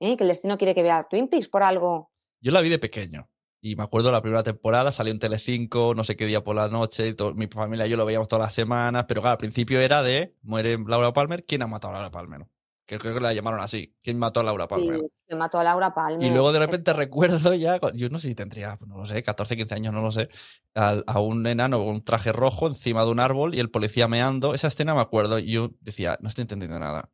¿eh? 0.00 0.16
Que 0.16 0.24
el 0.24 0.28
destino 0.28 0.58
quiere 0.58 0.74
que 0.74 0.82
vea 0.82 1.06
Twin 1.08 1.28
Peaks 1.28 1.48
por 1.48 1.62
algo. 1.62 2.10
Yo 2.40 2.52
la 2.52 2.60
vi 2.60 2.68
de 2.68 2.78
pequeño. 2.78 3.30
Y 3.60 3.74
me 3.74 3.82
acuerdo 3.82 4.12
la 4.12 4.22
primera 4.22 4.44
temporada, 4.44 4.92
salió 4.92 5.12
en 5.12 5.18
Telecinco, 5.18 5.92
no 5.96 6.04
sé 6.04 6.16
qué 6.16 6.26
día 6.26 6.44
por 6.44 6.54
la 6.54 6.68
noche, 6.68 7.14
mi 7.34 7.48
familia 7.48 7.86
y 7.86 7.90
yo 7.90 7.96
lo 7.96 8.06
veíamos 8.06 8.28
todas 8.28 8.46
las 8.46 8.54
semanas, 8.54 9.06
pero 9.08 9.20
claro, 9.20 9.32
al 9.32 9.38
principio 9.38 9.80
era 9.80 10.02
de, 10.02 10.36
muere 10.42 10.78
Laura 10.86 11.12
Palmer, 11.12 11.44
¿quién 11.44 11.62
ha 11.62 11.66
matado 11.66 11.92
a 11.94 11.96
Laura 11.96 12.10
Palmer? 12.12 12.46
Que 12.86 12.98
creo 12.98 13.14
que 13.14 13.20
la 13.20 13.32
llamaron 13.32 13.60
así, 13.60 13.96
¿quién 14.00 14.16
mató 14.16 14.40
a 14.40 14.44
Laura 14.44 14.68
Palmer? 14.68 15.00
Sí, 15.00 15.08
¿quién 15.26 15.38
mató 15.38 15.58
a 15.58 15.64
Laura 15.64 15.92
Palmer? 15.92 16.24
Y 16.24 16.30
luego 16.30 16.52
de 16.52 16.60
repente 16.60 16.92
recuerdo 16.92 17.52
ya, 17.52 17.80
yo 17.94 18.08
no 18.10 18.18
sé 18.18 18.28
si 18.28 18.34
tendría, 18.36 18.78
no 18.86 18.96
lo 18.96 19.04
sé, 19.04 19.24
14, 19.24 19.56
15 19.56 19.74
años, 19.74 19.92
no 19.92 20.02
lo 20.02 20.12
sé, 20.12 20.28
a, 20.74 21.20
un 21.20 21.44
enano 21.46 21.78
con 21.78 21.88
un 21.88 22.04
traje 22.04 22.32
rojo 22.32 22.68
encima 22.68 23.04
de 23.04 23.10
un 23.10 23.18
árbol 23.18 23.56
y 23.56 23.60
el 23.60 23.70
policía 23.70 24.06
meando, 24.06 24.54
esa 24.54 24.68
escena 24.68 24.94
me 24.94 25.00
acuerdo 25.00 25.40
y 25.40 25.50
yo 25.50 25.72
decía, 25.80 26.16
no 26.20 26.28
estoy 26.28 26.42
entendiendo 26.42 26.78
nada. 26.78 27.10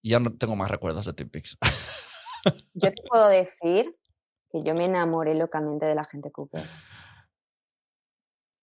Y 0.00 0.10
ya 0.10 0.20
no 0.20 0.32
tengo 0.32 0.54
más 0.54 0.70
recuerdos 0.70 1.06
de 1.06 1.12
Twin 1.12 1.28
Peaks. 1.28 1.58
Yo 2.74 2.90
te 2.90 3.02
puedo 3.08 3.28
decir 3.28 3.94
que 4.52 4.62
yo 4.62 4.74
me 4.74 4.84
enamoré 4.84 5.34
locamente 5.34 5.86
de 5.86 5.94
la 5.94 6.04
gente 6.04 6.30
Cooper. 6.30 6.62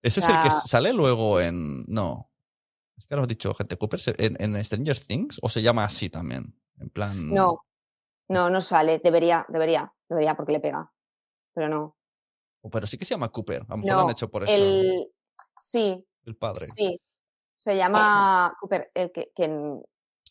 ¿Ese 0.02 0.20
es 0.22 0.30
el 0.30 0.42
que 0.44 0.52
sale 0.52 0.94
luego 0.94 1.42
en. 1.42 1.84
No. 1.88 2.30
Es 2.96 3.08
que 3.08 3.16
lo 3.16 3.24
has 3.24 3.28
dicho, 3.28 3.54
gente 3.54 3.78
Cooper, 3.78 4.00
¿en, 4.18 4.64
Stranger 4.64 5.00
Things 5.00 5.40
o 5.42 5.50
se 5.50 5.62
llama 5.62 5.84
así 5.84 6.10
también? 6.10 6.56
En 6.80 6.90
plan. 6.90 7.34
No, 7.34 7.66
no, 8.28 8.50
no 8.50 8.62
sale. 8.62 9.00
Debería, 9.00 9.46
debería, 9.50 9.94
debería 10.08 10.36
porque 10.36 10.54
le 10.54 10.60
pega. 10.60 10.92
Pero 11.54 11.68
no. 11.68 11.98
Oh, 12.62 12.70
pero 12.70 12.88
sí 12.88 12.98
que 12.98 13.06
se 13.06 13.16
llama 13.16 13.30
Cooper. 13.30 13.64
A 13.68 13.72
lo 13.72 13.78
mejor 13.78 13.94
lo 13.94 14.06
han 14.06 14.12
hecho 14.12 14.30
por 14.30 14.44
eso. 14.44 14.54
El... 14.54 15.12
Sí. 15.58 16.06
El 16.26 16.36
padre. 16.36 16.68
Sí. 16.68 17.02
Se 17.56 17.76
llama 17.76 18.56
Cooper. 18.60 18.92
El 18.94 19.12
que, 19.12 19.32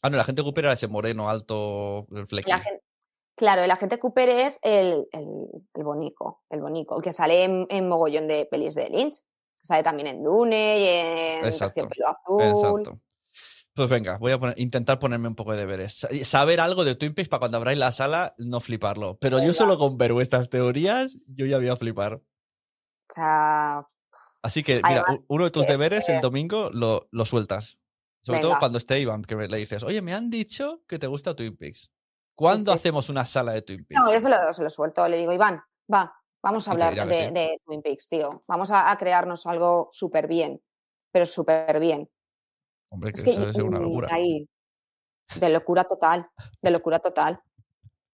Ah, 0.01 0.11
no, 0.11 0.17
la 0.17 0.25
gente 0.25 0.43
Cooper 0.43 0.67
era 0.67 0.75
ese 0.75 0.87
moreno 0.87 1.29
alto, 1.29 2.07
el 2.13 2.27
flequillo. 2.27 2.57
Claro, 3.39 3.63
el 3.63 3.71
agente 3.71 3.99
Cooper 3.99 4.29
es 4.29 4.59
el, 4.63 5.07
el, 5.13 5.27
el 5.75 5.85
bonico, 5.85 6.43
el 6.51 6.61
bonico, 6.61 6.97
el 6.97 7.03
que 7.03 7.13
sale 7.13 7.45
en, 7.45 7.67
en 7.71 7.89
mogollón 7.89 8.27
de 8.29 8.45
pelis 8.47 8.75
de 8.75 8.91
Lynch. 8.91 9.23
Sale 9.55 9.83
también 9.83 10.09
en 10.09 10.23
Dune 10.23 10.79
y 10.81 10.85
en 11.39 11.45
Exacto, 11.47 11.75
Terciopelo 11.75 12.09
Azul. 12.09 12.43
Exacto. 12.83 13.01
Pues 13.75 13.89
venga, 13.91 14.19
voy 14.19 14.33
a 14.33 14.39
poner- 14.39 14.59
intentar 14.59 14.99
ponerme 14.99 15.29
un 15.29 15.35
poco 15.37 15.53
de 15.53 15.59
deberes. 15.59 16.01
Sa- 16.01 16.09
Saber 16.25 16.61
algo 16.61 16.85
de 16.85 16.97
Twin 16.97 17.15
Peaks 17.15 17.29
para 17.29 17.39
cuando 17.41 17.59
abráis 17.59 17.79
la 17.79 17.93
sala 17.93 18.35
no 18.39 18.61
fliparlo. 18.61 19.19
Pero 19.21 19.41
yo 19.43 19.55
solo 19.55 19.79
con 19.79 19.97
ver 19.97 20.13
vuestras 20.13 20.49
teorías, 20.51 21.17
yo 21.29 21.47
ya 21.47 21.59
voy 21.59 21.69
a 21.69 21.77
flipar. 21.77 22.15
O 22.15 22.23
sea, 23.15 23.89
Así 24.43 24.63
que, 24.63 24.77
mira, 24.77 25.03
Además, 25.07 25.19
uno 25.29 25.45
de 25.45 25.47
es 25.47 25.53
tus 25.53 25.67
que- 25.67 25.73
deberes 25.73 26.09
el 26.09 26.21
domingo 26.21 26.71
lo, 26.73 27.09
lo 27.13 27.25
sueltas. 27.25 27.79
Sobre 28.21 28.41
todo 28.41 28.59
cuando 28.59 28.79
esté 28.79 28.99
Iván, 29.01 29.23
que 29.23 29.37
me- 29.37 29.49
le 29.49 29.57
dices, 29.59 29.83
oye, 29.85 30.03
me 30.03 30.13
han 30.13 30.29
dicho 30.31 30.83
que 30.89 30.99
te 30.99 31.07
gusta 31.07 31.35
Twin 31.37 31.57
Peaks. 31.57 31.91
¿Cuándo 32.39 32.71
sí. 32.73 32.79
hacemos 32.79 33.09
una 33.09 33.25
sala 33.25 33.53
de 33.53 33.63
Twin 33.63 33.85
Peaks? 33.85 34.01
no, 34.01 34.13
yo 34.13 34.21
se 34.21 34.29
lo, 34.29 34.53
se 34.53 34.63
lo 34.63 34.71
suelto. 34.71 35.09
Le 35.09 35.17
digo, 35.17 35.33
Iván, 35.33 35.61
va, 35.93 36.15
vamos 36.41 36.69
a 36.69 36.71
hablar 36.71 36.95
de, 36.95 37.09
que 37.09 37.27
sí. 37.29 37.35
de 37.35 37.61
Twin 37.67 37.83
Peaks, 37.83 38.09
tío. 38.09 38.45
Vamos 38.47 38.71
a, 38.71 38.93
a 38.93 38.97
crearnos 38.97 39.45
algo 39.47 39.89
súper 39.91 40.29
bien, 40.29 40.63
pero 41.11 41.27
súper 41.27 41.81
bien. 41.81 42.09
Hombre, 42.91 43.13
que 43.13 43.19
Es 43.19 43.25
que 43.25 43.31
eso 43.33 43.41
debe 43.41 43.53
ser 43.53 43.65
una 43.65 43.81
locura. 43.81 44.09
ahí, 44.13 44.49
de 45.35 45.49
locura 45.51 45.83
total, 45.83 46.31
de 46.63 46.71
locura 46.71 47.01
total. 47.01 47.43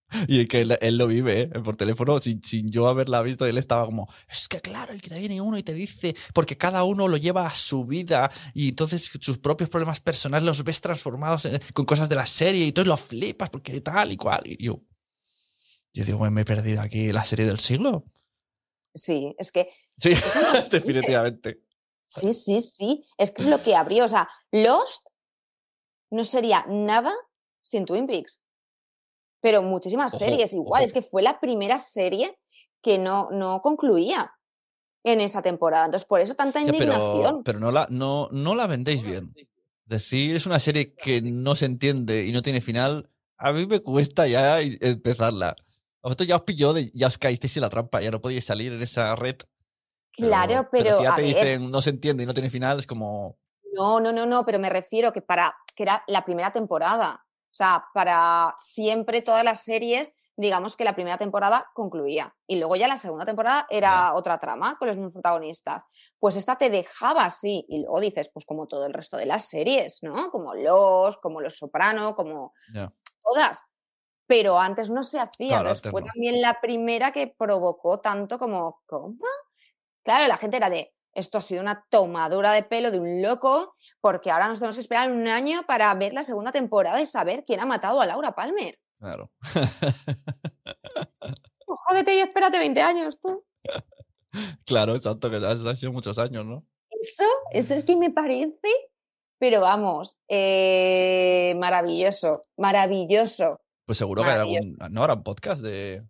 Y 0.28 0.46
que 0.46 0.60
él, 0.60 0.76
él 0.80 0.96
lo 0.98 1.06
vive, 1.06 1.42
¿eh? 1.42 1.48
por 1.48 1.76
teléfono, 1.76 2.18
sin, 2.20 2.42
sin 2.42 2.68
yo 2.70 2.86
haberla 2.88 3.22
visto, 3.22 3.46
él 3.46 3.58
estaba 3.58 3.84
como, 3.86 4.08
es 4.28 4.48
que 4.48 4.60
claro, 4.60 4.94
y 4.94 5.00
que 5.00 5.08
te 5.10 5.18
viene 5.18 5.40
uno 5.40 5.58
y 5.58 5.62
te 5.62 5.74
dice, 5.74 6.14
porque 6.32 6.56
cada 6.56 6.84
uno 6.84 7.08
lo 7.08 7.16
lleva 7.16 7.46
a 7.46 7.54
su 7.54 7.84
vida 7.84 8.30
y 8.54 8.68
entonces 8.68 9.10
sus 9.20 9.38
propios 9.38 9.70
problemas 9.70 10.00
personales 10.00 10.44
los 10.44 10.62
ves 10.62 10.80
transformados 10.80 11.46
en- 11.46 11.60
con 11.72 11.84
cosas 11.84 12.08
de 12.08 12.16
la 12.16 12.26
serie 12.26 12.64
y 12.64 12.68
entonces 12.68 12.88
lo 12.88 12.96
flipas 12.96 13.50
porque 13.50 13.80
tal 13.80 14.12
y 14.12 14.16
cual. 14.16 14.42
Y 14.46 14.64
yo, 14.64 14.80
yo 15.92 16.04
digo, 16.04 16.18
me 16.30 16.42
he 16.42 16.44
perdido 16.44 16.80
aquí 16.80 17.12
la 17.12 17.24
serie 17.24 17.46
del 17.46 17.58
siglo. 17.58 18.04
Sí, 18.94 19.34
es 19.38 19.50
que 19.50 19.68
Sí, 19.96 20.10
definitivamente. 20.70 21.60
Sí, 22.06 22.32
sí, 22.32 22.60
sí. 22.60 23.04
Es 23.16 23.30
que 23.32 23.42
es 23.42 23.48
lo 23.48 23.62
que 23.62 23.74
abrió. 23.74 24.04
O 24.04 24.08
sea, 24.08 24.28
Lost 24.52 25.06
no 26.10 26.22
sería 26.24 26.64
nada 26.68 27.12
sin 27.60 27.84
Twin 27.84 28.06
Peaks. 28.06 28.40
Pero 29.44 29.62
muchísimas 29.62 30.14
Ojo, 30.14 30.24
series 30.24 30.54
igual. 30.54 30.80
ojo. 30.80 30.86
Es 30.86 30.92
que 30.94 31.02
fue 31.02 31.20
la 31.20 31.38
primera 31.38 31.78
serie 31.78 32.34
que 32.80 32.96
no, 32.96 33.28
no 33.30 33.60
concluía 33.60 34.32
en 35.04 35.20
esa 35.20 35.42
temporada. 35.42 35.84
Entonces, 35.84 36.08
por 36.08 36.22
eso 36.22 36.34
tanta 36.34 36.60
Ya, 36.60 36.72
pero 36.72 36.94
indignación. 36.94 37.42
pero 37.44 37.60
no, 37.60 37.70
la, 37.70 37.86
no, 37.90 38.30
no 38.32 38.54
la 38.54 38.66
vendéis 38.66 39.02
bien. 39.02 39.34
Decir 39.84 40.34
es 40.34 40.46
una 40.46 40.58
serie 40.58 40.94
que 40.94 41.20
no 41.20 41.56
se 41.56 41.66
entiende 41.66 42.24
y 42.24 42.32
no 42.32 42.40
tiene 42.40 42.62
final, 42.62 43.10
a 43.36 43.52
mí 43.52 43.66
me 43.66 43.80
cuesta 43.80 44.26
ya 44.26 44.62
empezarla. 44.62 45.50
A 45.50 46.08
vosotros 46.08 46.26
ya 46.26 46.36
os 46.36 46.42
pilló, 46.42 46.72
de- 46.72 46.90
ya 46.94 47.08
os 47.08 47.18
caísteis 47.18 47.54
en 47.58 47.60
la 47.64 47.68
trampa, 47.68 48.00
ya 48.00 48.10
no 48.10 48.22
podíais 48.22 48.46
salir 48.46 48.72
en 48.72 48.80
esa 48.80 49.14
red. 49.14 49.36
claro, 50.12 50.68
pero, 50.72 50.96
si 50.96 51.02
ya 51.02 51.12
a 51.12 51.16
te 51.16 51.22
ver, 51.22 51.34
dicen 51.34 51.70
no 51.70 51.82
se 51.82 51.90
entiende 51.90 52.22
y 52.22 52.26
no 52.26 52.32
tiene 52.32 52.48
final, 52.48 52.78
es 52.78 52.86
como. 52.86 53.36
no, 53.74 54.00
no, 54.00 54.10
no, 54.10 54.24
no, 54.24 54.46
pero 54.46 54.58
me 54.58 54.70
refiero 54.70 55.12
que 55.12 55.20
para 55.20 55.54
que 55.76 55.82
era 55.82 56.02
la 56.06 56.24
primera 56.24 56.50
temporada. 56.50 57.23
O 57.54 57.56
sea, 57.56 57.84
para 57.94 58.52
siempre 58.58 59.22
todas 59.22 59.44
las 59.44 59.62
series, 59.62 60.12
digamos 60.36 60.76
que 60.76 60.82
la 60.82 60.96
primera 60.96 61.18
temporada 61.18 61.70
concluía. 61.72 62.34
Y 62.48 62.56
luego 62.56 62.74
ya 62.74 62.88
la 62.88 62.96
segunda 62.96 63.24
temporada 63.24 63.68
era 63.70 64.12
otra 64.14 64.38
trama 64.38 64.76
con 64.76 64.88
los 64.88 64.96
mismos 64.96 65.12
protagonistas. 65.12 65.84
Pues 66.18 66.34
esta 66.34 66.56
te 66.56 66.68
dejaba 66.68 67.24
así. 67.24 67.64
Y 67.68 67.82
luego 67.82 68.00
dices, 68.00 68.28
pues 68.34 68.44
como 68.44 68.66
todo 68.66 68.86
el 68.86 68.92
resto 68.92 69.16
de 69.16 69.26
las 69.26 69.48
series, 69.48 70.00
¿no? 70.02 70.32
Como 70.32 70.52
Los, 70.54 71.16
como 71.18 71.40
Los 71.40 71.56
Soprano, 71.56 72.16
como 72.16 72.54
todas. 73.22 73.62
Pero 74.26 74.58
antes 74.58 74.90
no 74.90 75.04
se 75.04 75.20
hacía. 75.20 75.60
Claro, 75.60 75.76
fue 75.92 76.00
no. 76.00 76.08
también 76.08 76.40
la 76.40 76.60
primera 76.60 77.12
que 77.12 77.28
provocó 77.28 78.00
tanto 78.00 78.36
como, 78.36 78.80
¿cómo? 78.86 79.14
Claro, 80.02 80.26
la 80.26 80.38
gente 80.38 80.56
era 80.56 80.70
de, 80.70 80.93
esto 81.14 81.38
ha 81.38 81.40
sido 81.40 81.62
una 81.62 81.84
tomadura 81.90 82.52
de 82.52 82.62
pelo 82.62 82.90
de 82.90 82.98
un 83.00 83.22
loco, 83.22 83.76
porque 84.00 84.30
ahora 84.30 84.48
nos 84.48 84.58
tenemos 84.58 84.76
que 84.76 84.80
esperar 84.80 85.10
un 85.10 85.26
año 85.28 85.64
para 85.66 85.92
ver 85.94 86.12
la 86.12 86.22
segunda 86.22 86.52
temporada 86.52 87.00
y 87.00 87.06
saber 87.06 87.44
quién 87.46 87.60
ha 87.60 87.66
matado 87.66 88.00
a 88.00 88.06
Laura 88.06 88.34
Palmer. 88.34 88.78
Claro. 88.98 89.30
Pues 91.66 91.80
jódete 91.88 92.14
y 92.14 92.20
espérate 92.20 92.58
20 92.58 92.82
años, 92.82 93.18
tú. 93.20 93.42
claro, 94.66 94.94
exacto, 94.94 95.30
que 95.30 95.36
han 95.36 95.44
han 95.44 95.76
sido 95.76 95.92
muchos 95.92 96.18
años, 96.18 96.44
¿no? 96.44 96.66
Eso, 96.90 97.24
eso 97.52 97.74
es 97.74 97.84
que 97.84 97.96
me 97.96 98.10
parece, 98.10 98.68
pero 99.38 99.62
vamos, 99.62 100.18
eh, 100.28 101.54
maravilloso, 101.56 102.42
maravilloso. 102.58 103.60
Pues 103.86 103.98
seguro 103.98 104.22
que 104.22 104.28
Maravilloso. 104.28 104.68
algún. 104.80 104.94
¿No 104.94 105.00
habrá 105.02 105.14
un 105.14 105.22
podcast 105.22 105.62
de.? 105.62 106.02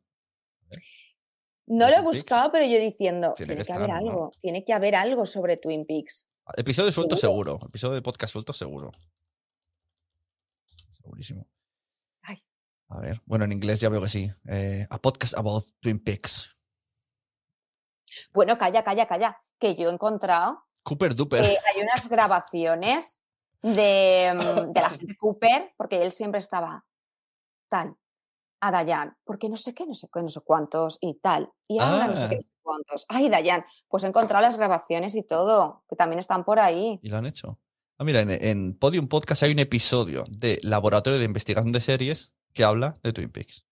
No 1.67 1.87
¿De 1.87 1.93
lo 1.93 1.99
he 1.99 2.03
buscado, 2.03 2.53
pero 2.53 2.67
yo 2.67 2.79
diciendo, 2.79 3.33
Tiene 3.37 3.57
que 3.57 3.65
que, 3.65 3.73
haber 3.73 3.91
algo, 3.91 4.31
tiene 4.41 4.65
que 4.65 4.73
haber 4.73 4.95
algo 4.95 5.25
sobre 5.25 5.57
Twin 5.57 5.87
Peaks. 5.87 6.29
Episodio 6.57 6.93
suelto 6.93 7.17
Seguro. 7.17 7.53
seguro. 7.53 7.69
Episodio 7.69 7.95
de 7.95 8.03
podcast 8.03 8.33
suelto 8.33 8.53
seguro. 8.53 8.91
Segurísimo. 10.93 11.47
Ay. 12.23 12.39
A 12.89 13.01
ver. 13.01 13.23
Bueno, 13.25 13.47
en 13.47 13.53
inglés 13.53 13.81
ya 13.81 13.89
veo 13.89 14.03
que 14.03 14.09
sí. 14.09 14.31
Eh, 14.49 14.87
a 14.91 14.99
podcast 15.01 15.37
about 15.39 15.65
Twin 15.81 16.03
Peaks. 16.03 16.55
Bueno, 18.33 18.59
calla, 18.59 18.85
calla, 18.85 19.07
calla, 19.07 19.43
que 19.59 19.75
yo 19.75 19.89
he 19.89 19.93
encontrado 19.93 20.65
Cooper 20.83 21.15
Duper. 21.15 21.45
Eh, 21.45 21.59
hay 21.75 21.83
unas 21.83 22.09
grabaciones 22.09 23.23
de, 23.63 24.35
mm, 24.35 24.73
de 24.73 24.81
la 24.81 24.91
gente 24.91 25.17
Cooper, 25.19 25.73
porque 25.77 26.03
él 26.03 26.13
siempre 26.13 26.39
estaba 26.39 26.85
tal, 27.69 27.97
a 28.67 28.71
Dayan, 28.71 29.17
porque 29.25 29.49
no 29.49 29.57
sé 29.57 29.75
qué, 29.75 29.87
no 29.87 29.95
sé 29.95 30.09
qué, 30.13 30.23
no 30.23 30.29
sé 30.29 30.41
cuántos 30.41 30.99
y 31.01 31.15
tal. 31.21 31.53
Y 31.69 31.79
ahora 31.81 32.07
no 32.09 32.17
sé 32.17 32.29
qué, 32.29 32.35
Ah. 32.37 32.39
no 32.39 32.43
sé 32.43 32.61
cuántos. 32.63 33.05
Ay, 33.09 33.29
Dayan, 33.29 33.65
pues 33.89 34.05
he 34.05 34.07
encontrado 34.07 34.43
las 34.43 34.57
grabaciones 34.57 35.15
y 35.15 35.23
todo, 35.23 35.85
que 35.89 35.97
también 35.97 36.19
están 36.19 36.45
por 36.45 36.59
ahí. 36.59 36.99
Y 37.03 37.09
lo 37.09 37.17
han 37.19 37.27
hecho. 37.27 37.59
Ah, 37.99 38.05
mira, 38.05 38.21
en, 38.21 38.31
en 38.31 38.79
Podium 38.79 39.07
Podcast 39.09 39.43
hay 39.43 39.53
un 39.53 39.59
episodio 39.59 40.25
de 40.31 40.59
Laboratorio 40.63 41.19
de 41.19 41.25
Investigación 41.27 41.73
de 41.73 41.81
Series 41.81 42.35
que 42.53 42.65
habla 42.65 42.95
de 43.03 43.13
Twin 43.13 43.31
Peaks. 43.31 43.67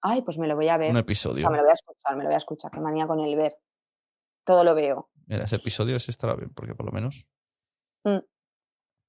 Ay, 0.00 0.22
pues 0.22 0.38
me 0.38 0.46
lo 0.46 0.54
voy 0.56 0.68
a 0.68 0.76
ver. 0.78 0.90
Un 0.90 0.96
O 0.96 1.00
episodio. 1.00 1.42
sea, 1.42 1.50
me 1.50 1.56
lo 1.58 1.62
voy 1.64 1.70
a 1.70 1.74
escuchar, 1.74 2.16
me 2.16 2.22
lo 2.22 2.28
voy 2.28 2.34
a 2.34 2.38
escuchar, 2.38 2.70
qué 2.70 2.80
manía 2.80 3.06
con 3.06 3.20
el 3.20 3.36
ver. 3.36 3.56
Todo 4.44 4.64
lo 4.64 4.74
veo. 4.74 5.10
Mira, 5.26 5.44
ese 5.44 5.56
episodio 5.56 5.96
ese 5.96 6.10
estará 6.10 6.34
bien, 6.34 6.50
porque 6.54 6.74
por 6.74 6.86
lo 6.86 6.92
menos. 6.92 7.26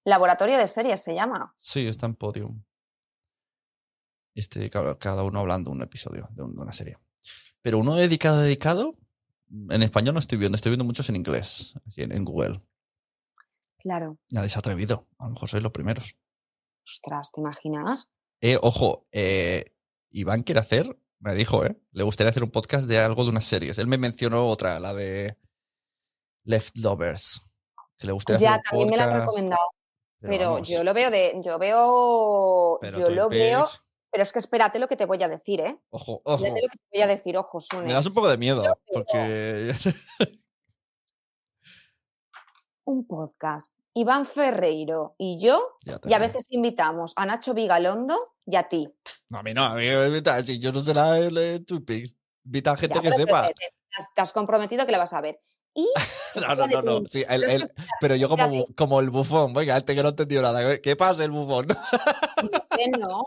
Laboratorio 0.05 0.57
de 0.57 0.67
series 0.67 1.01
se 1.03 1.13
llama. 1.13 1.53
Sí, 1.57 1.87
está 1.87 2.05
en 2.07 2.15
Podium. 2.15 2.63
Este, 4.39 4.69
cada, 4.69 5.23
uno 5.23 5.39
hablando 5.39 5.69
un 5.69 5.81
episodio 5.81 6.29
de, 6.31 6.43
un- 6.43 6.55
de 6.55 6.61
una 6.61 6.71
serie. 6.71 6.97
Pero 7.61 7.77
uno 7.77 7.95
dedicado, 7.95 8.39
dedicado, 8.39 8.93
en 9.49 9.83
español 9.83 10.13
no 10.13 10.19
estoy 10.21 10.37
viendo, 10.37 10.55
estoy 10.55 10.69
viendo 10.71 10.85
muchos 10.85 11.09
en 11.09 11.17
inglés, 11.17 11.73
en, 11.97 12.23
Google. 12.23 12.61
Claro. 13.77 14.17
Nadie 14.31 14.47
se 14.47 14.57
ha 14.57 14.59
atrevido, 14.59 15.07
a 15.17 15.25
lo 15.25 15.31
mejor 15.31 15.49
sois 15.49 15.61
los 15.61 15.73
primeros. 15.73 16.15
Ostras, 16.85 17.31
¿te 17.33 17.41
imaginas? 17.41 18.11
Eh, 18.39 18.57
ojo, 18.61 19.07
eh, 19.11 19.75
Iván 20.09 20.43
quiere 20.43 20.61
hacer, 20.61 20.97
me 21.19 21.33
dijo, 21.35 21.65
¿eh? 21.65 21.77
Le 21.91 22.03
gustaría 22.03 22.29
hacer 22.29 22.43
un 22.43 22.49
podcast 22.49 22.87
de 22.87 22.99
algo 22.99 23.25
de 23.25 23.31
unas 23.31 23.43
series. 23.43 23.77
Él 23.77 23.87
me 23.87 23.97
mencionó 23.97 24.47
otra, 24.47 24.79
la 24.79 24.93
de 24.93 25.37
Leftovers. 26.45 27.41
Que 27.97 28.07
le 28.07 28.13
gustaría 28.13 28.39
Ya, 28.39 28.53
hacer 28.55 28.63
un 28.63 28.69
también 28.69 28.89
me 28.89 28.97
la 28.97 29.03
han 29.03 29.09
podcast, 29.09 29.25
recomendado. 29.27 29.65
Pero, 30.21 30.59
yo 30.63 30.83
lo 30.83 30.93
veo 30.93 31.11
de, 31.11 31.41
yo 31.43 31.57
veo, 31.59 32.77
pero 32.81 32.99
yo 32.99 33.09
lo 33.09 33.29
veo, 33.29 33.67
pero 34.11 34.23
es 34.23 34.31
que 34.33 34.39
espérate 34.39 34.79
lo 34.79 34.87
que 34.87 34.95
te 34.95 35.05
voy 35.05 35.21
a 35.23 35.27
decir, 35.27 35.59
¿eh? 35.61 35.79
Ojo, 35.91 36.21
ojo. 36.23 36.35
Espérate 36.37 36.61
lo 36.61 36.67
que 36.69 36.77
te 36.77 36.85
voy 36.97 37.01
a 37.01 37.07
decir, 37.07 37.37
ojo, 37.37 37.59
Sune. 37.61 37.87
Me 37.87 37.93
das 37.93 38.05
un 38.05 38.13
poco 38.13 38.29
de 38.29 38.37
miedo, 38.37 38.63
porque 38.91 39.73
Un 42.85 43.05
podcast. 43.05 43.75
Iván 43.93 44.25
Ferreiro 44.25 45.15
y 45.17 45.39
yo, 45.39 45.75
y 46.05 46.13
a 46.13 46.19
veces 46.19 46.45
invitamos 46.51 47.13
a 47.15 47.25
Nacho 47.25 47.53
Vigalondo 47.53 48.35
y 48.45 48.55
a 48.55 48.67
ti. 48.69 48.87
No, 49.29 49.39
a 49.39 49.43
mí 49.43 49.53
no, 49.53 49.63
a 49.65 49.75
mí 49.75 49.85
me 49.85 50.43
si 50.43 50.59
yo 50.59 50.71
no 50.71 50.79
sé 50.81 50.93
nada 50.93 51.15
de. 51.15 51.63
Invita 52.45 52.71
a 52.71 52.77
gente 52.77 52.95
Ya, 52.95 53.01
que 53.01 53.11
sepa. 53.11 53.47
Te, 53.47 53.53
te- 53.53 53.73
te 54.15 54.21
has 54.21 54.31
comprometido 54.31 54.85
que 54.85 54.91
la 54.91 54.99
vas 54.99 55.13
a 55.13 55.21
ver. 55.21 55.39
Y 55.73 55.87
No, 56.47 56.55
no, 56.55 56.67
no, 56.67 56.81
no. 56.81 57.07
Sí, 57.07 57.23
el- 57.27 57.69
Pero 57.99 58.13
el- 58.15 58.19
yo 58.19 58.29
como, 58.29 58.65
como 58.75 58.99
el 59.01 59.09
bufón, 59.09 59.53
venga, 59.53 59.77
este 59.77 59.95
que 59.95 60.01
no 60.03 60.09
entendió 60.09 60.41
nada. 60.41 60.79
¿Qué 60.79 60.95
pasa 60.95 61.23
el 61.23 61.31
bufón? 61.31 61.67
que 61.67 62.87
no. 62.97 63.21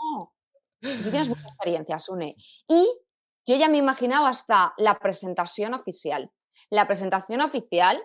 Tú 0.82 1.10
tienes 1.10 1.28
mucha 1.28 1.46
experiencia, 1.46 1.98
Sune. 1.98 2.36
Y 2.68 2.88
yo 3.46 3.56
ya 3.56 3.68
me 3.68 3.78
imaginaba 3.78 4.28
hasta 4.28 4.74
la 4.76 4.98
presentación 4.98 5.74
oficial. 5.74 6.30
La 6.70 6.86
presentación 6.86 7.40
oficial, 7.40 8.02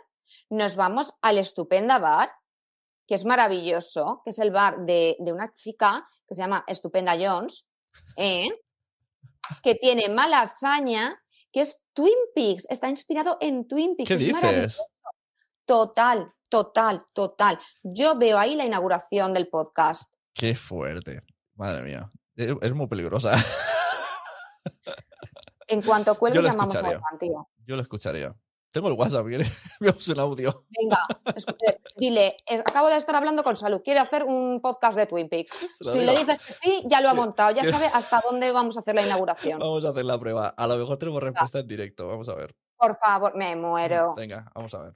nos 0.49 0.75
vamos 0.75 1.13
al 1.21 1.37
Estupenda 1.37 1.99
Bar, 1.99 2.31
que 3.07 3.15
es 3.15 3.25
maravilloso, 3.25 4.21
que 4.23 4.29
es 4.29 4.39
el 4.39 4.51
bar 4.51 4.85
de, 4.85 5.15
de 5.19 5.33
una 5.33 5.51
chica 5.51 6.07
que 6.27 6.35
se 6.35 6.41
llama 6.41 6.63
Estupenda 6.67 7.17
Jones, 7.19 7.67
¿eh? 8.17 8.49
que 9.63 9.75
tiene 9.75 10.09
malasaña, 10.09 11.21
que 11.51 11.61
es 11.61 11.81
Twin 11.93 12.17
Peaks, 12.35 12.67
está 12.69 12.89
inspirado 12.89 13.37
en 13.39 13.67
Twin 13.67 13.95
Peaks. 13.95 14.09
¿Qué 14.09 14.15
es 14.15 14.33
maravilloso. 14.33 14.61
dices? 14.61 14.85
Total, 15.65 16.33
total, 16.49 17.05
total. 17.13 17.59
Yo 17.83 18.17
veo 18.17 18.37
ahí 18.37 18.55
la 18.55 18.65
inauguración 18.65 19.33
del 19.33 19.47
podcast. 19.47 20.13
Qué 20.33 20.55
fuerte. 20.55 21.21
Madre 21.55 21.83
mía. 21.83 22.11
Es, 22.37 22.55
es 22.61 22.73
muy 22.73 22.87
peligrosa. 22.87 23.33
En 25.69 25.81
cuanto 25.81 26.17
cuelgue, 26.17 26.41
llamamos 26.41 26.75
a. 26.75 26.79
Iván, 26.79 27.17
tío. 27.19 27.49
Yo 27.65 27.75
lo 27.75 27.81
escucharía. 27.81 28.33
Tengo 28.71 28.89
el 28.89 28.93
WhatsApp. 28.93 29.25
Veamos 29.25 30.07
un 30.07 30.19
audio. 30.19 30.65
Venga, 30.69 30.99
escuche, 31.35 31.81
dile, 31.95 32.37
eh, 32.45 32.59
acabo 32.59 32.89
de 32.89 32.97
estar 32.97 33.15
hablando 33.15 33.43
con 33.43 33.55
Salud, 33.55 33.81
quiere 33.83 33.99
hacer 33.99 34.23
un 34.23 34.61
podcast 34.61 34.97
de 34.97 35.07
Twin 35.07 35.29
Peaks. 35.29 35.51
Si 35.81 35.99
digo. 35.99 36.11
le 36.11 36.19
dices 36.19 36.39
que 36.45 36.53
sí, 36.53 36.83
ya 36.85 37.01
lo 37.01 37.09
ha 37.09 37.13
montado, 37.13 37.51
ya 37.51 37.63
sabe 37.63 37.87
hasta 37.87 38.21
dónde 38.29 38.51
vamos 38.51 38.77
a 38.77 38.81
hacer 38.81 38.95
la 38.95 39.05
inauguración. 39.05 39.59
Vamos 39.59 39.83
a 39.83 39.89
hacer 39.89 40.05
la 40.05 40.17
prueba. 40.19 40.47
A 40.49 40.67
lo 40.67 40.77
mejor 40.77 40.97
tenemos 40.97 41.23
respuesta 41.23 41.59
en 41.59 41.67
directo. 41.67 42.07
Vamos 42.07 42.29
a 42.29 42.35
ver. 42.35 42.55
Por 42.77 42.95
favor, 42.97 43.35
me 43.35 43.55
muero. 43.55 44.13
Venga, 44.15 44.51
vamos 44.53 44.73
a 44.73 44.83
ver. 44.83 44.93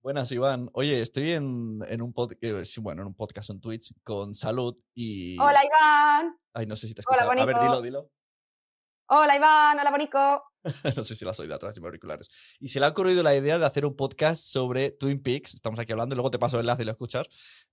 Buenas, 0.00 0.30
Iván. 0.30 0.70
Oye, 0.74 1.00
estoy 1.02 1.32
en, 1.32 1.80
en 1.88 2.02
un 2.02 2.12
podcast, 2.12 2.78
bueno, 2.78 3.02
en 3.02 3.08
un 3.08 3.14
podcast 3.14 3.50
en 3.50 3.60
Twitch 3.60 3.92
con 4.04 4.32
Salud 4.32 4.76
y. 4.94 5.36
Hola, 5.40 5.60
Iván. 5.64 6.38
Ay, 6.54 6.66
no 6.66 6.76
sé 6.76 6.86
si 6.86 6.94
te 6.94 7.02
Hola, 7.06 7.22
escuchas. 7.22 7.42
A 7.42 7.46
ver, 7.46 7.56
dilo, 7.60 7.82
dilo. 7.82 8.10
Hola, 9.10 9.36
Iván. 9.36 9.78
Hola, 9.80 9.90
Bonico. 9.90 10.44
no 10.96 11.04
sé 11.04 11.16
si 11.16 11.24
lo 11.24 11.30
has 11.30 11.40
oído 11.40 11.54
atrás 11.54 11.74
de 11.74 11.80
mis 11.80 11.86
auriculares. 11.86 12.28
Y 12.60 12.68
se 12.68 12.78
le 12.78 12.84
ha 12.84 12.90
ocurrido 12.90 13.22
la 13.22 13.34
idea 13.34 13.58
de 13.58 13.64
hacer 13.64 13.86
un 13.86 13.96
podcast 13.96 14.42
sobre 14.42 14.90
Twin 14.90 15.22
Peaks. 15.22 15.54
Estamos 15.54 15.78
aquí 15.80 15.92
hablando 15.92 16.14
y 16.14 16.16
luego 16.16 16.30
te 16.30 16.38
paso 16.38 16.56
el 16.56 16.60
enlace 16.60 16.82
y 16.82 16.84
lo 16.84 16.90
escuchas. 16.92 17.26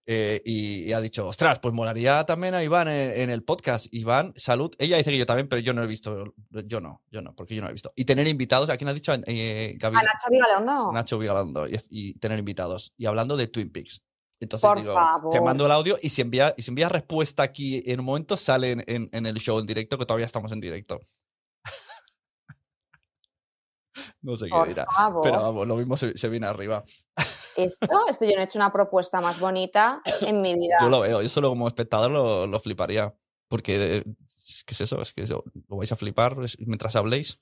Eh, 0.05 0.41
y, 0.45 0.83
y 0.83 0.93
ha 0.93 1.01
dicho, 1.01 1.27
ostras, 1.27 1.59
pues 1.59 1.73
molaría 1.73 2.23
también 2.25 2.53
a 2.53 2.63
Iván 2.63 2.88
en, 2.88 3.19
en 3.19 3.29
el 3.29 3.43
podcast. 3.43 3.88
Iván, 3.93 4.33
salud. 4.38 4.71
Ella 4.77 4.95
dice 4.97 5.11
que 5.11 5.17
yo 5.17 5.25
también, 5.25 5.47
pero 5.47 5.59
yo 5.61 5.73
no 5.73 5.83
he 5.83 5.88
visto. 5.88 6.33
Yo 6.51 6.79
no, 6.79 7.01
yo 7.11 7.21
no, 7.21 7.36
porque 7.36 7.53
yo 7.55 7.61
no 7.61 7.67
he 7.67 7.73
visto. 7.73 7.91
Y 7.97 8.05
tener 8.05 8.27
invitados, 8.27 8.69
¿a 8.69 8.77
quién 8.77 8.88
has 8.88 8.95
dicho? 8.95 9.11
Eh, 9.25 9.75
Gaby- 9.77 9.97
A 9.97 10.03
Nacho 10.03 10.29
Vigalondo. 10.31 10.91
Nacho 10.93 11.17
Vigalondo 11.19 11.67
y, 11.67 11.77
y 11.89 12.13
tener 12.19 12.39
invitados. 12.39 12.93
Y 12.97 13.07
hablando 13.07 13.36
de 13.36 13.47
Twin 13.47 13.71
Peaks. 13.73 14.05
Entonces 14.39 14.67
Por 14.67 14.79
digo, 14.79 14.93
favor. 14.93 15.31
te 15.33 15.41
mando 15.41 15.65
el 15.65 15.71
audio 15.71 15.97
y 16.01 16.09
si 16.09 16.21
envía, 16.21 16.53
y 16.57 16.61
si 16.61 16.69
envías 16.69 16.91
respuesta 16.91 17.41
aquí 17.43 17.81
en 17.86 18.01
un 18.01 18.05
momento, 18.05 18.38
sale 18.38 18.71
en, 18.71 18.83
en- 18.88 19.09
en 19.11 19.25
el 19.25 19.36
show 19.36 19.59
en 19.59 19.65
directo, 19.65 19.97
que 19.97 20.05
todavía 20.05 20.25
estamos 20.25 20.51
en 20.53 20.59
directo. 20.61 21.01
No 24.26 24.36
sé 24.36 24.47
qué 24.49 24.67
dirá. 24.69 24.86
favor. 24.91 25.21
Pero 25.23 25.41
vamos, 25.41 25.67
lo 25.67 25.76
mismo 25.76 25.95
se, 25.95 26.17
se 26.17 26.30
viene 26.30 26.47
arriba. 26.47 26.84
Esto, 27.55 27.88
esto 28.09 28.26
yo 28.26 28.32
no 28.36 28.41
he 28.41 28.43
hecho 28.43 28.59
una 28.59 28.73
propuesta 28.73 29.21
más 29.21 29.39
bonita 29.39 30.01
en 30.19 30.41
mi 30.41 30.55
vida. 30.55 30.76
Yo 30.82 30.89
lo 30.89 30.99
veo, 30.99 31.21
yo 31.21 31.30
solo 31.30 31.47
como 31.47 31.69
espectador 31.69 32.11
lo, 32.11 32.45
lo 32.47 32.59
fliparía. 32.59 33.15
Porque, 33.47 33.99
eh, 33.99 34.03
es 34.28 34.65
que 34.65 34.73
es 34.73 34.82
eso, 34.82 35.01
es 35.01 35.13
que 35.13 35.26
lo 35.26 35.78
vais 35.78 35.89
a 35.89 35.95
flipar 35.95 36.36
mientras 36.59 36.97
habléis. 36.97 37.39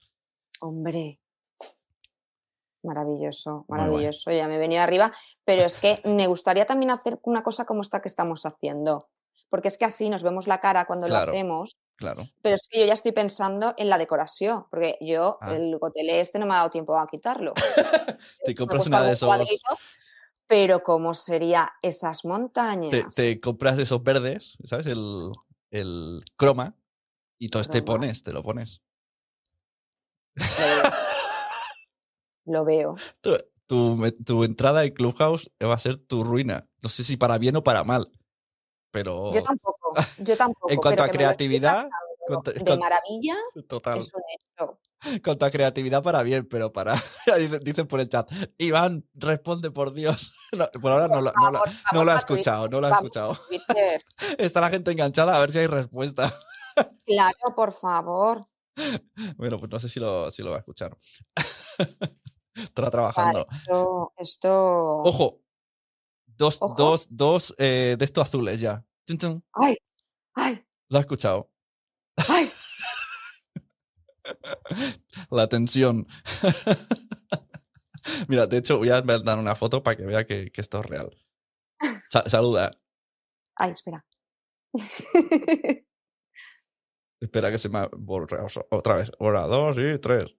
Hombre. 0.60 1.20
Maravilloso, 2.84 3.66
maravilloso. 3.70 4.30
Ya 4.32 4.48
me 4.48 4.58
he 4.58 4.60
venido 4.60 4.84
arriba. 4.84 5.12
Pero 5.46 5.64
es 5.64 5.80
que 5.80 6.00
me 6.04 6.28
gustaría 6.28 6.68
también 6.68 6.92
hacer 6.92 7.18
una 7.24 7.42
cosa 7.42 7.66
como 7.66 7.82
esta 7.82 8.00
que 8.02 8.10
estamos 8.10 8.46
haciendo. 8.46 9.10
Porque 9.54 9.68
es 9.68 9.78
que 9.78 9.86
así 9.86 10.10
nos 10.10 10.24
vemos 10.24 10.48
la 10.48 10.60
cara 10.60 10.86
cuando 10.86 11.06
Claro. 11.06 11.28
lo 11.28 11.32
hacemos. 11.34 11.78
Claro. 11.96 12.28
Pero 12.42 12.56
es 12.56 12.68
que 12.68 12.80
yo 12.80 12.86
ya 12.88 12.94
estoy 12.94 13.12
pensando 13.12 13.76
en 13.78 13.88
la 13.88 14.00
decoración. 14.00 14.66
Porque 14.72 14.98
yo, 15.00 15.38
Ah. 15.42 15.54
el 15.54 15.78
gotelé 15.78 16.22
este 16.22 16.40
no 16.40 16.48
me 16.48 16.56
ha 16.56 16.58
dado 16.58 16.72
tiempo 16.72 16.98
a 16.98 17.06
quitarlo. 17.06 17.54
Te 18.44 18.56
compras 18.56 18.88
una 18.88 19.04
de 19.04 19.12
esos. 19.12 19.28
cuadrito, 19.28 19.78
pero 20.48 20.82
¿cómo 20.82 21.14
sería 21.14 21.72
esas 21.84 22.26
montañas? 22.26 22.90
Te, 22.90 23.04
te 23.36 23.40
compras 23.40 23.78
de 23.78 23.84
esos 23.84 24.02
verdes, 24.02 24.58
¿sabes? 24.64 24.88
El, 24.88 25.32
el 25.70 26.24
croma. 26.36 26.76
Y 27.38 27.46
entonces 27.46 27.72
te 27.72 27.84
pones, 27.84 28.24
te 28.24 28.34
lo 28.34 28.42
pones. 28.42 28.82
Lo 32.46 32.66
veo. 32.66 32.96
tu, 33.22 33.38
tu 33.68 34.12
tu 34.26 34.44
entrada 34.46 34.84
en 34.84 34.90
Clubhouse 34.90 35.52
va 35.64 35.76
a 35.76 35.80
ser 35.80 35.98
tu 35.98 36.24
ruina. 36.24 36.68
No 36.82 36.90
sé 36.90 37.04
si 37.04 37.18
para 37.18 37.38
bien 37.38 37.56
o 37.56 37.64
para 37.64 37.84
mal. 37.84 38.08
Pero 38.94 39.32
Yo 39.34 39.42
tampoco, 39.42 39.96
yo 40.20 40.38
tampoco. 40.38 40.70
en 40.70 40.78
cuanto 40.78 41.02
a 41.02 41.08
creatividad, 41.10 41.90
de 42.54 42.78
maravilla 42.78 43.36
total. 43.68 43.98
es 43.98 44.14
un 44.14 44.22
hecho. 44.30 44.80
En 45.06 45.20
cuanto 45.20 45.46
a 45.48 45.52
creatividad 45.52 46.04
para 46.04 46.22
bien, 46.22 46.48
pero 46.48 46.72
para. 46.72 46.94
dicen, 47.64 47.88
por 47.88 48.00
el 48.00 48.08
chat. 48.08 48.32
Iván, 48.60 49.04
responde 49.16 49.72
por 49.72 49.94
Dios. 49.94 50.32
No, 50.54 50.68
por 50.80 50.92
ahora 50.92 51.08
no, 51.08 51.20
lo- 51.20 51.32
no, 51.42 51.50
lo- 51.50 51.64
no 51.94 52.04
lo 52.06 52.12
ha 52.12 52.18
escuchado, 52.20 52.70
no 52.70 52.80
lo 52.80 52.86
ha 52.86 52.92
escuchado. 52.92 53.36
Está 54.38 54.62
la 54.62 54.70
gente 54.70 54.92
enganchada 54.92 55.36
a 55.36 55.40
ver 55.40 55.52
si 55.52 55.58
hay 55.58 55.66
respuesta. 55.66 56.32
Claro, 57.08 57.56
por 57.56 57.72
favor. 57.74 58.46
Bueno, 59.36 59.58
pues 59.60 59.72
no 59.72 59.80
sé 59.80 59.90
si 59.90 60.00
lo, 60.00 60.30
si 60.30 60.44
lo 60.44 60.52
va 60.52 60.58
a 60.58 60.60
escuchar. 60.60 60.96
Estará 62.54 62.92
trabajando. 62.92 63.48
esto, 63.52 64.14
esto. 64.18 64.98
Ojo. 65.00 65.40
Dos, 66.38 66.58
Ojo. 66.62 66.76
dos, 66.76 67.08
dos 67.10 67.56
eh, 67.58 67.96
de 67.98 68.06
estos 68.06 68.28
azules 68.28 68.60
ya. 68.60 68.86
Tun, 69.06 69.18
tun. 69.18 69.44
¡Ay! 69.54 69.78
¡Ay! 70.36 70.66
Lo 70.90 70.98
ha 70.98 71.02
escuchado. 71.02 71.52
¡Ay! 72.28 72.50
La 75.32 75.48
tensión. 75.48 76.08
Mira, 78.28 78.48
de 78.48 78.58
hecho, 78.58 78.78
voy 78.78 78.90
a 78.90 79.02
dar 79.02 79.40
una 79.40 79.56
foto 79.56 79.82
para 79.84 79.96
que 79.98 80.06
vea 80.06 80.26
que, 80.26 80.52
que 80.52 80.62
esto 80.62 80.80
es 80.80 80.86
real. 80.86 81.10
Sa- 82.10 82.28
saluda. 82.30 82.72
¡Ay, 83.56 83.72
espera! 83.72 84.06
Espera 87.22 87.52
que 87.52 87.58
se 87.58 87.70
me 87.70 87.80
ha 87.80 87.90
borrado 87.96 88.48
otra 88.70 88.96
vez. 88.96 89.12
Hora 89.20 89.44
dos 89.48 89.78
y 89.78 89.98
tres. 90.00 90.36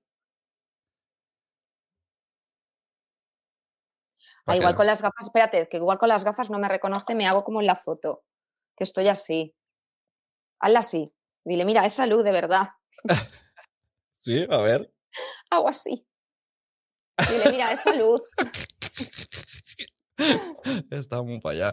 Ah, 4.47 4.53
que 4.53 4.59
igual 4.59 4.77
con 4.77 4.87
las 4.87 5.01
gafas, 5.01 5.27
espérate, 5.27 5.69
que 5.69 5.79
igual 5.79 5.99
con 5.99 6.09
las 6.09 6.25
gafas 6.25 6.51
no 6.51 6.59
me 6.59 6.69
reconoce, 6.69 7.15
me 7.15 7.27
hago 7.27 7.45
como 7.45 7.61
en 7.61 7.67
la 7.67 7.77
foto. 7.77 8.25
Que 8.77 8.85
estoy 8.85 9.09
así. 9.09 9.55
Hazla 10.61 10.81
así. 10.81 11.15
Dile, 11.45 11.65
mira, 11.65 11.85
es 11.85 11.93
salud, 11.93 12.25
de 12.25 12.33
verdad. 12.33 12.69
Sí, 14.17 14.47
a 14.49 14.57
ver. 14.57 14.91
Hago 15.51 15.69
así. 15.69 16.09
Dile, 17.29 17.51
mira, 17.51 17.73
es 17.73 17.81
salud. 17.81 18.23
Está 20.91 21.21
muy 21.21 21.41
para 21.41 21.69
allá. 21.69 21.73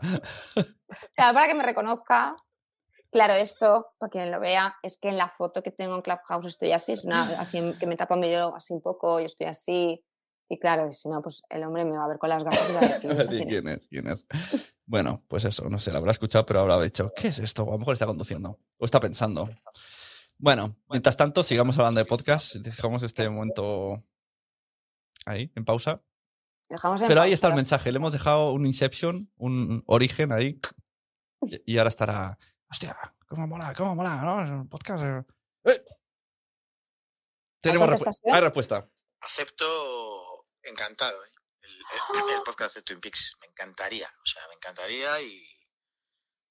Claro, 1.15 1.33
para 1.33 1.47
que 1.47 1.53
me 1.53 1.63
reconozca. 1.63 2.35
Claro, 3.09 3.35
esto, 3.35 3.93
para 3.97 4.09
quien 4.09 4.31
lo 4.31 4.41
vea, 4.41 4.75
es 4.83 4.97
que 4.97 5.07
en 5.07 5.17
la 5.17 5.29
foto 5.29 5.63
que 5.63 5.71
tengo 5.71 5.95
en 5.95 6.01
Clubhouse 6.01 6.45
estoy 6.45 6.73
así, 6.73 6.91
es 6.91 7.05
una 7.05 7.39
así 7.39 7.73
que 7.79 7.87
me 7.87 7.95
tapa 7.95 8.17
medio 8.17 8.53
así 8.53 8.73
un 8.73 8.81
poco, 8.81 9.21
y 9.21 9.25
estoy 9.25 9.47
así. 9.47 10.03
Y 10.53 10.59
claro, 10.59 10.91
si 10.91 11.07
no, 11.07 11.21
pues 11.21 11.43
el 11.49 11.63
hombre 11.63 11.85
me 11.85 11.91
va 11.97 12.03
a 12.03 12.07
ver 12.09 12.17
con 12.17 12.27
las 12.27 12.43
gafas 12.43 12.69
y 12.69 12.73
va 12.73 12.79
a 12.79 12.87
decir, 12.89 13.09
A 13.09 13.13
ver, 13.13 13.21
"¿Esta 13.21 13.35
¿y 13.35 13.45
quién 13.47 13.67
es?". 13.69 13.87
¿Quién 13.89 14.07
es? 14.07 14.25
¿Quién 14.25 14.61
es? 14.61 14.73
Bueno, 14.85 15.23
pues 15.29 15.45
eso, 15.45 15.69
no 15.69 15.79
sé, 15.79 15.91
lo 15.93 15.99
habrá 15.99 16.11
escuchado, 16.11 16.45
pero 16.45 16.59
habrá 16.59 16.77
dicho, 16.81 17.13
¿qué 17.15 17.29
es 17.29 17.39
esto? 17.39 17.63
A 17.63 17.71
lo 17.71 17.77
mejor 17.77 17.93
está 17.93 18.05
conduciendo 18.05 18.59
o 18.77 18.83
está 18.85 18.99
pensando. 18.99 19.49
Bueno, 20.37 20.75
mientras 20.89 21.15
tanto, 21.15 21.41
sigamos 21.43 21.77
hablando 21.77 21.99
de 21.99 22.05
podcast. 22.05 22.55
Dejamos 22.55 23.01
este 23.03 23.29
momento 23.29 24.03
ahí, 25.25 25.49
en 25.55 25.63
pausa. 25.63 26.03
Dejamos 26.67 27.01
en 27.01 27.07
Pero 27.07 27.21
ahí 27.21 27.31
está 27.31 27.47
el 27.47 27.55
mensaje. 27.55 27.89
Le 27.89 27.97
hemos 27.99 28.11
dejado 28.11 28.51
un 28.51 28.65
Inception, 28.65 29.31
un 29.37 29.83
origen 29.85 30.33
ahí. 30.33 30.59
Y 31.65 31.77
ahora 31.77 31.87
estará. 31.87 32.37
Hostia, 32.69 32.97
cómo 33.29 33.47
mola, 33.47 33.73
cómo 33.73 33.95
mola, 33.95 34.21
¿no? 34.21 34.67
Podcast. 34.67 35.03
eh. 35.05 35.23
¡Eh! 35.63 35.81
Tenemos 37.61 37.87
respu- 37.87 38.33
hay 38.33 38.41
respuesta. 38.41 38.89
Acepto 39.21 39.65
encantado 40.63 41.23
¿eh? 41.23 41.29
el, 41.61 41.71
el- 42.17 42.35
el 42.37 42.43
podcast 42.43 42.75
de 42.75 42.81
Twin 42.83 42.99
Peaks. 43.01 43.35
Me 43.41 43.47
encantaría, 43.47 44.07
o 44.07 44.25
sea, 44.25 44.47
me 44.47 44.55
encantaría 44.55 45.19
y... 45.21 45.43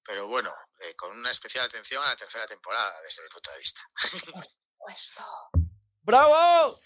Pero 0.03 0.27
bueno, 0.27 0.51
eh, 0.79 0.95
con 0.95 1.15
una 1.15 1.29
especial 1.29 1.65
atención 1.65 2.03
a 2.03 2.07
la 2.07 2.15
tercera 2.15 2.47
temporada, 2.47 2.93
desde 3.03 3.21
mi 3.21 3.29
punto 3.29 3.51
de 3.51 3.57
vista. 3.59 3.81
¡Bravo! 6.01 6.79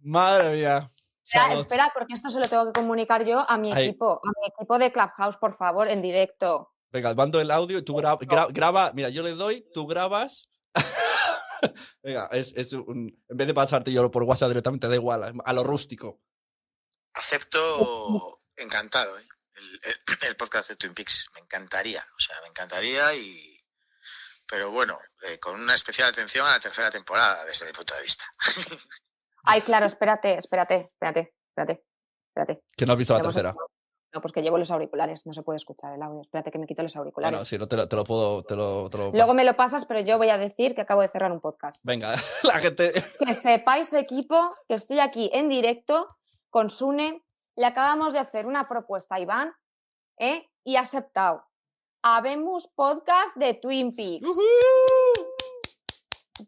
Madre 0.00 0.56
mía. 0.56 0.88
Espera, 1.24 1.54
espera, 1.54 1.90
porque 1.92 2.14
esto 2.14 2.30
se 2.30 2.38
lo 2.38 2.48
tengo 2.48 2.66
que 2.66 2.72
comunicar 2.80 3.24
yo 3.24 3.44
a 3.48 3.58
mi 3.58 3.72
Ahí. 3.72 3.88
equipo, 3.88 4.12
a 4.24 4.28
mi 4.40 4.46
equipo 4.46 4.78
de 4.78 4.92
Clubhouse, 4.92 5.36
por 5.36 5.54
favor, 5.56 5.88
en 5.88 6.00
directo. 6.00 6.72
Venga, 6.90 7.12
mando 7.14 7.40
el 7.40 7.50
audio 7.50 7.78
y 7.78 7.82
tú 7.82 7.96
gra- 7.96 8.16
gra- 8.18 8.46
graba. 8.52 8.92
Mira, 8.94 9.08
yo 9.08 9.22
le 9.22 9.32
doy, 9.32 9.68
tú 9.74 9.86
grabas. 9.86 10.48
Venga, 12.02 12.28
es, 12.32 12.52
es 12.56 12.72
un. 12.72 13.22
En 13.28 13.36
vez 13.36 13.46
de 13.46 13.54
pasarte 13.54 13.92
yo 13.92 14.10
por 14.10 14.22
WhatsApp 14.24 14.48
directamente, 14.48 14.88
da 14.88 14.94
igual, 14.94 15.40
a- 15.44 15.52
lo 15.52 15.64
rústico. 15.64 16.20
Acepto 17.14 18.42
encantado 18.56 19.18
¿eh? 19.18 19.22
el, 19.54 19.80
el- 19.84 20.18
el 20.28 20.36
podcast 20.36 20.68
de 20.70 20.76
Twin 20.76 20.94
Peaks. 20.94 21.28
Me 21.34 21.40
encantaría, 21.40 22.00
o 22.16 22.20
sea, 22.20 22.36
me 22.42 22.48
encantaría 22.48 23.14
y... 23.14 23.52
Pero 24.48 24.70
bueno, 24.70 24.98
eh, 25.22 25.40
con 25.40 25.60
una 25.60 25.74
especial 25.74 26.08
atención 26.08 26.46
a 26.46 26.52
la 26.52 26.60
tercera 26.60 26.88
temporada, 26.90 27.44
desde 27.44 27.66
mi 27.66 27.72
punto 27.72 27.94
de 27.96 28.02
vista. 28.02 28.24
Ay, 29.44 29.60
claro, 29.62 29.86
espérate, 29.86 30.34
espérate, 30.34 30.90
espérate, 30.92 31.34
espérate, 31.48 31.84
espérate. 32.28 32.64
Que 32.76 32.86
no 32.86 32.92
has 32.92 32.98
visto 32.98 33.14
la 33.14 33.22
tercera. 33.22 33.54
No, 34.16 34.22
pues 34.22 34.32
que 34.32 34.40
llevo 34.40 34.56
los 34.56 34.70
auriculares, 34.70 35.26
no 35.26 35.34
se 35.34 35.42
puede 35.42 35.56
escuchar 35.58 35.92
el 35.92 36.00
audio. 36.00 36.22
Espérate 36.22 36.50
que 36.50 36.58
me 36.58 36.66
quito 36.66 36.82
los 36.82 36.96
auriculares. 36.96 37.36
Bueno, 37.36 37.44
si 37.44 37.58
no 37.58 37.66
te 37.68 37.76
lo, 37.76 37.86
te 37.86 37.96
lo 37.96 38.02
puedo. 38.04 38.42
Te 38.44 38.56
lo, 38.56 38.88
te 38.88 38.96
lo- 38.96 39.10
Luego 39.12 39.34
me 39.34 39.44
lo 39.44 39.54
pasas, 39.56 39.84
pero 39.84 40.00
yo 40.00 40.16
voy 40.16 40.30
a 40.30 40.38
decir 40.38 40.74
que 40.74 40.80
acabo 40.80 41.02
de 41.02 41.08
cerrar 41.08 41.30
un 41.32 41.40
podcast. 41.42 41.80
Venga, 41.84 42.14
la 42.44 42.54
gente. 42.54 42.92
Que 43.18 43.34
sepáis, 43.34 43.92
equipo, 43.92 44.54
que 44.66 44.72
estoy 44.74 45.00
aquí 45.00 45.28
en 45.34 45.50
directo 45.50 46.16
con 46.48 46.70
Sune. 46.70 47.22
Le 47.56 47.66
acabamos 47.66 48.14
de 48.14 48.20
hacer 48.20 48.46
una 48.46 48.66
propuesta 48.66 49.16
a 49.16 49.20
Iván 49.20 49.52
¿eh? 50.18 50.48
y 50.64 50.76
ha 50.76 50.80
aceptado. 50.80 51.44
habemos 52.02 52.68
podcast 52.68 53.36
de 53.36 53.52
Twin 53.52 53.94
Peaks. 53.94 54.30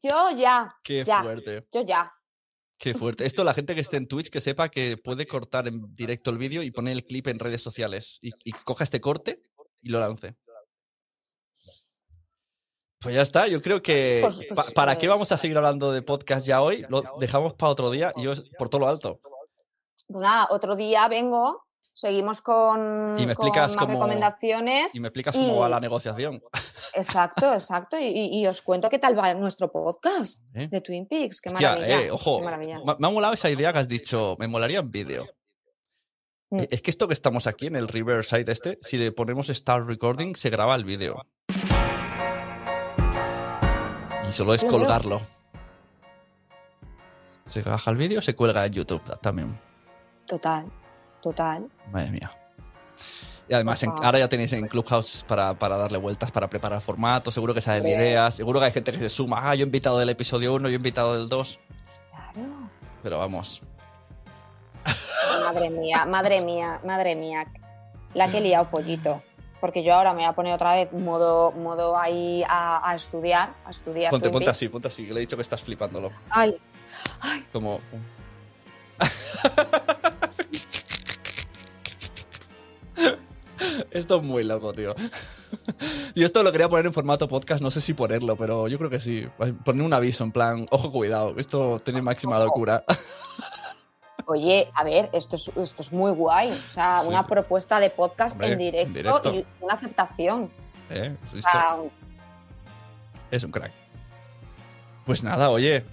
Yo 0.02 0.30
ya. 0.30 0.74
Qué 0.82 1.04
ya, 1.04 1.22
fuerte. 1.22 1.66
Yo 1.72 1.82
ya. 1.82 2.14
Qué 2.78 2.94
fuerte. 2.94 3.26
Esto 3.26 3.42
la 3.44 3.54
gente 3.54 3.74
que 3.74 3.80
esté 3.80 3.96
en 3.96 4.06
Twitch 4.06 4.30
que 4.30 4.40
sepa 4.40 4.68
que 4.68 4.96
puede 4.96 5.26
cortar 5.26 5.66
en 5.66 5.94
directo 5.96 6.30
el 6.30 6.38
vídeo 6.38 6.62
y 6.62 6.70
poner 6.70 6.92
el 6.92 7.04
clip 7.04 7.26
en 7.26 7.38
redes 7.40 7.60
sociales 7.62 8.18
y, 8.22 8.30
y 8.44 8.52
coja 8.52 8.84
este 8.84 9.00
corte 9.00 9.42
y 9.82 9.88
lo 9.90 9.98
lance. 9.98 10.36
Pues 13.00 13.14
ya 13.14 13.22
está, 13.22 13.46
yo 13.46 13.62
creo 13.62 13.80
que 13.82 14.20
Pues- 14.22 14.46
pa- 14.54 14.64
para 14.74 14.98
qué 14.98 15.06
vamos 15.08 15.30
a 15.32 15.38
seguir 15.38 15.56
hablando 15.56 15.92
de 15.92 16.02
podcast 16.02 16.46
ya 16.46 16.62
hoy, 16.62 16.84
lo 16.88 17.02
dejamos 17.20 17.54
para 17.54 17.70
otro 17.72 17.90
día 17.90 18.12
y 18.16 18.22
yo 18.24 18.32
por 18.58 18.68
todo 18.68 18.80
lo 18.80 18.88
alto. 18.88 19.20
Pues 20.08 20.20
nada, 20.22 20.48
otro 20.50 20.74
día 20.74 21.06
vengo, 21.08 21.64
seguimos 21.98 22.42
con, 22.42 23.16
Y 23.18 23.26
me 23.26 23.34
con 23.34 23.46
explicas 23.46 23.74
más 23.74 23.84
cómo- 23.84 23.94
recomendaciones. 23.94 24.94
Y 24.94 25.00
me 25.00 25.08
explicas 25.08 25.34
cómo 25.34 25.56
va 25.56 25.68
la 25.68 25.80
negociación. 25.80 26.40
Exacto, 26.94 27.52
exacto. 27.52 27.96
Y, 28.00 28.46
os 28.46 28.62
cuento 28.62 28.88
qué 28.88 28.98
tal 28.98 29.18
va 29.18 29.34
nuestro 29.34 29.70
podcast 29.70 30.42
¿Eh? 30.54 30.68
de 30.68 30.80
Twin 30.80 31.06
Peaks. 31.06 31.40
Qué 31.40 31.48
Hostia, 31.50 31.70
maravilla. 31.70 32.02
eh, 32.02 32.10
ojo, 32.10 32.38
qué 32.38 32.44
maravilla. 32.44 32.78
me, 32.78 32.94
me 32.98 33.06
ha 33.06 33.10
molado 33.10 33.34
esa 33.34 33.50
idea 33.50 33.72
que 33.72 33.78
has 33.80 33.88
dicho, 33.88 34.36
me 34.38 34.46
molaría 34.46 34.78
en 34.78 34.90
vídeo. 34.90 35.26
Mm. 36.50 36.62
Es 36.70 36.80
que 36.80 36.90
esto 36.90 37.06
que 37.08 37.14
estamos 37.14 37.46
aquí 37.46 37.66
en 37.66 37.76
el 37.76 37.88
Riverside 37.88 38.50
este, 38.50 38.78
si 38.80 38.96
le 38.96 39.12
ponemos 39.12 39.48
Start 39.48 39.86
Recording, 39.86 40.34
se 40.36 40.50
graba 40.50 40.74
el 40.76 40.84
vídeo. 40.84 41.26
Y 44.28 44.32
solo 44.32 44.54
es 44.54 44.64
colgarlo. 44.64 45.20
Se 47.44 47.62
baja 47.62 47.90
el 47.90 47.96
vídeo, 47.96 48.22
se 48.22 48.34
cuelga 48.36 48.64
en 48.66 48.72
YouTube 48.72 49.02
también. 49.20 49.58
Total, 50.26 50.66
total. 51.22 51.68
Madre 51.92 52.10
mía. 52.10 52.30
Y 53.48 53.54
además, 53.54 53.82
en- 53.82 53.92
ahora 54.02 54.18
ya 54.18 54.28
tenéis 54.28 54.52
en 54.52 54.68
Clubhouse 54.68 55.24
para, 55.26 55.54
para 55.54 55.76
darle 55.78 55.96
vueltas, 55.98 56.30
para 56.30 56.48
preparar 56.50 56.80
formatos. 56.82 57.32
Seguro 57.32 57.54
que 57.54 57.60
salen 57.62 57.86
ideas. 57.86 58.34
Seguro 58.34 58.60
que 58.60 58.66
hay 58.66 58.72
gente 58.72 58.92
que 58.92 58.98
se 58.98 59.08
suma. 59.08 59.40
Ah, 59.50 59.54
yo 59.54 59.62
he 59.62 59.66
invitado 59.66 59.98
del 59.98 60.10
episodio 60.10 60.52
1, 60.54 60.68
yo 60.68 60.72
he 60.74 60.76
invitado 60.76 61.14
del 61.16 61.28
2. 61.28 61.58
Claro. 62.10 62.48
Pero 63.02 63.18
vamos. 63.18 63.62
Madre 65.44 65.70
mía, 65.70 66.04
madre 66.04 66.40
mía, 66.42 66.80
madre 66.84 67.14
mía. 67.14 67.46
La 68.12 68.30
que 68.30 68.38
he 68.38 68.40
liado 68.42 68.68
pollito. 68.70 69.22
Porque 69.60 69.82
yo 69.82 69.94
ahora 69.94 70.12
me 70.12 70.18
voy 70.18 70.26
a 70.26 70.32
poner 70.34 70.52
otra 70.52 70.74
vez 70.74 70.92
modo, 70.92 71.50
modo 71.50 71.98
ahí 71.98 72.44
a, 72.48 72.88
a 72.88 72.94
estudiar, 72.94 73.54
a 73.64 73.70
estudiar. 73.70 74.10
Ponte, 74.10 74.30
ponte 74.30 74.50
así, 74.50 74.68
ponte 74.68 74.88
así, 74.88 75.06
le 75.06 75.14
he 75.16 75.20
dicho 75.20 75.36
que 75.36 75.42
estás 75.42 75.62
flipándolo. 75.62 76.10
Ay, 76.30 76.54
Como. 77.52 77.80
Esto 83.90 84.16
es 84.16 84.22
muy 84.22 84.44
loco, 84.44 84.72
tío. 84.72 84.94
Y 86.14 86.24
esto 86.24 86.42
lo 86.42 86.52
quería 86.52 86.68
poner 86.68 86.86
en 86.86 86.92
formato 86.92 87.26
podcast, 87.28 87.62
no 87.62 87.70
sé 87.70 87.80
si 87.80 87.94
ponerlo, 87.94 88.36
pero 88.36 88.68
yo 88.68 88.76
creo 88.78 88.90
que 88.90 88.98
sí. 89.00 89.26
Poner 89.64 89.82
un 89.84 89.92
aviso 89.92 90.24
en 90.24 90.32
plan, 90.32 90.66
ojo, 90.70 90.92
cuidado, 90.92 91.34
esto 91.38 91.78
tiene 91.80 92.02
máxima 92.02 92.38
locura. 92.38 92.84
Oye, 94.26 94.70
a 94.74 94.84
ver, 94.84 95.08
esto 95.14 95.36
es, 95.36 95.50
esto 95.56 95.82
es 95.82 95.90
muy 95.92 96.10
guay. 96.12 96.50
O 96.50 96.72
sea, 96.74 97.00
Sí, 97.00 97.08
una 97.08 97.22
sí. 97.22 97.28
propuesta 97.30 97.80
de 97.80 97.88
podcast 97.88 98.34
Hombre, 98.34 98.52
en, 98.52 98.58
directo 98.58 98.88
en 98.88 98.94
directo. 98.94 99.34
y 99.34 99.46
una 99.64 99.74
aceptación. 99.74 100.50
¿Eh? 100.90 101.16
Es 103.30 103.42
un 103.44 103.50
crack. 103.50 103.72
Pues 105.06 105.22
nada, 105.24 105.48
oye. 105.50 105.84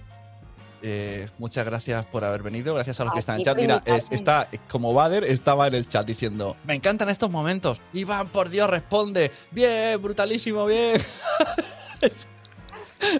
Eh, 0.88 1.28
muchas 1.38 1.66
gracias 1.66 2.06
por 2.06 2.24
haber 2.24 2.44
venido. 2.44 2.72
Gracias 2.74 3.00
a 3.00 3.04
los 3.04 3.12
que 3.12 3.18
están 3.18 3.38
en 3.38 3.42
chat. 3.44 3.56
Mira, 3.56 3.82
es- 3.84 4.06
está 4.12 4.48
como 4.70 4.94
Bader 4.94 5.24
estaba 5.24 5.66
en 5.66 5.74
el 5.74 5.88
chat 5.88 6.06
diciendo: 6.06 6.56
Me 6.62 6.74
encantan 6.74 7.08
estos 7.08 7.28
momentos. 7.28 7.80
Iván, 7.92 8.28
por 8.28 8.48
Dios, 8.50 8.70
responde. 8.70 9.32
Bien, 9.50 10.00
brutalísimo, 10.00 10.64
bien. 10.66 11.00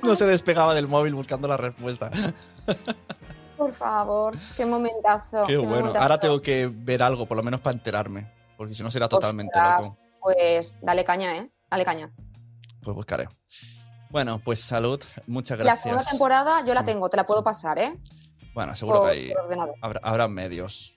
No 0.02 0.16
se 0.16 0.26
despegaba 0.26 0.74
del 0.74 0.88
móvil 0.88 1.14
buscando 1.14 1.46
la 1.48 1.56
respuesta. 1.56 2.10
por 3.56 3.72
favor, 3.72 4.34
qué 4.56 4.64
momentazo. 4.64 5.44
Qué 5.46 5.56
bueno. 5.56 5.76
momentazo. 5.76 6.02
Ahora 6.02 6.18
tengo 6.18 6.40
que 6.40 6.70
ver 6.72 7.02
algo, 7.02 7.26
por 7.26 7.36
lo 7.36 7.42
menos 7.42 7.60
para 7.60 7.74
enterarme. 7.74 8.32
Porque 8.56 8.74
si 8.74 8.82
no 8.82 8.90
será 8.90 9.06
totalmente 9.08 9.56
Ostras. 9.58 9.82
loco. 9.82 9.98
Pues 10.22 10.78
dale 10.80 11.04
caña, 11.04 11.36
¿eh? 11.36 11.50
Dale 11.70 11.84
caña. 11.84 12.10
Pues 12.82 12.94
buscaré. 12.96 13.28
Bueno, 14.16 14.40
pues 14.42 14.62
salud. 14.62 14.98
Muchas 15.26 15.58
La 15.58 15.64
gracias. 15.64 15.82
segunda 15.82 16.02
temporada 16.08 16.64
yo 16.64 16.72
la 16.72 16.82
tengo, 16.82 17.10
te 17.10 17.18
la 17.18 17.26
puedo 17.26 17.44
pasar, 17.44 17.78
¿eh? 17.78 17.98
Bueno, 18.54 18.74
seguro 18.74 19.00
Por, 19.00 19.10
que 19.12 19.18
hay. 19.18 19.30
Habrá, 19.82 20.00
habrá 20.02 20.26
medios. 20.26 20.96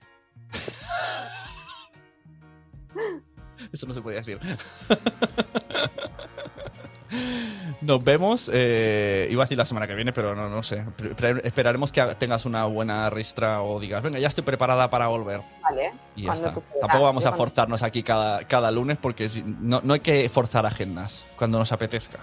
Eso 3.73 3.87
no 3.87 3.93
se 3.93 4.01
podía 4.01 4.19
decir. 4.19 4.39
Nos 7.81 8.01
vemos. 8.05 8.49
eh, 8.53 9.27
iba 9.29 9.43
a 9.43 9.45
decir 9.45 9.57
la 9.57 9.65
semana 9.65 9.85
que 9.85 9.95
viene, 9.95 10.13
pero 10.13 10.33
no, 10.33 10.47
no 10.47 10.63
sé. 10.63 10.85
Pre- 11.17 11.41
esperaremos 11.43 11.91
que 11.91 12.01
tengas 12.17 12.45
una 12.45 12.63
buena 12.67 13.09
ristra 13.09 13.61
o 13.63 13.81
digas, 13.81 14.01
venga, 14.01 14.17
ya 14.19 14.29
estoy 14.29 14.45
preparada 14.45 14.89
para 14.89 15.07
volver. 15.07 15.41
Vale. 15.61 15.91
Y 16.15 16.23
ya 16.23 16.33
está. 16.35 16.53
Tampoco 16.53 17.03
vamos 17.03 17.25
a 17.25 17.33
forzarnos 17.33 17.83
aquí 17.83 18.01
cada, 18.01 18.45
cada 18.47 18.71
lunes 18.71 18.97
porque 18.97 19.29
no, 19.43 19.81
no 19.83 19.93
hay 19.93 19.99
que 19.99 20.29
forzar 20.29 20.65
agendas 20.65 21.25
cuando 21.35 21.59
nos 21.59 21.73
apetezca. 21.73 22.19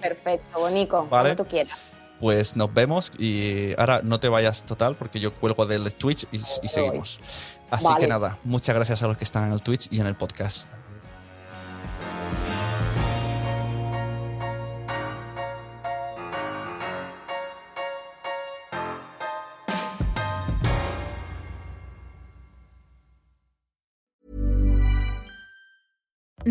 Perfecto, 0.00 0.58
Bonico. 0.60 1.06
Vale. 1.10 1.34
Cuando 1.34 1.44
tú 1.44 1.48
quieras. 1.48 1.78
Pues 2.20 2.56
nos 2.56 2.72
vemos 2.72 3.12
y 3.18 3.78
ahora 3.78 4.00
no 4.02 4.20
te 4.20 4.28
vayas 4.28 4.64
total 4.64 4.96
porque 4.96 5.20
yo 5.20 5.34
cuelgo 5.34 5.66
del 5.66 5.92
Twitch 5.94 6.26
y, 6.32 6.36
y 6.36 6.68
seguimos. 6.68 7.20
Así 7.70 7.86
Vale. 7.86 8.00
que 8.00 8.06
nada, 8.06 8.38
muchas 8.44 8.74
gracias 8.74 9.02
a 9.02 9.08
los 9.08 9.16
que 9.16 9.24
están 9.24 9.44
en 9.44 9.52
el 9.52 9.62
Twitch 9.62 9.88
y 9.90 10.00
en 10.00 10.06
el 10.06 10.14
podcast. 10.14 10.66